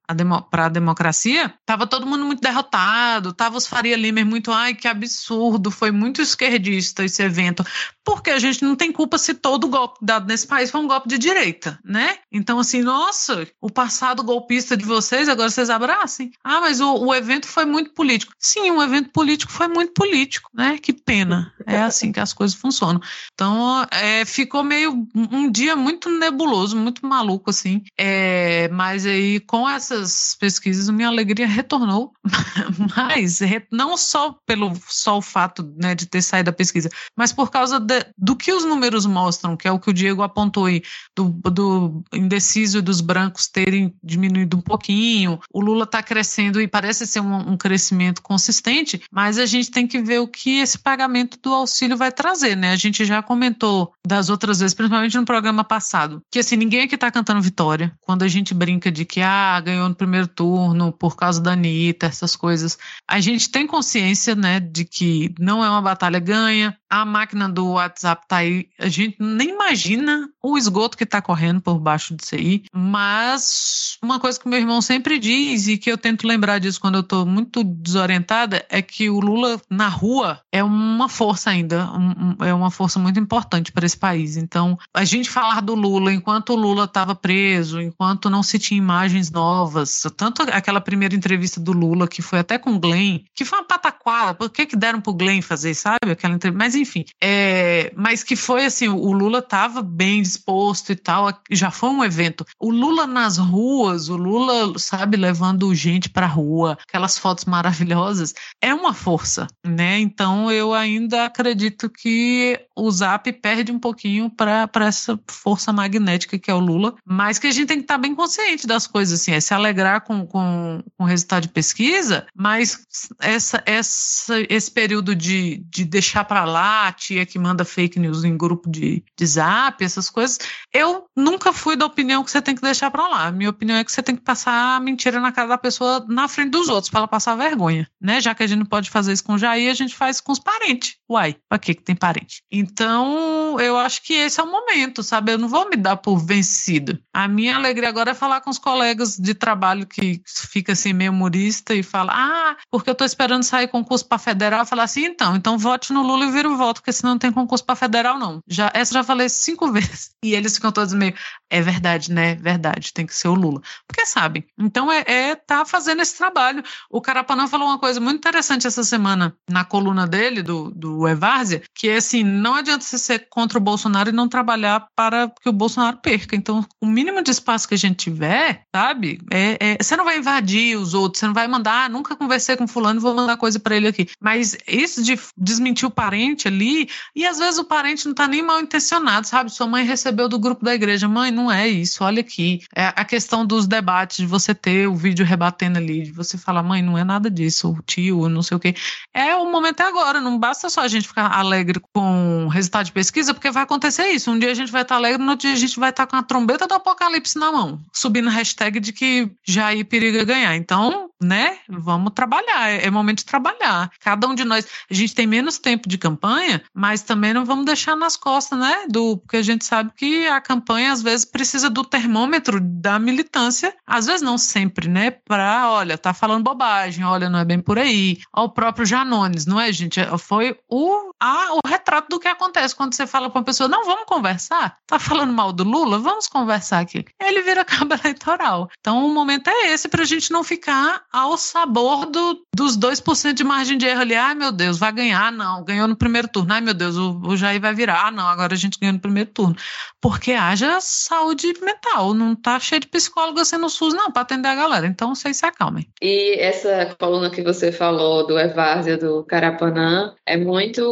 para 0.50 0.66
a 0.66 0.70
democracia, 0.70 1.54
tava 1.66 1.88
todo 1.88 2.06
mundo 2.06 2.26
muito 2.26 2.42
derrotado, 2.42 3.34
tava 3.34 3.58
os 3.58 3.68
Faria 3.68 3.96
Lima 3.96 4.17
muito, 4.24 4.52
ai, 4.52 4.74
que 4.76 4.88
absurdo, 4.88 5.72
foi 5.72 5.92
muito 5.92 6.22
esquerdista 6.22 7.04
esse 7.04 7.24
evento. 7.24 7.64
Porque 8.08 8.30
a 8.30 8.40
gente 8.40 8.64
não 8.64 8.74
tem 8.74 8.90
culpa 8.90 9.18
se 9.18 9.34
todo 9.34 9.68
golpe 9.68 10.00
dado 10.02 10.28
nesse 10.28 10.48
país 10.48 10.72
foi 10.72 10.80
um 10.80 10.88
golpe 10.88 11.10
de 11.10 11.18
direita, 11.18 11.78
né? 11.84 12.16
Então, 12.32 12.58
assim, 12.58 12.82
nossa, 12.82 13.46
o 13.60 13.70
passado 13.70 14.24
golpista 14.24 14.78
de 14.78 14.86
vocês, 14.86 15.28
agora 15.28 15.50
vocês 15.50 15.70
abracem. 15.70 16.32
Ah, 16.42 16.62
mas 16.62 16.80
o, 16.80 16.94
o 16.94 17.14
evento 17.14 17.46
foi 17.48 17.66
muito 17.66 17.92
político. 17.92 18.32
Sim, 18.40 18.72
um 18.72 18.82
evento 18.82 19.10
político 19.10 19.52
foi 19.52 19.68
muito 19.68 19.92
político, 19.92 20.50
né? 20.54 20.78
Que 20.78 20.94
pena. 20.94 21.54
É 21.66 21.82
assim 21.82 22.14
que 22.14 22.22
as 22.22 22.32
coisas 22.32 22.56
funcionam. 22.58 23.02
Então, 23.34 23.86
é, 23.92 24.24
ficou 24.24 24.64
meio 24.64 25.06
um 25.14 25.52
dia 25.52 25.76
muito 25.76 26.10
nebuloso, 26.10 26.78
muito 26.78 27.06
maluco, 27.06 27.50
assim. 27.50 27.84
É, 27.98 28.70
mas 28.70 29.06
aí, 29.06 29.42
com 29.42 29.70
essas 29.70 30.38
pesquisas, 30.40 30.90
minha 30.90 31.10
alegria 31.10 31.46
retornou. 31.46 32.14
mas 32.96 33.42
não 33.70 33.98
só 33.98 34.32
pelo 34.46 34.72
só 34.88 35.18
o 35.18 35.22
fato 35.22 35.74
né, 35.78 35.94
de 35.94 36.06
ter 36.06 36.22
saído 36.22 36.46
da 36.46 36.56
pesquisa, 36.56 36.90
mas 37.16 37.34
por 37.34 37.52
causa 37.52 37.80
de, 37.80 37.97
do 38.18 38.36
que 38.36 38.52
os 38.52 38.66
números 38.66 39.06
mostram, 39.06 39.56
que 39.56 39.68
é 39.68 39.72
o 39.72 39.80
que 39.80 39.90
o 39.90 39.94
Diego 39.94 40.22
apontou 40.22 40.66
aí, 40.66 40.82
do, 41.16 41.30
do 41.30 42.04
indeciso 42.14 42.82
dos 42.82 43.02
brancos 43.02 43.48
terem 43.48 43.94
diminuído 44.04 44.58
um 44.58 44.62
pouquinho, 44.62 45.40
o 45.52 45.62
Lula 45.62 45.84
está 45.84 46.02
crescendo 46.04 46.62
e 46.62 46.68
parece 46.68 47.06
ser 47.08 47.20
um, 47.20 47.52
um, 47.52 47.58
crescimento 47.58 48.22
consistente, 48.22 49.02
mas 49.12 49.38
a 49.38 49.46
gente 49.46 49.72
tem 49.72 49.88
que 49.88 50.02
ver 50.02 50.20
o 50.20 50.28
que 50.28 50.60
esse 50.60 50.78
pagamento 50.78 51.38
do 51.42 51.54
auxílio 51.54 51.98
vai 51.98 52.12
trazer, 52.12 52.56
né? 52.56 52.72
A 52.72 52.76
gente 52.76 53.06
já 53.06 53.22
comentou 53.22 53.94
das 54.06 54.30
outras 54.30 54.60
vezes, 54.60 54.74
principalmente 54.74 55.18
no 55.18 55.26
programa 55.26 55.64
passado, 55.64 56.22
que 56.32 56.40
assim, 56.40 56.56
ninguém 56.56 56.82
aqui 56.82 56.96
está 56.96 57.12
cantando 57.12 57.42
vitória. 57.42 57.92
Quando 58.02 58.24
a 58.24 58.28
gente 58.28 58.54
brinca 58.54 58.92
de 58.92 59.06
que, 59.06 59.22
ah, 59.22 59.60
ganhou 59.60 59.90
no 59.90 59.96
primeiro 59.96 60.28
turno 60.28 60.92
por 60.92 61.16
causa 61.16 61.42
da 61.42 61.54
Anitta, 61.54 62.06
essas 62.06 62.36
coisas, 62.36 62.78
a 63.08 63.20
gente 63.20 63.50
tem 63.50 63.66
consciência, 63.66 64.36
né, 64.36 64.60
de 64.60 64.86
que 64.86 65.34
não 65.40 65.64
é 65.64 65.70
uma 65.70 65.82
batalha 65.82 66.20
ganha, 66.20 66.78
a 66.90 67.06
máquina 67.06 67.50
do 67.50 67.72
WhatsApp 67.72 68.26
tá 68.28 68.38
aí, 68.38 68.68
a 68.80 68.88
gente 68.88 69.18
nem 69.20 69.50
imagina 69.50 70.30
o 70.42 70.58
esgoto 70.58 70.98
que 70.98 71.06
tá 71.06 71.22
correndo 71.22 71.62
por 71.62 71.80
baixo 71.80 72.16
disso 72.16 72.36
aí, 72.36 72.64
mas 72.74 73.98
uma 74.02 74.20
coisa 74.20 74.40
que 74.40 74.48
meu 74.48 74.60
irmão 74.60 74.82
sempre 74.82 75.20
diz 75.20 75.68
e 75.68 75.78
que 75.78 75.92
eu 75.92 75.98
tento 75.98 76.28
lembrar 76.28 76.60
disso 76.60 76.80
quando 76.80 76.96
eu 76.96 77.04
tô 77.04 77.26
muito 77.26 77.64
desorientada 77.64 78.66
é 78.70 78.82
que 78.82 79.10
o 79.10 79.20
Lula 79.20 79.60
na 79.70 79.88
rua 79.88 80.40
é 80.52 80.64
uma 80.64 81.10
força 81.10 81.50
ainda, 81.50 81.92
um, 81.92 82.44
é 82.46 82.54
uma 82.54 82.72
força 82.72 83.00
muito 83.00 83.20
importante 83.20 83.72
para 83.72 83.86
esse 83.86 83.98
país. 83.98 84.38
Então, 84.38 84.78
a 84.94 85.04
gente 85.04 85.30
falar 85.30 85.62
do 85.62 85.76
Lula 85.76 86.14
enquanto 86.14 86.52
o 86.52 86.56
Lula 86.56 86.86
estava 86.86 87.14
preso, 87.16 87.82
enquanto 87.82 88.30
não 88.30 88.42
se 88.44 88.58
tinha 88.58 88.78
imagens 88.78 89.30
novas, 89.32 90.04
tanto 90.16 90.44
aquela 90.44 90.80
primeira 90.80 91.16
entrevista 91.16 91.60
do 91.60 91.72
Lula 91.72 92.08
que 92.08 92.22
foi 92.22 92.40
até 92.40 92.58
com 92.58 92.76
o 92.76 92.80
Glenn, 92.80 93.20
que 93.36 93.44
foi 93.44 93.60
uma 93.60 93.66
pataquada, 93.66 94.34
por 94.34 94.50
que 94.50 94.66
que 94.66 94.76
deram 94.76 95.02
pro 95.02 95.14
Glenn 95.14 95.42
fazer, 95.42 95.74
sabe? 95.74 96.12
Aquela 96.12 96.36
entrevista, 96.36 96.58
mas 96.58 96.77
enfim, 96.78 97.06
é, 97.22 97.92
mas 97.96 98.24
que 98.24 98.36
foi 98.36 98.66
assim, 98.66 98.88
o 98.88 99.12
Lula 99.12 99.40
estava 99.40 99.82
bem 99.82 100.22
disposto 100.22 100.92
e 100.92 100.96
tal, 100.96 101.32
já 101.52 101.72
foi 101.72 101.90
um 101.90 102.04
evento. 102.04 102.46
O 102.60 102.72
Lula 102.72 103.06
nas 103.06 103.38
ruas, 103.38 104.10
o 104.10 104.16
Lula, 104.16 104.78
sabe, 104.78 105.18
levando 105.18 105.74
gente 105.74 106.10
para 106.10 106.26
rua, 106.26 106.78
aquelas 106.88 107.18
fotos 107.18 107.46
maravilhosas, 107.46 108.34
é 108.62 108.74
uma 108.74 108.94
força, 108.94 109.48
né? 109.66 110.00
Então 110.00 110.52
eu 110.52 110.74
ainda 110.74 111.26
acredito 111.26 111.90
que 111.90 112.60
o 112.76 112.90
Zap 112.92 113.32
perde 113.34 113.72
um 113.72 113.80
pouquinho 113.80 114.30
para 114.30 114.70
essa 114.86 115.20
força 115.30 115.74
magnética 115.74 116.38
que 116.38 116.52
é 116.52 116.54
o 116.54 116.60
Lula, 116.60 116.96
mas 117.06 117.40
que 117.40 117.48
a 117.48 117.52
gente 117.52 117.68
tem 117.68 117.78
que 117.78 117.84
estar 117.84 117.96
tá 117.96 118.02
bem 118.02 118.16
consciente 118.16 118.68
das 118.68 118.88
coisas, 118.88 119.20
assim, 119.20 119.32
é 119.32 119.40
se 119.40 119.54
alegrar 119.54 120.02
com, 120.02 120.26
com, 120.26 120.84
com 120.98 121.04
o 121.04 121.08
resultado 121.08 121.44
de 121.44 121.50
pesquisa, 121.50 122.26
mas 122.36 122.86
essa, 123.20 123.64
essa, 123.66 124.36
esse 124.50 124.72
período 124.72 125.16
de, 125.16 125.64
de 125.70 125.84
deixar 125.86 126.24
para 126.24 126.46
lá 126.46 126.67
a 126.68 126.92
tia 126.92 127.26
que 127.26 127.40
manda 127.40 127.66
fake 127.66 128.00
news 128.00 128.24
em 128.24 128.38
grupo 128.38 128.70
de, 128.70 129.04
de 129.18 129.26
zap, 129.26 129.84
essas 129.84 130.10
coisas, 130.10 130.40
eu 130.74 131.06
nunca 131.16 131.54
fui 131.54 131.76
da 131.76 131.86
opinião 131.86 132.24
que 132.24 132.32
você 132.32 132.42
tem 132.42 132.56
que 132.56 132.62
deixar 132.62 132.92
para 132.92 133.08
lá. 133.08 133.32
Minha 133.32 133.50
opinião 133.50 133.78
é 133.78 133.84
que 133.84 133.92
você 133.92 134.04
tem 134.04 134.16
que 134.16 134.22
passar 134.22 134.76
a 134.76 134.80
mentira 134.80 135.20
na 135.20 135.32
cara 135.32 135.48
da 135.48 135.58
pessoa 135.58 136.06
na 136.08 136.28
frente 136.28 136.52
dos 136.52 136.70
outros, 136.70 136.90
para 136.90 137.00
ela 137.00 137.08
passar 137.08 137.36
vergonha, 137.36 137.90
né? 138.02 138.20
Já 138.22 138.36
que 138.36 138.44
a 138.44 138.48
gente 138.48 138.60
não 138.60 138.66
pode 138.66 138.90
fazer 138.90 139.14
isso 139.14 139.24
com 139.24 139.34
o 139.34 139.38
Jair, 139.38 139.72
a 139.72 139.74
gente 139.74 139.96
faz 139.96 140.20
com 140.20 140.32
os 140.32 140.40
parentes. 140.40 140.96
Uai, 141.10 141.36
pra 141.48 141.58
que 141.58 141.74
que 141.74 141.84
tem 141.84 141.96
parente? 141.96 142.44
Então, 142.52 143.60
eu 143.60 143.78
acho 143.78 144.04
que 144.04 144.14
esse 144.14 144.40
é 144.40 144.44
o 144.44 144.52
momento, 144.52 145.02
sabe? 145.04 145.32
Eu 145.32 145.38
não 145.38 145.48
vou 145.48 145.70
me 145.70 145.78
dar 145.78 145.98
por 145.98 146.18
vencido. 146.18 147.00
A 147.14 147.28
minha 147.28 147.56
alegria 147.56 147.90
agora 147.90 148.12
é 148.12 148.14
falar 148.14 148.42
com 148.42 148.50
os 148.50 148.60
colegas 148.60 149.18
de 149.18 149.34
trabalho 149.34 149.86
que 149.86 150.22
fica 150.26 150.74
assim 150.74 150.94
meio 150.94 151.12
humorista 151.12 151.74
e 151.74 151.82
fala: 151.82 152.14
"Ah, 152.14 152.58
porque 152.70 152.90
eu 152.90 152.96
tô 152.96 153.06
esperando 153.06 153.44
sair 153.44 153.68
concurso 153.68 154.08
para 154.08 154.18
federal", 154.18 154.66
falar 154.66 154.84
assim: 154.84 155.06
"Então, 155.06 155.36
então 155.36 155.58
vote 155.58 155.94
no 155.94 156.02
Lula 156.02 156.26
e 156.26 156.32
vira 156.32 156.50
o 156.50 156.57
voto, 156.58 156.82
porque 156.82 156.92
senão 156.92 157.14
não 157.14 157.20
tem 157.20 157.32
concurso 157.32 157.64
para 157.64 157.76
federal, 157.76 158.20
não. 158.20 158.42
Já, 158.48 158.72
essa 158.74 158.94
já 158.94 159.04
falei 159.04 159.30
cinco 159.30 159.72
vezes. 159.72 160.12
E 160.24 160.36
eles 160.36 160.56
ficam 160.56 160.72
todos 160.72 160.94
meio, 160.94 161.14
é 161.50 161.62
verdade, 161.62 162.12
né? 162.12 162.36
Verdade, 162.36 162.92
tem 162.94 163.06
que 163.06 163.16
ser 163.16 163.28
o 163.28 163.36
Lula. 163.36 163.62
Porque 163.88 164.06
sabem. 164.06 164.46
Então 164.58 164.92
é, 164.92 165.04
é 165.08 165.36
tá 165.36 165.66
fazendo 165.66 166.02
esse 166.02 166.18
trabalho. 166.18 166.64
O 166.90 167.02
Carapanã 167.02 167.48
falou 167.48 167.68
uma 167.68 167.80
coisa 167.80 168.00
muito 168.00 168.18
interessante 168.18 168.68
essa 168.68 168.84
semana 168.84 169.36
na 169.50 169.64
coluna 169.64 170.08
dele, 170.08 170.42
do, 170.42 170.72
do 170.72 171.08
Evárzia, 171.08 171.62
que 171.74 171.90
é 171.90 171.98
assim: 171.98 172.24
não 172.24 172.56
adianta 172.56 172.84
você 172.84 172.98
ser 172.98 173.28
contra 173.30 173.58
o 173.58 173.62
Bolsonaro 173.62 174.10
e 174.10 174.14
não 174.14 174.28
trabalhar 174.28 174.88
para 174.96 175.32
que 175.42 175.50
o 175.50 175.54
Bolsonaro 175.54 175.98
perca. 175.98 176.36
Então, 176.36 176.66
o 176.82 176.86
mínimo 176.86 177.22
de 177.22 177.32
espaço 177.32 177.68
que 177.68 177.76
a 177.76 177.78
gente 177.78 177.98
tiver, 177.98 178.64
sabe? 178.76 179.22
É, 179.32 179.58
é, 179.60 179.78
você 179.82 179.96
não 179.96 180.06
vai 180.06 180.18
invadir 180.18 180.78
os 180.78 180.94
outros, 180.94 181.20
você 181.20 181.28
não 181.28 181.34
vai 181.34 181.48
mandar, 181.48 181.86
ah, 181.86 181.90
nunca 181.90 182.16
conversei 182.16 182.56
com 182.56 182.68
fulano, 182.68 183.00
vou 183.00 183.14
mandar 183.14 183.38
coisa 183.38 183.60
para 183.60 183.76
ele 183.76 183.88
aqui. 183.88 184.08
Mas 184.22 184.58
isso 184.68 185.04
de 185.04 185.20
desmentir 185.38 185.88
o 185.88 185.92
parente 185.92 186.47
ali, 186.48 186.90
e 187.16 187.26
às 187.26 187.38
vezes 187.38 187.60
o 187.60 187.66
parente 187.66 188.06
não 188.06 188.14
tá 188.14 188.28
nem 188.28 188.42
mal 188.42 188.60
intencionado, 188.60 189.28
sabe? 189.28 189.52
Sua 189.52 189.68
mãe 189.68 189.86
recebeu 189.86 190.28
do 190.28 190.40
grupo 190.40 190.64
da 190.64 190.74
igreja, 190.74 191.08
mãe, 191.08 191.32
não 191.32 191.52
é 191.52 191.68
isso, 191.68 192.04
olha 192.04 192.22
aqui. 192.22 192.62
É 192.76 192.88
a 192.96 193.06
questão 193.06 193.46
dos 193.46 193.68
debates, 193.68 194.18
de 194.18 194.26
você 194.26 194.54
ter 194.54 194.88
o 194.88 194.96
vídeo 194.96 195.26
rebatendo 195.26 195.78
ali, 195.78 196.04
de 196.04 196.12
você 196.12 196.38
falar, 196.38 196.64
mãe, 196.64 196.82
não 196.82 196.98
é 196.98 197.04
nada 197.04 197.30
disso, 197.30 197.72
o 197.72 197.82
tio, 197.84 198.30
não 198.30 198.42
sei 198.42 198.58
o 198.58 198.60
quê. 198.60 198.76
É 199.14 199.36
o 199.36 199.52
momento 199.52 199.82
é 199.82 199.88
agora, 199.88 200.20
não 200.20 200.38
basta 200.38 200.70
só 200.70 200.82
a 200.82 200.88
gente 200.88 201.08
ficar 201.08 201.28
alegre 201.32 201.82
com 201.94 202.46
o 202.46 202.48
resultado 202.48 202.86
de 202.86 202.92
pesquisa, 202.92 203.34
porque 203.34 203.52
vai 203.52 203.64
acontecer 203.64 204.08
isso. 204.08 204.32
Um 204.32 204.40
dia 204.40 204.52
a 204.52 204.56
gente 204.56 204.72
vai 204.72 204.82
estar 204.82 204.96
alegre, 204.96 205.24
no 205.24 205.32
outro 205.32 205.48
dia 205.48 205.56
a 205.56 205.60
gente 205.60 205.80
vai 205.80 205.90
estar 205.90 206.08
com 206.08 206.16
a 206.16 206.24
trombeta 206.24 206.68
do 206.68 206.74
apocalipse 206.74 207.38
na 207.38 207.52
mão, 207.52 207.80
subindo 207.94 208.30
hashtag 208.30 208.80
de 208.80 208.94
que 208.94 209.30
Jair 209.46 209.86
periga 209.86 210.24
ganhar. 210.24 210.56
Então, 210.56 211.07
né, 211.22 211.58
vamos 211.68 212.14
trabalhar, 212.14 212.70
é, 212.70 212.86
é 212.86 212.92
momento 212.92 213.20
de 213.20 213.26
trabalhar. 213.26 213.92
Cada 214.00 214.28
um 214.28 214.36
de 214.36 214.44
nós, 214.44 214.68
a 214.90 214.94
gente 214.94 215.16
tem 215.16 215.28
menos 215.28 215.58
tempo 215.58 215.88
de 215.90 215.98
campanha, 215.98 216.62
mas 216.74 217.02
também 217.02 217.34
não 217.34 217.46
vamos 217.46 217.66
deixar 217.66 217.96
nas 217.96 218.16
costas, 218.16 218.60
né, 218.60 218.86
do, 218.90 219.18
porque 219.18 219.38
a 219.38 219.44
gente 219.44 219.66
sabe 219.66 219.92
que 219.96 220.28
a 220.28 220.40
campanha 220.42 220.92
às 220.92 221.02
vezes 221.02 221.26
precisa 221.26 221.70
do 221.70 221.84
termômetro 221.84 222.60
da 222.62 223.00
militância, 223.00 223.74
às 223.86 224.06
vezes 224.06 224.22
não 224.22 224.38
sempre, 224.38 224.88
né, 224.88 225.12
para, 225.12 225.70
olha, 225.72 225.98
tá 225.98 226.14
falando 226.14 226.44
bobagem, 226.44 227.04
olha, 227.04 227.30
não 227.30 227.40
é 227.40 227.46
bem 227.46 227.60
por 227.60 227.78
aí. 227.78 228.20
Ao 228.32 228.50
próprio 228.50 228.86
Janones, 228.86 229.46
não 229.46 229.60
é, 229.60 229.72
gente? 229.72 230.00
Foi 230.20 230.58
o, 230.70 231.07
a, 231.20 231.56
o 231.56 231.60
retrato 231.68 232.10
do 232.10 232.20
que 232.20 232.28
acontece 232.28 232.76
quando 232.76 232.94
você 232.94 233.08
fala 233.08 233.30
para 233.30 233.40
uma 233.40 233.46
pessoa, 233.46 233.68
não, 233.68 233.86
vamos 233.86 234.06
conversar? 234.06 234.78
Tá 234.86 235.00
falando 235.00 235.34
mal 235.34 235.52
do 235.52 235.64
Lula? 235.64 236.00
Vamos 236.00 236.28
conversar 236.28 236.80
aqui. 236.80 237.06
Ele 237.22 237.42
vira 237.42 237.66
cabo 237.66 237.94
eleitoral. 238.04 238.70
Então 238.80 239.06
o 239.06 239.14
momento 239.14 239.50
é 239.50 239.74
esse 239.74 239.88
para 239.88 240.04
a 240.04 240.06
gente 240.06 240.32
não 240.32 240.44
ficar 240.44 241.04
ao 241.12 241.38
sabor 241.38 242.06
do, 242.06 242.42
dos 242.56 242.78
2% 242.78 243.34
de 243.34 243.44
margem 243.44 243.78
de 243.78 243.86
erro 243.86 244.02
ali. 244.02 244.16
Ai, 244.16 244.36
meu 244.36 244.52
Deus, 244.52 244.78
vai 244.78 244.92
ganhar? 244.92 245.32
Não, 245.32 245.64
ganhou 245.64 245.88
no 245.88 245.96
primeiro 245.96 246.28
turno. 246.28 246.54
Ai, 246.54 246.62
meu 246.62 246.74
Deus, 246.74 246.96
o, 246.96 247.20
o 247.24 247.38
Jair 247.38 247.60
vai 247.60 247.74
virar. 247.74 248.08
Ah, 248.08 248.12
não, 248.12 248.28
agora 248.28 248.54
a 248.54 248.58
gente 248.58 248.80
ganhou 248.80 248.94
no 248.94 249.00
primeiro 249.00 249.30
turno. 249.32 249.56
Porque 250.02 250.34
haja 250.34 250.78
saúde 250.80 251.54
mental. 251.62 252.14
Não 252.14 252.36
tá 252.36 252.60
cheio 252.60 252.82
de 252.82 252.88
psicólogo 252.88 253.40
assim 253.40 253.58
no 253.58 253.70
SUS, 253.70 253.94
não, 253.94 254.12
para 254.12 254.22
atender 254.22 254.48
a 254.48 254.56
galera. 254.56 254.88
Então 254.88 255.14
vocês 255.14 255.38
se 255.38 255.46
acalmem. 255.46 255.88
E 256.02 256.36
essa 256.40 256.96
coluna 257.00 257.30
que 257.30 257.42
você 257.42 257.72
falou 257.72 258.26
do 258.26 258.38
Evárzia, 258.38 258.98
do 258.98 259.24
Carapanã, 259.24 260.16
é 260.26 260.38
muito, 260.38 260.84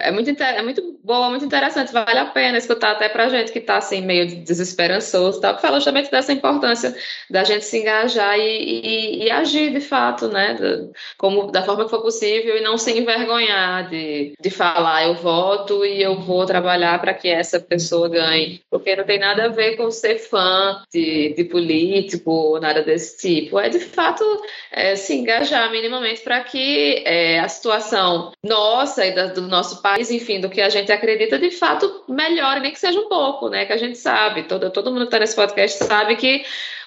é 0.00 0.10
muito, 0.10 0.30
é 0.30 0.62
muito 0.62 0.98
boa, 1.02 1.28
muito 1.28 1.44
interessante. 1.44 1.92
Vale 1.92 2.18
a 2.18 2.26
pena 2.26 2.58
escutar 2.58 2.92
até 2.92 3.08
pra 3.08 3.28
gente 3.28 3.52
que 3.52 3.60
tá 3.60 3.76
assim, 3.76 4.00
meio 4.00 4.26
desesperançoso, 4.42 5.40
tal, 5.40 5.54
que 5.56 5.62
fala 5.62 5.76
justamente 5.76 6.10
dessa 6.10 6.32
importância 6.32 6.94
da 7.30 7.44
gente 7.44 7.64
se 7.64 7.78
engajar 7.78 8.38
e, 8.38 8.42
e, 8.42 9.24
e 9.24 9.30
agir 9.30 9.72
de 9.72 9.80
fato, 9.80 10.28
né? 10.28 10.54
Da, 10.54 10.88
como, 11.18 11.50
da 11.50 11.62
forma 11.62 11.84
que 11.84 11.90
for 11.90 12.02
possível 12.02 12.56
e 12.56 12.62
não 12.62 12.78
se 12.78 12.98
envergonhar 12.98 13.88
de, 13.88 14.34
de 14.40 14.50
falar 14.50 15.04
eu 15.04 15.14
voto 15.14 15.84
e 15.84 16.02
eu 16.02 16.18
vou 16.20 16.46
trabalhar 16.46 17.00
para 17.00 17.14
que 17.14 17.28
essa 17.28 17.60
pessoa 17.60 18.08
ganhe. 18.08 18.60
Porque 18.70 18.96
não 18.96 19.04
tem 19.04 19.18
nada 19.18 19.44
a 19.44 19.48
ver 19.48 19.76
com 19.76 19.90
ser 19.90 20.18
fã 20.18 20.82
de, 20.92 21.34
de 21.34 21.44
político 21.44 22.30
ou 22.30 22.60
nada 22.60 22.82
desse 22.82 23.18
tipo. 23.18 23.58
É 23.58 23.68
de 23.68 23.80
fato 23.80 24.24
é, 24.72 24.96
se 24.96 25.14
engajar 25.14 25.70
minimamente 25.70 26.22
para 26.22 26.42
que 26.42 27.02
é, 27.06 27.40
a 27.40 27.48
situação 27.48 28.32
nossa 28.42 29.04
e 29.06 29.14
da, 29.14 29.26
do 29.26 29.42
nosso 29.54 29.80
país, 29.80 30.10
enfim, 30.10 30.40
do 30.40 30.50
que 30.50 30.60
a 30.60 30.68
gente 30.68 30.90
acredita, 30.90 31.38
de 31.38 31.50
fato 31.50 32.04
melhore, 32.08 32.60
nem 32.60 32.72
que 32.72 32.78
seja 32.78 32.98
um 32.98 33.08
pouco, 33.08 33.48
né? 33.48 33.64
Que 33.64 33.72
a 33.72 33.76
gente 33.76 33.96
sabe, 33.96 34.42
todo, 34.44 34.70
todo 34.70 34.90
mundo 34.90 35.02
que 35.02 35.06
está 35.06 35.18
nesse 35.18 35.36
podcast 35.36 35.84
sabe 35.84 36.16
que 36.16 36.44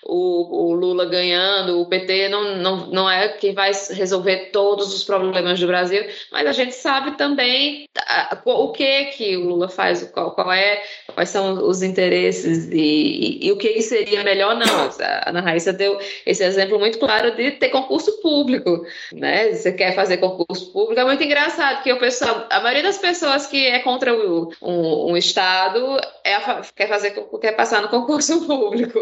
o, 0.08 0.70
o, 0.70 0.74
Lula 0.74 1.06
ganhando, 1.06 1.82
o 1.82 1.86
PT 1.86 2.30
não, 2.30 2.56
não, 2.56 2.88
não 2.88 3.10
é 3.10 3.28
quem 3.28 3.54
vai 3.54 3.72
resolver 3.92 4.50
todos 4.52 4.94
os 4.96 5.04
problemas 5.04 5.60
do 5.60 5.68
Brasil, 5.68 6.06
mas 6.32 6.48
a 6.48 6.54
gente 6.54 6.74
sabe 6.74 7.18
também 7.18 7.90
o 8.46 8.72
que 8.72 9.06
que 9.06 9.36
o 9.36 9.50
Lula 9.50 9.68
faz, 9.68 10.04
qual, 10.14 10.32
qual 10.32 10.52
é, 10.52 10.82
quais 11.14 11.30
são 11.30 11.68
os 11.68 11.84
interesses 11.84 12.70
e, 12.72 12.78
e, 12.78 13.48
e, 13.48 13.52
o 13.52 13.58
que 13.58 13.82
seria 13.82 14.24
melhor 14.24 14.56
não. 14.56 14.90
A 15.02 15.30
Ana 15.30 15.42
Raíssa 15.42 15.74
deu 15.74 16.00
esse 16.26 16.44
exemplo 16.44 16.80
muito 16.80 17.00
claro 17.00 17.36
de 17.36 17.52
ter 17.52 17.70
concurso 17.70 18.22
público, 18.22 18.86
né? 19.12 19.52
Você 19.54 19.74
quer 19.74 19.94
fazer 19.94 20.18
concurso 20.18 20.72
público, 20.72 21.02
é 21.02 21.04
muito 21.04 21.24
engraçado 21.24 21.84
que 21.84 21.92
o 21.92 22.00
pessoal, 22.00 22.46
a 22.50 22.62
maioria 22.62 22.84
das 22.84 22.98
pessoas 22.98 23.46
que 23.48 23.68
é 23.68 23.80
contra 23.80 24.14
o, 24.14 24.54
um, 24.62 25.12
um 25.12 25.18
Estado 25.18 26.00
é, 26.24 26.38
quer 26.76 26.88
fazer, 26.88 27.12
quer 27.42 27.52
passar 27.54 27.82
no 27.82 27.90
concurso 27.90 28.46
público. 28.48 29.00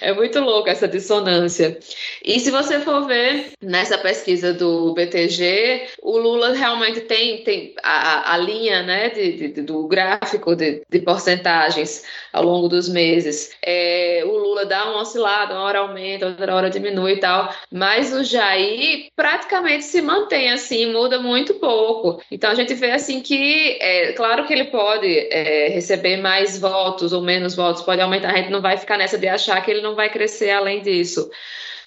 É 0.00 0.12
muito 0.12 0.43
louca 0.44 0.70
essa 0.70 0.86
dissonância. 0.86 1.78
E 2.24 2.38
se 2.38 2.50
você 2.50 2.80
for 2.80 3.06
ver 3.06 3.52
nessa 3.62 3.98
pesquisa 3.98 4.52
do 4.52 4.92
BTG, 4.94 5.88
o 6.02 6.18
Lula 6.18 6.52
realmente 6.52 7.00
tem, 7.00 7.42
tem 7.42 7.74
a, 7.82 8.34
a 8.34 8.36
linha 8.36 8.82
né, 8.82 9.10
de, 9.10 9.48
de, 9.48 9.62
do 9.62 9.86
gráfico 9.86 10.54
de, 10.54 10.82
de, 10.88 10.98
porcentagens 11.00 12.04
ao 12.32 12.44
longo 12.44 12.68
dos 12.68 12.88
meses. 12.88 13.52
É, 13.64 14.22
o 14.26 14.36
Lula 14.36 14.66
dá 14.66 14.90
uma 14.90 15.00
oscilada, 15.00 15.54
uma 15.54 15.62
hora 15.62 15.78
aumenta, 15.80 16.26
outra 16.26 16.54
hora 16.54 16.70
diminui 16.70 17.14
e 17.14 17.20
tal, 17.20 17.52
mas 17.72 18.12
o 18.12 18.22
Jair 18.22 19.08
praticamente 19.16 19.84
se 19.84 20.02
mantém 20.02 20.50
assim, 20.50 20.92
muda 20.92 21.18
muito 21.20 21.54
pouco. 21.54 22.22
Então 22.30 22.50
a 22.50 22.54
gente 22.54 22.74
vê 22.74 22.90
assim 22.90 23.20
que, 23.20 23.78
é, 23.80 24.12
claro 24.12 24.46
que 24.46 24.52
ele 24.52 24.64
pode 24.64 25.28
é, 25.30 25.68
receber 25.68 26.16
mais 26.18 26.58
votos 26.58 27.12
ou 27.12 27.22
menos 27.22 27.54
votos, 27.54 27.82
pode 27.82 28.00
aumentar, 28.00 28.30
a 28.30 28.36
gente 28.36 28.50
não 28.50 28.60
vai 28.60 28.76
ficar 28.76 28.98
nessa 28.98 29.16
de 29.16 29.28
achar 29.28 29.60
que 29.62 29.70
ele 29.70 29.80
não 29.80 29.94
vai 29.94 30.10
crescer 30.10 30.23
crescer 30.24 30.50
além 30.50 30.80
disso. 30.80 31.30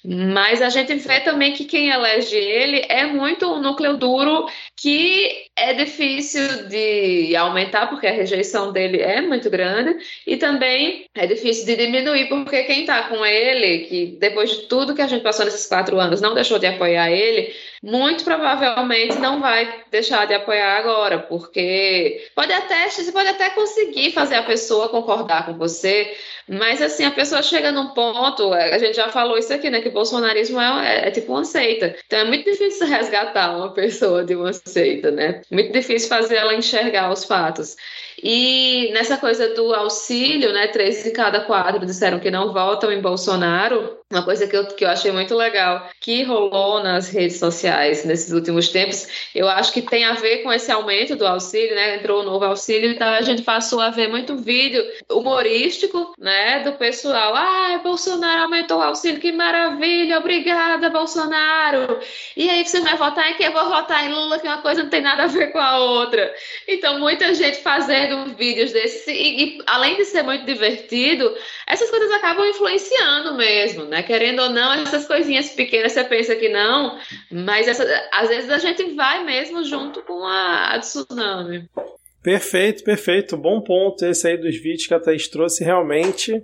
Mas 0.06 0.62
a 0.62 0.70
gente 0.70 0.94
vê 0.96 1.20
também 1.20 1.54
que 1.54 1.66
quem 1.66 1.90
elege 1.90 2.38
ele 2.38 2.86
é 2.88 3.06
muito 3.06 3.52
um 3.52 3.60
núcleo 3.60 3.98
duro 3.98 4.48
que 4.76 5.48
é 5.56 5.74
difícil 5.74 6.70
de 6.70 7.36
aumentar, 7.36 7.88
porque 7.88 8.06
a 8.06 8.12
rejeição 8.12 8.72
dele 8.72 9.02
é 9.02 9.20
muito 9.22 9.50
grande, 9.50 9.98
e 10.26 10.38
também 10.38 11.08
é 11.16 11.26
difícil 11.26 11.66
de 11.66 11.76
diminuir, 11.76 12.30
porque 12.30 12.64
quem 12.64 12.82
está 12.82 13.10
com 13.10 13.26
ele, 13.26 13.86
que 13.86 14.18
depois 14.20 14.52
de 14.52 14.62
tudo 14.68 14.94
que 14.96 15.02
a 15.02 15.08
gente 15.08 15.24
passou 15.24 15.44
nesses 15.44 15.66
quatro 15.66 16.00
anos 16.00 16.22
não 16.22 16.36
deixou 16.36 16.60
de 16.60 16.68
apoiar 16.68 17.12
ele, 17.12 17.54
muito 17.88 18.26
provavelmente 18.26 19.18
não 19.18 19.40
vai 19.40 19.86
deixar 19.90 20.28
de 20.28 20.34
apoiar 20.34 20.76
agora, 20.78 21.20
porque 21.20 22.22
pode 22.36 22.52
até, 22.52 22.90
você 22.90 23.10
pode 23.14 23.30
até 23.30 23.50
conseguir 23.52 24.12
fazer 24.12 24.36
a 24.36 24.44
pessoa 24.44 24.90
concordar 24.90 25.46
com 25.46 25.58
você, 25.58 26.14
mas 26.50 26.82
assim, 26.82 27.06
a 27.06 27.12
pessoa 27.12 27.42
chega 27.42 27.72
num 27.72 27.94
ponto, 27.94 28.52
a 28.52 28.78
gente 28.78 28.94
já 28.94 29.08
falou 29.08 29.38
isso 29.38 29.54
aqui, 29.54 29.70
né? 29.70 29.80
Que 29.80 29.88
o 29.88 29.94
bolsonarismo 29.94 30.60
é, 30.60 31.06
é, 31.06 31.08
é 31.08 31.12
tipo 31.12 31.32
uma 31.32 31.46
seita. 31.46 31.96
Então 32.06 32.20
é 32.20 32.26
muito 32.26 32.44
difícil 32.44 32.88
resgatar 32.88 33.56
uma 33.56 33.74
pessoa 33.74 34.26
de 34.26 34.36
uma 34.36 34.52
seita, 34.52 35.10
né? 35.10 35.42
Muito 35.50 35.72
difícil 35.72 36.10
fazer 36.10 36.36
ela 36.36 36.54
enxergar 36.54 37.10
os 37.10 37.24
fatos. 37.24 37.78
E 38.24 38.90
nessa 38.94 39.18
coisa 39.18 39.54
do 39.54 39.74
auxílio, 39.74 40.52
né? 40.52 40.68
Três 40.68 41.04
de 41.04 41.12
cada 41.12 41.42
quatro 41.42 41.86
disseram 41.86 42.20
que 42.20 42.32
não 42.32 42.52
votam 42.52 42.92
em 42.92 43.02
Bolsonaro. 43.02 43.98
Uma 44.10 44.24
coisa 44.24 44.48
que 44.48 44.56
eu, 44.56 44.66
que 44.66 44.86
eu 44.86 44.90
achei 44.90 45.12
muito 45.12 45.36
legal 45.36 45.90
que 46.00 46.24
rolou 46.24 46.82
nas 46.82 47.10
redes 47.10 47.40
sociais 47.40 48.06
nesses 48.06 48.32
últimos 48.32 48.70
tempos, 48.70 49.30
eu 49.36 49.50
acho 49.50 49.74
que 49.74 49.82
tem 49.82 50.06
a 50.06 50.14
ver 50.14 50.44
com 50.44 50.54
esse 50.54 50.72
aumento 50.72 51.16
do 51.16 51.28
auxílio, 51.28 51.76
né? 51.76 51.98
Entrou 51.98 52.22
o 52.22 52.24
novo 52.24 52.46
auxílio, 52.46 52.90
então 52.90 53.08
a 53.08 53.22
gente 53.22 53.42
passou 53.42 53.82
a 53.82 53.90
ver 53.90 54.08
muito 54.08 54.38
vídeo 54.38 54.82
humorístico, 55.12 56.14
né? 56.18 56.60
Do 56.64 56.72
pessoal, 56.74 57.36
ah, 57.36 57.82
Bolsonaro 57.84 58.44
aumentou 58.44 58.80
o 58.80 58.84
auxílio, 58.84 59.20
que 59.20 59.32
maravilha, 59.34 60.20
obrigada, 60.20 60.90
Bolsonaro. 60.90 62.00
E 62.36 62.50
aí 62.50 62.66
você 62.66 62.80
vai 62.80 62.96
votar 62.96 63.30
em 63.30 63.34
quem? 63.36 63.48
Eu 63.48 63.52
vou 63.52 63.68
votar 63.68 64.06
em 64.06 64.14
Lula, 64.14 64.40
que 64.40 64.48
uma 64.48 64.62
coisa 64.62 64.84
não 64.84 64.90
tem 64.90 65.02
nada 65.02 65.24
a 65.24 65.28
ver 65.28 65.52
com 65.52 65.60
a 65.60 65.80
outra. 65.80 66.34
Então, 66.66 66.98
muita 66.98 67.34
gente 67.34 67.58
fazendo 67.58 68.07
vídeos 68.38 68.72
desse, 68.72 69.12
e, 69.12 69.58
e 69.58 69.58
além 69.66 69.98
de 69.98 70.06
ser 70.06 70.24
muito 70.24 70.46
divertido, 70.46 71.34
essas 71.68 71.90
coisas 71.90 72.12
acabam 72.12 72.46
influenciando 72.46 73.36
mesmo, 73.36 73.86
né? 73.86 74.04
Querendo 74.04 74.42
ou 74.42 74.50
não, 74.50 74.74
essas 74.74 75.08
coisinhas 75.08 75.50
pequenas 75.50 75.92
você 75.92 76.04
pensa 76.04 76.36
que 76.36 76.50
não, 76.50 76.98
mas 77.32 77.68
essa, 77.68 77.84
às 78.14 78.30
vezes 78.30 78.50
a 78.50 78.58
gente 78.58 78.84
vai 78.94 79.24
mesmo 79.24 79.64
junto 79.64 80.02
com 80.04 80.24
a, 80.24 80.76
a 80.76 80.80
tsunami. 80.80 81.70
Perfeito, 82.22 82.84
perfeito. 82.84 83.38
Bom 83.38 83.62
ponto 83.62 84.06
esse 84.06 84.28
aí 84.28 84.38
dos 84.38 84.58
vídeos 84.58 84.86
que 84.86 84.94
a 84.94 85.00
Thaís 85.00 85.28
trouxe. 85.30 85.64
Realmente 85.64 86.44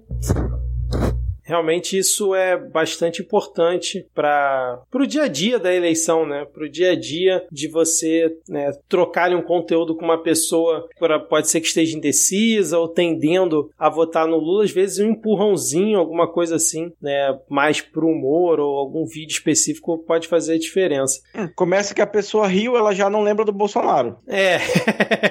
realmente 1.44 1.98
isso 1.98 2.34
é 2.34 2.58
bastante 2.58 3.22
importante 3.22 4.06
para 4.14 4.82
o 4.94 5.06
dia 5.06 5.24
a 5.24 5.28
dia 5.28 5.60
da 5.60 5.74
eleição, 5.74 6.26
né? 6.26 6.46
Para 6.46 6.66
o 6.66 6.70
dia 6.70 6.92
a 6.92 6.96
dia 6.96 7.46
de 7.52 7.68
você 7.68 8.36
né, 8.48 8.72
trocar 8.88 9.32
um 9.32 9.42
conteúdo 9.42 9.96
com 9.96 10.06
uma 10.06 10.22
pessoa, 10.22 10.88
pra, 10.98 11.20
pode 11.20 11.50
ser 11.50 11.62
que 11.62 11.68
esteja 11.68 11.98
indecisa 11.98 12.80
ou 12.80 12.88
tendendo 12.88 13.70
a 13.78 13.90
votar 13.90 14.28
no 14.28 14.38
Lula, 14.38 14.64
às 14.64 14.72
vezes 14.72 15.00
um 15.00 15.12
empurrãozinho, 15.12 16.00
alguma 16.00 16.28
coisa 16.28 16.56
assim, 16.56 16.92
né? 17.02 17.38
Mais 17.50 17.82
pro 17.82 18.08
humor 18.08 18.60
ou 18.60 18.78
algum 18.78 19.06
vídeo 19.06 19.34
específico 19.34 19.98
pode 20.00 20.28
fazer 20.28 20.54
a 20.54 20.60
diferença. 20.60 21.22
Começa 21.56 21.94
que 21.94 22.02
a 22.02 22.08
pessoa 22.08 22.48
riu, 22.48 22.78
ela 22.78 22.94
já 22.94 23.10
não 23.10 23.22
lembra 23.22 23.46
do 23.46 23.52
Bolsonaro. 23.52 24.18
É. 24.28 24.58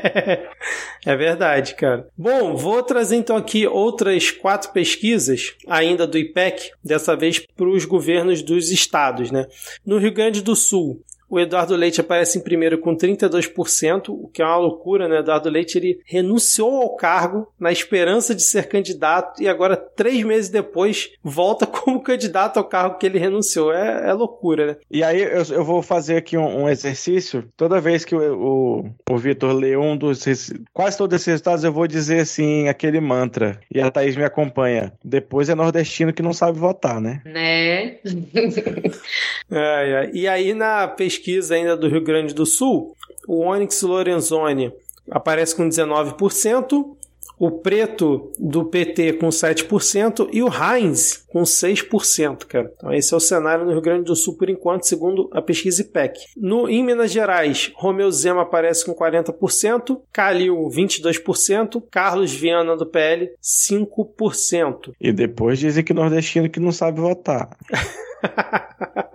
é 1.07 1.17
verdade, 1.17 1.75
cara. 1.75 2.07
Bom, 2.17 2.57
vou 2.57 2.83
trazer 2.83 3.17
então 3.17 3.37
aqui 3.37 3.67
outras 3.67 4.31
quatro 4.31 4.73
pesquisas, 4.73 5.55
ainda 5.67 6.02
do 6.07 6.19
IPEC, 6.19 6.70
dessa 6.83 7.16
vez 7.16 7.39
para 7.39 7.69
os 7.69 7.85
governos 7.85 8.43
dos 8.43 8.70
estados, 8.70 9.31
né? 9.31 9.47
No 9.85 9.99
Rio 9.99 10.12
Grande 10.12 10.43
do 10.43 10.55
Sul, 10.55 11.03
o 11.33 11.41
Eduardo 11.41 11.75
Leite 11.75 11.99
aparece 11.99 12.37
em 12.37 12.43
primeiro 12.43 12.77
com 12.77 12.95
32%, 12.95 14.11
o 14.11 14.29
que 14.29 14.43
é 14.43 14.45
uma 14.45 14.59
loucura, 14.59 15.09
né? 15.09 15.17
O 15.17 15.21
Eduardo 15.21 15.49
Leite 15.49 15.79
ele 15.79 15.99
renunciou 16.05 16.83
ao 16.83 16.95
cargo 16.95 17.51
na 17.59 17.73
esperança 17.73 18.35
de 18.35 18.43
ser 18.43 18.69
candidato 18.69 19.43
e 19.43 19.49
agora, 19.49 19.75
três 19.75 20.23
meses 20.25 20.51
depois, 20.51 21.09
volta 21.25 21.65
como 21.67 22.03
candidato 22.03 22.59
ao 22.59 22.65
cargo 22.65 22.99
que 22.99 23.07
ele 23.07 23.19
renunciou. 23.19 23.73
É, 23.73 24.11
é 24.11 24.13
loucura, 24.13 24.67
né? 24.67 24.77
E 24.91 25.03
aí 25.03 25.23
eu, 25.23 25.43
eu 25.55 25.65
vou 25.65 25.81
fazer 25.81 26.19
aqui 26.19 26.37
um, 26.37 26.65
um, 26.65 26.69
exercício. 26.69 27.49
Toda 27.57 27.81
vez 27.81 28.05
que 28.05 28.15
o, 28.15 28.21
o, 28.35 28.91
o 29.09 29.17
Vitor 29.17 29.55
lê 29.55 29.75
um 29.75 29.97
dos. 29.97 30.27
Quase 30.71 30.99
todos 30.99 31.17
esses 31.17 31.29
resultados, 31.29 31.65
eu 31.65 31.73
vou 31.73 31.87
dizer 31.87 32.21
assim, 32.21 32.69
aquele 32.69 33.01
mantra. 33.01 33.59
E 33.75 33.81
a 33.81 33.91
Thaís 33.91 34.17
me 34.17 34.25
acompanha. 34.25 34.93
Depois 35.03 35.49
é 35.49 35.55
nordestino 35.55 36.13
que 36.13 36.23
não 36.23 36.35
sabe 36.35 36.59
votar, 36.59 37.01
né? 37.01 37.23
Né? 37.25 37.97
é, 39.51 40.11
é. 40.11 40.11
E 40.13 40.29
aí 40.29 40.53
na 40.53 40.87
pesquisa 40.89 41.22
pesquisa 41.23 41.55
ainda 41.55 41.77
do 41.77 41.89
Rio 41.89 42.03
Grande 42.03 42.35
do 42.35 42.44
Sul, 42.44 42.97
o 43.28 43.44
Onyx 43.44 43.82
Lorenzoni 43.82 44.73
aparece 45.09 45.55
com 45.55 45.69
19%, 45.69 46.97
o 47.39 47.51
Preto 47.51 48.32
do 48.39 48.65
PT 48.65 49.15
com 49.15 49.28
7% 49.28 50.28
e 50.32 50.43
o 50.43 50.49
Heinz 50.49 51.24
com 51.28 51.43
6%, 51.43 52.44
cara. 52.47 52.70
Então 52.77 52.93
esse 52.93 53.15
é 53.15 53.16
o 53.16 53.20
cenário 53.20 53.65
no 53.65 53.73
Rio 53.73 53.81
Grande 53.81 54.05
do 54.05 54.15
Sul 54.15 54.36
por 54.36 54.49
enquanto, 54.49 54.86
segundo 54.86 55.28
a 55.32 55.40
pesquisa 55.40 55.82
IPEC. 55.82 56.20
No, 56.36 56.69
em 56.69 56.85
Minas 56.85 57.11
Gerais, 57.11 57.73
Romeu 57.74 58.11
Zema 58.11 58.43
aparece 58.43 58.85
com 58.85 58.94
40%, 58.94 60.01
Calil 60.12 60.69
22%, 60.69 61.82
Carlos 61.90 62.32
Viana 62.32 62.77
do 62.77 62.86
PL 62.86 63.31
5%. 63.43 64.93
E 65.01 65.12
depois 65.12 65.59
dizem 65.59 65.82
que 65.82 65.94
nordestino 65.94 66.51
que 66.51 66.61
não 66.61 66.73
sabe 66.73 67.01
votar. 67.01 67.57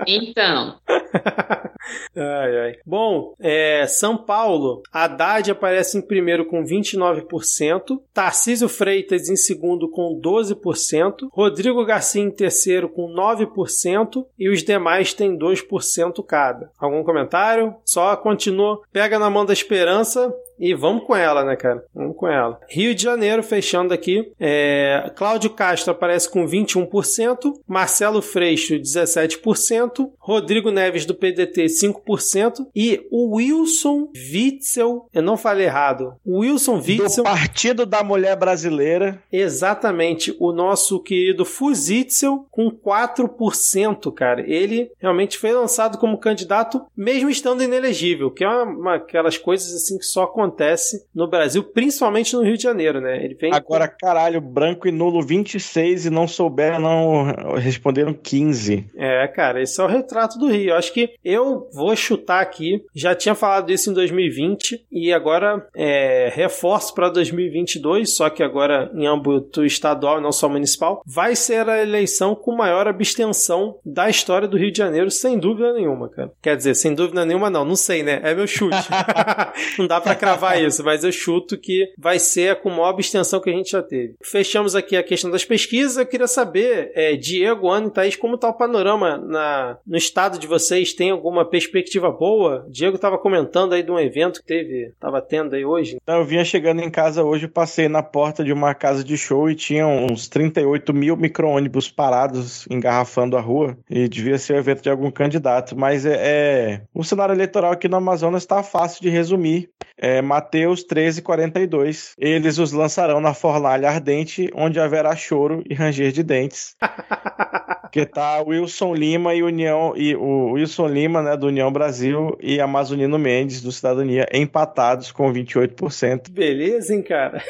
Então. 0.07 0.79
ai, 2.15 2.57
ai. 2.57 2.75
Bom, 2.85 3.33
é, 3.39 3.85
São 3.87 4.17
Paulo, 4.17 4.81
Haddad 4.91 5.51
aparece 5.51 5.97
em 5.97 6.01
primeiro 6.01 6.45
com 6.45 6.63
29%, 6.63 7.99
Tarcísio 8.13 8.69
Freitas 8.69 9.27
em 9.27 9.35
segundo 9.35 9.89
com 9.89 10.19
12%, 10.19 11.27
Rodrigo 11.31 11.85
Garcia 11.85 12.21
em 12.21 12.31
terceiro 12.31 12.87
com 12.87 13.13
9% 13.13 14.25
e 14.39 14.49
os 14.49 14.63
demais 14.63 15.13
têm 15.13 15.37
2% 15.37 16.23
cada. 16.25 16.71
Algum 16.79 17.03
comentário? 17.03 17.75
Só 17.83 18.15
continua, 18.15 18.81
pega 18.93 19.19
na 19.19 19.29
mão 19.29 19.45
da 19.45 19.53
esperança 19.53 20.33
e 20.59 20.73
vamos 20.73 21.03
com 21.03 21.15
ela, 21.15 21.43
né, 21.43 21.55
cara? 21.55 21.83
Vamos 21.93 22.15
com 22.15 22.27
ela. 22.27 22.59
Rio 22.69 22.93
de 22.93 23.03
Janeiro, 23.03 23.43
fechando 23.43 23.93
aqui. 23.93 24.31
É... 24.39 25.11
Cláudio 25.15 25.51
Castro 25.51 25.91
aparece 25.91 26.29
com 26.29 26.45
21%, 26.45 27.53
Marcelo 27.67 28.21
Freixo, 28.21 28.75
17%, 28.75 30.09
Rodrigo 30.17 30.71
Neves 30.71 31.05
do 31.05 31.15
PDT, 31.15 31.65
5%, 31.65 32.67
e 32.75 33.05
o 33.11 33.35
Wilson 33.35 34.09
Witzel, 34.15 35.07
eu 35.13 35.21
não 35.21 35.37
falei 35.37 35.67
errado, 35.67 36.15
o 36.25 36.39
Wilson 36.39 36.77
Witzel. 36.77 37.23
Do 37.23 37.29
Partido 37.29 37.85
da 37.85 38.03
Mulher 38.03 38.35
Brasileira. 38.35 39.21
Exatamente, 39.31 40.35
o 40.39 40.51
nosso 40.51 41.01
querido 41.01 41.45
Fuzitzel, 41.45 42.45
com 42.51 42.71
4%, 42.71 44.11
cara. 44.13 44.41
Ele 44.41 44.91
realmente 44.99 45.37
foi 45.37 45.51
lançado 45.51 45.97
como 45.97 46.17
candidato, 46.17 46.85
mesmo 46.95 47.29
estando 47.29 47.63
inelegível, 47.63 48.31
que 48.31 48.43
é 48.43 48.47
uma, 48.47 48.63
uma 48.63 48.95
aquelas 48.95 49.37
coisas 49.37 49.73
assim 49.73 49.97
que 49.97 50.05
só 50.05 50.23
acontecem 50.23 50.46
acontece 50.47 51.05
no 51.13 51.27
Brasil, 51.27 51.63
principalmente 51.63 52.35
no 52.35 52.43
Rio 52.43 52.57
de 52.57 52.63
Janeiro, 52.63 53.01
né? 53.01 53.23
Ele 53.23 53.35
vem 53.35 53.53
Agora, 53.53 53.87
caralho, 53.87 54.39
branco 54.39 54.87
e 54.87 54.91
nulo 54.91 55.21
26 55.21 56.05
e 56.05 56.09
não 56.09 56.27
souberam, 56.27 56.79
não 56.79 57.55
responderam 57.55 58.13
15. 58.13 58.85
É, 58.95 59.27
cara, 59.27 59.61
esse 59.61 59.79
é 59.79 59.83
o 59.83 59.87
retrato 59.87 60.39
do 60.39 60.47
Rio. 60.47 60.69
Eu 60.69 60.75
acho 60.75 60.93
que 60.93 61.11
eu 61.23 61.69
vou 61.73 61.95
chutar 61.95 62.41
aqui, 62.41 62.83
já 62.95 63.13
tinha 63.13 63.35
falado 63.35 63.71
isso 63.71 63.89
em 63.89 63.93
2020 63.93 64.85
e 64.91 65.13
agora 65.13 65.67
é, 65.75 66.31
reforço 66.33 66.93
para 66.93 67.09
2022, 67.09 68.15
só 68.15 68.29
que 68.29 68.41
agora 68.41 68.89
em 68.93 69.05
âmbito 69.05 69.65
estadual 69.65 70.19
e 70.19 70.23
não 70.23 70.31
só 70.31 70.47
municipal, 70.47 71.01
vai 71.05 71.35
ser 71.35 71.67
a 71.67 71.81
eleição 71.81 72.35
com 72.35 72.55
maior 72.55 72.87
abstenção 72.87 73.77
da 73.85 74.09
história 74.09 74.47
do 74.47 74.57
Rio 74.57 74.71
de 74.71 74.77
Janeiro, 74.77 75.11
sem 75.11 75.37
dúvida 75.37 75.73
nenhuma, 75.73 76.09
cara. 76.09 76.31
Quer 76.41 76.55
dizer, 76.55 76.75
sem 76.75 76.93
dúvida 76.93 77.25
nenhuma 77.25 77.49
não, 77.49 77.65
não 77.65 77.75
sei, 77.75 78.03
né? 78.03 78.21
É 78.23 78.33
meu 78.33 78.47
chute. 78.47 78.77
não 79.77 79.87
dá 79.87 79.99
para 79.99 80.15
cravar 80.15 80.36
cravar 80.37 80.61
isso, 80.63 80.83
mas 80.83 81.03
eu 81.03 81.11
chuto 81.11 81.57
que 81.57 81.91
vai 81.97 82.19
ser 82.19 82.57
com 82.61 82.69
maior 82.69 82.89
abstenção 82.89 83.41
que 83.41 83.49
a 83.49 83.53
gente 83.53 83.71
já 83.71 83.81
teve. 83.81 84.15
Fechamos 84.23 84.75
aqui 84.75 84.95
a 84.95 85.03
questão 85.03 85.31
das 85.31 85.43
pesquisas. 85.43 85.97
Eu 85.97 86.05
queria 86.05 86.27
saber, 86.27 86.91
é, 86.93 87.15
Diego, 87.15 87.69
Ana 87.69 87.87
e 87.87 87.91
Thaís, 87.91 88.15
como 88.15 88.35
está 88.35 88.49
o 88.49 88.53
panorama 88.53 89.17
na, 89.17 89.77
no 89.85 89.97
estado 89.97 90.37
de 90.37 90.47
vocês? 90.47 90.93
Tem 90.93 91.09
alguma 91.09 91.43
perspectiva 91.45 92.11
boa? 92.11 92.65
Diego 92.69 92.95
estava 92.95 93.17
comentando 93.17 93.73
aí 93.73 93.83
de 93.83 93.91
um 93.91 93.99
evento 93.99 94.39
que 94.41 94.47
teve, 94.47 94.87
estava 94.87 95.21
tendo 95.21 95.55
aí 95.55 95.65
hoje. 95.65 95.97
Eu 96.05 96.25
vinha 96.25 96.45
chegando 96.45 96.81
em 96.81 96.89
casa 96.89 97.23
hoje, 97.23 97.47
passei 97.47 97.87
na 97.87 98.03
porta 98.03 98.43
de 98.43 98.53
uma 98.53 98.73
casa 98.73 99.03
de 99.03 99.17
show 99.17 99.49
e 99.49 99.55
tinha 99.55 99.87
uns 99.87 100.27
38 100.27 100.93
mil 100.93 101.17
micro-ônibus 101.17 101.89
parados, 101.89 102.67
engarrafando 102.69 103.37
a 103.37 103.41
rua. 103.41 103.77
E 103.89 104.07
devia 104.07 104.37
ser 104.37 104.53
o 104.53 104.57
evento 104.57 104.81
de 104.81 104.89
algum 104.89 105.09
candidato. 105.09 105.77
Mas 105.77 106.05
é, 106.05 106.17
é... 106.19 106.81
o 106.93 107.03
cenário 107.03 107.33
eleitoral 107.33 107.71
aqui 107.71 107.87
no 107.87 107.97
Amazonas 107.97 108.43
está 108.43 108.61
fácil 108.63 109.01
de 109.01 109.09
resumir. 109.09 109.69
É, 109.97 110.21
Mateus 110.21 110.83
13, 110.83 111.21
42. 111.21 112.13
Eles 112.17 112.57
os 112.57 112.71
lançarão 112.71 113.19
na 113.19 113.33
fornalha 113.33 113.89
ardente, 113.89 114.49
onde 114.53 114.79
haverá 114.79 115.15
choro 115.15 115.63
e 115.69 115.73
ranger 115.73 116.11
de 116.11 116.23
dentes. 116.23 116.75
que 117.91 118.05
tá 118.05 118.41
Wilson 118.41 118.93
Lima 118.93 119.33
e 119.33 119.41
União 119.41 119.93
e 119.95 120.15
o 120.15 120.51
Wilson 120.51 120.87
Lima, 120.87 121.21
né, 121.21 121.35
do 121.35 121.47
União 121.47 121.71
Brasil 121.71 122.37
e 122.39 122.59
Amazonino 122.59 123.17
Mendes 123.17 123.61
do 123.61 123.71
Cidadania 123.71 124.27
empatados 124.31 125.11
com 125.11 125.31
28%. 125.31 126.29
Beleza, 126.29 126.93
hein, 126.93 127.01
cara? 127.01 127.41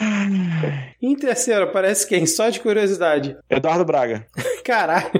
em 1.02 1.14
terceiro, 1.16 1.70
parece 1.70 2.06
quem? 2.06 2.24
Só 2.24 2.48
de 2.48 2.60
curiosidade. 2.60 3.36
Eduardo 3.48 3.84
Braga. 3.84 4.26
Caralho. 4.64 5.10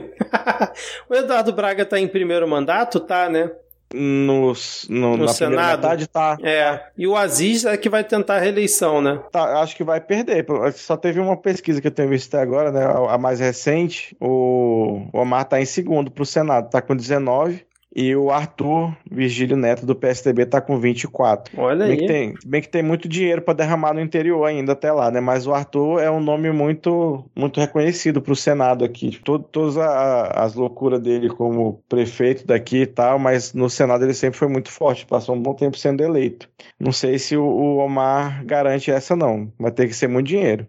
o 1.08 1.14
Eduardo 1.14 1.52
Braga 1.52 1.84
tá 1.84 1.98
em 1.98 2.08
primeiro 2.08 2.48
mandato, 2.48 3.00
tá, 3.00 3.28
né? 3.28 3.50
No, 3.92 4.52
no, 4.88 5.16
no 5.16 5.24
na 5.24 5.32
Senado. 5.32 5.76
metade 5.82 6.06
tá. 6.06 6.38
É. 6.42 6.80
E 6.96 7.06
o 7.06 7.16
Aziz 7.16 7.64
é 7.64 7.76
que 7.76 7.88
vai 7.88 8.04
tentar 8.04 8.36
a 8.36 8.38
reeleição, 8.38 9.00
né? 9.00 9.20
Tá, 9.32 9.60
acho 9.60 9.76
que 9.76 9.84
vai 9.84 10.00
perder. 10.00 10.46
Só 10.74 10.96
teve 10.96 11.20
uma 11.20 11.36
pesquisa 11.36 11.80
que 11.80 11.86
eu 11.86 11.92
tenho 11.92 12.08
visto 12.08 12.34
até 12.34 12.42
agora, 12.42 12.70
né? 12.70 12.84
A 13.08 13.18
mais 13.18 13.40
recente. 13.40 14.16
O, 14.20 15.06
o 15.12 15.18
Omar 15.20 15.44
tá 15.44 15.60
em 15.60 15.64
segundo 15.64 16.10
pro 16.10 16.24
Senado, 16.24 16.70
tá 16.70 16.80
com 16.80 16.94
19. 16.94 17.64
E 17.94 18.14
o 18.14 18.30
Arthur 18.30 18.96
Virgílio 19.10 19.56
Neto 19.56 19.84
do 19.84 19.96
PSDB 19.96 20.46
tá 20.46 20.60
com 20.60 20.78
24. 20.78 21.60
Olha 21.60 21.86
bem 21.86 21.92
aí. 21.92 21.98
Que 21.98 22.06
tem, 22.06 22.34
bem 22.46 22.62
que 22.62 22.68
tem 22.68 22.82
muito 22.82 23.08
dinheiro 23.08 23.42
para 23.42 23.54
derramar 23.54 23.92
no 23.92 24.00
interior 24.00 24.44
ainda 24.44 24.72
até 24.72 24.92
lá, 24.92 25.10
né? 25.10 25.20
Mas 25.20 25.46
o 25.46 25.52
Arthur 25.52 26.00
é 26.00 26.10
um 26.10 26.20
nome 26.20 26.52
muito 26.52 27.24
muito 27.34 27.58
reconhecido 27.58 28.22
para 28.22 28.32
o 28.32 28.36
Senado 28.36 28.84
aqui. 28.84 29.18
Todo, 29.24 29.42
todas 29.44 29.76
a, 29.76 30.44
as 30.44 30.54
loucuras 30.54 31.00
dele 31.00 31.28
como 31.28 31.82
prefeito 31.88 32.46
daqui 32.46 32.82
e 32.82 32.86
tal, 32.86 33.18
mas 33.18 33.52
no 33.52 33.68
Senado 33.68 34.04
ele 34.04 34.14
sempre 34.14 34.38
foi 34.38 34.48
muito 34.48 34.70
forte, 34.70 35.04
passou 35.04 35.34
um 35.34 35.42
bom 35.42 35.54
tempo 35.54 35.76
sendo 35.76 36.02
eleito. 36.02 36.48
Não 36.78 36.92
sei 36.92 37.18
se 37.18 37.36
o, 37.36 37.42
o 37.42 37.78
Omar 37.78 38.44
garante 38.44 38.90
essa 38.90 39.16
não, 39.16 39.52
vai 39.58 39.72
ter 39.72 39.88
que 39.88 39.94
ser 39.94 40.08
muito 40.08 40.28
dinheiro. 40.28 40.66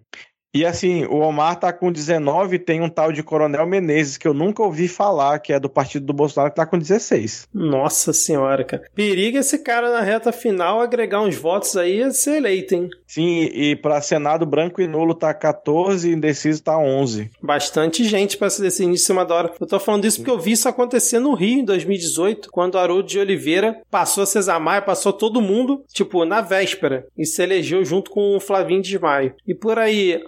E 0.54 0.66
assim, 0.66 1.06
o 1.06 1.20
Omar 1.20 1.58
tá 1.58 1.72
com 1.72 1.92
19, 1.92 2.60
tem 2.60 2.82
um 2.82 2.90
tal 2.90 3.14
de 3.14 3.24
Coronel 3.24 3.66
Menezes, 3.66 4.18
que 4.18 4.28
eu 4.28 4.34
nunca 4.34 4.62
ouvi 4.62 4.90
falar, 4.90 5.40
que 5.40 5.54
é 5.54 5.60
do 5.60 5.70
partido 5.70 6.06
do 6.06 6.14
Bolsonaro, 6.14 6.52
que 6.52 6.58
tá 6.58 6.66
com 6.66 6.78
16. 6.78 7.48
Nossa 7.54 8.12
senhora, 8.12 8.64
cara. 8.66 8.84
Periga 8.94 9.40
esse 9.40 9.60
cara 9.60 9.90
na 9.90 10.02
reta 10.02 10.32
final 10.34 10.82
agregar 10.82 11.22
uns 11.22 11.36
votos 11.36 11.78
aí 11.78 12.02
e 12.02 12.12
ser 12.12 12.38
eleito, 12.38 12.76
hein? 12.76 12.90
Sim, 13.08 13.44
e 13.54 13.76
para 13.78 14.02
Senado 14.02 14.46
branco 14.46 14.82
e 14.82 14.88
nulo 14.88 15.14
tá 15.14 15.34
14, 15.34 16.12
indeciso 16.12 16.64
tá 16.64 16.78
11. 16.78 17.32
Bastante 17.42 18.04
gente 18.04 18.38
para 18.38 18.50
se 18.50 18.62
decidir 18.62 18.92
em 18.92 18.98
cima 18.98 19.24
da 19.24 19.36
hora. 19.36 19.54
Eu 19.60 19.68
tô 19.68 19.80
falando 19.80 20.06
isso 20.06 20.18
porque 20.18 20.32
eu 20.32 20.40
vi 20.40 20.52
isso 20.52 20.68
acontecer 20.68 21.20
no 21.20 21.34
Rio 21.34 21.60
em 21.60 21.66
2018, 21.66 22.50
quando 22.52 22.78
Haroldo 22.78 23.08
de 23.08 23.20
Oliveira 23.20 23.82
passou 23.90 24.24
a 24.24 24.26
Cesar 24.26 24.60
Maia, 24.60 24.82
passou 24.82 25.14
todo 25.14 25.42
mundo, 25.42 25.84
tipo, 25.94 26.26
na 26.26 26.42
véspera, 26.42 27.06
e 27.18 27.26
se 27.26 27.42
elegeu 27.42 27.86
junto 27.86 28.12
com 28.12 28.36
o 28.36 28.40
Flavinho 28.40 28.82
de 28.82 29.00
Maio. 29.00 29.34
E 29.48 29.56
por 29.56 29.80
aí, 29.80 30.22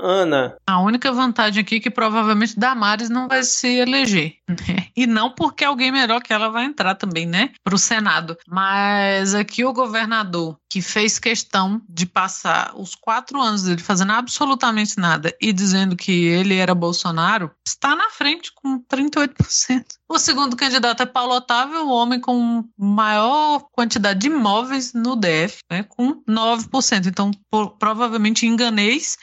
A 0.68 0.80
única 0.80 1.12
vantagem 1.12 1.62
aqui 1.62 1.76
é 1.76 1.80
que 1.80 1.90
provavelmente 1.90 2.60
Damares 2.60 3.10
não 3.10 3.28
vai 3.28 3.44
se 3.44 3.68
eleger. 3.68 4.36
Né? 4.48 4.88
E 4.96 5.08
não 5.08 5.32
porque 5.32 5.64
alguém 5.64 5.92
melhor 5.92 6.22
que 6.22 6.34
ela 6.34 6.50
vai 6.50 6.66
entrar 6.66 6.96
também, 6.96 7.26
né? 7.26 7.52
Para 7.64 7.76
o 7.76 7.80
Senado. 7.80 8.38
Mas 8.48 9.34
aqui 9.34 9.66
o 9.66 9.74
governador 9.74 10.58
que 10.74 10.82
fez 10.82 11.20
questão 11.20 11.80
de 11.88 12.04
passar 12.08 12.74
os 12.76 12.96
quatro 12.96 13.40
anos 13.40 13.62
dele 13.62 13.80
fazendo 13.80 14.12
absolutamente 14.12 14.98
nada 14.98 15.32
e 15.40 15.54
dizendo 15.54 15.96
que 15.96 16.26
ele 16.26 16.56
era 16.56 16.74
Bolsonaro, 16.74 17.52
está 17.64 17.96
na 17.96 18.10
frente 18.10 18.52
com 18.56 18.80
38%. 18.80 19.86
O 20.10 20.18
segundo 20.18 20.56
candidato 20.56 21.04
é 21.04 21.06
Paulo 21.06 21.36
Otávio, 21.36 21.86
o 21.86 21.92
homem 21.92 22.20
com 22.20 22.68
maior 22.76 23.60
quantidade 23.72 24.22
de 24.22 24.28
imóveis 24.28 24.94
no 24.94 25.16
DF, 25.16 25.60
né, 25.70 25.84
com 25.84 26.24
9%. 26.28 27.06
Então, 27.06 27.30
por, 27.52 27.78
provavelmente 27.78 28.48
enganês. 28.48 29.16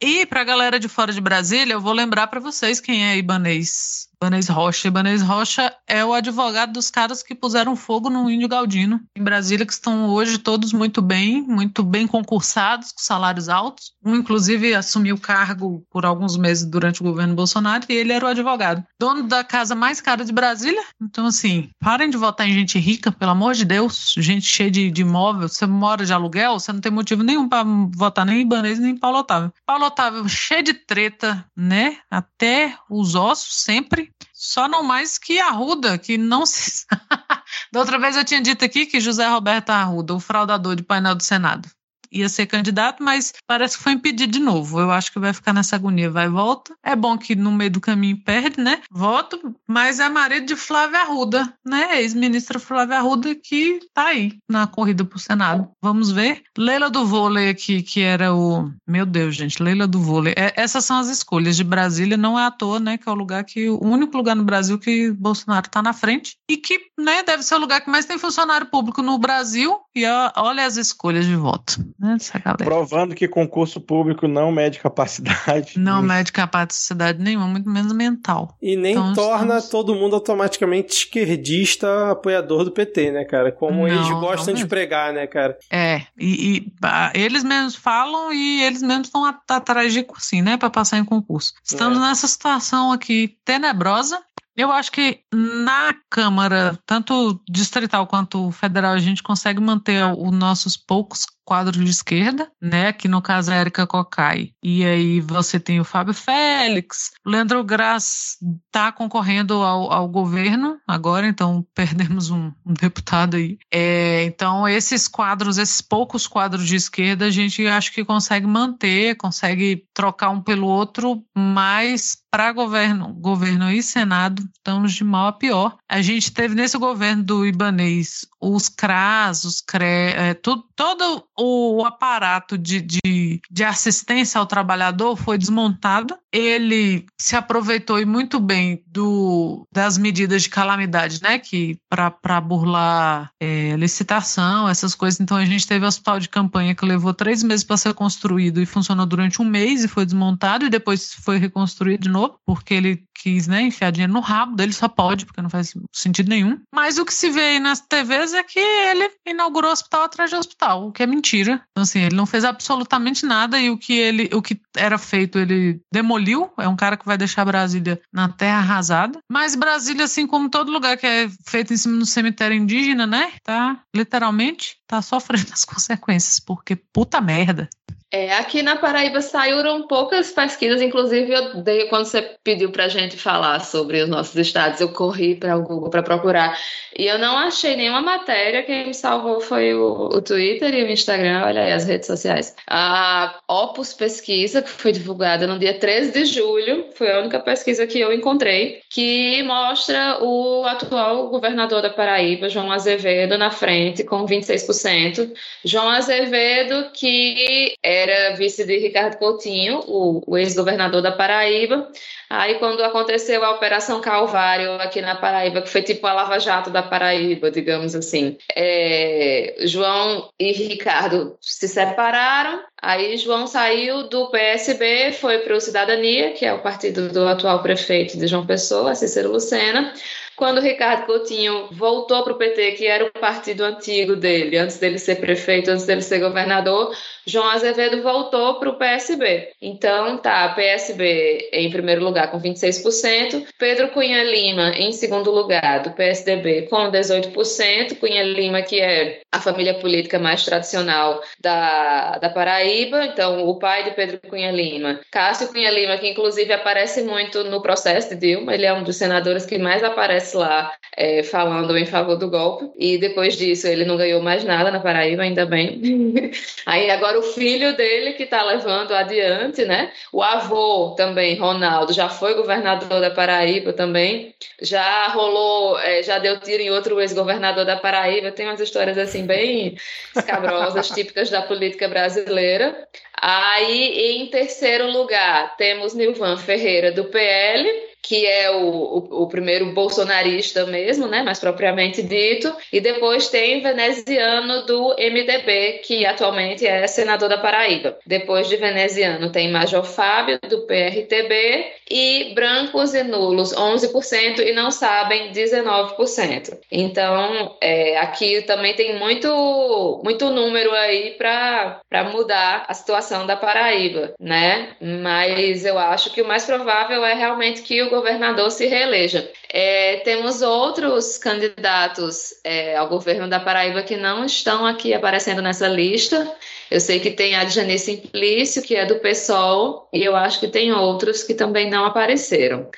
E 0.00 0.24
para 0.24 0.42
a 0.42 0.44
galera 0.44 0.78
de 0.78 0.86
fora 0.86 1.12
de 1.12 1.20
Brasília, 1.20 1.72
eu 1.72 1.80
vou 1.80 1.92
lembrar 1.92 2.28
para 2.28 2.38
vocês 2.38 2.78
quem 2.78 3.04
é 3.08 3.16
Ibanês 3.16 4.08
Ibanez 4.22 4.48
Rocha. 4.48 4.86
Ibanez 4.86 5.20
Rocha 5.20 5.74
é 5.84 6.04
o 6.04 6.12
advogado 6.12 6.72
dos 6.72 6.88
caras 6.88 7.24
que 7.24 7.34
puseram 7.34 7.74
fogo 7.74 8.08
no 8.08 8.30
Índio 8.30 8.48
Galdino, 8.48 9.00
em 9.16 9.22
Brasília, 9.22 9.66
que 9.66 9.72
estão 9.72 10.08
hoje 10.10 10.38
todos 10.38 10.72
muito 10.72 11.02
bem, 11.02 11.42
muito 11.42 11.82
bem 11.82 12.06
concursados, 12.06 12.92
com 12.92 13.00
salários 13.00 13.48
altos. 13.48 13.94
Um, 14.04 14.14
inclusive, 14.14 14.76
assumiu 14.76 15.16
o 15.16 15.20
cargo 15.20 15.84
por 15.90 16.06
alguns 16.06 16.36
meses 16.36 16.64
durante 16.64 17.00
o 17.00 17.04
governo 17.04 17.34
Bolsonaro 17.34 17.84
e 17.88 17.94
ele 17.94 18.12
era 18.12 18.24
o 18.24 18.28
advogado. 18.28 18.84
Dono 18.96 19.24
da 19.24 19.42
casa 19.42 19.74
mais 19.74 20.00
cara 20.00 20.24
de 20.24 20.32
Brasília. 20.32 20.82
Então, 21.02 21.26
assim, 21.26 21.70
parem 21.80 22.08
de 22.08 22.16
votar 22.16 22.48
em 22.48 22.54
gente 22.54 22.78
rica, 22.78 23.10
pelo 23.10 23.32
amor 23.32 23.54
de 23.54 23.64
Deus. 23.64 24.14
Gente 24.16 24.46
cheia 24.46 24.70
de, 24.70 24.88
de 24.88 25.02
imóvel. 25.02 25.48
Você 25.48 25.66
mora 25.66 26.06
de 26.06 26.12
aluguel, 26.12 26.60
você 26.60 26.72
não 26.72 26.80
tem 26.80 26.92
motivo 26.92 27.24
nenhum 27.24 27.48
para 27.48 27.64
votar 27.96 28.24
nem 28.24 28.38
em 28.38 28.42
Ibanez 28.42 28.78
nem 28.78 28.92
em 28.92 28.96
Paulo 28.96 29.18
Otávio. 29.18 29.52
Paulo 29.66 29.86
Otávio, 29.86 30.28
cheio 30.28 30.62
de 30.62 30.74
treta, 30.74 31.44
né? 31.56 31.96
Até 32.08 32.76
os 32.88 33.16
ossos, 33.16 33.62
sempre. 33.64 34.11
Só 34.44 34.66
não 34.66 34.82
mais 34.82 35.18
que 35.18 35.38
Arruda, 35.38 35.96
que 35.96 36.18
não 36.18 36.44
se. 36.44 36.84
da 37.72 37.78
outra 37.78 37.96
vez 37.96 38.16
eu 38.16 38.24
tinha 38.24 38.40
dito 38.40 38.64
aqui 38.64 38.86
que 38.86 39.00
José 39.00 39.24
Roberto 39.28 39.70
Arruda, 39.70 40.14
o 40.14 40.18
fraudador 40.18 40.74
de 40.74 40.82
painel 40.82 41.14
do 41.14 41.22
Senado 41.22 41.70
ia 42.12 42.28
ser 42.28 42.46
candidato, 42.46 43.02
mas 43.02 43.32
parece 43.46 43.76
que 43.76 43.82
foi 43.82 43.92
impedido 43.92 44.32
de 44.32 44.38
novo. 44.38 44.78
Eu 44.78 44.90
acho 44.90 45.10
que 45.10 45.18
vai 45.18 45.32
ficar 45.32 45.52
nessa 45.52 45.76
agonia, 45.76 46.10
vai 46.10 46.26
e 46.26 46.28
volta. 46.28 46.74
É 46.82 46.94
bom 46.94 47.16
que 47.16 47.34
no 47.34 47.50
meio 47.50 47.70
do 47.70 47.80
caminho 47.80 48.22
perde, 48.22 48.60
né? 48.60 48.82
Voto, 48.90 49.54
mas 49.66 49.98
é 49.98 50.08
marido 50.08 50.46
de 50.46 50.56
Flávia 50.56 51.00
Arruda, 51.00 51.52
né? 51.64 52.00
Ex-ministra 52.00 52.58
Flávia 52.58 52.98
Arruda 52.98 53.34
que 53.34 53.80
tá 53.94 54.08
aí 54.08 54.38
na 54.48 54.66
corrida 54.66 55.04
pro 55.04 55.18
Senado. 55.18 55.68
Vamos 55.80 56.10
ver. 56.10 56.42
Leila 56.56 56.90
do 56.90 57.06
vôlei 57.06 57.48
aqui, 57.48 57.82
que 57.82 58.02
era 58.02 58.34
o. 58.34 58.70
Meu 58.86 59.06
Deus, 59.06 59.34
gente, 59.34 59.62
Leila 59.62 59.86
do 59.86 60.00
vôlei. 60.00 60.34
É, 60.36 60.52
essas 60.56 60.84
são 60.84 60.98
as 60.98 61.08
escolhas 61.08 61.56
de 61.56 61.64
Brasília, 61.64 62.16
não 62.16 62.38
é 62.38 62.44
à 62.44 62.50
toa, 62.50 62.78
né? 62.78 62.98
Que 62.98 63.08
é 63.08 63.12
o 63.12 63.14
lugar 63.14 63.44
que. 63.44 63.70
O 63.70 63.84
único 63.84 64.16
lugar 64.16 64.36
no 64.36 64.44
Brasil 64.44 64.78
que 64.78 65.10
Bolsonaro 65.12 65.68
tá 65.70 65.80
na 65.80 65.92
frente 65.92 66.36
e 66.48 66.56
que, 66.56 66.78
né, 66.98 67.22
deve 67.22 67.42
ser 67.42 67.54
o 67.54 67.58
lugar 67.58 67.80
que 67.80 67.90
mais 67.90 68.04
tem 68.04 68.18
funcionário 68.18 68.66
público 68.66 69.02
no 69.02 69.18
Brasil. 69.18 69.78
E 69.94 70.04
olha 70.36 70.66
as 70.66 70.76
escolhas 70.76 71.26
de 71.26 71.36
voto 71.36 71.82
né, 72.02 72.14
dessa 72.14 72.38
galera. 72.38 72.64
Provando 72.64 73.14
que 73.14 73.28
concurso 73.28 73.80
público 73.80 74.26
não 74.26 74.50
mede 74.50 74.80
capacidade. 74.80 75.78
Não 75.82 76.02
mede 76.02 76.32
capacidade 76.32 77.22
nenhuma, 77.22 77.46
muito 77.46 77.68
menos 77.68 77.92
mental. 77.92 78.56
E 78.60 78.76
nem 78.76 78.92
então, 78.92 79.12
torna 79.12 79.58
estamos... 79.58 79.68
todo 79.68 79.94
mundo 79.94 80.14
automaticamente 80.14 80.92
esquerdista, 80.92 82.10
apoiador 82.10 82.64
do 82.64 82.72
PT, 82.72 83.10
né, 83.10 83.24
cara? 83.24 83.52
Como 83.52 83.80
não, 83.82 83.88
eles 83.88 84.08
gostam 84.08 84.54
de 84.54 84.66
pregar, 84.66 85.12
né, 85.12 85.26
cara? 85.26 85.56
É, 85.70 86.02
e, 86.18 86.58
e 86.58 86.72
eles 87.14 87.44
mesmos 87.44 87.76
falam 87.76 88.32
e 88.32 88.62
eles 88.62 88.82
mesmos 88.82 89.08
estão 89.08 89.24
atrás 89.24 89.92
de 89.92 90.02
cursinho, 90.02 90.44
né, 90.44 90.56
para 90.56 90.70
passar 90.70 90.98
em 90.98 91.04
concurso. 91.04 91.52
Estamos 91.64 91.98
é. 91.98 92.00
nessa 92.00 92.26
situação 92.26 92.90
aqui 92.92 93.36
tenebrosa, 93.44 94.18
eu 94.56 94.70
acho 94.70 94.92
que 94.92 95.20
na 95.32 95.94
Câmara, 96.10 96.78
tanto 96.84 97.40
distrital 97.48 98.06
quanto 98.06 98.50
federal, 98.50 98.92
a 98.92 98.98
gente 98.98 99.22
consegue 99.22 99.60
manter 99.60 100.04
os 100.04 100.30
nossos 100.30 100.76
poucos 100.76 101.24
quadros 101.44 101.84
de 101.84 101.90
esquerda, 101.90 102.50
né? 102.60 102.92
Que 102.92 103.08
no 103.08 103.20
caso 103.20 103.50
é 103.50 103.58
a 103.58 103.60
Erika 103.60 103.86
Cocai. 103.86 104.52
E 104.62 104.84
aí 104.84 105.20
você 105.20 105.58
tem 105.58 105.80
o 105.80 105.84
Fábio 105.84 106.14
Félix, 106.14 107.12
Leandro 107.24 107.62
Graz 107.64 108.36
está 108.66 108.90
concorrendo 108.90 109.54
ao, 109.54 109.92
ao, 109.92 110.08
governo 110.08 110.78
agora, 110.86 111.26
então 111.26 111.66
perdemos 111.74 112.30
um, 112.30 112.52
um 112.64 112.72
deputado 112.72 113.36
aí. 113.36 113.58
É, 113.72 114.24
então 114.24 114.68
esses 114.68 115.06
quadros, 115.08 115.58
esses 115.58 115.80
poucos 115.80 116.26
quadros 116.26 116.66
de 116.66 116.76
esquerda, 116.76 117.26
a 117.26 117.30
gente 117.30 117.66
acho 117.66 117.92
que 117.92 118.04
consegue 118.04 118.46
manter, 118.46 119.16
consegue 119.16 119.84
trocar 119.94 120.30
um 120.30 120.40
pelo 120.40 120.66
outro, 120.66 121.22
mas 121.36 122.22
para 122.30 122.50
governo, 122.50 123.12
governo 123.12 123.70
e 123.70 123.82
Senado, 123.82 124.42
estamos 124.56 124.94
de 124.94 125.04
mal 125.04 125.28
a 125.28 125.32
pior. 125.32 125.76
A 125.86 126.00
gente 126.00 126.32
teve 126.32 126.54
nesse 126.54 126.78
governo 126.78 127.22
do 127.22 127.46
Ibanês 127.46 128.26
os 128.40 128.70
CRAS, 128.70 129.44
os 129.44 129.60
CRE, 129.60 129.84
é, 129.84 130.34
tudo, 130.34 130.64
todo 130.74 131.24
o 131.44 131.84
aparato 131.84 132.56
de, 132.56 132.80
de, 132.80 133.40
de, 133.50 133.64
assistência 133.64 134.38
ao 134.38 134.46
trabalhador 134.46 135.16
foi 135.16 135.36
desmontado. 135.36 136.16
Ele 136.32 137.04
se 137.20 137.34
aproveitou 137.34 137.98
e 137.98 138.04
muito 138.04 138.38
bem 138.38 138.82
do, 138.86 139.66
das 139.72 139.98
medidas 139.98 140.44
de 140.44 140.50
calamidade, 140.50 141.20
né? 141.20 141.40
Que 141.40 141.76
para 141.90 142.40
burlar 142.40 143.30
é, 143.40 143.74
licitação, 143.76 144.68
essas 144.68 144.94
coisas. 144.94 145.18
Então 145.18 145.36
a 145.36 145.44
gente 145.44 145.66
teve 145.66 145.84
o 145.84 145.88
hospital 145.88 146.20
de 146.20 146.28
campanha 146.28 146.76
que 146.76 146.86
levou 146.86 147.12
três 147.12 147.42
meses 147.42 147.64
para 147.64 147.76
ser 147.76 147.92
construído 147.92 148.62
e 148.62 148.66
funcionou 148.66 149.04
durante 149.04 149.42
um 149.42 149.44
mês 149.44 149.82
e 149.82 149.88
foi 149.88 150.04
desmontado 150.04 150.64
e 150.64 150.70
depois 150.70 151.12
foi 151.14 151.38
reconstruído 151.38 152.02
de 152.02 152.08
novo, 152.08 152.38
porque 152.46 152.72
ele 152.72 153.02
quis 153.22 153.46
né, 153.46 153.62
enfiar 153.62 153.92
dinheiro 153.92 154.12
no 154.12 154.20
rabo 154.20 154.56
dele, 154.56 154.72
só 154.72 154.88
pode, 154.88 155.24
porque 155.24 155.40
não 155.40 155.48
faz 155.48 155.74
sentido 155.92 156.28
nenhum. 156.28 156.58
Mas 156.74 156.98
o 156.98 157.04
que 157.04 157.14
se 157.14 157.30
vê 157.30 157.40
aí 157.40 157.60
nas 157.60 157.80
TVs 157.80 158.34
é 158.34 158.42
que 158.42 158.58
ele 158.58 159.10
inaugurou 159.26 159.70
hospital 159.70 160.02
atrás 160.02 160.30
de 160.30 160.36
hospital, 160.36 160.88
o 160.88 160.92
que 160.92 161.02
é 161.02 161.06
mentira. 161.06 161.62
Então, 161.70 161.82
assim, 161.82 162.00
ele 162.00 162.16
não 162.16 162.26
fez 162.26 162.44
absolutamente 162.44 163.24
nada 163.24 163.58
e 163.58 163.70
o 163.70 163.78
que 163.78 163.92
ele, 163.92 164.28
o 164.32 164.42
que 164.42 164.60
era 164.76 164.98
feito, 164.98 165.38
ele 165.38 165.80
demoliu. 165.92 166.50
É 166.58 166.66
um 166.66 166.76
cara 166.76 166.96
que 166.96 167.06
vai 167.06 167.16
deixar 167.16 167.44
Brasília 167.44 168.00
na 168.12 168.28
terra 168.28 168.58
arrasada. 168.58 169.18
Mas 169.30 169.54
Brasília, 169.54 170.04
assim 170.04 170.26
como 170.26 170.50
todo 170.50 170.72
lugar 170.72 170.96
que 170.96 171.06
é 171.06 171.28
feito 171.46 171.72
em 171.72 171.76
cima 171.76 171.98
do 171.98 172.06
cemitério 172.06 172.56
indígena, 172.56 173.06
né? 173.06 173.32
Tá 173.44 173.80
literalmente 173.94 174.76
tá 174.92 175.00
sofrendo 175.00 175.46
as 175.52 175.64
consequências, 175.64 176.38
porque 176.38 176.76
puta 176.76 177.20
merda. 177.20 177.68
É, 178.14 178.34
aqui 178.34 178.62
na 178.62 178.76
Paraíba 178.76 179.22
saíram 179.22 179.86
poucas 179.86 180.30
pesquisas, 180.30 180.82
inclusive 180.82 181.32
eu 181.32 181.62
dei, 181.62 181.86
quando 181.86 182.04
você 182.04 182.20
pediu 182.44 182.70
para 182.70 182.84
a 182.84 182.88
gente 182.88 183.16
falar 183.16 183.60
sobre 183.60 184.02
os 184.02 184.08
nossos 184.08 184.36
estados, 184.36 184.82
eu 184.82 184.92
corri 184.92 185.34
para 185.34 185.56
o 185.56 185.62
Google 185.62 185.88
para 185.88 186.02
procurar 186.02 186.54
e 186.94 187.06
eu 187.06 187.18
não 187.18 187.38
achei 187.38 187.74
nenhuma 187.74 188.02
matéria. 188.02 188.62
Quem 188.64 188.88
me 188.88 188.92
salvou 188.92 189.40
foi 189.40 189.72
o, 189.72 190.10
o 190.12 190.20
Twitter 190.20 190.74
e 190.74 190.84
o 190.84 190.90
Instagram, 190.90 191.42
olha 191.46 191.62
aí 191.62 191.72
as 191.72 191.86
redes 191.86 192.06
sociais. 192.06 192.54
A 192.68 193.40
Opus 193.48 193.94
Pesquisa, 193.94 194.60
que 194.60 194.68
foi 194.68 194.92
divulgada 194.92 195.46
no 195.46 195.58
dia 195.58 195.72
13 195.72 196.12
de 196.12 196.26
julho, 196.26 196.88
foi 196.94 197.10
a 197.10 197.20
única 197.20 197.40
pesquisa 197.40 197.86
que 197.86 197.98
eu 197.98 198.12
encontrei, 198.12 198.82
que 198.90 199.42
mostra 199.44 200.22
o 200.22 200.66
atual 200.66 201.30
governador 201.30 201.80
da 201.80 201.88
Paraíba, 201.88 202.50
João 202.50 202.70
Azevedo, 202.70 203.38
na 203.38 203.50
frente 203.50 204.04
com 204.04 204.26
26%. 204.26 205.32
João 205.64 205.88
Azevedo, 205.88 206.90
que 206.92 207.74
é 207.82 208.01
era 208.02 208.36
vice 208.36 208.64
de 208.64 208.78
Ricardo 208.78 209.16
Coutinho, 209.18 209.80
o, 209.86 210.22
o 210.26 210.38
ex-governador 210.38 211.00
da 211.00 211.12
Paraíba. 211.12 211.88
Aí, 212.28 212.54
quando 212.54 212.82
aconteceu 212.82 213.44
a 213.44 213.50
Operação 213.50 214.00
Calvário 214.00 214.72
aqui 214.76 215.02
na 215.02 215.14
Paraíba, 215.14 215.60
que 215.60 215.68
foi 215.68 215.82
tipo 215.82 216.06
a 216.06 216.14
Lava 216.14 216.38
Jato 216.38 216.70
da 216.70 216.82
Paraíba, 216.82 217.50
digamos 217.50 217.94
assim, 217.94 218.38
é, 218.56 219.56
João 219.66 220.30
e 220.40 220.50
Ricardo 220.52 221.36
se 221.40 221.68
separaram. 221.68 222.62
Aí, 222.80 223.16
João 223.18 223.46
saiu 223.46 224.08
do 224.08 224.30
PSB, 224.30 225.12
foi 225.12 225.40
para 225.40 225.54
o 225.54 225.60
Cidadania, 225.60 226.32
que 226.32 226.44
é 226.46 226.52
o 226.54 226.62
partido 226.62 227.10
do 227.10 227.28
atual 227.28 227.62
prefeito 227.62 228.18
de 228.18 228.26
João 228.26 228.46
Pessoa, 228.46 228.94
Cícero 228.94 229.30
Lucena. 229.30 229.92
Quando 230.36 230.58
o 230.58 230.62
Ricardo 230.62 231.06
Coutinho 231.06 231.68
voltou 231.72 232.22
para 232.24 232.32
o 232.32 232.38
PT, 232.38 232.72
que 232.72 232.86
era 232.86 233.04
o 233.04 233.10
partido 233.10 233.64
antigo 233.64 234.16
dele, 234.16 234.56
antes 234.56 234.78
dele 234.78 234.98
ser 234.98 235.16
prefeito, 235.16 235.70
antes 235.70 235.86
dele 235.86 236.02
ser 236.02 236.20
governador, 236.20 236.94
João 237.26 237.48
Azevedo 237.48 238.02
voltou 238.02 238.58
para 238.58 238.70
o 238.70 238.76
PSB. 238.76 239.50
Então, 239.60 240.18
tá, 240.18 240.48
PSB 240.50 241.50
em 241.52 241.70
primeiro 241.70 242.02
lugar 242.02 242.30
com 242.30 242.40
26%, 242.40 243.46
Pedro 243.58 243.88
Cunha 243.88 244.24
Lima 244.24 244.70
em 244.70 244.92
segundo 244.92 245.30
lugar 245.30 245.82
do 245.82 245.90
PSDB 245.90 246.62
com 246.62 246.90
18%, 246.90 247.98
Cunha 247.98 248.22
Lima 248.22 248.62
que 248.62 248.80
é 248.80 249.20
a 249.30 249.40
família 249.40 249.74
política 249.74 250.18
mais 250.18 250.44
tradicional 250.44 251.22
da, 251.40 252.18
da 252.18 252.28
Paraíba, 252.30 253.04
então 253.04 253.46
o 253.48 253.58
pai 253.58 253.84
de 253.84 253.92
Pedro 253.92 254.20
Cunha 254.28 254.50
Lima, 254.50 255.00
Cássio 255.10 255.48
Cunha 255.48 255.70
Lima, 255.70 255.98
que 255.98 256.08
inclusive 256.08 256.52
aparece 256.52 257.02
muito 257.02 257.44
no 257.44 257.62
processo 257.62 258.10
de 258.10 258.16
Dilma, 258.16 258.54
ele 258.54 258.66
é 258.66 258.72
um 258.72 258.82
dos 258.82 258.96
senadores 258.96 259.44
que 259.44 259.58
mais 259.58 259.82
aparece 259.82 260.21
aparece 260.22 260.36
lá 260.36 260.72
é, 260.96 261.22
falando 261.22 261.76
em 261.76 261.84
favor 261.84 262.16
do 262.16 262.30
golpe. 262.30 262.70
E 262.76 262.98
depois 262.98 263.36
disso 263.36 263.66
ele 263.66 263.84
não 263.84 263.96
ganhou 263.96 264.22
mais 264.22 264.44
nada 264.44 264.70
na 264.70 264.80
Paraíba, 264.80 265.22
ainda 265.22 265.44
bem. 265.44 265.80
Aí 266.64 266.90
agora 266.90 267.18
o 267.18 267.22
filho 267.22 267.76
dele 267.76 268.12
que 268.12 268.22
está 268.22 268.42
levando 268.42 268.92
adiante, 268.92 269.64
né? 269.64 269.92
O 270.12 270.22
avô 270.22 270.94
também, 270.96 271.38
Ronaldo, 271.38 271.92
já 271.92 272.08
foi 272.08 272.34
governador 272.34 273.00
da 273.00 273.10
Paraíba 273.10 273.72
também. 273.72 274.34
Já 274.60 275.08
rolou, 275.08 275.78
é, 275.78 276.02
já 276.02 276.18
deu 276.18 276.38
tiro 276.40 276.62
em 276.62 276.70
outro 276.70 277.00
ex-governador 277.00 277.64
da 277.64 277.76
Paraíba. 277.76 278.30
Tem 278.30 278.46
umas 278.46 278.60
histórias 278.60 278.96
assim 278.96 279.26
bem 279.26 279.76
escabrosas, 280.16 280.88
típicas 280.94 281.30
da 281.30 281.42
política 281.42 281.88
brasileira. 281.88 282.88
Aí, 283.24 284.16
em 284.16 284.26
terceiro 284.26 284.90
lugar, 284.90 285.56
temos 285.56 285.94
Nilvan 285.94 286.36
Ferreira, 286.36 286.90
do 286.90 287.04
PL, 287.04 287.70
que 288.02 288.26
é 288.26 288.50
o, 288.50 288.66
o, 288.66 289.22
o, 289.22 289.28
primeiro 289.28 289.72
bolsonarista 289.72 290.66
mesmo, 290.66 291.06
né, 291.06 291.22
mais 291.22 291.38
propriamente 291.38 292.02
dito, 292.02 292.52
e 292.72 292.80
depois 292.80 293.28
tem 293.28 293.62
veneziano 293.62 294.66
do 294.66 294.96
MDB, 294.98 295.82
que 295.84 296.04
atualmente 296.04 296.66
é 296.66 296.84
senador 296.88 297.28
da 297.28 297.38
Paraíba. 297.38 297.96
Depois 298.04 298.48
de 298.48 298.56
veneziano 298.56 299.30
tem 299.30 299.52
Major 299.52 299.84
Fábio, 299.84 300.40
do 300.48 300.62
PRTB, 300.62 301.74
e 301.92 302.32
brancos 302.34 302.94
e 302.94 303.02
nulos 303.02 303.54
11% 303.54 304.38
e 304.38 304.52
não 304.52 304.70
sabem 304.70 305.30
19%. 305.30 306.58
Então, 306.70 307.54
é, 307.60 307.98
aqui 307.98 308.40
também 308.42 308.74
tem 308.74 308.98
muito, 308.98 310.00
muito 310.02 310.30
número 310.30 310.72
aí 310.72 311.10
para 311.18 311.82
mudar 312.10 312.64
a 312.66 312.72
situação 312.72 313.11
da 313.26 313.36
Paraíba, 313.36 314.14
né? 314.18 314.70
Mas 314.80 315.64
eu 315.64 315.78
acho 315.78 316.12
que 316.12 316.22
o 316.22 316.26
mais 316.26 316.44
provável 316.44 317.04
é 317.04 317.14
realmente 317.14 317.62
que 317.62 317.82
o 317.82 317.90
governador 317.90 318.50
se 318.50 318.66
reeleja. 318.66 319.30
É, 319.48 319.98
temos 320.04 320.40
outros 320.40 321.18
candidatos 321.18 322.34
é, 322.42 322.76
ao 322.76 322.88
governo 322.88 323.28
da 323.28 323.38
Paraíba 323.38 323.82
que 323.82 323.96
não 323.96 324.24
estão 324.24 324.66
aqui 324.66 324.94
aparecendo 324.94 325.42
nessa 325.42 325.68
lista. 325.68 326.30
Eu 326.70 326.80
sei 326.80 326.98
que 326.98 327.10
tem 327.10 327.36
a 327.36 327.44
Jane 327.44 327.78
Simplício, 327.78 328.62
que 328.62 328.74
é 328.74 328.86
do 328.86 328.96
PSOL, 329.00 329.88
e 329.92 330.02
eu 330.02 330.16
acho 330.16 330.40
que 330.40 330.48
tem 330.48 330.72
outros 330.72 331.22
que 331.22 331.34
também 331.34 331.68
não 331.68 331.84
apareceram. 331.84 332.70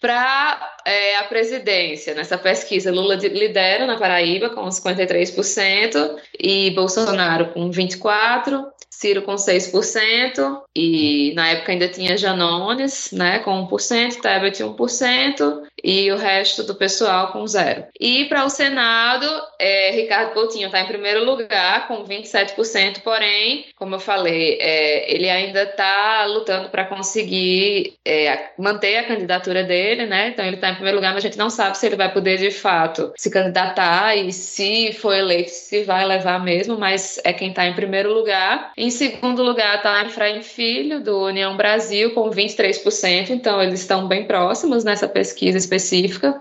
Para 0.00 0.79
é, 0.90 1.16
a 1.18 1.24
presidência, 1.24 2.14
nessa 2.14 2.36
pesquisa, 2.36 2.90
Lula 2.90 3.14
lidera 3.14 3.86
na 3.86 3.96
Paraíba 3.96 4.50
com 4.50 4.68
53% 4.68 6.16
e 6.38 6.70
Bolsonaro 6.72 7.52
com 7.52 7.70
24%. 7.70 8.70
Ciro 9.00 9.22
com 9.22 9.34
6%, 9.34 10.60
e 10.76 11.32
na 11.34 11.48
época 11.48 11.72
ainda 11.72 11.88
tinha 11.88 12.18
Janones, 12.18 13.10
né, 13.12 13.38
com 13.38 13.66
1%, 13.66 14.20
Tebet 14.20 14.62
1%, 14.62 15.62
e 15.82 16.12
o 16.12 16.18
resto 16.18 16.62
do 16.64 16.74
pessoal 16.74 17.32
com 17.32 17.46
zero. 17.46 17.84
E 17.98 18.26
para 18.26 18.44
o 18.44 18.50
Senado, 18.50 19.26
é, 19.58 19.90
Ricardo 19.92 20.34
Coutinho 20.34 20.66
está 20.66 20.80
em 20.80 20.86
primeiro 20.86 21.24
lugar, 21.24 21.88
com 21.88 22.04
27%, 22.04 23.00
porém, 23.02 23.64
como 23.74 23.94
eu 23.94 24.00
falei, 24.00 24.58
é, 24.60 25.10
ele 25.10 25.30
ainda 25.30 25.62
está 25.62 26.26
lutando 26.26 26.68
para 26.68 26.84
conseguir 26.84 27.94
é, 28.04 28.50
manter 28.58 28.98
a 28.98 29.06
candidatura 29.06 29.64
dele, 29.64 30.04
né, 30.04 30.28
então 30.28 30.44
ele 30.44 30.56
está 30.56 30.68
em 30.68 30.76
primeiro 30.80 30.98
lugar, 30.98 31.14
mas 31.14 31.24
a 31.24 31.28
gente 31.28 31.38
não 31.38 31.50
sabe 31.50 31.78
se 31.78 31.86
ele 31.86 31.96
vai 31.96 32.12
poder, 32.12 32.38
de 32.38 32.50
fato, 32.50 33.12
se 33.16 33.30
candidatar 33.30 34.16
e 34.16 34.32
se 34.32 34.92
for 34.92 35.14
eleito, 35.14 35.50
se 35.50 35.84
vai 35.84 36.04
levar 36.06 36.42
mesmo, 36.42 36.78
mas 36.78 37.20
é 37.24 37.32
quem 37.32 37.50
está 37.50 37.66
em 37.66 37.74
primeiro 37.74 38.12
lugar. 38.12 38.72
Em 38.76 38.90
segundo 38.90 39.42
lugar 39.42 39.76
está 39.76 40.04
Efraim 40.04 40.42
Filho, 40.42 41.00
do 41.02 41.24
União 41.26 41.56
Brasil, 41.56 42.12
com 42.12 42.30
23%, 42.30 43.30
então 43.30 43.62
eles 43.62 43.80
estão 43.80 44.08
bem 44.08 44.24
próximos 44.24 44.84
nessa 44.84 45.08
pesquisa 45.08 45.58
específica. 45.58 46.40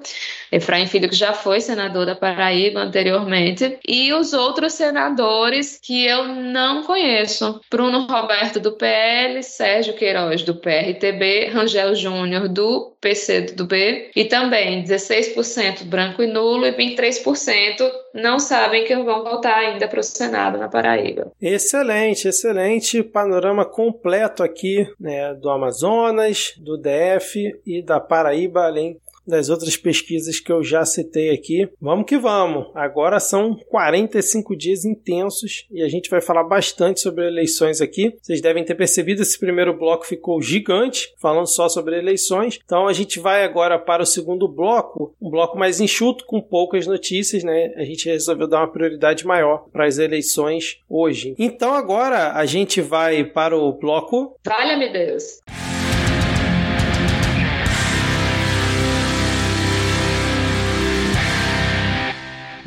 Efraim 0.52 0.88
Filho, 0.88 1.08
que 1.08 1.16
já 1.16 1.34
foi 1.34 1.62
senador 1.62 2.06
da 2.06 2.16
Paraíba 2.16 2.80
anteriormente, 2.80 3.78
e 3.88 4.12
os 4.14 4.34
outros 4.34 4.74
senadores 4.74 5.80
que 5.82 6.06
eu 6.06 6.26
não 6.28 6.84
conheço: 6.84 7.62
Bruno 7.70 8.08
Roberto, 8.08 8.60
do 8.60 8.72
PL, 8.72 9.44
Sérgio 9.44 9.94
Queiroz, 9.94 10.42
do 10.44 10.56
PRTB, 10.56 11.50
Rangel 11.54 11.94
Júnior, 11.94 12.48
do 12.48 12.94
PCdoB, 13.00 14.12
e 14.20 14.26
também 14.26 14.84
16% 14.84 15.86
branco 15.86 16.22
e 16.22 16.28
nulo 16.28 16.66
e 16.66 16.74
23% 16.74 17.90
não 18.14 18.38
sabem 18.38 18.84
que 18.84 18.94
vão 18.94 19.24
voltar 19.24 19.56
ainda 19.56 19.88
para 19.88 20.02
o 20.02 20.04
Senado 20.04 20.58
na 20.58 20.68
Paraíba. 20.68 21.32
Excelente, 21.42 22.28
excelente 22.28 23.02
panorama 23.02 23.64
completo 23.64 24.44
aqui 24.44 24.86
né, 25.00 25.34
do 25.36 25.50
Amazonas, 25.50 26.54
do 26.58 26.76
DF 26.76 27.62
e 27.66 27.82
da 27.82 28.02
Paraíba, 28.02 28.66
além 28.66 28.98
das 29.30 29.50
outras 29.50 29.78
pesquisas 29.78 30.40
que 30.40 30.52
eu 30.52 30.64
já 30.64 30.84
citei 30.84 31.30
aqui. 31.30 31.70
Vamos 31.80 32.06
que 32.06 32.18
vamos! 32.18 32.68
Agora 32.76 33.20
são 33.20 33.56
45 33.70 34.56
dias 34.56 34.84
intensos 34.84 35.66
e 35.72 35.82
a 35.82 35.88
gente 35.88 36.10
vai 36.10 36.22
falar 36.22 36.44
bastante 36.44 37.00
sobre 37.00 37.28
eleições 37.28 37.82
aqui. 37.82 38.18
Vocês 38.22 38.42
devem 38.42 38.66
ter 38.66 38.76
percebido, 38.76 39.22
esse 39.22 39.40
primeiro 39.40 39.78
bloco 39.78 40.06
ficou 40.06 40.42
gigante, 40.42 41.14
falando 41.18 41.48
só 41.48 41.70
sobre 41.70 41.98
eleições. 41.98 42.60
Então 42.64 42.88
a 42.88 42.94
gente 42.94 43.20
vai 43.20 43.44
agora 43.44 43.78
para 43.80 44.04
o 44.04 44.06
segundo 44.06 44.48
bloco, 44.48 45.16
um 45.22 45.30
bloco 45.30 45.58
mais 45.58 45.80
enxuto, 45.80 46.26
com 46.26 46.42
poucas 46.42 46.88
notícias, 46.88 47.44
né? 47.44 47.74
A 47.76 47.84
gente 47.84 48.10
resolveu 48.10 48.48
dar 48.48 48.60
uma 48.60 48.72
prioridade 48.72 49.26
maior 49.26 49.66
para 49.72 49.86
as 49.86 49.98
eleições 49.98 50.80
hoje. 50.90 51.36
Então 51.38 51.74
agora 51.74 52.34
a 52.34 52.46
gente 52.46 52.82
vai 52.82 53.24
para 53.24 53.56
o 53.56 53.72
bloco. 53.74 54.36
Valha-me 54.46 54.92
Deus! 54.92 55.40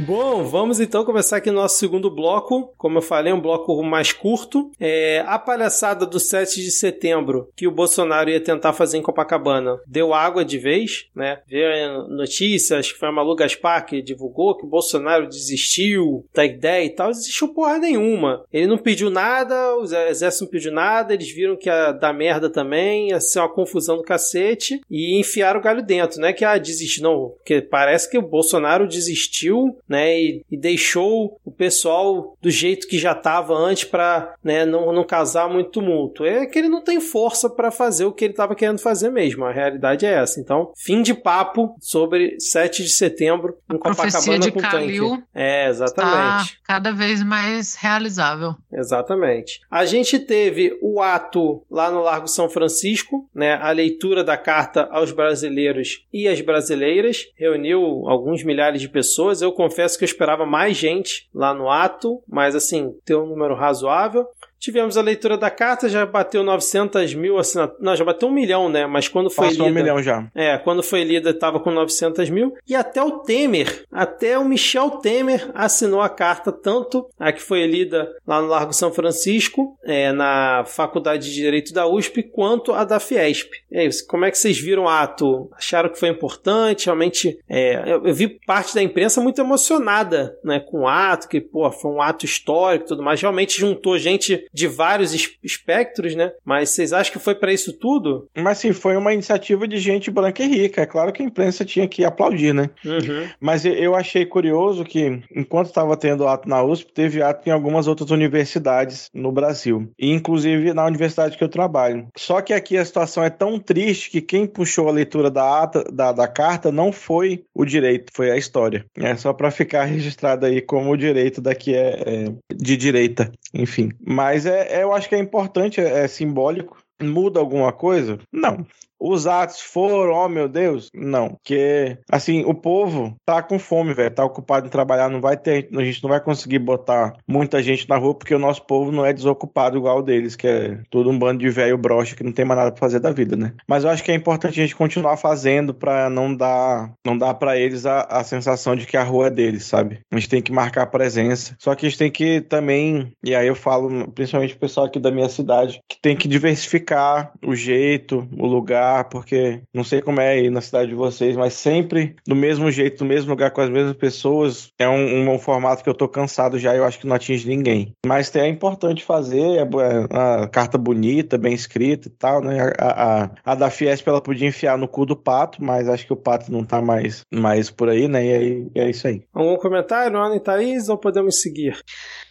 Bom, 0.04 0.42
vamos 0.42 0.80
então 0.80 1.04
começar 1.04 1.36
aqui 1.36 1.48
nosso 1.52 1.78
segundo 1.78 2.10
bloco. 2.10 2.74
Como 2.76 2.98
eu 2.98 3.02
falei, 3.02 3.32
um 3.32 3.40
bloco 3.40 3.80
mais 3.84 4.12
curto. 4.12 4.68
É, 4.80 5.22
a 5.28 5.38
palhaçada 5.38 6.04
do 6.04 6.18
7 6.18 6.60
de 6.60 6.72
setembro 6.72 7.48
que 7.54 7.68
o 7.68 7.70
Bolsonaro 7.70 8.28
ia 8.28 8.40
tentar 8.40 8.72
fazer 8.72 8.98
em 8.98 9.02
Copacabana 9.02 9.78
deu 9.86 10.12
água 10.12 10.44
de 10.44 10.58
vez, 10.58 11.06
né? 11.14 11.38
Veio 11.46 12.08
notícias 12.08 12.90
que 12.90 12.98
foi 12.98 13.10
a 13.10 13.12
Malu 13.12 13.36
Gaspar 13.36 13.86
que 13.86 14.02
divulgou 14.02 14.56
que 14.56 14.66
o 14.66 14.68
Bolsonaro 14.68 15.28
desistiu 15.28 16.26
da 16.34 16.44
ideia 16.44 16.84
e 16.84 16.90
tal. 16.90 17.06
Não 17.06 17.12
desistiu 17.12 17.54
porra 17.54 17.78
nenhuma. 17.78 18.44
Ele 18.52 18.66
não 18.66 18.78
pediu 18.78 19.08
nada, 19.08 19.76
o 19.76 19.84
exército 19.84 20.44
não 20.44 20.50
pediu 20.50 20.72
nada, 20.72 21.14
eles 21.14 21.30
viram 21.30 21.56
que 21.56 21.68
ia 21.68 21.92
dar 21.92 22.12
merda 22.12 22.50
também, 22.50 23.10
ia 23.10 23.20
ser 23.20 23.38
uma 23.38 23.48
confusão 23.48 23.98
do 23.98 24.02
cacete 24.02 24.80
e 24.90 25.20
enfiaram 25.20 25.60
o 25.60 25.62
galho 25.62 25.82
dentro, 25.82 26.20
né? 26.20 26.32
Que 26.32 26.44
ah, 26.44 26.58
desistiu, 26.58 27.04
não, 27.04 27.28
porque 27.36 27.62
parece 27.62 28.10
que 28.10 28.18
o 28.18 28.22
Bolsonaro 28.22 28.88
desistiu 28.88 29.78
né? 29.93 30.19
E, 30.19 30.44
e, 30.51 30.56
deixou 30.56 31.39
o 31.44 31.52
pessoal 31.52 32.35
do 32.40 32.51
jeito 32.51 32.89
que 32.89 32.98
já 32.98 33.12
estava 33.12 33.55
antes 33.55 33.85
para 33.85 34.35
né, 34.43 34.64
não, 34.64 34.90
não 34.90 35.05
causar 35.05 35.48
muito 35.48 35.70
tumulto. 35.70 36.24
É 36.24 36.47
que 36.47 36.59
ele 36.59 36.69
não 36.69 36.82
tem 36.82 36.98
força 36.98 37.51
para 37.51 37.70
fazer 37.70 38.06
o 38.06 38.12
que 38.12 38.24
ele 38.24 38.32
estava 38.32 38.55
querendo 38.55 38.78
fazer 38.78 39.10
mesmo. 39.10 39.44
A 39.44 39.52
realidade 39.52 40.06
é 40.06 40.14
essa. 40.14 40.40
Então, 40.40 40.73
fim 40.74 41.02
de 41.02 41.12
papo 41.12 41.77
sobre 41.78 42.40
7 42.40 42.82
de 42.82 42.89
setembro 42.89 43.55
em 43.70 43.77
Copacabana 43.77 44.39
de 44.39 44.51
com 44.51 44.60
Calil 44.60 45.10
tanque. 45.10 45.24
É, 45.35 45.69
exatamente. 45.69 46.59
cada 46.64 46.93
vez 46.93 47.23
mais 47.23 47.74
realizável. 47.74 48.55
Exatamente. 48.73 49.60
A 49.70 49.85
gente 49.85 50.19
teve 50.19 50.78
o 50.81 51.02
ato 51.02 51.62
lá 51.70 51.90
no 51.90 52.01
Largo 52.02 52.28
São 52.28 52.48
Francisco, 52.48 53.28
né? 53.35 53.59
A 53.60 53.70
leitura 53.70 54.24
da 54.24 54.39
carta 54.39 54.89
aos 54.90 55.12
brasileiros 55.12 56.06
e 56.10 56.27
às 56.27 56.40
brasileiras. 56.40 57.27
Reuniu 57.36 58.09
alguns 58.09 58.43
milhares 58.43 58.81
de 58.81 58.89
pessoas. 58.89 59.43
Eu 59.43 59.52
confesso 59.52 59.81
confesso 59.82 59.98
que 59.98 60.04
eu 60.04 60.06
esperava 60.06 60.46
mais 60.46 60.76
gente 60.76 61.28
lá 61.34 61.52
no 61.52 61.68
ato, 61.68 62.22
mas 62.28 62.54
assim, 62.54 62.94
ter 63.04 63.16
um 63.16 63.26
número 63.26 63.54
razoável. 63.54 64.26
Tivemos 64.62 64.97
a 64.97 65.02
leitura 65.02 65.36
da 65.36 65.51
carta, 65.51 65.89
já 65.89 66.06
bateu 66.06 66.44
900 66.44 67.14
mil 67.14 67.36
assinaturas. 67.36 67.82
Não, 67.82 67.97
já 67.97 68.05
bateu 68.05 68.28
um 68.28 68.32
milhão, 68.32 68.68
né? 68.68 68.86
Mas 68.86 69.09
quando 69.09 69.28
foi 69.28 69.48
Passou 69.48 69.66
lida. 69.66 69.80
um 69.80 69.82
milhão 69.82 70.01
já. 70.01 70.30
É, 70.32 70.56
quando 70.56 70.84
foi 70.84 71.02
lida 71.02 71.30
estava 71.30 71.59
com 71.59 71.72
900 71.72 72.30
mil. 72.30 72.55
E 72.68 72.76
até 72.76 73.02
o 73.02 73.18
Temer, 73.18 73.84
até 73.90 74.39
o 74.39 74.44
Michel 74.44 74.89
Temer 75.02 75.51
assinou 75.52 76.01
a 76.01 76.09
carta, 76.09 76.52
tanto 76.52 77.09
a 77.18 77.32
que 77.32 77.43
foi 77.43 77.66
lida 77.66 78.09
lá 78.24 78.40
no 78.40 78.47
Largo 78.47 78.72
São 78.72 78.93
Francisco, 78.93 79.76
é, 79.82 80.12
na 80.12 80.62
Faculdade 80.64 81.24
de 81.24 81.34
Direito 81.34 81.74
da 81.74 81.89
USP, 81.89 82.22
quanto 82.22 82.72
a 82.72 82.84
da 82.84 83.01
Fiesp. 83.01 83.51
E 83.68 83.78
aí, 83.78 83.90
como 84.06 84.24
é 84.24 84.30
que 84.30 84.39
vocês 84.39 84.60
viram 84.60 84.84
o 84.84 84.89
ato? 84.89 85.51
Acharam 85.56 85.89
que 85.89 85.98
foi 85.98 86.09
importante? 86.09 86.86
Realmente, 86.86 87.36
é, 87.48 87.82
eu, 87.84 88.06
eu, 88.06 88.14
vi 88.14 88.28
parte 88.28 88.76
da 88.76 88.82
imprensa 88.82 89.20
muito 89.20 89.40
emocionada 89.40 90.39
né, 90.44 90.60
com 90.60 90.82
o 90.82 90.89
ato, 90.89 91.26
que 91.26 91.40
pô, 91.40 91.68
foi 91.72 91.90
um 91.90 92.01
ato 92.01 92.24
histórico 92.24 92.84
e 92.84 92.89
tudo 92.89 93.02
mais. 93.02 93.20
Realmente 93.20 93.59
juntou 93.59 93.98
gente 93.98 94.47
de 94.52 94.66
vários 94.66 95.14
es- 95.14 95.30
espectros, 95.42 96.14
né? 96.14 96.32
Mas 96.44 96.70
vocês 96.70 96.92
acham 96.92 97.12
que 97.12 97.18
foi 97.18 97.34
pra 97.34 97.52
isso 97.52 97.72
tudo? 97.72 98.28
Mas 98.36 98.58
sim, 98.58 98.72
foi 98.72 98.96
uma 98.96 99.12
iniciativa 99.12 99.66
de 99.66 99.78
gente 99.78 100.10
branca 100.10 100.42
e 100.42 100.46
rica. 100.48 100.82
É 100.82 100.86
claro 100.86 101.12
que 101.12 101.22
a 101.22 101.26
imprensa 101.26 101.64
tinha 101.64 101.86
que 101.88 102.04
aplaudir, 102.04 102.52
né? 102.54 102.70
Uhum. 102.84 103.28
Mas 103.40 103.64
eu- 103.64 103.74
eu 103.74 103.94
achei 103.94 104.24
curioso 104.26 104.84
que, 104.84 105.20
enquanto 105.34 105.66
estava 105.66 105.96
tendo 105.96 106.26
ato 106.26 106.48
na 106.48 106.62
USP, 106.62 106.92
teve 106.92 107.22
ato 107.22 107.48
em 107.48 107.52
algumas 107.52 107.86
outras 107.86 108.10
universidades 108.10 109.08
no 109.14 109.30
Brasil. 109.32 109.90
E 109.98 110.10
inclusive 110.10 110.72
na 110.74 110.84
universidade 110.84 111.36
que 111.36 111.44
eu 111.44 111.48
trabalho. 111.48 112.08
Só 112.16 112.40
que 112.40 112.52
aqui 112.52 112.76
a 112.76 112.84
situação 112.84 113.22
é 113.24 113.30
tão 113.30 113.58
triste 113.58 114.10
que 114.10 114.20
quem 114.20 114.46
puxou 114.46 114.88
a 114.88 114.92
leitura 114.92 115.30
da 115.30 115.62
ata 115.62 115.84
da, 115.92 116.12
da 116.12 116.28
carta 116.28 116.70
não 116.72 116.92
foi 116.92 117.44
o 117.54 117.64
direito, 117.64 118.12
foi 118.14 118.30
a 118.30 118.36
história. 118.36 118.84
É 118.96 119.14
só 119.16 119.32
para 119.32 119.50
ficar 119.50 119.84
registrado 119.84 120.46
aí 120.46 120.60
como 120.60 120.90
o 120.90 120.96
direito 120.96 121.40
daqui 121.40 121.74
é, 121.74 122.02
é 122.06 122.32
de 122.54 122.76
direita, 122.76 123.30
enfim. 123.54 123.90
Mas 124.04 124.41
é, 124.47 124.81
é- 124.81 124.82
eu 124.82 124.93
acho 124.93 125.09
que 125.09 125.14
é 125.14 125.19
importante, 125.19 125.81
é, 125.81 126.05
é 126.05 126.09
simbólico. 126.09 126.77
Muda 127.01 127.40
alguma 127.40 127.73
coisa? 127.73 128.19
Não. 128.32 128.64
Os 129.04 129.26
atos 129.26 129.60
foram, 129.60 130.14
oh 130.14 130.28
meu 130.28 130.48
Deus, 130.48 130.88
não. 130.94 131.30
Porque, 131.30 131.98
assim, 132.08 132.44
o 132.44 132.54
povo 132.54 133.16
tá 133.26 133.42
com 133.42 133.58
fome, 133.58 133.92
velho. 133.92 134.14
Tá 134.14 134.24
ocupado 134.24 134.68
em 134.68 134.70
trabalhar, 134.70 135.08
não 135.08 135.20
vai 135.20 135.36
ter. 135.36 135.68
A 135.74 135.82
gente 135.82 136.00
não 136.04 136.10
vai 136.10 136.20
conseguir 136.20 136.60
botar 136.60 137.14
muita 137.26 137.60
gente 137.60 137.88
na 137.88 137.96
rua 137.96 138.14
porque 138.14 138.32
o 138.32 138.38
nosso 138.38 138.64
povo 138.64 138.92
não 138.92 139.04
é 139.04 139.12
desocupado 139.12 139.76
igual 139.76 139.98
o 139.98 140.02
deles, 140.02 140.36
que 140.36 140.46
é 140.46 140.78
todo 140.88 141.10
um 141.10 141.18
bando 141.18 141.40
de 141.40 141.50
velho 141.50 141.76
broxa 141.76 142.14
que 142.14 142.22
não 142.22 142.30
tem 142.30 142.44
mais 142.44 142.58
nada 142.58 142.70
pra 142.70 142.78
fazer 142.78 143.00
da 143.00 143.10
vida, 143.10 143.36
né? 143.36 143.52
Mas 143.68 143.82
eu 143.82 143.90
acho 143.90 144.04
que 144.04 144.12
é 144.12 144.14
importante 144.14 144.60
a 144.60 144.62
gente 144.62 144.76
continuar 144.76 145.16
fazendo 145.16 145.74
pra 145.74 146.08
não 146.08 146.32
dar, 146.32 146.92
não 147.04 147.18
dar 147.18 147.34
para 147.34 147.58
eles 147.58 147.84
a, 147.84 148.02
a 148.02 148.22
sensação 148.22 148.76
de 148.76 148.86
que 148.86 148.96
a 148.96 149.02
rua 149.02 149.26
é 149.26 149.30
deles, 149.30 149.64
sabe? 149.64 149.98
A 150.12 150.16
gente 150.16 150.28
tem 150.28 150.42
que 150.42 150.52
marcar 150.52 150.86
presença. 150.86 151.56
Só 151.58 151.74
que 151.74 151.86
a 151.86 151.88
gente 151.88 151.98
tem 151.98 152.10
que 152.10 152.40
também, 152.40 153.12
e 153.24 153.34
aí 153.34 153.48
eu 153.48 153.56
falo 153.56 154.08
principalmente 154.12 154.52
pro 154.52 154.60
pessoal 154.60 154.86
aqui 154.86 155.00
da 155.00 155.10
minha 155.10 155.28
cidade, 155.28 155.80
que 155.88 156.00
tem 156.00 156.16
que 156.16 156.28
diversificar 156.28 157.32
o 157.44 157.56
jeito, 157.56 158.28
o 158.38 158.46
lugar, 158.46 158.91
porque 159.05 159.62
não 159.73 159.85
sei 159.85 160.02
como 160.02 160.20
é 160.20 160.31
aí 160.31 160.51
na 160.51 160.60
cidade 160.60 160.89
de 160.89 160.94
vocês, 160.94 161.36
mas 161.36 161.55
sempre 161.55 162.16
do 162.27 162.35
mesmo 162.35 162.70
jeito, 162.70 163.05
no 163.05 163.09
mesmo 163.09 163.31
lugar, 163.31 163.51
com 163.51 163.60
as 163.60 163.70
mesmas 163.70 163.97
pessoas, 163.97 164.70
é 164.78 164.89
um, 164.89 165.31
um, 165.31 165.39
formato 165.39 165.82
que 165.82 165.89
eu 165.89 165.94
tô 165.94 166.09
cansado 166.09 166.59
já 166.59 166.74
e 166.74 166.78
eu 166.78 166.85
acho 166.85 166.98
que 166.98 167.06
não 167.06 167.16
atinge 167.16 167.48
ninguém. 167.48 167.94
Mas 168.06 168.35
é 168.35 168.47
importante 168.48 169.05
fazer, 169.05 169.40
é, 169.40 169.60
é 169.60 170.43
a 170.43 170.48
carta 170.48 170.77
bonita, 170.77 171.39
bem 171.39 171.55
escrita 171.55 172.09
e 172.09 172.10
tal, 172.10 172.40
né? 172.40 172.73
A, 172.78 173.24
a, 173.24 173.31
a 173.44 173.55
da 173.55 173.70
Fiesp 173.70 174.06
ela 174.09 174.20
podia 174.20 174.48
enfiar 174.48 174.77
no 174.77 174.89
cu 174.89 175.06
do 175.06 175.16
pato, 175.16 175.62
mas 175.62 175.89
acho 175.89 176.06
que 176.06 176.12
o 176.12 176.16
pato 176.16 176.51
não 176.51 176.64
tá 176.64 176.81
mais, 176.81 177.23
mais 177.32 177.70
por 177.70 177.89
aí, 177.89 178.09
né? 178.09 178.24
E 178.24 178.35
aí 178.35 178.66
é 178.74 178.90
isso 178.90 179.06
aí. 179.06 179.23
Algum 179.32 179.56
comentário, 179.56 180.19
Ana 180.19 180.36
e 180.36 180.40
Thaís, 180.40 180.89
ou 180.89 180.98
podemos 180.98 181.40
seguir? 181.40 181.78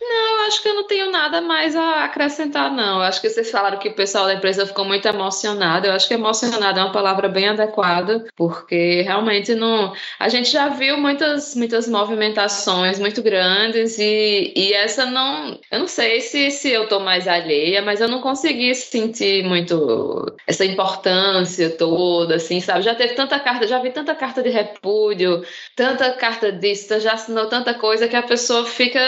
Não, 0.02 0.40
eu 0.40 0.48
acho 0.48 0.62
que 0.62 0.68
eu 0.68 0.76
não 0.76 0.88
tenho 0.88 1.12
nada 1.12 1.42
mais 1.42 1.76
a 1.76 2.06
acrescentar, 2.06 2.72
não. 2.72 2.98
Eu 2.98 3.04
acho 3.04 3.22
que 3.22 3.30
vocês 3.30 3.50
falaram 3.50 3.78
que 3.78 3.90
o 3.90 3.96
pessoal 3.96 4.26
da 4.26 4.34
empresa 4.34 4.66
ficou 4.66 4.84
muito 4.84 5.08
emocionado. 5.08 5.88
Eu 5.88 5.94
acho 5.94 6.08
que 6.08 6.14
emocionado 6.14 6.51
é 6.58 6.84
uma 6.84 6.92
palavra 6.92 7.28
bem 7.28 7.50
adequada, 7.50 8.26
porque 8.36 9.02
realmente 9.02 9.56
não. 9.56 9.94
A 10.20 10.30
gente 10.30 10.52
já 10.52 10.70
viu 10.70 10.98
muitas, 10.98 11.56
muitas 11.56 11.88
movimentações 11.88 13.00
muito 13.00 13.22
grandes 13.22 13.98
e, 14.00 14.54
e 14.56 14.74
essa 14.74 15.06
não. 15.06 15.60
Eu 15.72 15.80
não 15.80 15.88
sei 15.88 16.22
se, 16.22 16.52
se 16.52 16.70
eu 16.70 16.88
tô 16.88 17.00
mais 17.00 17.28
alheia, 17.28 17.82
mas 17.82 18.02
eu 18.02 18.08
não 18.08 18.22
consegui 18.22 18.74
sentir 18.76 19.44
muito 19.44 20.26
essa 20.48 20.66
importância 20.66 21.70
toda, 21.70 22.36
assim, 22.36 22.60
sabe? 22.60 22.84
Já 22.84 22.96
teve 22.96 23.14
tanta 23.14 23.40
carta, 23.40 23.68
já 23.68 23.80
vi 23.80 23.92
tanta 23.92 24.16
carta 24.16 24.42
de 24.42 24.50
repúdio, 24.50 25.44
tanta 25.76 26.12
carta 26.12 26.52
disso, 26.52 27.00
já 27.00 27.14
assinou 27.14 27.48
tanta 27.48 27.74
coisa 27.74 28.08
que 28.08 28.16
a 28.16 28.24
pessoa 28.24 28.66
fica 28.66 29.00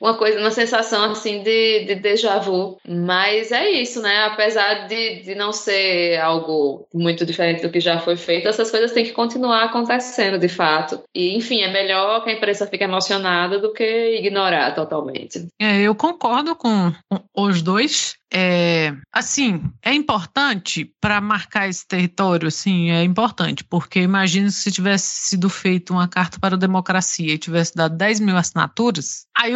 uma 0.00 0.14
coisa, 0.16 0.38
uma 0.38 0.50
sensação 0.50 1.10
assim 1.10 1.42
de, 1.42 1.84
de 1.84 1.94
déjà 1.96 2.38
vu. 2.38 2.78
Mas 2.86 3.52
é 3.52 3.70
isso, 3.70 4.00
né? 4.02 4.24
Apesar 4.24 4.86
de, 4.86 5.22
de 5.22 5.34
não 5.34 5.52
ser 5.52 6.18
algo 6.20 6.86
muito 6.94 7.24
diferente 7.24 7.62
do 7.62 7.70
que 7.70 7.80
já 7.80 7.98
foi 7.98 8.16
feito, 8.16 8.48
essas 8.48 8.70
coisas 8.70 8.92
têm 8.92 9.04
que 9.04 9.12
continuar 9.12 9.64
acontecendo 9.64 10.38
de 10.38 10.48
fato. 10.48 11.02
E, 11.14 11.36
enfim, 11.36 11.62
é 11.62 11.72
melhor 11.72 12.22
que 12.22 12.30
a 12.30 12.32
imprensa 12.32 12.66
fique 12.66 12.84
emocionada 12.84 13.58
do 13.58 13.72
que 13.72 14.16
ignorar 14.18 14.74
totalmente. 14.74 15.46
É, 15.60 15.80
eu 15.80 15.94
concordo 15.94 16.54
com, 16.54 16.92
com 17.08 17.42
os 17.42 17.62
dois. 17.62 18.14
É, 18.34 18.94
assim, 19.12 19.62
é 19.82 19.92
importante 19.92 20.90
para 21.00 21.20
marcar 21.20 21.68
esse 21.68 21.86
território, 21.86 22.48
assim, 22.48 22.90
é 22.90 23.04
importante, 23.04 23.62
porque 23.62 24.00
imagina 24.00 24.50
se 24.50 24.72
tivesse 24.72 25.28
sido 25.28 25.50
feita 25.50 25.92
uma 25.92 26.08
carta 26.08 26.38
para 26.40 26.54
a 26.54 26.58
democracia 26.58 27.34
e 27.34 27.38
tivesse 27.38 27.74
dado 27.74 27.96
10 27.96 28.20
mil 28.20 28.36
assinaturas, 28.36 29.26
aí, 29.36 29.52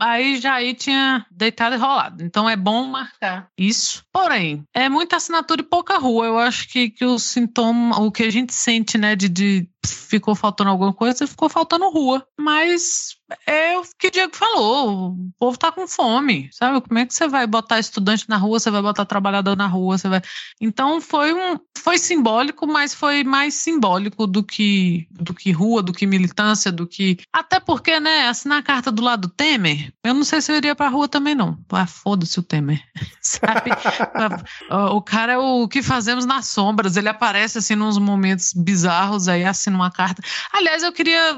aí 0.00 0.40
já 0.40 0.54
aí 0.54 0.74
tinha 0.74 1.24
deitado 1.30 1.74
e 1.74 1.78
rolado. 1.78 2.22
Então 2.22 2.48
é 2.48 2.56
bom 2.56 2.84
marcar 2.86 3.48
isso. 3.56 4.04
Porém, 4.12 4.64
é 4.74 4.88
muita 4.88 5.16
assinatura 5.16 5.62
e 5.62 5.64
pouca 5.64 5.98
rua. 5.98 6.26
Eu 6.26 6.38
acho 6.38 6.68
que, 6.68 6.90
que 6.90 7.04
o 7.04 7.18
sintoma, 7.18 7.98
o 8.00 8.12
que 8.12 8.24
a 8.24 8.30
gente 8.30 8.52
sente, 8.52 8.98
né, 8.98 9.16
de, 9.16 9.28
de 9.28 9.68
ficou 9.86 10.34
faltando 10.34 10.70
alguma 10.70 10.92
coisa, 10.92 11.26
ficou 11.26 11.48
faltando 11.48 11.90
rua. 11.90 12.26
Mas 12.38 13.17
é 13.46 13.78
o 13.78 13.82
que 13.98 14.08
o 14.08 14.10
Diego 14.10 14.34
falou, 14.34 15.12
o 15.12 15.32
povo 15.38 15.58
tá 15.58 15.70
com 15.70 15.86
fome, 15.86 16.48
sabe? 16.52 16.80
Como 16.80 16.98
é 16.98 17.06
que 17.06 17.14
você 17.14 17.28
vai 17.28 17.46
botar 17.46 17.78
estudante 17.78 18.28
na 18.28 18.36
rua, 18.36 18.58
você 18.58 18.70
vai 18.70 18.80
botar 18.80 19.04
trabalhador 19.04 19.56
na 19.56 19.66
rua, 19.66 19.98
você 19.98 20.08
vai. 20.08 20.22
Então 20.60 21.00
foi 21.00 21.34
um 21.34 21.58
foi 21.76 21.98
simbólico, 21.98 22.66
mas 22.66 22.94
foi 22.94 23.24
mais 23.24 23.54
simbólico 23.54 24.26
do 24.26 24.42
que 24.42 25.06
do 25.10 25.34
que 25.34 25.52
rua, 25.52 25.82
do 25.82 25.92
que 25.92 26.06
militância, 26.06 26.72
do 26.72 26.86
que 26.86 27.18
até 27.32 27.60
porque, 27.60 28.00
né, 28.00 28.28
assinar 28.28 28.58
a 28.58 28.62
carta 28.62 28.90
do 28.90 29.02
lado 29.02 29.28
do 29.28 29.28
Temer, 29.28 29.92
eu 30.02 30.14
não 30.14 30.24
sei 30.24 30.40
se 30.40 30.50
eu 30.50 30.56
iria 30.56 30.74
pra 30.74 30.88
rua 30.88 31.08
também 31.08 31.34
não. 31.34 31.58
Ah, 31.70 31.86
foda-se 31.86 32.38
o 32.38 32.42
Temer. 32.42 32.82
Sabe? 33.20 33.70
o 34.92 35.02
cara 35.02 35.34
é 35.34 35.38
o 35.38 35.68
que 35.68 35.82
fazemos 35.82 36.24
nas 36.24 36.46
sombras, 36.46 36.96
ele 36.96 37.08
aparece 37.08 37.58
assim 37.58 37.74
nos 37.74 37.98
momentos 37.98 38.52
bizarros 38.54 39.28
aí 39.28 39.44
assina 39.44 39.76
uma 39.76 39.90
carta. 39.90 40.22
Aliás, 40.52 40.82
eu 40.82 40.92
queria 40.92 41.36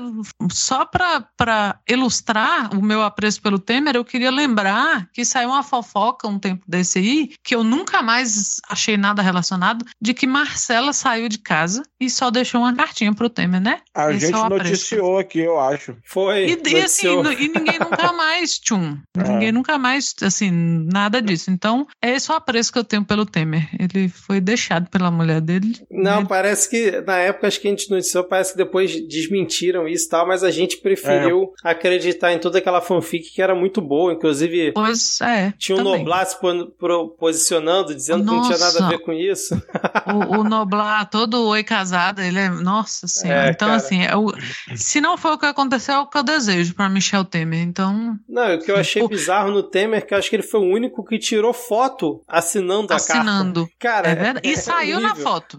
só 0.52 0.84
para 0.84 1.20
para 1.36 1.79
ilustrar 1.88 2.74
o 2.76 2.82
meu 2.82 3.02
apreço 3.02 3.40
pelo 3.42 3.58
Temer, 3.58 3.96
eu 3.96 4.04
queria 4.04 4.30
lembrar 4.30 5.08
que 5.12 5.24
saiu 5.24 5.50
uma 5.50 5.62
fofoca 5.62 6.28
um 6.28 6.38
tempo 6.38 6.64
desse 6.66 6.98
aí, 6.98 7.30
que 7.42 7.54
eu 7.54 7.64
nunca 7.64 8.02
mais 8.02 8.60
achei 8.68 8.96
nada 8.96 9.22
relacionado, 9.22 9.84
de 10.00 10.14
que 10.14 10.26
Marcela 10.26 10.92
saiu 10.92 11.28
de 11.28 11.38
casa 11.38 11.82
e 12.00 12.08
só 12.08 12.30
deixou 12.30 12.60
uma 12.60 12.74
cartinha 12.74 13.14
pro 13.14 13.28
Temer, 13.28 13.60
né? 13.60 13.80
A 13.94 14.10
Esse 14.10 14.26
gente 14.26 14.34
é 14.34 14.38
o 14.38 14.44
apreço. 14.44 14.64
noticiou 14.64 15.18
aqui, 15.18 15.40
eu 15.40 15.58
acho. 15.60 15.96
Foi. 16.04 16.46
E, 16.46 16.68
e 16.68 16.80
assim, 16.80 17.08
e 17.08 17.48
ninguém 17.48 17.78
nunca 17.78 18.12
mais, 18.12 18.58
Tchum. 18.58 18.98
Ninguém 19.16 19.52
nunca 19.52 19.78
mais, 19.78 20.14
assim, 20.22 20.50
nada 20.50 21.20
disso. 21.20 21.50
Então, 21.50 21.86
é 22.02 22.10
esse 22.10 22.30
o 22.30 22.34
apreço 22.34 22.72
que 22.72 22.78
eu 22.78 22.84
tenho 22.84 23.04
pelo 23.04 23.26
Temer. 23.26 23.68
Ele 23.78 24.08
foi 24.08 24.40
deixado 24.40 24.88
pela 24.88 25.10
mulher 25.10 25.40
dele. 25.40 25.76
Não, 25.90 26.20
né? 26.22 26.26
parece 26.28 26.68
que 26.68 27.00
na 27.02 27.16
época 27.18 27.46
acho 27.46 27.60
que 27.60 27.68
a 27.68 27.70
gente 27.70 27.90
noticiou, 27.90 28.24
parece 28.24 28.52
que 28.52 28.58
depois 28.58 28.90
desmentiram 29.06 29.86
isso 29.86 30.06
e 30.06 30.08
tal, 30.08 30.26
mas 30.26 30.42
a 30.42 30.50
gente 30.50 30.78
preferiu 30.78 31.52
acreditar 31.70 32.32
em 32.32 32.38
toda 32.38 32.58
aquela 32.58 32.80
fanfic 32.80 33.30
que 33.30 33.40
era 33.42 33.54
muito 33.54 33.80
boa, 33.80 34.12
inclusive 34.12 34.72
Pois 34.72 35.20
é. 35.20 35.52
tinha 35.58 35.76
um 35.76 35.84
também. 35.84 35.98
Noblar 36.04 36.26
se 36.26 36.36
posicionando, 37.18 37.94
dizendo 37.94 38.20
que 38.24 38.26
não 38.30 38.42
tinha 38.42 38.58
nada 38.58 38.78
a 38.78 38.80
Nossa. 38.82 38.88
ver 38.88 38.98
com 39.00 39.12
isso. 39.12 39.60
O, 40.06 40.40
o 40.40 40.44
Noblar, 40.44 41.08
todo 41.08 41.46
oi 41.46 41.62
casado, 41.62 42.20
ele 42.20 42.38
é. 42.38 42.48
Nossa 42.50 43.06
senhora. 43.06 43.46
É, 43.46 43.50
então, 43.50 43.68
cara. 43.68 43.76
assim, 43.80 44.02
é 44.04 44.16
o- 44.16 44.32
se 44.74 45.00
não 45.00 45.16
foi 45.16 45.32
o 45.32 45.38
que 45.38 45.46
aconteceu, 45.46 45.94
é 45.94 45.98
o 45.98 46.06
que 46.06 46.18
eu 46.18 46.22
desejo 46.22 46.74
pra 46.74 46.88
Michel 46.88 47.24
Temer. 47.24 47.60
Então, 47.62 48.16
Não, 48.28 48.54
o 48.54 48.58
que 48.58 48.70
eu 48.70 48.76
achei 48.76 49.06
bizarro 49.06 49.50
no 49.50 49.62
Temer 49.62 49.98
é 49.98 50.00
que 50.02 50.14
eu 50.14 50.18
acho 50.18 50.28
que 50.30 50.36
ele 50.36 50.42
foi 50.42 50.60
o 50.60 50.64
único 50.72 51.04
que 51.04 51.18
tirou 51.18 51.52
foto 51.52 52.22
assinando 52.28 52.92
a 52.92 52.96
assinando. 52.96 53.68
carta. 53.78 54.00
Cara, 54.02 54.08
É 54.08 54.14
verdade. 54.14 54.48
E 54.48 54.52
é 54.52 54.56
saiu 54.56 55.00
na 55.00 55.14
foto. 55.14 55.58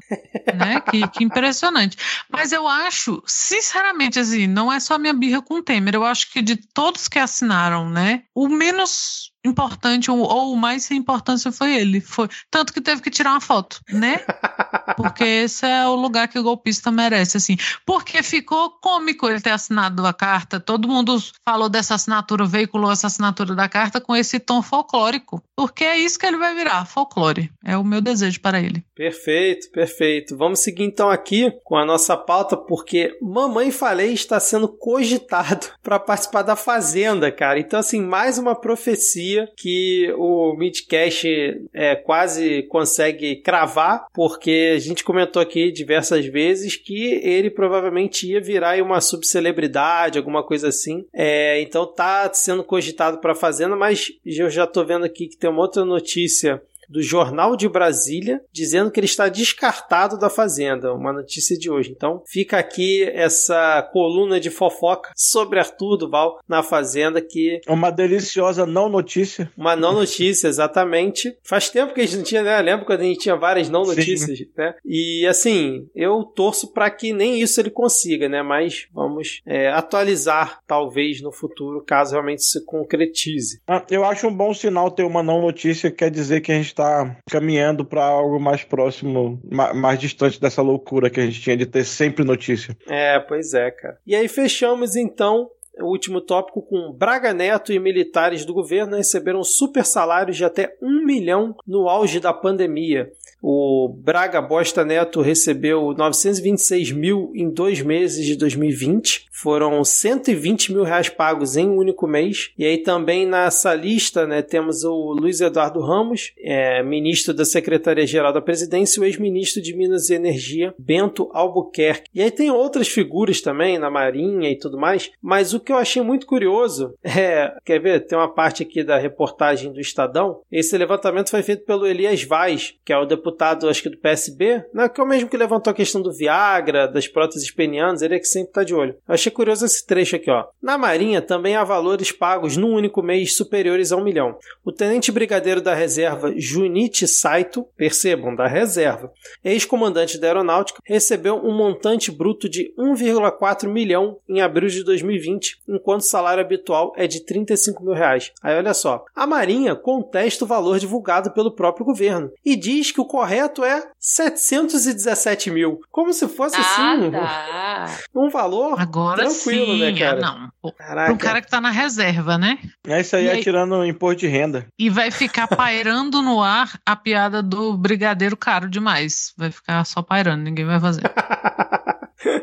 Né? 0.55 0.81
Que, 0.89 1.07
que 1.09 1.23
impressionante. 1.23 1.97
Mas 2.29 2.51
eu 2.51 2.67
acho, 2.67 3.21
sinceramente, 3.25 4.19
assim, 4.19 4.47
não 4.47 4.71
é 4.71 4.79
só 4.79 4.97
minha 4.97 5.13
birra 5.13 5.41
com 5.41 5.55
o 5.55 5.63
Temer. 5.63 5.95
Eu 6.01 6.05
acho 6.07 6.31
que 6.31 6.41
de 6.41 6.55
todos 6.55 7.07
que 7.07 7.19
assinaram, 7.19 7.89
né? 7.89 8.23
O 8.33 8.47
menos 8.47 9.30
importante 9.45 10.11
ou, 10.11 10.19
ou 10.19 10.53
o 10.53 10.57
mais 10.57 10.83
sem 10.83 10.97
importância 10.97 11.51
foi 11.51 11.75
ele. 11.75 11.99
Foi 11.99 12.27
tanto 12.49 12.73
que 12.73 12.81
teve 12.81 13.01
que 13.01 13.09
tirar 13.09 13.31
uma 13.31 13.41
foto, 13.41 13.79
né? 13.91 14.19
Porque 14.95 15.23
esse 15.23 15.65
é 15.65 15.87
o 15.87 15.95
lugar 15.95 16.27
que 16.27 16.37
o 16.37 16.43
golpista 16.43 16.91
merece, 16.91 17.37
assim. 17.37 17.57
Porque 17.85 18.21
ficou 18.21 18.71
cômico 18.81 19.27
ele 19.27 19.41
ter 19.41 19.51
assinado 19.51 20.05
a 20.05 20.13
carta. 20.13 20.59
Todo 20.59 20.87
mundo 20.87 21.17
falou 21.45 21.69
dessa 21.69 21.95
assinatura, 21.95 22.45
veiculou 22.45 22.91
essa 22.91 23.07
assinatura 23.07 23.55
da 23.55 23.67
carta 23.67 23.99
com 23.99 24.15
esse 24.15 24.39
tom 24.39 24.61
folclórico. 24.61 25.41
Porque 25.55 25.83
é 25.83 25.97
isso 25.97 26.19
que 26.19 26.25
ele 26.25 26.37
vai 26.37 26.53
virar, 26.53 26.85
folclore. 26.85 27.51
É 27.63 27.77
o 27.77 27.83
meu 27.83 28.01
desejo 28.01 28.39
para 28.41 28.59
ele. 28.59 28.83
Perfeito, 28.95 29.71
perfeito. 29.71 30.37
Vamos 30.37 30.59
seguir 30.59 30.83
então 30.83 31.09
aqui 31.09 31.51
com 31.63 31.77
a 31.77 31.85
nossa 31.85 32.15
pauta, 32.17 32.55
porque 32.57 33.17
Mamãe 33.21 33.71
Falei 33.71 34.13
está 34.13 34.39
sendo 34.39 34.67
cogitado 34.67 35.67
para 35.81 35.99
participar 35.99 36.41
da 36.43 36.55
Fazenda, 36.55 37.31
cara. 37.31 37.59
Então, 37.59 37.79
assim, 37.79 38.01
mais 38.01 38.37
uma 38.37 38.55
profecia 38.55 39.30
que 39.55 40.11
o 40.17 40.53
Midcast 40.55 41.27
é, 41.73 41.95
quase 41.95 42.63
consegue 42.63 43.37
cravar, 43.37 44.07
porque 44.13 44.73
a 44.75 44.79
gente 44.79 45.03
comentou 45.03 45.41
aqui 45.41 45.71
diversas 45.71 46.25
vezes 46.25 46.75
que 46.75 47.21
ele 47.23 47.49
provavelmente 47.49 48.27
ia 48.27 48.41
virar 48.41 48.81
uma 48.81 49.01
subcelebridade, 49.01 50.17
alguma 50.17 50.43
coisa 50.43 50.69
assim. 50.69 51.05
É, 51.13 51.61
então 51.61 51.85
tá 51.85 52.31
sendo 52.33 52.63
cogitado 52.63 53.19
para 53.19 53.35
Fazenda, 53.35 53.75
mas 53.75 54.11
eu 54.25 54.49
já 54.49 54.65
tô 54.67 54.83
vendo 54.83 55.05
aqui 55.05 55.27
que 55.27 55.37
tem 55.37 55.49
uma 55.49 55.61
outra 55.61 55.83
notícia 55.85 56.61
do 56.91 57.01
Jornal 57.01 57.55
de 57.55 57.67
Brasília, 57.69 58.41
dizendo 58.51 58.91
que 58.91 58.99
ele 58.99 59.07
está 59.07 59.29
descartado 59.29 60.19
da 60.19 60.29
Fazenda. 60.29 60.93
Uma 60.93 61.13
notícia 61.13 61.57
de 61.57 61.69
hoje. 61.69 61.91
Então, 61.95 62.21
fica 62.27 62.57
aqui 62.57 63.03
essa 63.03 63.81
coluna 63.93 64.39
de 64.39 64.49
fofoca 64.49 65.11
sobre 65.15 65.59
Arthur 65.59 65.97
Duval 65.97 66.39
na 66.47 66.61
Fazenda, 66.61 67.21
que. 67.21 67.61
Uma 67.67 67.89
deliciosa 67.89 68.65
não 68.65 68.89
notícia. 68.89 69.51
Uma 69.57 69.75
não 69.75 69.93
notícia, 69.93 70.47
exatamente. 70.47 71.35
Faz 71.43 71.69
tempo 71.69 71.93
que 71.93 72.01
a 72.01 72.05
gente 72.05 72.17
não 72.17 72.23
tinha, 72.23 72.43
né? 72.43 72.61
Lembra 72.61 72.85
quando 72.85 73.01
a 73.01 73.05
gente 73.05 73.19
tinha 73.19 73.35
várias 73.35 73.69
não 73.69 73.83
notícias, 73.83 74.37
Sim. 74.37 74.47
né? 74.57 74.75
E 74.85 75.25
assim, 75.27 75.87
eu 75.95 76.23
torço 76.23 76.73
para 76.73 76.89
que 76.89 77.13
nem 77.13 77.39
isso 77.39 77.59
ele 77.59 77.69
consiga, 77.69 78.27
né? 78.27 78.41
Mas 78.41 78.87
vamos 78.93 79.41
é, 79.45 79.69
atualizar, 79.69 80.59
talvez, 80.67 81.21
no 81.21 81.31
futuro, 81.31 81.83
caso 81.85 82.13
realmente 82.13 82.43
se 82.43 82.63
concretize. 82.65 83.61
Ah, 83.67 83.83
eu 83.89 84.03
acho 84.03 84.27
um 84.27 84.35
bom 84.35 84.53
sinal 84.53 84.91
ter 84.91 85.03
uma 85.03 85.23
não 85.23 85.41
notícia, 85.41 85.91
quer 85.91 86.09
dizer 86.09 86.41
que 86.41 86.51
a 86.51 86.55
gente 86.55 86.67
está 86.67 86.80
está 86.81 87.15
caminhando 87.29 87.85
para 87.85 88.03
algo 88.03 88.39
mais 88.39 88.63
próximo, 88.63 89.39
mais 89.75 89.99
distante 89.99 90.41
dessa 90.41 90.61
loucura 90.61 91.09
que 91.09 91.19
a 91.19 91.25
gente 91.25 91.41
tinha 91.41 91.55
de 91.55 91.65
ter 91.65 91.83
sempre 91.83 92.25
notícia. 92.25 92.75
É, 92.87 93.19
pois 93.19 93.53
é, 93.53 93.71
cara. 93.71 93.97
E 94.05 94.15
aí 94.15 94.27
fechamos 94.27 94.95
então 94.95 95.49
o 95.79 95.85
último 95.85 96.19
tópico 96.19 96.61
com 96.61 96.91
Braga 96.91 97.33
Neto 97.33 97.71
e 97.71 97.79
militares 97.79 98.45
do 98.45 98.53
governo 98.53 98.97
receberam 98.97 99.43
super 99.43 99.85
salários 99.85 100.37
de 100.37 100.43
até 100.43 100.75
um 100.81 101.05
milhão 101.05 101.55
no 101.65 101.87
auge 101.87 102.19
da 102.19 102.33
pandemia. 102.33 103.11
O 103.41 103.87
Braga 103.87 104.39
Bosta 104.39 104.85
Neto 104.85 105.19
recebeu 105.19 105.93
926 105.97 106.91
mil 106.91 107.31
em 107.33 107.49
dois 107.49 107.81
meses 107.81 108.23
de 108.23 108.35
2020. 108.35 109.25
Foram 109.31 109.83
120 109.83 110.73
mil 110.73 110.83
reais 110.83 111.09
pagos 111.09 111.57
em 111.57 111.67
um 111.67 111.77
único 111.77 112.05
mês. 112.05 112.51
E 112.55 112.63
aí 112.63 112.77
também 112.77 113.25
nessa 113.25 113.73
lista 113.73 114.27
né, 114.27 114.43
temos 114.43 114.83
o 114.83 115.13
Luiz 115.13 115.41
Eduardo 115.41 115.81
Ramos, 115.81 116.33
é, 116.37 116.83
ministro 116.83 117.33
da 117.33 117.43
Secretaria-Geral 117.43 118.31
da 118.31 118.41
Presidência, 118.41 118.99
e 118.99 119.01
o 119.01 119.05
ex-ministro 119.05 119.59
de 119.59 119.75
Minas 119.75 120.09
e 120.11 120.13
Energia, 120.13 120.75
Bento 120.77 121.27
Albuquerque. 121.33 122.11
E 122.13 122.21
aí 122.21 122.29
tem 122.29 122.51
outras 122.51 122.87
figuras 122.87 123.41
também 123.41 123.79
na 123.79 123.89
Marinha 123.89 124.51
e 124.51 124.57
tudo 124.57 124.77
mais. 124.77 125.09
Mas 125.19 125.55
o 125.55 125.59
que 125.59 125.71
eu 125.71 125.77
achei 125.77 126.03
muito 126.03 126.27
curioso 126.27 126.93
é. 127.03 127.51
Quer 127.65 127.79
ver? 127.79 128.05
Tem 128.05 128.15
uma 128.15 128.31
parte 128.31 128.61
aqui 128.61 128.83
da 128.83 128.99
reportagem 128.99 129.73
do 129.73 129.79
Estadão. 129.79 130.41
Esse 130.51 130.77
levantamento 130.77 131.31
foi 131.31 131.41
feito 131.41 131.65
pelo 131.65 131.87
Elias 131.87 132.23
Vaz, 132.23 132.75
que 132.85 132.93
é 132.93 132.97
o 132.97 133.05
deputado 133.05 133.30
deputado, 133.31 133.69
acho 133.69 133.81
que 133.81 133.89
do 133.89 133.97
PSB, 133.97 134.63
né, 134.73 134.89
que 134.89 134.99
é 134.99 135.03
o 135.03 135.07
mesmo 135.07 135.29
que 135.29 135.37
levantou 135.37 135.71
a 135.71 135.73
questão 135.73 136.01
do 136.01 136.11
Viagra, 136.11 136.87
das 136.87 137.07
próteses 137.07 137.49
penianas, 137.49 138.01
ele 138.01 138.15
é 138.15 138.19
que 138.19 138.25
sempre 138.25 138.49
está 138.49 138.63
de 138.63 138.75
olho. 138.75 138.95
Eu 139.07 139.13
achei 139.13 139.31
curioso 139.31 139.65
esse 139.65 139.85
trecho 139.85 140.15
aqui, 140.15 140.29
ó. 140.29 140.45
Na 140.61 140.77
Marinha 140.77 141.21
também 141.21 141.55
há 141.55 141.63
valores 141.63 142.11
pagos 142.11 142.57
num 142.57 142.73
único 142.73 143.01
mês 143.01 143.35
superiores 143.35 143.91
a 143.91 143.97
um 143.97 144.03
milhão. 144.03 144.37
O 144.63 144.71
tenente 144.71 145.11
brigadeiro 145.11 145.61
da 145.61 145.73
reserva 145.73 146.33
Junichi 146.35 147.07
Saito, 147.07 147.65
percebam, 147.75 148.35
da 148.35 148.47
reserva, 148.47 149.11
ex-comandante 149.43 150.19
da 150.19 150.27
aeronáutica, 150.27 150.79
recebeu 150.85 151.35
um 151.35 151.55
montante 151.55 152.11
bruto 152.11 152.49
de 152.49 152.73
1,4 152.77 153.67
milhão 153.67 154.17
em 154.27 154.41
abril 154.41 154.69
de 154.69 154.83
2020, 154.83 155.61
enquanto 155.67 156.01
o 156.01 156.05
salário 156.05 156.43
habitual 156.43 156.91
é 156.95 157.07
de 157.07 157.23
35 157.25 157.83
mil 157.83 157.93
reais. 157.93 158.31
Aí 158.41 158.55
olha 158.55 158.73
só, 158.73 159.05
a 159.15 159.25
Marinha 159.25 159.75
contesta 159.75 160.43
o 160.43 160.47
valor 160.47 160.79
divulgado 160.79 161.31
pelo 161.31 161.55
próprio 161.55 161.85
governo 161.85 162.31
e 162.43 162.55
diz 162.55 162.91
que 162.91 162.99
o 162.99 163.05
correto 163.21 163.63
é 163.63 163.83
717 163.99 165.51
mil. 165.51 165.79
Como 165.91 166.11
se 166.11 166.27
fosse 166.27 166.55
ah, 166.57 166.59
assim 166.59 167.11
tá. 167.11 167.97
um 168.15 168.29
valor 168.29 168.81
Agora 168.81 169.25
tranquilo, 169.25 169.77
né, 169.77 169.89
sim, 169.89 169.93
né, 169.93 169.99
cara? 169.99 170.19
Não. 170.19 170.49
Para 170.75 171.11
um 171.13 171.17
cara 171.17 171.39
que 171.39 171.47
tá 171.47 171.61
na 171.61 171.69
reserva, 171.69 172.35
né? 172.35 172.57
É 172.87 172.99
isso 172.99 173.15
aí, 173.15 173.25
e 173.25 173.27
é 173.27 173.33
aí... 173.33 173.43
tirando 173.43 173.85
imposto 173.85 174.21
de 174.21 174.27
renda. 174.27 174.65
E 174.77 174.89
vai 174.89 175.11
ficar 175.11 175.47
pairando 175.47 176.21
no 176.23 176.41
ar 176.41 176.79
a 176.83 176.95
piada 176.95 177.43
do 177.43 177.77
brigadeiro 177.77 178.35
caro 178.35 178.67
demais. 178.67 179.33
Vai 179.37 179.51
ficar 179.51 179.85
só 179.85 180.01
pairando, 180.01 180.43
ninguém 180.43 180.65
vai 180.65 180.79
fazer. 180.79 181.03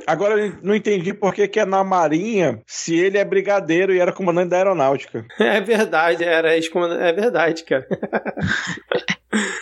Agora 0.06 0.40
eu 0.40 0.55
não 0.62 0.74
entendi 0.74 1.12
por 1.12 1.34
que, 1.34 1.46
que 1.48 1.60
é 1.60 1.64
na 1.64 1.84
Marinha 1.84 2.60
se 2.66 2.96
ele 2.96 3.18
é 3.18 3.24
brigadeiro 3.24 3.92
e 3.92 4.00
era 4.00 4.12
comandante 4.12 4.50
da 4.50 4.56
aeronáutica. 4.56 5.24
É 5.38 5.60
verdade, 5.60 6.24
era 6.24 6.55
ex-comandante. 6.55 7.02
É 7.02 7.12
verdade, 7.12 7.64
cara. 7.64 7.86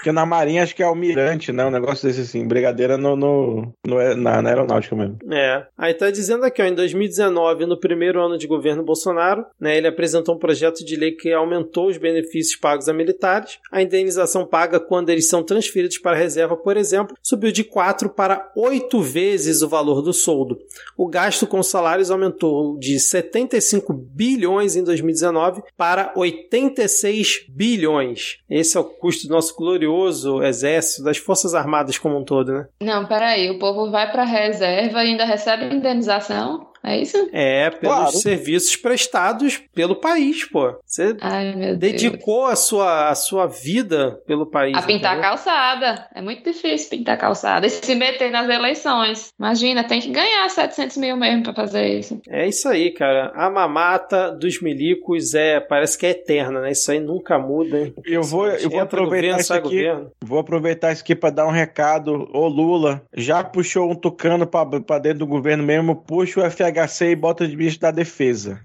Porque 0.06 0.14
na 0.14 0.24
Marinha 0.24 0.62
acho 0.62 0.72
que 0.72 0.84
é 0.84 0.86
almirante, 0.86 1.50
né? 1.50 1.64
Um 1.64 1.70
negócio 1.70 2.06
desse 2.06 2.20
assim. 2.20 2.46
Brigadeira 2.46 2.96
no, 2.96 3.16
no, 3.16 3.72
no 3.84 3.98
é, 3.98 4.14
na, 4.14 4.40
na, 4.40 4.50
aeronáutica 4.50 4.94
mesmo. 4.94 5.18
É. 5.32 5.66
Aí 5.76 5.92
tá 5.94 6.12
dizendo 6.12 6.44
aqui, 6.44 6.62
ó, 6.62 6.64
em 6.64 6.76
2019, 6.76 7.66
no 7.66 7.76
primeiro 7.76 8.24
ano 8.24 8.38
de 8.38 8.46
governo 8.46 8.84
Bolsonaro, 8.84 9.44
né, 9.60 9.76
ele 9.76 9.88
apresentou 9.88 10.36
um 10.36 10.38
projeto 10.38 10.84
de 10.84 10.94
lei 10.94 11.10
que 11.10 11.32
aumentou 11.32 11.88
os 11.88 11.98
benefícios 11.98 12.54
pagos 12.54 12.88
a 12.88 12.92
militares. 12.92 13.58
A 13.72 13.82
indenização 13.82 14.46
paga 14.46 14.78
quando 14.78 15.10
eles 15.10 15.28
são 15.28 15.42
transferidos 15.42 15.98
para 15.98 16.12
a 16.12 16.20
reserva, 16.20 16.56
por 16.56 16.76
exemplo, 16.76 17.16
subiu 17.20 17.50
de 17.50 17.64
4 17.64 18.08
para 18.10 18.52
8 18.54 19.00
vezes 19.00 19.60
o 19.60 19.68
valor 19.68 20.02
do 20.02 20.12
soldo. 20.12 20.56
O 20.96 21.08
gasto 21.08 21.48
com 21.48 21.60
salários 21.64 22.12
aumentou 22.12 22.78
de 22.78 23.00
75 23.00 23.92
bilhões 23.92 24.76
em 24.76 24.84
2019 24.84 25.62
para 25.76 26.12
86 26.14 27.46
bilhões. 27.48 28.38
Esse 28.48 28.76
é 28.76 28.80
o 28.80 28.84
custo 28.84 29.26
do 29.26 29.34
nosso 29.34 29.56
glorioso 29.56 29.95
exército, 30.42 31.04
das 31.04 31.18
Forças 31.18 31.54
Armadas 31.54 31.98
como 31.98 32.18
um 32.18 32.24
todo, 32.24 32.52
né? 32.52 32.66
Não, 32.80 33.06
peraí, 33.06 33.50
o 33.50 33.58
povo 33.58 33.90
vai 33.90 34.10
pra 34.10 34.24
reserva 34.24 35.02
e 35.04 35.08
ainda 35.08 35.24
recebe 35.24 35.74
indenização? 35.74 36.66
É 36.86 36.96
isso? 37.00 37.28
É, 37.32 37.68
pelos 37.68 37.96
claro. 37.96 38.12
serviços 38.12 38.76
prestados 38.76 39.60
pelo 39.74 39.96
país, 39.96 40.48
pô. 40.48 40.78
Você 40.86 41.16
Ai, 41.20 41.74
dedicou 41.74 42.46
a 42.46 42.54
sua, 42.54 43.08
a 43.08 43.14
sua 43.16 43.48
vida 43.48 44.20
pelo 44.24 44.46
país. 44.46 44.76
A 44.76 44.82
pintar 44.82 45.14
entendeu? 45.14 45.30
calçada. 45.30 46.08
É 46.14 46.22
muito 46.22 46.44
difícil 46.44 46.90
pintar 46.90 47.18
calçada. 47.18 47.66
E 47.66 47.70
se 47.70 47.92
meter 47.96 48.30
nas 48.30 48.48
eleições. 48.48 49.32
Imagina, 49.36 49.82
tem 49.82 50.00
que 50.00 50.10
ganhar 50.10 50.48
700 50.48 50.96
mil 50.98 51.16
mesmo 51.16 51.42
pra 51.42 51.54
fazer 51.54 51.98
isso. 51.98 52.20
É 52.28 52.46
isso 52.46 52.68
aí, 52.68 52.92
cara. 52.92 53.32
A 53.34 53.50
mamata 53.50 54.30
dos 54.30 54.60
milicos 54.62 55.34
é, 55.34 55.58
parece 55.58 55.98
que 55.98 56.06
é 56.06 56.10
eterna, 56.10 56.60
né? 56.60 56.70
Isso 56.70 56.92
aí 56.92 57.00
nunca 57.00 57.36
muda. 57.36 57.80
Hein? 57.80 57.94
Eu 58.04 58.22
vou, 58.22 58.46
eu 58.46 58.70
vou 58.70 58.80
aproveitar 58.80 59.16
governo, 59.16 59.40
isso 59.40 59.54
aqui. 59.54 59.82
Governo. 59.84 60.12
Vou 60.24 60.38
aproveitar 60.38 60.92
isso 60.92 61.02
aqui 61.02 61.16
pra 61.16 61.30
dar 61.30 61.48
um 61.48 61.50
recado. 61.50 62.28
Ô 62.32 62.46
Lula, 62.46 63.02
já 63.12 63.42
puxou 63.42 63.90
um 63.90 63.94
tucano 63.96 64.46
pra, 64.46 64.64
pra 64.64 65.00
dentro 65.00 65.18
do 65.20 65.26
governo 65.26 65.64
mesmo, 65.64 65.96
puxa 65.96 66.40
o 66.40 66.48
FH 66.48 66.75
FHC 66.76 67.12
e 67.12 67.16
bota 67.16 67.48
de 67.48 67.56
ministro 67.56 67.82
da 67.82 67.90
defesa. 67.90 68.60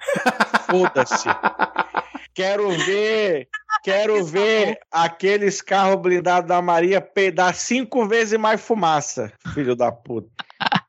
Foda-se. 0.70 1.30
Quero 2.34 2.72
ver, 2.72 3.50
quero 3.84 4.24
ver 4.24 4.80
aqueles 4.90 5.62
carros 5.62 6.02
blindados 6.02 6.48
da 6.48 6.62
Maria 6.62 7.02
peidar 7.02 7.54
cinco 7.54 8.08
vezes 8.08 8.40
mais 8.40 8.62
fumaça, 8.62 9.34
filho 9.54 9.76
da 9.76 9.92
puta. 9.92 10.30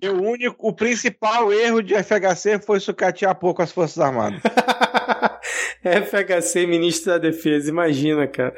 E 0.00 0.08
o 0.08 0.22
único, 0.22 0.68
o 0.68 0.72
principal 0.72 1.52
erro 1.52 1.82
de 1.82 1.92
FHC 1.94 2.58
foi 2.64 2.78
sucatear 2.78 3.34
pouco 3.34 3.62
as 3.62 3.72
Forças 3.72 3.98
Armadas. 3.98 4.40
FHC, 5.82 6.66
ministro 6.66 7.12
da 7.12 7.18
Defesa, 7.18 7.68
imagina, 7.68 8.26
cara. 8.26 8.54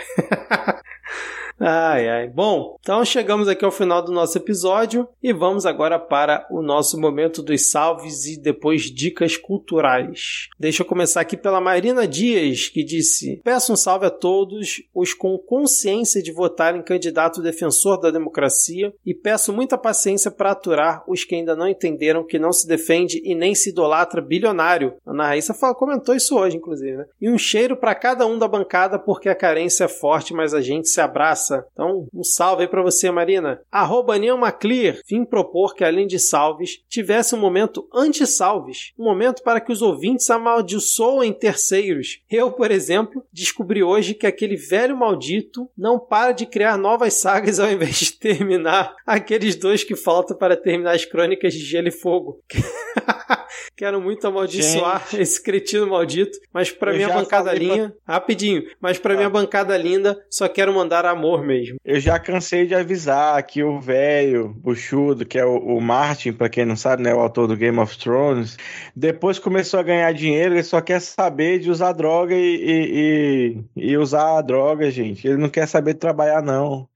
Ai, 1.63 2.09
ai. 2.09 2.27
Bom, 2.27 2.79
então 2.81 3.05
chegamos 3.05 3.47
aqui 3.47 3.63
ao 3.67 3.71
final 3.71 4.03
do 4.03 4.11
nosso 4.11 4.39
episódio 4.39 5.07
e 5.23 5.31
vamos 5.31 5.67
agora 5.67 5.99
para 5.99 6.47
o 6.51 6.63
nosso 6.63 6.99
momento 6.99 7.43
dos 7.43 7.71
salves 7.71 8.25
e 8.25 8.41
depois 8.41 8.85
dicas 8.85 9.37
culturais. 9.37 10.49
Deixa 10.59 10.83
eu 10.83 10.87
começar 10.87 11.21
aqui 11.21 11.37
pela 11.37 11.61
Marina 11.61 12.09
Dias, 12.09 12.71
que 12.71 12.83
disse: 12.83 13.43
Peço 13.45 13.75
um 13.75 13.77
salve 13.77 14.07
a 14.07 14.11
todos 14.11 14.83
os 14.95 15.13
com 15.13 15.37
consciência 15.37 16.23
de 16.23 16.33
votar 16.33 16.75
em 16.75 16.83
candidato 16.83 17.43
defensor 17.43 18.01
da 18.01 18.11
democracia 18.11 18.95
e 19.05 19.13
peço 19.13 19.53
muita 19.53 19.77
paciência 19.77 20.31
para 20.31 20.53
aturar 20.53 21.05
os 21.07 21.25
que 21.25 21.35
ainda 21.35 21.55
não 21.55 21.69
entenderam 21.69 22.27
que 22.27 22.39
não 22.39 22.55
se 22.55 22.67
defende 22.67 23.21
e 23.23 23.35
nem 23.35 23.55
se 23.55 23.69
idolatra 23.69 24.23
bilionário. 24.23 24.95
Ana 25.07 25.27
Raíssa 25.27 25.55
comentou 25.75 26.15
isso 26.15 26.39
hoje, 26.39 26.57
inclusive, 26.57 26.97
né? 26.97 27.05
E 27.21 27.29
um 27.29 27.37
cheiro 27.37 27.77
para 27.77 27.95
cada 27.95 28.27
um 28.27 28.39
da 28.39 28.49
bancada 28.49 28.99
porque 28.99 29.29
a 29.29 29.35
carência 29.35 29.85
é 29.85 29.89
forte, 29.89 30.33
mas 30.33 30.55
a 30.55 30.63
gente 30.63 30.89
se 30.89 31.03
abraça 31.03 31.50
então, 31.73 32.07
um 32.13 32.23
salve 32.23 32.63
aí 32.63 32.69
para 32.69 32.83
você, 32.83 33.11
Marina. 33.11 33.61
Arroba 33.71 34.19
Maclear, 34.37 34.99
vim 35.09 35.25
propor 35.25 35.75
que, 35.75 35.85
além 35.85 36.07
de 36.07 36.19
salves, 36.19 36.83
tivesse 36.89 37.35
um 37.35 37.39
momento 37.39 37.89
anti-salves. 37.95 38.93
Um 38.99 39.05
momento 39.05 39.43
para 39.43 39.61
que 39.61 39.73
os 39.73 39.83
ouvintes 39.83 40.29
amaldiçoem 40.31 41.33
terceiros. 41.33 42.21
Eu, 42.31 42.53
por 42.53 42.71
exemplo, 42.71 43.25
descobri 43.33 43.83
hoje 43.83 44.15
que 44.15 44.27
aquele 44.27 44.57
velho 44.57 44.97
maldito 44.97 45.69
não 45.77 45.99
para 45.99 46.33
de 46.33 46.47
criar 46.47 46.77
novas 46.77 47.15
sagas 47.15 47.59
ao 47.59 47.71
invés 47.71 47.99
de 47.99 48.13
terminar 48.13 48.95
aqueles 49.07 49.57
dois 49.57 49.85
que 49.85 49.97
faltam 49.97 50.37
para 50.37 50.57
terminar 50.57 50.95
as 50.95 51.05
crônicas 51.05 51.55
de 51.55 51.61
Gelo 51.61 51.89
e 51.89 51.93
Fogo. 51.93 52.41
Quero 53.77 54.01
muito 54.01 54.27
amaldiçoar 54.27 55.07
Gente. 55.11 55.21
esse 55.23 55.43
cretino 55.43 55.87
maldito, 55.87 56.39
mas 56.53 56.71
pra 56.71 56.93
Eu 56.93 56.97
minha 56.97 57.09
bancada 57.09 57.51
falei 57.51 57.69
pra- 57.69 57.93
rapidinho, 58.07 58.63
mas 58.81 58.99
pra 58.99 59.15
Ah. 59.15 59.17
minha 59.17 59.31
bancada 59.31 59.77
linda, 59.77 60.19
só 60.31 60.49
quero 60.49 60.73
mandar 60.75 61.05
amor 61.07 61.43
mesmo. 61.45 61.77
Eu 61.85 61.99
já 62.01 62.19
cansei 62.19 62.67
de 62.67 62.75
avisar 62.75 63.43
que 63.45 63.63
o 63.63 63.81
velho 63.81 64.49
buchudo, 64.49 65.25
que 65.27 65.39
é 65.39 65.45
o, 65.45 65.57
o 65.57 65.81
Martin, 65.81 66.33
pra 66.33 66.49
quem 66.49 66.65
não 66.65 66.77
sabe, 66.77 67.03
né, 67.03 67.15
o 67.15 67.21
autor 67.21 67.47
do 67.47 67.57
Game 67.57 67.79
of 67.79 67.97
Thrones, 67.99 68.57
depois 68.95 69.39
começou 69.39 69.81
a 69.81 69.83
ganhar 69.83 70.13
dinheiro, 70.13 70.55
ele 70.55 70.63
só 70.63 70.81
quer 70.81 71.01
saber 71.01 71.59
de 71.59 71.71
usar 71.71 71.93
droga 71.93 72.35
e, 72.35 72.57
e, 72.57 73.65
e- 73.77 73.91
e 73.93 73.97
usar 73.97 74.39
a 74.39 74.43
droga, 74.43 74.91
gente. 74.91 75.27
Ele 75.27 75.37
não 75.37 75.49
quer 75.49 75.67
saber 75.67 75.95
de 75.95 76.01
trabalhar, 76.01 76.43
não. 76.43 76.89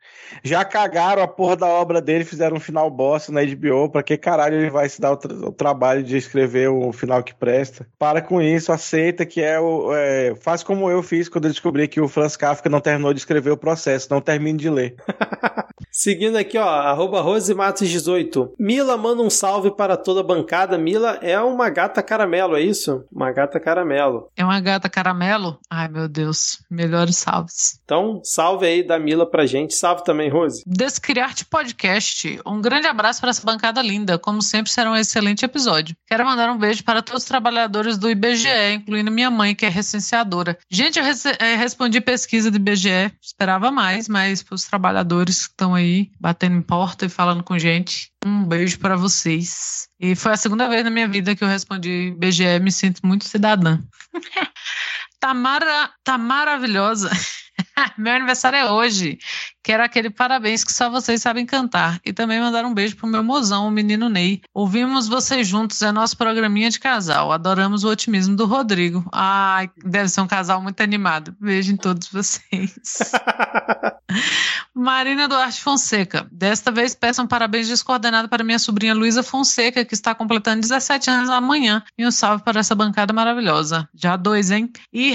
Já 0.43 0.65
cagaram 0.65 1.23
a 1.23 1.29
porra 1.29 1.57
da 1.57 1.67
obra 1.67 2.01
dele, 2.01 2.25
fizeram 2.25 2.57
um 2.57 2.61
final 2.61 2.91
bosta 2.91 3.31
na 3.33 3.41
HBO. 3.45 3.91
Pra 3.91 4.03
que 4.03 4.17
caralho 4.17 4.57
ele 4.57 4.71
vai 4.71 4.89
se 4.89 5.01
dar 5.01 5.13
o, 5.13 5.17
tra- 5.17 5.35
o 5.35 5.53
trabalho 5.53 6.03
de 6.03 6.17
escrever 6.17 6.69
o 6.69 6.93
final 6.93 7.23
que 7.23 7.35
presta? 7.35 7.87
Para 7.99 8.21
com 8.23 8.41
isso, 8.43 8.73
aceita 8.73 9.25
que 9.27 9.41
é 9.41 9.59
o. 9.61 9.93
é, 9.95 10.35
faz 10.41 10.63
como 10.63 10.91
eu 10.91 11.03
fiz 11.03 11.29
quando 11.29 11.45
eu 11.47 11.51
descobri 11.51 11.87
que 11.89 12.01
o 12.01 12.09
Franz 12.09 12.37
Kafka 12.37 12.69
não 12.69 12.81
terminou 12.81 13.13
de 13.13 13.21
escrever 13.21 13.51
o 13.51 13.57
processo, 13.57 14.09
não 14.11 14.21
termine 14.21 14.59
de 14.59 14.71
ler. 14.71 14.95
Seguindo 15.91 16.37
aqui, 16.37 16.59
ó, 16.59 16.69
arroba 16.69 17.23
Rosematos18. 17.23 18.51
Mila 18.59 18.97
manda 18.97 19.23
um 19.23 19.31
salve 19.31 19.71
para 19.71 19.97
toda 19.97 20.21
a 20.21 20.25
bancada. 20.25 20.77
Mila 20.77 21.19
é 21.23 21.39
uma 21.41 21.69
gata 21.71 22.03
caramelo, 22.03 22.57
é 22.57 22.61
isso? 22.61 23.05
Uma 23.13 23.31
gata 23.33 23.61
caramelo. 23.61 24.29
É 24.37 24.45
uma 24.45 24.61
gata 24.61 24.89
caramelo? 24.89 25.59
Ai, 25.71 25.89
meu 25.89 26.09
Deus. 26.09 26.65
Melhores 26.71 27.17
salves. 27.17 27.79
Então, 27.85 28.21
salve 28.25 28.67
aí 28.67 28.83
da 28.83 28.99
Mila 28.99 29.29
pra 29.29 29.47
gente. 29.47 29.75
Salve 29.75 30.03
também, 30.05 30.24
Rose. 30.29 30.63
Descriarte 30.67 31.45
Podcast. 31.45 32.41
Um 32.47 32.61
grande 32.61 32.87
abraço 32.87 33.21
para 33.21 33.31
essa 33.31 33.45
bancada 33.45 33.83
linda. 33.83 34.19
Como 34.19 34.43
sempre, 34.43 34.71
será 34.71 34.91
um 34.91 34.97
excelente 34.97 35.45
episódio. 35.45 35.97
Quero 36.07 36.25
mandar 36.25 36.51
um 36.51 36.59
beijo 36.59 36.85
para 36.85 37.03
todos 37.03 37.23
os 37.23 37.29
trabalhadores 37.29 37.99
do 37.99 38.11
IBGE, 38.11 38.75
incluindo 38.75 39.11
minha 39.11 39.31
mãe, 39.31 39.55
que 39.55 39.67
é 39.67 39.69
recenseadora. 39.69 40.59
Gente, 40.71 40.99
eu 40.99 41.05
eh, 41.05 41.57
respondi 41.57 42.01
pesquisa 42.01 42.51
do 42.51 42.57
IBGE. 42.57 43.13
Esperava 43.23 43.71
mais, 43.71 44.09
mas 44.09 44.43
para 44.43 44.55
os 44.55 44.65
trabalhadores 44.65 45.47
que 45.47 45.53
estão 45.53 45.75
aí 45.75 46.11
batendo 46.21 46.57
em 46.57 46.63
porta 46.63 47.07
e 47.07 47.09
falando 47.09 47.43
com 47.43 47.59
gente, 47.59 48.11
um 48.25 48.45
beijo 48.45 48.79
para 48.79 48.97
vocês. 48.97 49.89
E 50.01 50.15
foi 50.15 50.33
a 50.33 50.37
segunda 50.37 50.69
vez 50.69 50.85
na 50.85 50.91
minha 50.91 51.09
vida 51.09 51.35
que 51.35 51.45
eu 51.45 51.49
respondi 51.49 52.09
IBGE. 52.09 52.59
Me 52.61 52.73
sinto 52.73 53.01
muito 53.05 53.25
cidadã. 53.25 53.79
Tamara, 55.21 55.91
tá 56.03 56.19
maravilhosa. 56.19 57.11
Meu 57.99 58.13
aniversário 58.13 58.59
é 58.59 58.71
hoje. 58.71 59.19
Quero 59.63 59.83
aquele 59.83 60.11
parabéns 60.11 60.63
que 60.63 60.73
só 60.73 60.91
vocês 60.91 61.23
sabem 61.23 61.47
cantar. 61.47 62.01
E 62.05 62.13
também 62.13 62.41
mandar 62.41 62.65
um 62.65 62.75
beijo 62.75 62.97
pro 62.97 63.07
meu 63.07 63.23
mozão, 63.23 63.67
o 63.67 63.71
menino 63.71 64.09
Ney. 64.09 64.43
Ouvimos 64.53 65.09
vocês 65.09 65.47
juntos, 65.47 65.81
é 65.81 65.91
nosso 65.91 66.17
programinha 66.17 66.69
de 66.69 66.79
casal. 66.79 67.33
Adoramos 67.33 67.83
o 67.83 67.89
otimismo 67.89 68.37
do 68.37 68.45
Rodrigo. 68.45 69.05
Ai, 69.13 69.71
deve 69.85 70.09
ser 70.09 70.21
um 70.21 70.27
casal 70.27 70.61
muito 70.61 70.81
animado. 70.83 71.35
Beijo 71.41 71.73
em 71.73 71.77
todos 71.77 72.09
vocês. 72.09 72.75
Marina 74.75 75.29
Duarte 75.29 75.63
Fonseca. 75.63 76.29
Desta 76.31 76.71
vez 76.71 76.95
peço 76.95 77.23
um 77.23 77.27
parabéns 77.27 77.69
descoordenado 77.69 78.29
para 78.29 78.45
minha 78.45 78.59
sobrinha 78.59 78.95
Luísa 78.95 79.23
Fonseca, 79.23 79.85
que 79.85 79.95
está 79.95 80.15
completando 80.15 80.61
17 80.61 81.09
anos 81.11 81.31
amanhã. 81.31 81.83
E 81.97 82.07
um 82.07 82.11
salve 82.11 82.45
para 82.45 82.61
essa 82.61 82.75
bancada 82.75 83.15
maravilhosa. 83.15 83.89
Já 83.95 84.17
dois, 84.17 84.51
hein? 84.51 84.71
E 84.93 85.11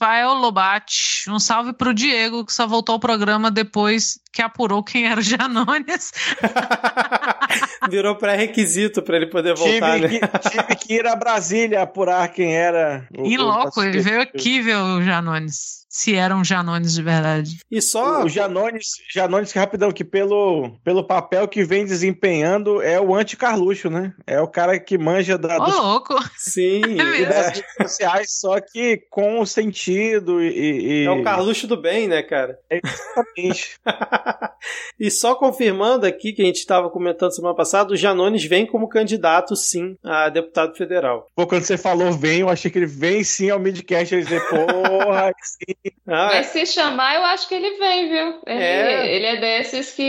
Rafael 0.00 0.34
Lobate. 0.34 1.28
Um 1.28 1.40
salve 1.40 1.72
para 1.72 1.90
o 1.90 1.94
Diego, 1.94 2.44
que 2.44 2.52
só 2.52 2.66
voltou 2.68 2.92
ao 2.94 3.00
programa 3.00 3.50
depois 3.50 4.18
que 4.32 4.40
apurou 4.40 4.82
quem 4.82 5.06
era 5.08 5.18
o 5.20 5.22
Janones. 5.22 6.12
Virou 7.90 8.14
pré-requisito 8.16 9.02
pra 9.02 9.16
ele 9.16 9.26
poder 9.26 9.54
voltar, 9.56 10.00
tive, 10.00 10.20
né? 10.20 10.28
que, 10.28 10.48
tive 10.50 10.76
que 10.76 10.94
ir 10.94 11.06
a 11.06 11.16
Brasília 11.16 11.82
apurar 11.82 12.28
quem 12.28 12.54
era. 12.54 13.06
o- 13.16 13.26
E 13.26 13.36
louco, 13.36 13.82
ele 13.82 14.00
veio 14.00 14.20
aqui 14.20 14.60
ver 14.60 14.76
o 14.76 15.02
Janones. 15.02 15.78
Se 15.98 16.14
eram 16.14 16.44
Janones 16.44 16.94
de 16.94 17.02
verdade. 17.02 17.58
E 17.68 17.82
só. 17.82 18.22
O 18.22 18.28
Janones, 18.28 18.86
Janones, 19.12 19.52
que 19.52 19.58
rapidão, 19.58 19.90
que 19.90 20.04
pelo, 20.04 20.70
pelo 20.84 21.02
papel 21.02 21.48
que 21.48 21.64
vem 21.64 21.84
desempenhando 21.84 22.80
é 22.80 23.00
o 23.00 23.12
anti-Carluxo, 23.12 23.90
né? 23.90 24.14
É 24.24 24.40
o 24.40 24.46
cara 24.46 24.78
que 24.78 24.96
manja 24.96 25.36
da, 25.36 25.56
Ô, 25.56 25.64
dos- 25.64 25.74
louco! 25.76 26.14
Sim, 26.36 26.82
e 26.86 26.94
mesmo. 26.94 27.26
das 27.26 27.46
é, 27.46 27.48
redes 27.48 27.74
sociais, 27.82 28.30
só 28.30 28.60
que 28.60 28.98
com 29.10 29.40
o 29.40 29.46
sentido 29.46 30.40
e. 30.40 31.02
e- 31.02 31.04
é 31.04 31.10
o 31.10 31.24
Carluxo 31.24 31.66
do 31.66 31.76
bem, 31.76 32.06
né, 32.06 32.22
cara? 32.22 32.56
Exatamente. 32.70 33.80
e 35.00 35.10
só 35.10 35.34
confirmando 35.34 36.06
aqui 36.06 36.32
que 36.32 36.42
a 36.42 36.44
gente 36.44 36.58
estava 36.58 36.88
comentando 36.90 37.34
semana 37.34 37.56
passada, 37.56 37.92
o 37.92 37.96
Janones 37.96 38.44
vem 38.44 38.64
como 38.64 38.88
candidato, 38.88 39.56
sim, 39.56 39.96
a 40.04 40.28
deputado 40.28 40.76
federal. 40.76 41.26
Pô, 41.34 41.44
quando 41.44 41.64
você 41.64 41.76
falou 41.76 42.12
vem, 42.12 42.38
eu 42.38 42.48
achei 42.48 42.70
que 42.70 42.78
ele 42.78 42.86
vem 42.86 43.24
sim 43.24 43.50
ao 43.50 43.58
midcast. 43.58 44.14
Ele 44.14 44.22
dizer, 44.22 44.48
porra, 44.48 45.32
sim. 45.42 45.87
Ah, 46.06 46.30
Mas 46.32 46.46
se 46.46 46.66
chamar, 46.66 47.16
eu 47.16 47.24
acho 47.24 47.48
que 47.48 47.54
ele 47.54 47.78
vem, 47.78 48.08
viu? 48.08 48.40
Ele 48.46 48.62
É. 48.62 49.14
ele 49.14 49.26
é 49.26 49.36
desses 49.36 49.92
que 49.92 50.02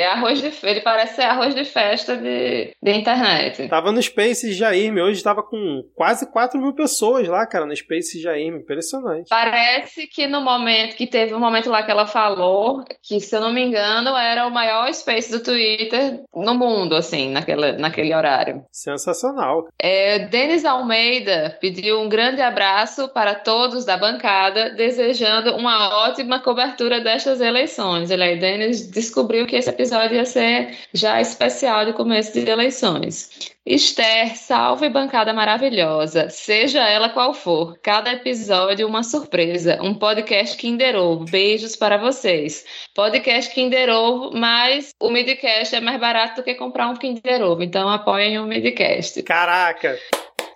é 0.00 0.06
arroz 0.06 0.40
de 0.40 0.52
ele 0.66 0.80
parece 0.80 1.16
ser 1.16 1.22
arroz 1.22 1.54
de 1.54 1.64
festa 1.64 2.16
de, 2.16 2.74
de 2.82 2.90
internet. 2.92 3.68
Tava 3.68 3.92
no 3.92 4.02
Space 4.02 4.52
Jair, 4.52 4.92
hoje 4.94 5.22
tava 5.22 5.42
com 5.42 5.82
quase 5.94 6.30
4 6.30 6.60
mil 6.60 6.74
pessoas 6.74 7.28
lá, 7.28 7.46
cara, 7.46 7.66
no 7.66 7.76
Space 7.76 8.20
Jair, 8.20 8.46
impressionante. 8.48 9.28
Parece 9.28 10.06
que 10.06 10.26
no 10.26 10.40
momento 10.40 10.96
que 10.96 11.06
teve 11.06 11.34
um 11.34 11.38
momento 11.40 11.70
lá 11.70 11.82
que 11.82 11.90
ela 11.90 12.06
falou, 12.06 12.84
que 13.02 13.20
se 13.20 13.34
eu 13.36 13.40
não 13.40 13.52
me 13.52 13.62
engano, 13.62 14.16
era 14.16 14.46
o 14.46 14.50
maior 14.50 14.92
space 14.92 15.30
do 15.30 15.42
Twitter 15.42 16.20
no 16.34 16.54
mundo, 16.54 16.94
assim, 16.96 17.30
naquele, 17.30 17.72
naquele 17.72 18.14
horário. 18.14 18.64
Sensacional. 18.70 19.66
É, 19.78 20.20
Denis 20.20 20.64
Almeida 20.64 21.56
pediu 21.60 22.00
um 22.00 22.08
grande 22.08 22.40
abraço 22.40 23.08
para 23.08 23.34
todos 23.34 23.84
da 23.84 23.96
bancada, 23.96 24.70
desejando 24.70 25.11
uma 25.56 26.06
ótima 26.06 26.40
cobertura 26.40 27.00
destas 27.00 27.40
eleições. 27.40 28.10
Ele 28.10 28.22
aí, 28.22 28.38
Denis 28.38 28.86
descobriu 28.90 29.46
que 29.46 29.56
esse 29.56 29.68
episódio 29.68 30.16
ia 30.16 30.24
ser 30.24 30.76
já 30.94 31.20
especial 31.20 31.84
de 31.84 31.92
começo 31.92 32.32
de 32.32 32.48
eleições. 32.48 33.52
Esther, 33.64 34.36
salve 34.36 34.88
bancada 34.88 35.32
maravilhosa, 35.32 36.28
seja 36.28 36.80
ela 36.80 37.10
qual 37.10 37.32
for, 37.32 37.78
cada 37.80 38.12
episódio 38.12 38.88
uma 38.88 39.04
surpresa, 39.04 39.78
um 39.80 39.94
podcast 39.94 40.56
Kinder 40.56 40.96
Ovo, 40.96 41.24
beijos 41.26 41.76
para 41.76 41.96
vocês. 41.96 42.64
Podcast 42.92 43.54
Kinder 43.54 43.88
Ovo, 43.90 44.36
mas 44.36 44.90
o 45.00 45.10
Midcast 45.10 45.76
é 45.76 45.80
mais 45.80 46.00
barato 46.00 46.40
do 46.40 46.44
que 46.44 46.54
comprar 46.54 46.88
um 46.88 46.96
Kinder 46.96 47.40
Ovo, 47.42 47.62
então 47.62 47.88
apoiem 47.88 48.40
o 48.40 48.46
Midcast. 48.46 49.22
Caraca! 49.22 49.96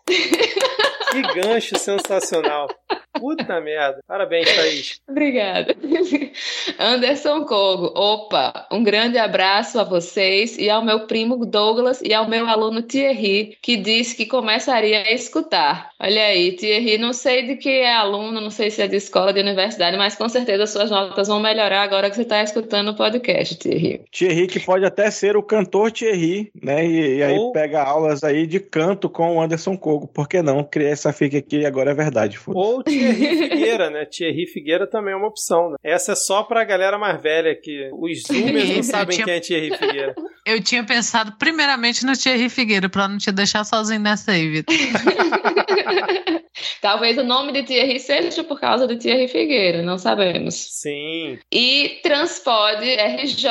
que 0.05 1.23
gancho 1.35 1.79
sensacional. 1.79 2.69
Puta 3.19 3.61
merda. 3.61 4.01
Parabéns, 4.07 4.55
Thaís. 4.55 5.01
Obrigada. 5.09 5.75
Anderson 6.79 7.45
Kogo, 7.45 7.93
opa, 7.95 8.67
um 8.71 8.83
grande 8.83 9.19
abraço 9.19 9.79
a 9.79 9.85
vocês 9.85 10.57
e 10.59 10.69
ao 10.69 10.85
meu 10.85 11.07
primo 11.07 11.45
Douglas 11.47 12.01
e 12.03 12.13
ao 12.13 12.29
meu 12.29 12.47
aluno 12.47 12.83
Thierry, 12.83 13.57
que 13.63 13.77
disse 13.77 14.17
que 14.17 14.27
começaria 14.27 15.03
a 15.03 15.13
escutar. 15.13 15.91
Olha 16.01 16.25
aí, 16.27 16.53
Thierry, 16.53 16.99
não 16.99 17.13
sei 17.13 17.47
de 17.47 17.57
que 17.57 17.69
é 17.69 17.95
aluno, 17.95 18.41
não 18.41 18.51
sei 18.51 18.71
se 18.71 18.83
é 18.83 18.89
de 18.89 18.97
escola, 18.97 19.33
de 19.33 19.41
universidade, 19.41 19.97
mas 19.97 20.15
com 20.15 20.29
certeza 20.29 20.67
suas 20.67 20.91
notas 20.91 21.29
vão 21.29 21.41
melhorar 21.41 21.83
agora 21.83 22.11
que 22.11 22.17
você 22.17 22.23
está 22.23 22.43
escutando 22.43 22.89
o 22.91 22.97
podcast, 22.97 23.57
Thierry. 23.57 24.03
Thierry, 24.11 24.47
que 24.47 24.61
pode 24.61 24.85
até 24.85 25.11
ser 25.11 25.37
o 25.37 25.43
cantor 25.43 25.91
Thierry, 25.93 26.51
né? 26.63 26.85
E, 26.87 27.17
e 27.19 27.23
aí 27.23 27.39
Ou- 27.39 27.53
pega 27.53 27.83
aulas 27.83 28.23
aí 28.25 28.47
de 28.47 28.61
canto 28.61 29.09
com 29.09 29.37
o 29.37 29.41
Anderson 29.41 29.77
Kogo. 29.77 30.07
Por 30.07 30.29
que 30.29 30.43
não? 30.43 30.63
Criar 30.65 30.91
essa 30.91 31.13
fica 31.13 31.39
aqui 31.39 31.59
e 31.61 31.67
agora 31.67 31.91
é 31.91 31.95
verdade. 31.95 32.37
foda-se. 32.39 32.67
Ou 32.67 32.83
Thierry 32.83 33.06
Figueira, 33.49 33.91
né? 33.91 34.05
Thierry 34.05 34.47
Figueira 34.47 34.87
também 34.87 35.15
é 35.15 35.17
uma 35.17 35.29
opção, 35.29 35.71
né? 35.71 35.77
Essa 35.83 36.13
é 36.13 36.17
só 36.17 36.43
pra 36.43 36.65
galera 36.65 36.99
mais 36.99 37.21
velha, 37.21 37.55
que 37.55 37.89
os 37.93 38.23
zoomers 38.23 38.69
não 38.77 38.83
sabem 38.85 39.17
tinha- 39.17 39.25
quem 39.27 39.35
é 39.35 39.41
Thierry 39.41 39.77
Figueira. 39.77 40.15
Eu 40.45 40.63
tinha 40.63 40.85
pensado 40.85 41.33
primeiramente 41.39 42.07
no 42.07 42.13
Thierry 42.17 42.49
Figueira, 42.49 42.89
pra 42.89 43.09
não 43.09 43.19
te 43.19 43.33
deixar 43.33 43.65
sozinho 43.65 44.01
nessa 44.01 44.33
aí, 44.33 44.49
Vitor. 44.49 44.75
Talvez 46.81 47.19
o 47.19 47.25
nome 47.25 47.53
de 47.53 47.63
Thierry 47.65 47.99
seja 47.99 48.43
por 48.45 48.59
causa 48.61 48.87
de 48.87 48.97
Thierry 48.97 49.29
Figueira, 49.29 49.83
não 49.83 49.99
sabemos. 49.99 50.55
Sim. 50.55 51.39
E 51.53 51.99
Transpod 52.03 52.81
RJ, 52.83 53.49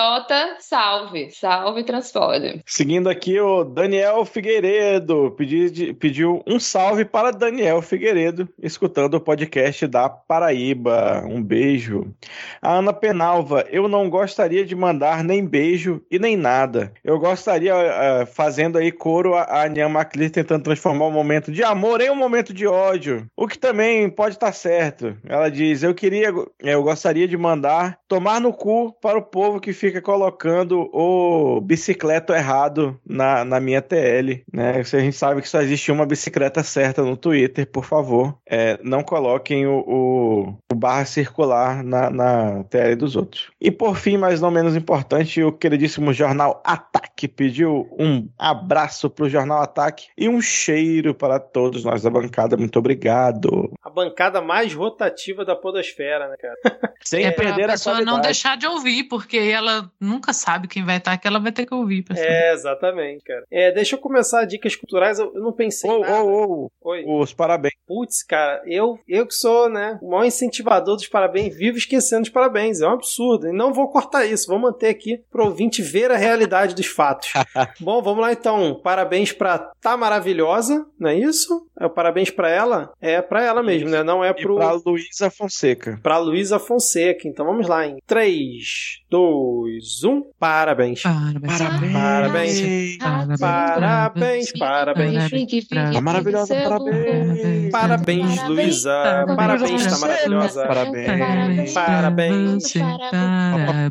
salve, 0.60 1.30
salve 1.32 1.84
Transpod. 1.84 2.61
Seguindo 2.65 3.10
aqui, 3.10 3.40
o 3.40 3.64
Daniel 3.64 4.26
Figueiredo 4.26 5.32
pedi- 5.38 5.94
pediu 5.94 6.41
um 6.48 6.60
salve 6.60 7.06
para 7.06 7.32
Daniel 7.32 7.82
Figueiredo, 7.82 8.48
escutando 8.61 9.15
o 9.15 9.22
podcast 9.22 9.44
podcast 9.45 9.85
da 9.88 10.09
Paraíba. 10.09 11.23
Um 11.26 11.41
beijo. 11.41 12.13
A 12.61 12.73
Ana 12.73 12.91
Penalva, 12.91 13.65
eu 13.69 13.88
não 13.88 14.09
gostaria 14.09 14.65
de 14.65 14.76
mandar 14.76 15.23
nem 15.23 15.45
beijo 15.45 16.01
e 16.09 16.17
nem 16.17 16.35
nada. 16.35 16.91
Eu 17.03 17.19
gostaria, 17.19 17.76
uh, 17.76 18.26
fazendo 18.26 18.77
aí 18.77 18.91
coro 18.91 19.35
a, 19.35 19.63
a 19.63 19.67
Nyan 19.67 19.89
Maclir 19.89 20.31
tentando 20.31 20.63
transformar 20.63 21.05
um 21.05 21.11
momento 21.11 21.51
de 21.51 21.63
amor 21.63 22.01
em 22.01 22.09
um 22.09 22.15
momento 22.15 22.53
de 22.53 22.65
ódio. 22.65 23.27
O 23.35 23.47
que 23.47 23.57
também 23.57 24.09
pode 24.09 24.35
estar 24.35 24.51
certo. 24.51 25.15
Ela 25.27 25.49
diz: 25.49 25.84
Eu 25.84 25.93
queria, 25.93 26.34
eu 26.59 26.84
gostaria 26.84 27.27
de 27.27 27.38
mandar 27.38 27.99
tomar 28.07 28.41
no 28.41 28.51
cu 28.51 28.91
para 28.99 29.17
o 29.17 29.22
povo 29.22 29.59
que 29.59 29.73
fica 29.73 30.01
colocando 30.01 30.89
o 30.91 31.61
bicicleta 31.61 32.35
errado 32.35 32.99
na, 33.05 33.45
na 33.45 33.59
minha 33.59 33.81
TL. 33.81 34.43
Né? 34.51 34.84
Se 34.84 34.97
a 34.97 34.99
gente 34.99 35.15
sabe 35.15 35.41
que 35.41 35.49
só 35.49 35.61
existe 35.61 35.91
uma 35.91 36.05
bicicleta 36.05 36.63
certa 36.63 37.03
no 37.03 37.15
Twitter, 37.15 37.67
por 37.67 37.85
favor, 37.85 38.38
é, 38.49 38.80
não 38.84 39.03
coloquem 39.35 39.67
o, 39.67 39.79
o, 39.79 40.57
o 40.71 40.75
barra 40.75 41.05
circular 41.05 41.83
na, 41.83 42.09
na 42.09 42.63
TL 42.65 42.95
dos 42.95 43.15
outros. 43.15 43.51
E 43.59 43.69
por 43.69 43.97
fim, 43.97 44.17
mas 44.17 44.41
não 44.41 44.49
menos 44.49 44.75
importante, 44.75 45.43
o 45.43 45.51
queridíssimo 45.51 46.13
jornal 46.13 46.61
Ataque 46.63 47.27
pediu 47.27 47.87
um 47.99 48.27
abraço 48.37 49.09
para 49.09 49.25
o 49.25 49.29
jornal 49.29 49.61
Ataque 49.61 50.07
e 50.17 50.29
um 50.29 50.41
cheiro 50.41 51.13
para 51.13 51.39
todos 51.39 51.83
nós 51.83 52.01
da 52.01 52.09
bancada. 52.09 52.57
Muito 52.57 52.77
obrigado. 52.79 53.71
A 53.83 53.89
bancada 53.89 54.41
mais 54.41 54.73
rotativa 54.73 55.43
da 55.43 55.55
podosfera, 55.55 56.29
né, 56.29 56.35
cara? 56.37 56.55
Sem 57.03 57.25
é 57.25 57.31
perder 57.31 57.65
a 57.65 57.73
pessoa 57.73 57.95
qualidade. 57.95 58.17
não 58.17 58.21
deixar 58.21 58.57
de 58.57 58.65
ouvir, 58.65 59.03
porque 59.03 59.37
ela 59.37 59.91
nunca 59.99 60.33
sabe 60.33 60.67
quem 60.67 60.83
vai 60.83 60.97
estar, 60.97 61.17
que 61.17 61.27
ela 61.27 61.39
vai 61.39 61.51
ter 61.51 61.65
que 61.65 61.73
ouvir. 61.73 62.03
saber. 62.07 62.21
É, 62.21 62.53
exatamente, 62.53 63.23
cara. 63.23 63.43
É, 63.51 63.71
deixa 63.71 63.95
eu 63.95 63.99
começar 63.99 64.45
dicas 64.45 64.75
culturais. 64.75 65.19
Eu, 65.19 65.31
eu 65.35 65.41
não 65.41 65.53
pensei 65.53 65.89
em 65.89 66.01
nada. 66.01 66.23
ô, 66.23 66.71
Oi. 66.81 67.03
os 67.05 67.33
parabéns. 67.33 67.73
Putz, 67.87 68.23
cara, 68.23 68.63
eu, 68.65 68.99
eu 69.07 69.14
que 69.27 69.35
sou, 69.35 69.69
né, 69.69 69.99
o 70.01 70.09
maior 70.09 70.25
incentivador 70.25 70.95
dos 70.95 71.07
parabéns, 71.07 71.55
vivo 71.55 71.77
esquecendo 71.77 72.23
os 72.23 72.29
parabéns. 72.29 72.81
É 72.81 72.87
um 72.87 72.93
absurdo. 72.93 73.47
E 73.47 73.51
não 73.53 73.71
vou 73.71 73.87
cortar 73.89 74.25
isso, 74.25 74.47
vou 74.47 74.57
manter 74.57 74.87
aqui 74.87 75.21
pro 75.31 75.45
ouvinte 75.45 75.83
ver 75.83 76.09
a 76.09 76.17
realidade 76.17 76.73
dos 76.73 76.87
fatos. 76.87 77.31
Bom, 77.79 78.01
vamos 78.01 78.21
lá 78.21 78.31
então. 78.31 78.79
Parabéns 78.83 79.31
pra 79.31 79.59
Tá 79.59 79.95
Maravilhosa, 79.95 80.85
não 80.99 81.09
é 81.09 81.15
isso? 81.19 81.67
É 81.79 81.85
o 81.85 81.89
parabéns 81.89 82.29
pra 82.31 82.49
ela? 82.49 82.91
É 82.99 83.21
pra 83.21 83.43
ela 83.43 83.61
mesmo, 83.61 83.89
né? 83.89 84.01
Não 84.01 84.23
é 84.23 84.29
E 84.29 84.33
pro. 84.33 84.55
pra 84.55 84.71
Luísa 84.85 85.29
Fonseca. 85.29 85.99
Pra 86.01 86.17
Luísa 86.17 86.57
Fonseca. 86.57 87.27
Então 87.27 87.45
vamos 87.45 87.67
lá, 87.67 87.85
em 87.85 87.97
3, 88.07 89.01
2, 89.09 90.03
1. 90.03 90.21
Parabéns. 90.39 91.01
Parabéns. 91.03 92.97
Parabéns. 92.97 92.97
Parabéns, 93.37 94.51
parabéns. 94.57 95.67
Tá 95.93 96.01
maravilhosa, 96.01 96.55
parabéns. 96.55 97.71
Parabéns, 97.71 98.43
Luísa. 98.47 99.05
Parabéns, 99.36 99.86
tá 99.88 99.98
maravilhosa. 99.99 100.68
Parabéns. 100.68 101.73
Parabéns. 101.73 102.76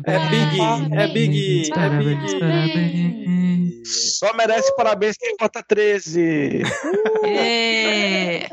É 0.05 0.19
Big, 0.29 0.59
é 0.93 1.07
Big, 1.07 1.69
é 1.69 1.73
Parabéns, 1.73 2.33
Big. 2.33 2.39
parabéns. 2.39 4.17
Só 4.19 4.33
merece 4.33 4.75
parabéns 4.75 5.15
quem 5.17 5.35
vota 5.39 5.63
13. 5.67 6.63
É. 7.23 8.47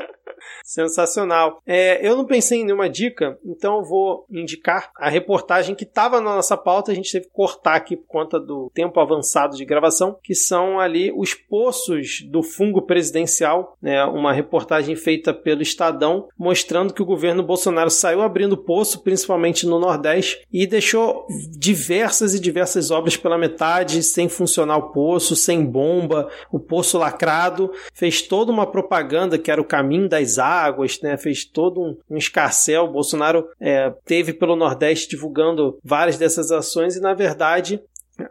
Sensacional. 0.63 1.61
É, 1.67 2.07
eu 2.07 2.15
não 2.15 2.25
pensei 2.25 2.61
em 2.61 2.63
nenhuma 2.63 2.89
dica, 2.89 3.37
então 3.45 3.79
eu 3.79 3.83
vou 3.83 4.25
indicar 4.31 4.91
a 4.97 5.09
reportagem 5.09 5.75
que 5.75 5.83
estava 5.83 6.21
na 6.21 6.35
nossa 6.35 6.55
pauta, 6.55 6.91
a 6.91 6.95
gente 6.95 7.11
teve 7.11 7.25
que 7.25 7.33
cortar 7.33 7.75
aqui 7.75 7.97
por 7.97 8.07
conta 8.07 8.39
do 8.39 8.71
tempo 8.73 8.97
avançado 9.01 9.57
de 9.57 9.65
gravação, 9.65 10.17
que 10.23 10.33
são 10.33 10.79
ali 10.79 11.11
os 11.15 11.33
poços 11.33 12.21
do 12.21 12.41
fungo 12.41 12.81
presidencial, 12.81 13.77
né, 13.81 14.05
uma 14.05 14.31
reportagem 14.31 14.95
feita 14.95 15.33
pelo 15.33 15.61
Estadão, 15.61 16.29
mostrando 16.37 16.93
que 16.93 17.01
o 17.01 17.05
governo 17.05 17.43
Bolsonaro 17.43 17.89
saiu 17.89 18.21
abrindo 18.21 18.55
poço, 18.55 19.03
principalmente 19.03 19.65
no 19.65 19.79
Nordeste, 19.79 20.47
e 20.51 20.65
deixou 20.65 21.27
diversas 21.57 22.33
e 22.33 22.39
diversas 22.39 22.89
obras 22.89 23.17
pela 23.17 23.37
metade, 23.37 24.01
sem 24.01 24.29
funcionar 24.29 24.77
o 24.77 24.93
poço, 24.93 25.35
sem 25.35 25.65
bomba, 25.65 26.29
o 26.49 26.59
poço 26.59 26.97
lacrado, 26.97 27.69
fez 27.93 28.21
toda 28.21 28.49
uma 28.49 28.65
propaganda 28.65 29.37
que 29.37 29.51
era 29.51 29.59
o 29.59 29.65
caminho 29.65 30.07
das 30.07 30.39
águas, 30.39 30.52
né? 31.03 31.17
Fez 31.17 31.45
todo 31.45 31.81
um, 31.81 31.97
um 32.09 32.17
escarcel. 32.17 32.87
Bolsonaro 32.87 33.47
é, 33.59 33.91
teve 34.05 34.33
pelo 34.33 34.55
Nordeste 34.55 35.09
divulgando 35.09 35.77
várias 35.83 36.17
dessas 36.17 36.51
ações 36.51 36.95
e, 36.95 37.01
na 37.01 37.13
verdade, 37.13 37.81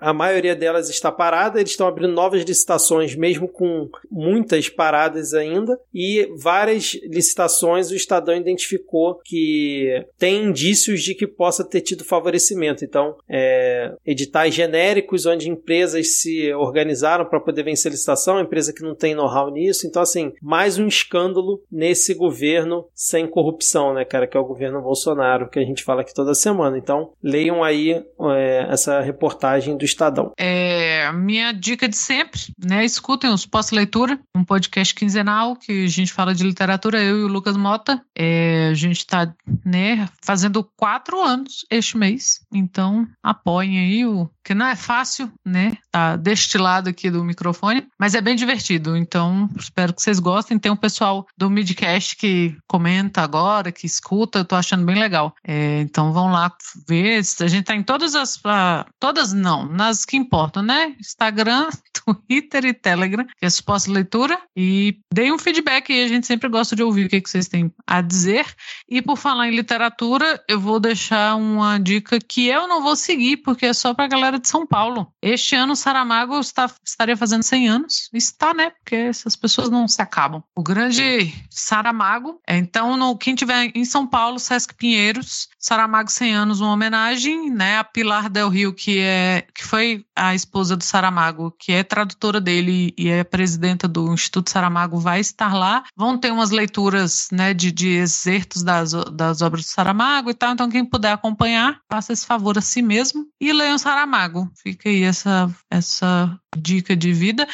a 0.00 0.12
maioria 0.12 0.54
delas 0.54 0.88
está 0.88 1.10
parada, 1.10 1.58
eles 1.58 1.72
estão 1.72 1.86
abrindo 1.86 2.12
novas 2.12 2.42
licitações, 2.42 3.14
mesmo 3.14 3.48
com 3.48 3.88
muitas 4.10 4.68
paradas 4.68 5.34
ainda, 5.34 5.78
e 5.92 6.28
várias 6.36 6.94
licitações 7.04 7.90
o 7.90 7.96
Estadão 7.96 8.36
identificou 8.36 9.20
que 9.24 10.04
tem 10.18 10.44
indícios 10.44 11.02
de 11.02 11.14
que 11.14 11.26
possa 11.26 11.64
ter 11.64 11.80
tido 11.80 12.04
favorecimento. 12.04 12.84
Então, 12.84 13.16
é, 13.28 13.92
editais 14.06 14.54
genéricos 14.54 15.26
onde 15.26 15.50
empresas 15.50 16.20
se 16.20 16.52
organizaram 16.54 17.24
para 17.24 17.40
poder 17.40 17.64
vencer 17.64 17.90
a 17.90 17.92
licitação, 17.92 18.40
empresa 18.40 18.72
que 18.72 18.82
não 18.82 18.94
tem 18.94 19.14
know-how 19.14 19.50
nisso. 19.50 19.86
Então, 19.86 20.02
assim, 20.02 20.32
mais 20.40 20.78
um 20.78 20.86
escândalo 20.86 21.62
nesse 21.70 22.14
governo 22.14 22.86
sem 22.94 23.26
corrupção, 23.26 23.94
né, 23.94 24.04
cara, 24.04 24.26
que 24.26 24.36
é 24.36 24.40
o 24.40 24.44
governo 24.44 24.80
Bolsonaro, 24.80 25.48
que 25.48 25.58
a 25.58 25.64
gente 25.64 25.82
fala 25.82 26.02
aqui 26.02 26.14
toda 26.14 26.34
semana. 26.34 26.78
Então, 26.78 27.12
leiam 27.22 27.62
aí 27.64 27.92
é, 27.92 28.66
essa 28.70 29.00
reportagem 29.00 29.71
do 29.76 29.84
Estadão. 29.84 30.32
É, 30.38 31.10
minha 31.12 31.52
dica 31.52 31.88
de 31.88 31.96
sempre, 31.96 32.40
né? 32.58 32.84
Escutem 32.84 33.30
os 33.30 33.46
Pós-Leitura, 33.46 34.18
um 34.34 34.44
podcast 34.44 34.94
quinzenal 34.94 35.56
que 35.56 35.84
a 35.84 35.88
gente 35.88 36.12
fala 36.12 36.34
de 36.34 36.44
literatura, 36.44 37.02
eu 37.02 37.18
e 37.20 37.24
o 37.24 37.28
Lucas 37.28 37.56
Mota. 37.56 38.02
É, 38.16 38.68
a 38.70 38.74
gente 38.74 38.98
está 38.98 39.32
né, 39.64 40.08
fazendo 40.22 40.62
quatro 40.76 41.20
anos 41.20 41.64
este 41.70 41.96
mês, 41.96 42.40
então 42.52 43.06
apoiem 43.22 43.78
aí 43.78 44.06
o. 44.06 44.28
Que 44.44 44.54
não 44.54 44.66
é 44.66 44.74
fácil, 44.74 45.30
né? 45.46 45.76
Tá 45.92 46.16
deste 46.16 46.58
lado 46.58 46.88
aqui 46.88 47.08
do 47.08 47.22
microfone, 47.22 47.86
mas 47.96 48.16
é 48.16 48.20
bem 48.20 48.34
divertido. 48.34 48.96
Então, 48.96 49.48
espero 49.56 49.94
que 49.94 50.02
vocês 50.02 50.18
gostem. 50.18 50.58
Tem 50.58 50.72
um 50.72 50.76
pessoal 50.76 51.24
do 51.38 51.48
Midcast 51.48 52.16
que 52.16 52.56
comenta 52.66 53.22
agora, 53.22 53.70
que 53.70 53.86
escuta, 53.86 54.40
eu 54.40 54.44
tô 54.44 54.56
achando 54.56 54.84
bem 54.84 54.98
legal. 54.98 55.32
É, 55.46 55.80
então 55.80 56.12
vão 56.12 56.32
lá 56.32 56.52
ver. 56.88 57.22
A 57.40 57.46
gente 57.46 57.64
tá 57.64 57.76
em 57.76 57.84
todas 57.84 58.16
as. 58.16 58.38
ah, 58.44 58.84
todas 58.98 59.32
não, 59.32 59.61
nas 59.70 60.04
que 60.04 60.16
importam, 60.16 60.62
né? 60.62 60.94
Instagram, 60.98 61.68
Twitter 62.26 62.64
e 62.64 62.74
Telegram, 62.74 63.24
que 63.24 63.46
é 63.46 63.50
suposta 63.50 63.90
leitura. 63.90 64.38
E 64.56 64.98
deem 65.12 65.32
um 65.32 65.38
feedback 65.38 65.92
aí, 65.92 66.04
a 66.04 66.08
gente 66.08 66.26
sempre 66.26 66.48
gosta 66.48 66.74
de 66.74 66.82
ouvir 66.82 67.06
o 67.06 67.08
que, 67.08 67.20
que 67.20 67.30
vocês 67.30 67.48
têm 67.48 67.72
a 67.86 68.00
dizer. 68.00 68.46
E 68.88 69.00
por 69.00 69.16
falar 69.16 69.48
em 69.48 69.54
literatura, 69.54 70.42
eu 70.48 70.60
vou 70.60 70.80
deixar 70.80 71.36
uma 71.36 71.78
dica 71.78 72.18
que 72.18 72.46
eu 72.46 72.66
não 72.66 72.82
vou 72.82 72.96
seguir, 72.96 73.38
porque 73.38 73.66
é 73.66 73.72
só 73.72 73.94
pra 73.94 74.06
galera 74.06 74.38
de 74.38 74.48
São 74.48 74.66
Paulo. 74.66 75.12
Este 75.20 75.54
ano 75.54 75.76
Saramago 75.76 76.38
está, 76.38 76.70
estaria 76.84 77.16
fazendo 77.16 77.42
100 77.42 77.68
anos. 77.68 78.10
Está, 78.12 78.52
né? 78.52 78.70
Porque 78.70 78.96
essas 78.96 79.36
pessoas 79.36 79.70
não 79.70 79.86
se 79.86 80.00
acabam. 80.02 80.42
O 80.56 80.62
grande 80.62 81.32
Saramago. 81.50 82.40
É, 82.46 82.56
então, 82.56 82.96
no, 82.96 83.16
quem 83.16 83.34
tiver 83.34 83.70
em 83.74 83.84
São 83.84 84.06
Paulo, 84.06 84.38
Sesc 84.38 84.74
Pinheiros, 84.74 85.48
Saramago 85.58 86.10
100 86.10 86.34
anos, 86.34 86.60
uma 86.60 86.72
homenagem, 86.72 87.50
né? 87.50 87.78
A 87.78 87.84
Pilar 87.84 88.28
Del 88.28 88.48
Rio, 88.48 88.72
que 88.72 88.98
é 89.00 89.46
que 89.54 89.64
foi 89.64 90.04
a 90.16 90.34
esposa 90.34 90.76
do 90.76 90.84
Saramago, 90.84 91.54
que 91.58 91.72
é 91.72 91.82
tradutora 91.82 92.40
dele 92.40 92.94
e 92.96 93.08
é 93.08 93.24
presidenta 93.24 93.86
do 93.86 94.12
Instituto 94.12 94.50
Saramago, 94.50 94.98
vai 94.98 95.20
estar 95.20 95.54
lá. 95.54 95.84
Vão 95.96 96.18
ter 96.18 96.32
umas 96.32 96.50
leituras, 96.50 97.28
né, 97.30 97.54
de, 97.54 97.70
de 97.70 97.88
excertos 97.88 98.62
das, 98.62 98.92
das 99.12 99.42
obras 99.42 99.64
do 99.64 99.68
Saramago 99.68 100.30
e 100.30 100.34
tal. 100.34 100.52
Então, 100.52 100.68
quem 100.68 100.84
puder 100.84 101.12
acompanhar, 101.12 101.80
faça 101.90 102.12
esse 102.12 102.26
favor 102.26 102.58
a 102.58 102.60
si 102.60 102.82
mesmo 102.82 103.26
e 103.40 103.52
leiam 103.52 103.78
Saramago. 103.78 104.50
Fica 104.62 104.88
aí 104.88 105.02
essa, 105.02 105.50
essa 105.70 106.38
dica 106.56 106.94
de 106.94 107.12
vida. 107.12 107.46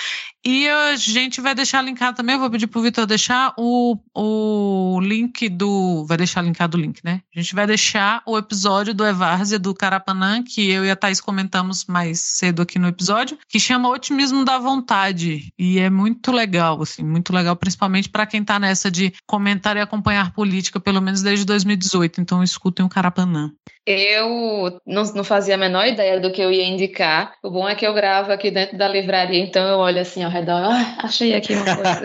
E 0.51 0.67
a 0.67 0.97
gente 0.97 1.43
vai 1.43 1.55
deixar 1.55 1.83
linkado 1.83 2.17
também, 2.17 2.35
eu 2.35 2.41
vou 2.41 2.51
pedir 2.51 2.69
pro 2.69 2.81
Vitor 2.81 3.05
deixar 3.05 3.53
o, 3.59 3.99
o 4.15 4.99
link 4.99 5.47
do. 5.47 6.07
Vai 6.07 6.17
deixar 6.17 6.41
linkado 6.41 6.79
o 6.79 6.81
link, 6.81 7.05
né? 7.05 7.21
A 7.37 7.39
gente 7.39 7.55
vai 7.55 7.67
deixar 7.67 8.23
o 8.25 8.39
episódio 8.39 8.95
do 8.95 9.07
Evárzia 9.07 9.59
do 9.59 9.75
Carapanã, 9.75 10.43
que 10.43 10.71
eu 10.71 10.87
e 10.87 10.91
a 10.91 10.97
Thaís 10.97 11.21
comentamos 11.21 11.85
mais 11.85 12.21
cedo 12.21 12.63
aqui 12.63 12.79
no 12.79 12.89
episódio, 12.89 13.37
que 13.47 13.61
chama 13.61 13.91
Otimismo 13.91 14.43
da 14.43 14.59
Vontade. 14.59 15.53
E 15.59 15.79
é 15.79 15.91
muito 15.91 16.33
legal, 16.33 16.81
assim, 16.81 17.03
muito 17.03 17.31
legal, 17.31 17.55
principalmente 17.55 18.09
para 18.09 18.25
quem 18.25 18.43
tá 18.43 18.59
nessa 18.59 18.91
de 18.91 19.13
comentar 19.27 19.77
e 19.77 19.81
acompanhar 19.81 20.33
política, 20.33 20.81
pelo 20.81 21.03
menos 21.03 21.21
desde 21.21 21.45
2018. 21.45 22.23
Então 22.23 22.43
escutem 22.43 22.87
o 22.87 22.89
Carapanã. 22.89 23.53
Eu 23.85 24.81
não, 24.87 25.03
não 25.15 25.25
fazia 25.25 25.55
a 25.55 25.59
menor 25.59 25.87
ideia 25.87 26.21
do 26.21 26.31
que 26.31 26.43
eu 26.43 26.51
ia 26.51 26.67
indicar. 26.67 27.35
O 27.43 27.51
bom 27.51 27.69
é 27.69 27.75
que 27.75 27.87
eu 27.87 27.95
gravo 27.95 28.31
aqui 28.31 28.51
dentro 28.51 28.77
da 28.77 28.87
livraria, 28.87 29.43
então 29.43 29.67
eu 29.67 29.79
olho 29.79 29.99
assim 29.99 30.23
ao 30.23 30.31
redor, 30.39 30.71
ah, 30.73 30.97
achei 31.05 31.35
aqui 31.35 31.55
uma 31.55 31.65
coisa. 31.65 32.03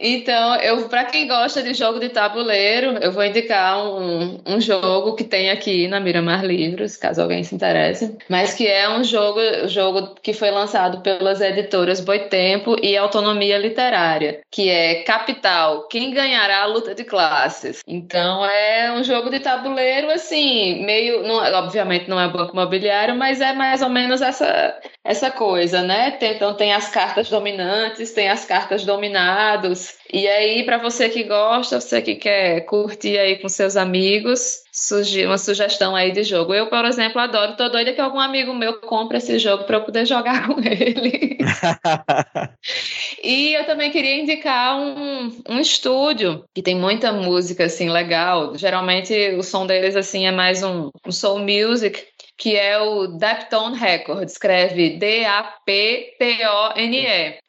Então, 0.00 0.56
eu 0.56 0.88
para 0.88 1.04
quem 1.04 1.26
gosta 1.26 1.62
de 1.62 1.74
jogo 1.74 1.98
de 1.98 2.08
tabuleiro, 2.08 2.98
eu 3.02 3.10
vou 3.10 3.24
indicar 3.24 3.84
um, 3.84 4.40
um 4.46 4.60
jogo 4.60 5.14
que 5.14 5.24
tem 5.24 5.50
aqui 5.50 5.88
na 5.88 5.98
Miramar 5.98 6.44
Livros, 6.44 6.96
caso 6.96 7.22
alguém 7.22 7.42
se 7.42 7.54
interesse, 7.54 8.16
mas 8.28 8.54
que 8.54 8.66
é 8.66 8.88
um 8.88 9.02
jogo, 9.02 9.40
jogo 9.66 10.14
que 10.22 10.32
foi 10.32 10.50
lançado 10.50 11.00
pelas 11.00 11.40
editoras 11.40 12.00
Boitempo 12.00 12.76
e 12.82 12.96
Autonomia 12.96 13.58
Literária, 13.58 14.40
que 14.50 14.68
é 14.68 15.02
Capital, 15.02 15.88
quem 15.88 16.12
ganhará 16.12 16.62
a 16.62 16.66
luta 16.66 16.94
de 16.94 17.04
classes. 17.04 17.80
Então, 17.86 18.44
é 18.44 18.92
um 18.92 19.02
jogo 19.02 19.30
de 19.30 19.40
tabuleiro 19.40 20.10
assim, 20.10 20.84
meio, 20.84 21.22
não, 21.22 21.36
obviamente 21.36 22.08
não 22.08 22.20
é 22.20 22.28
banco 22.28 22.52
imobiliário, 22.52 23.16
mas 23.16 23.40
é 23.40 23.52
mais 23.52 23.82
ou 23.82 23.88
menos 23.88 24.22
essa 24.22 24.78
essa 25.08 25.30
coisa, 25.30 25.80
né? 25.80 26.10
Tem, 26.12 26.34
então 26.34 26.52
tem 26.52 26.74
as 26.74 26.90
cartas 26.90 27.30
dominantes, 27.30 28.12
tem 28.12 28.28
as 28.28 28.44
cartas 28.44 28.84
dominados. 28.84 29.87
E 30.12 30.26
aí, 30.26 30.64
para 30.64 30.78
você 30.78 31.08
que 31.08 31.24
gosta, 31.24 31.80
você 31.80 32.00
que 32.00 32.14
quer 32.14 32.62
curtir 32.62 33.18
aí 33.18 33.36
com 33.36 33.48
seus 33.48 33.76
amigos, 33.76 34.62
surgir 34.72 35.26
uma 35.26 35.36
sugestão 35.36 35.94
aí 35.94 36.12
de 36.12 36.22
jogo. 36.22 36.54
Eu, 36.54 36.68
por 36.68 36.84
exemplo, 36.86 37.20
adoro, 37.20 37.56
tô 37.56 37.68
doida 37.68 37.92
que 37.92 38.00
algum 38.00 38.18
amigo 38.18 38.54
meu 38.54 38.80
compre 38.80 39.18
esse 39.18 39.38
jogo 39.38 39.64
para 39.64 39.76
eu 39.76 39.84
poder 39.84 40.06
jogar 40.06 40.46
com 40.48 40.60
ele. 40.60 41.38
e 43.22 43.52
eu 43.54 43.66
também 43.66 43.90
queria 43.90 44.16
indicar 44.16 44.78
um, 44.78 45.42
um 45.48 45.60
estúdio 45.60 46.44
que 46.54 46.62
tem 46.62 46.74
muita 46.74 47.12
música 47.12 47.64
assim 47.64 47.90
legal. 47.90 48.56
Geralmente 48.56 49.14
o 49.36 49.42
som 49.42 49.66
deles 49.66 49.94
assim 49.94 50.26
é 50.26 50.32
mais 50.32 50.62
um, 50.62 50.90
um 51.06 51.12
soul 51.12 51.40
music 51.40 52.02
que 52.38 52.56
é 52.56 52.78
o 52.78 53.08
Daptone 53.08 53.76
Record, 53.76 54.28
escreve 54.28 54.96
D-A-P-T-O-N-E. 54.96 56.18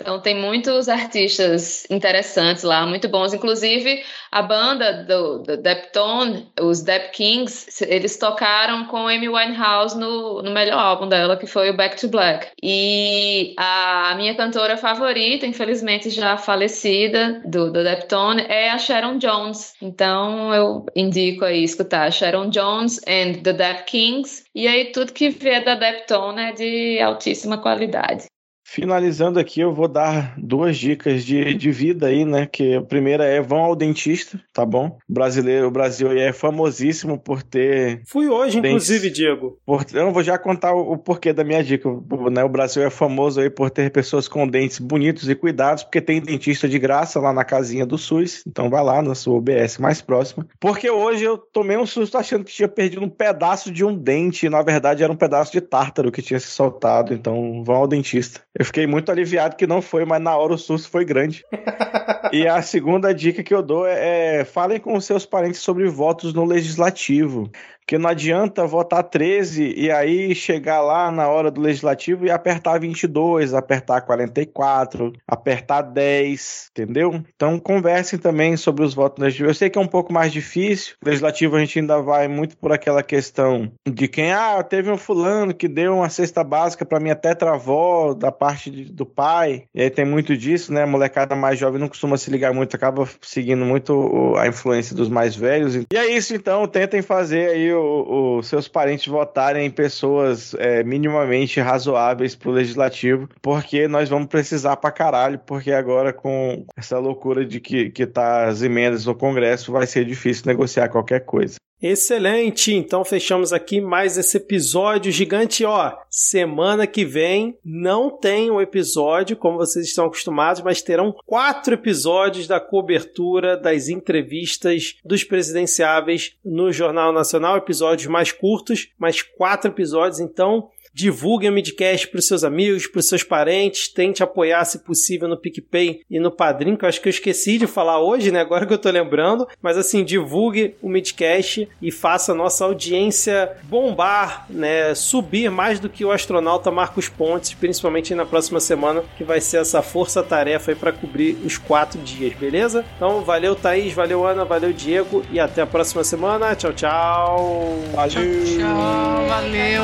Então 0.02 0.20
tem 0.20 0.36
muitos 0.36 0.90
artistas 0.90 1.86
interessantes 1.92 2.64
lá, 2.64 2.88
muito 2.88 3.08
bons. 3.08 3.32
Inclusive, 3.32 4.04
a 4.32 4.42
banda 4.42 5.04
do, 5.04 5.44
do 5.44 5.58
Daptone, 5.62 6.48
os 6.60 6.82
Dap 6.82 7.12
Kings, 7.12 7.86
eles 7.88 8.18
tocaram 8.18 8.86
com 8.86 9.08
Amy 9.08 9.30
Winehouse 9.30 9.96
no, 9.98 10.42
no 10.42 10.52
melhor 10.52 10.80
álbum 10.80 11.08
dela, 11.08 11.38
que 11.38 11.46
foi 11.46 11.70
o 11.70 11.78
Back 11.78 12.02
to 12.02 12.08
Black. 12.08 12.48
E 12.62 13.54
a 13.58 14.16
minha 14.18 14.34
cantora 14.34 14.76
favorita, 14.76 15.46
infelizmente 15.46 16.10
já 16.10 16.36
falecida, 16.36 17.44
do, 17.46 17.72
do 17.72 17.84
Daptone, 17.84 18.44
é 18.48 18.72
a 18.72 18.80
Sharon 18.80 19.20
Jones. 19.20 19.76
Então 19.80 20.54
eu 20.54 20.86
indico 20.96 21.46
aí 21.46 21.64
escutar 21.64 22.12
Sharon 22.12 22.50
Jones 22.50 23.00
and 23.08 23.44
the 23.44 23.54
Dap 23.54 23.84
Kings. 23.86 24.46
E 24.56 24.68
aí 24.68 24.79
tudo 24.86 25.14
que 25.14 25.30
vê 25.30 25.62
da 25.62 25.76
Deptone 25.76 26.42
é 26.42 26.52
de 26.52 27.00
altíssima 27.02 27.62
qualidade. 27.62 28.26
Finalizando 28.72 29.40
aqui, 29.40 29.62
eu 29.62 29.74
vou 29.74 29.88
dar 29.88 30.36
duas 30.38 30.78
dicas 30.78 31.26
de, 31.26 31.56
de 31.56 31.72
vida 31.72 32.06
aí, 32.06 32.24
né? 32.24 32.46
Que 32.46 32.76
a 32.76 32.82
primeira 32.84 33.26
é 33.26 33.42
vão 33.42 33.62
ao 33.62 33.76
dentista, 33.76 34.40
tá 34.54 34.64
bom? 34.64 34.96
O 35.10 35.14
brasileiro, 35.14 35.68
o 35.68 35.72
Brasil 35.72 36.12
é 36.12 36.32
famosíssimo 36.32 37.18
por 37.18 37.42
ter. 37.42 38.04
Fui 38.06 38.28
hoje, 38.28 38.62
dentes, 38.62 38.88
inclusive, 38.88 39.10
Diego. 39.10 39.58
Por, 39.66 39.84
eu 39.92 40.12
vou 40.12 40.22
já 40.22 40.38
contar 40.38 40.74
o, 40.74 40.94
o, 40.94 40.98
porquê 41.00 41.34
da 41.34 41.44
minha 41.44 41.64
dica. 41.64 41.90
Né? 42.32 42.44
O 42.44 42.50
Brasil 42.50 42.84
é 42.84 42.92
famoso 42.92 43.42
aí 43.42 43.50
por 43.50 43.72
ter 43.72 43.90
pessoas 43.90 44.28
com 44.28 44.48
dentes 44.48 44.78
bonitos 44.78 45.28
e 45.28 45.34
cuidados, 45.34 45.82
porque 45.82 46.00
tem 46.00 46.22
dentista 46.22 46.70
de 46.70 46.78
graça 46.78 47.20
lá 47.20 47.34
na 47.34 47.44
casinha 47.44 47.88
do 47.88 47.98
SUS. 47.98 48.44
Então 48.46 48.70
vai 48.70 48.84
lá 48.84 49.02
na 49.02 49.16
sua 49.16 49.34
OBS 49.34 49.80
mais 49.80 50.00
próxima. 50.00 50.46
Porque 50.60 50.92
hoje 50.92 51.24
eu 51.24 51.40
tomei 51.40 51.76
um 51.76 51.88
susto 51.88 52.20
achando 52.20 52.46
que 52.46 52.54
tinha 52.54 52.70
perdido 52.70 53.04
um 53.04 53.10
pedaço 53.10 53.72
de 53.72 53.84
um 53.84 53.96
dente. 53.98 54.46
E, 54.46 54.50
na 54.50 54.62
verdade, 54.62 55.04
era 55.04 55.12
um 55.12 55.18
pedaço 55.18 55.52
de 55.52 55.60
tártaro 55.60 56.12
que 56.12 56.22
tinha 56.22 56.40
se 56.40 56.50
soltado. 56.50 57.16
Então 57.16 57.64
vão 57.64 57.78
ao 57.78 57.88
dentista. 57.88 58.42
Eu 58.60 58.66
fiquei 58.66 58.86
muito 58.86 59.10
aliviado 59.10 59.56
que 59.56 59.66
não 59.66 59.82
foi, 59.82 60.04
mas 60.04 60.22
na 60.22 60.36
hora 60.36 60.54
o 60.54 60.58
susto 60.58 60.90
foi 60.90 61.06
grande. 61.06 61.46
e 62.34 62.46
a 62.46 62.62
segunda 62.62 63.14
dica 63.14 63.42
que 63.42 63.54
eu 63.54 63.64
dou 63.64 63.88
é, 63.88 64.42
é 64.42 64.44
falem 64.44 64.82
com 64.82 65.00
seus 65.00 65.26
parentes 65.26 65.62
sobre 65.62 65.88
votos 65.88 66.34
no 66.34 66.44
legislativo. 66.44 67.50
Porque 67.90 67.98
não 67.98 68.12
adianta 68.12 68.68
votar 68.68 69.02
13 69.02 69.74
e 69.76 69.90
aí 69.90 70.36
chegar 70.36 70.80
lá 70.80 71.10
na 71.10 71.28
hora 71.28 71.50
do 71.50 71.60
legislativo 71.60 72.24
e 72.24 72.30
apertar 72.30 72.80
22, 72.80 73.56
apertar 73.56 74.02
44, 74.02 75.12
apertar 75.28 75.82
10, 75.82 76.70
entendeu? 76.70 77.20
Então 77.36 77.58
conversem 77.58 78.20
também 78.20 78.56
sobre 78.56 78.86
os 78.86 78.94
votos 78.94 79.24
legislativos. 79.24 79.50
Eu 79.50 79.58
sei 79.58 79.72
que 79.72 79.80
é 79.80 79.82
um 79.82 79.88
pouco 79.88 80.14
mais 80.14 80.32
difícil. 80.32 80.98
O 81.04 81.08
legislativo 81.08 81.56
a 81.56 81.60
gente 81.62 81.80
ainda 81.80 82.00
vai 82.00 82.28
muito 82.28 82.56
por 82.58 82.72
aquela 82.72 83.02
questão 83.02 83.72
de 83.92 84.08
quem, 84.08 84.34
ah, 84.34 84.62
teve 84.62 84.92
um 84.92 84.98
fulano 84.98 85.52
que 85.52 85.68
deu 85.68 85.96
uma 85.96 86.10
cesta 86.10 86.44
básica 86.44 86.86
para 86.86 87.00
minha 87.00 87.16
tetravó 87.16 88.14
da 88.14 88.32
parte 88.32 88.70
de, 88.70 88.84
do 88.84 89.04
pai. 89.04 89.64
E 89.74 89.82
aí 89.82 89.90
tem 89.90 90.06
muito 90.06 90.38
disso, 90.38 90.72
né? 90.72 90.84
A 90.84 90.88
molecada 90.88 91.36
mais 91.36 91.58
jovem 91.58 91.82
não 91.82 91.90
costuma 91.90 92.18
se 92.18 92.30
ligar 92.30 92.54
muito, 92.54 92.76
acaba 92.76 93.10
seguindo 93.20 93.66
muito 93.66 94.36
a 94.38 94.48
influência 94.48 94.96
dos 94.96 95.10
mais 95.10 95.36
velhos. 95.36 95.74
E 95.76 95.88
é 95.96 96.06
isso 96.06 96.36
então, 96.36 96.68
tentem 96.68 97.02
fazer 97.02 97.50
aí 97.50 97.79
os 97.80 98.48
seus 98.48 98.68
parentes 98.68 99.08
votarem 99.08 99.66
em 99.66 99.72
pessoas 99.72 100.54
é, 100.56 100.84
minimamente 100.84 101.60
razoáveis 101.60 102.36
pro 102.36 102.52
legislativo, 102.52 103.30
porque 103.42 103.88
nós 103.88 104.10
vamos 104.10 104.28
precisar 104.28 104.78
pra 104.78 104.92
caralho, 104.92 105.40
porque 105.40 105.72
agora 105.72 106.14
com 106.14 106.66
essa 106.78 106.98
loucura 107.00 107.46
de 107.46 107.60
que, 107.60 107.90
que 107.90 108.06
tá 108.06 108.48
as 108.48 108.62
emendas 108.62 109.06
no 109.06 109.16
Congresso, 109.16 109.72
vai 109.72 109.88
ser 109.88 110.06
difícil 110.06 110.44
negociar 110.48 110.90
qualquer 110.90 111.26
coisa. 111.26 111.58
Excelente! 111.82 112.74
Então 112.74 113.06
fechamos 113.06 113.54
aqui 113.54 113.80
mais 113.80 114.18
esse 114.18 114.36
episódio 114.36 115.14
gigante. 115.14 115.64
Ó, 115.64 115.94
semana 116.10 116.86
que 116.86 117.06
vem 117.06 117.58
não 117.64 118.10
tem 118.10 118.52
um 118.52 118.60
episódio, 118.60 119.38
como 119.38 119.58
vocês 119.58 119.86
estão 119.86 120.06
acostumados, 120.06 120.62
mas 120.62 120.82
terão 120.82 121.16
quatro 121.26 121.76
episódios 121.76 122.48
da 122.48 122.60
cobertura 122.60 123.56
das 123.56 123.88
entrevistas 123.88 124.98
dos 125.06 125.24
presidenciáveis 125.24 126.36
no 126.44 126.70
Jornal 126.70 127.14
Nacional. 127.14 127.56
Episódios 127.56 128.08
mais 128.08 128.34
curtos, 128.34 128.90
mas 129.00 129.22
quatro 129.22 129.72
episódios. 129.72 130.20
Então 130.20 130.70
Divulgue 130.94 131.50
o 131.50 131.52
Midcast 131.52 132.08
para 132.08 132.20
os 132.20 132.28
seus 132.28 132.44
amigos, 132.44 132.88
para 132.88 133.00
os 133.00 133.08
seus 133.08 133.24
parentes. 133.24 133.88
Tente 133.88 134.24
apoiar, 134.24 134.66
se 134.66 134.80
possível, 134.80 135.28
no 135.28 135.38
PicPay 135.38 136.02
e 136.10 136.20
no 136.20 136.32
Padrim, 136.32 136.76
que 136.76 136.86
eu 136.86 136.90
acho 136.90 137.02
que 137.02 137.08
eu 137.08 137.12
esqueci 137.12 137.58
de 137.58 137.68
falar 137.68 138.00
hoje, 138.00 138.32
né? 138.32 138.42
Agora 138.42 138.66
que 138.66 138.74
eu 138.74 138.78
tô 138.78 138.90
lembrando. 138.90 139.48
Mas 139.62 139.78
assim, 139.78 140.04
divulgue 140.04 140.76
o 140.82 140.90
Midcast 140.90 141.68
e 141.82 141.92
faça 141.92 142.32
a 142.32 142.36
nossa 142.36 142.66
audiência 142.66 143.52
bombar, 143.64 144.46
né? 144.50 144.94
Subir 144.96 145.50
mais 145.50 145.80
do 145.80 145.90
que 145.90 146.04
o 146.04 146.12
astronauta 146.12 146.72
Marcos 146.72 147.08
Pontes, 147.10 147.54
principalmente 147.54 148.14
na 148.16 148.26
próxima 148.26 148.60
semana, 148.60 149.04
que 149.18 149.24
vai 149.24 149.42
ser 149.42 149.58
essa 149.58 149.82
força-tarefa 149.82 150.72
aí 150.72 150.76
para 150.76 150.92
cobrir 150.92 151.38
os 151.46 151.58
quatro 151.58 152.00
dias, 152.02 152.34
beleza? 152.34 152.86
Então, 152.96 153.22
valeu, 153.22 153.56
Thaís, 153.56 153.94
valeu, 153.94 154.26
Ana, 154.26 154.46
valeu, 154.46 154.74
Diego, 154.74 155.24
e 155.32 155.40
até 155.40 155.62
a 155.62 155.68
próxima 155.68 156.04
semana. 156.04 156.56
Tchau, 156.56 156.74
tchau. 156.74 157.80
Valeu. 157.94 158.10
Tchau, 158.10 158.58
tchau. 158.58 159.28
Valeu. 159.28 159.84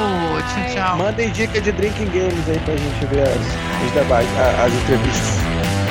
Tchau, 0.54 0.74
tchau. 0.74 0.95
Mandem 0.98 1.30
dica 1.32 1.60
de 1.60 1.74
drinking 1.74 2.06
games 2.06 2.48
aí 2.48 2.60
pra 2.60 2.76
gente 2.76 3.06
ver 3.08 3.24
as, 3.24 3.86
os 3.86 3.92
debates, 3.92 4.32
as 4.38 4.74
entrevistas. 4.74 5.85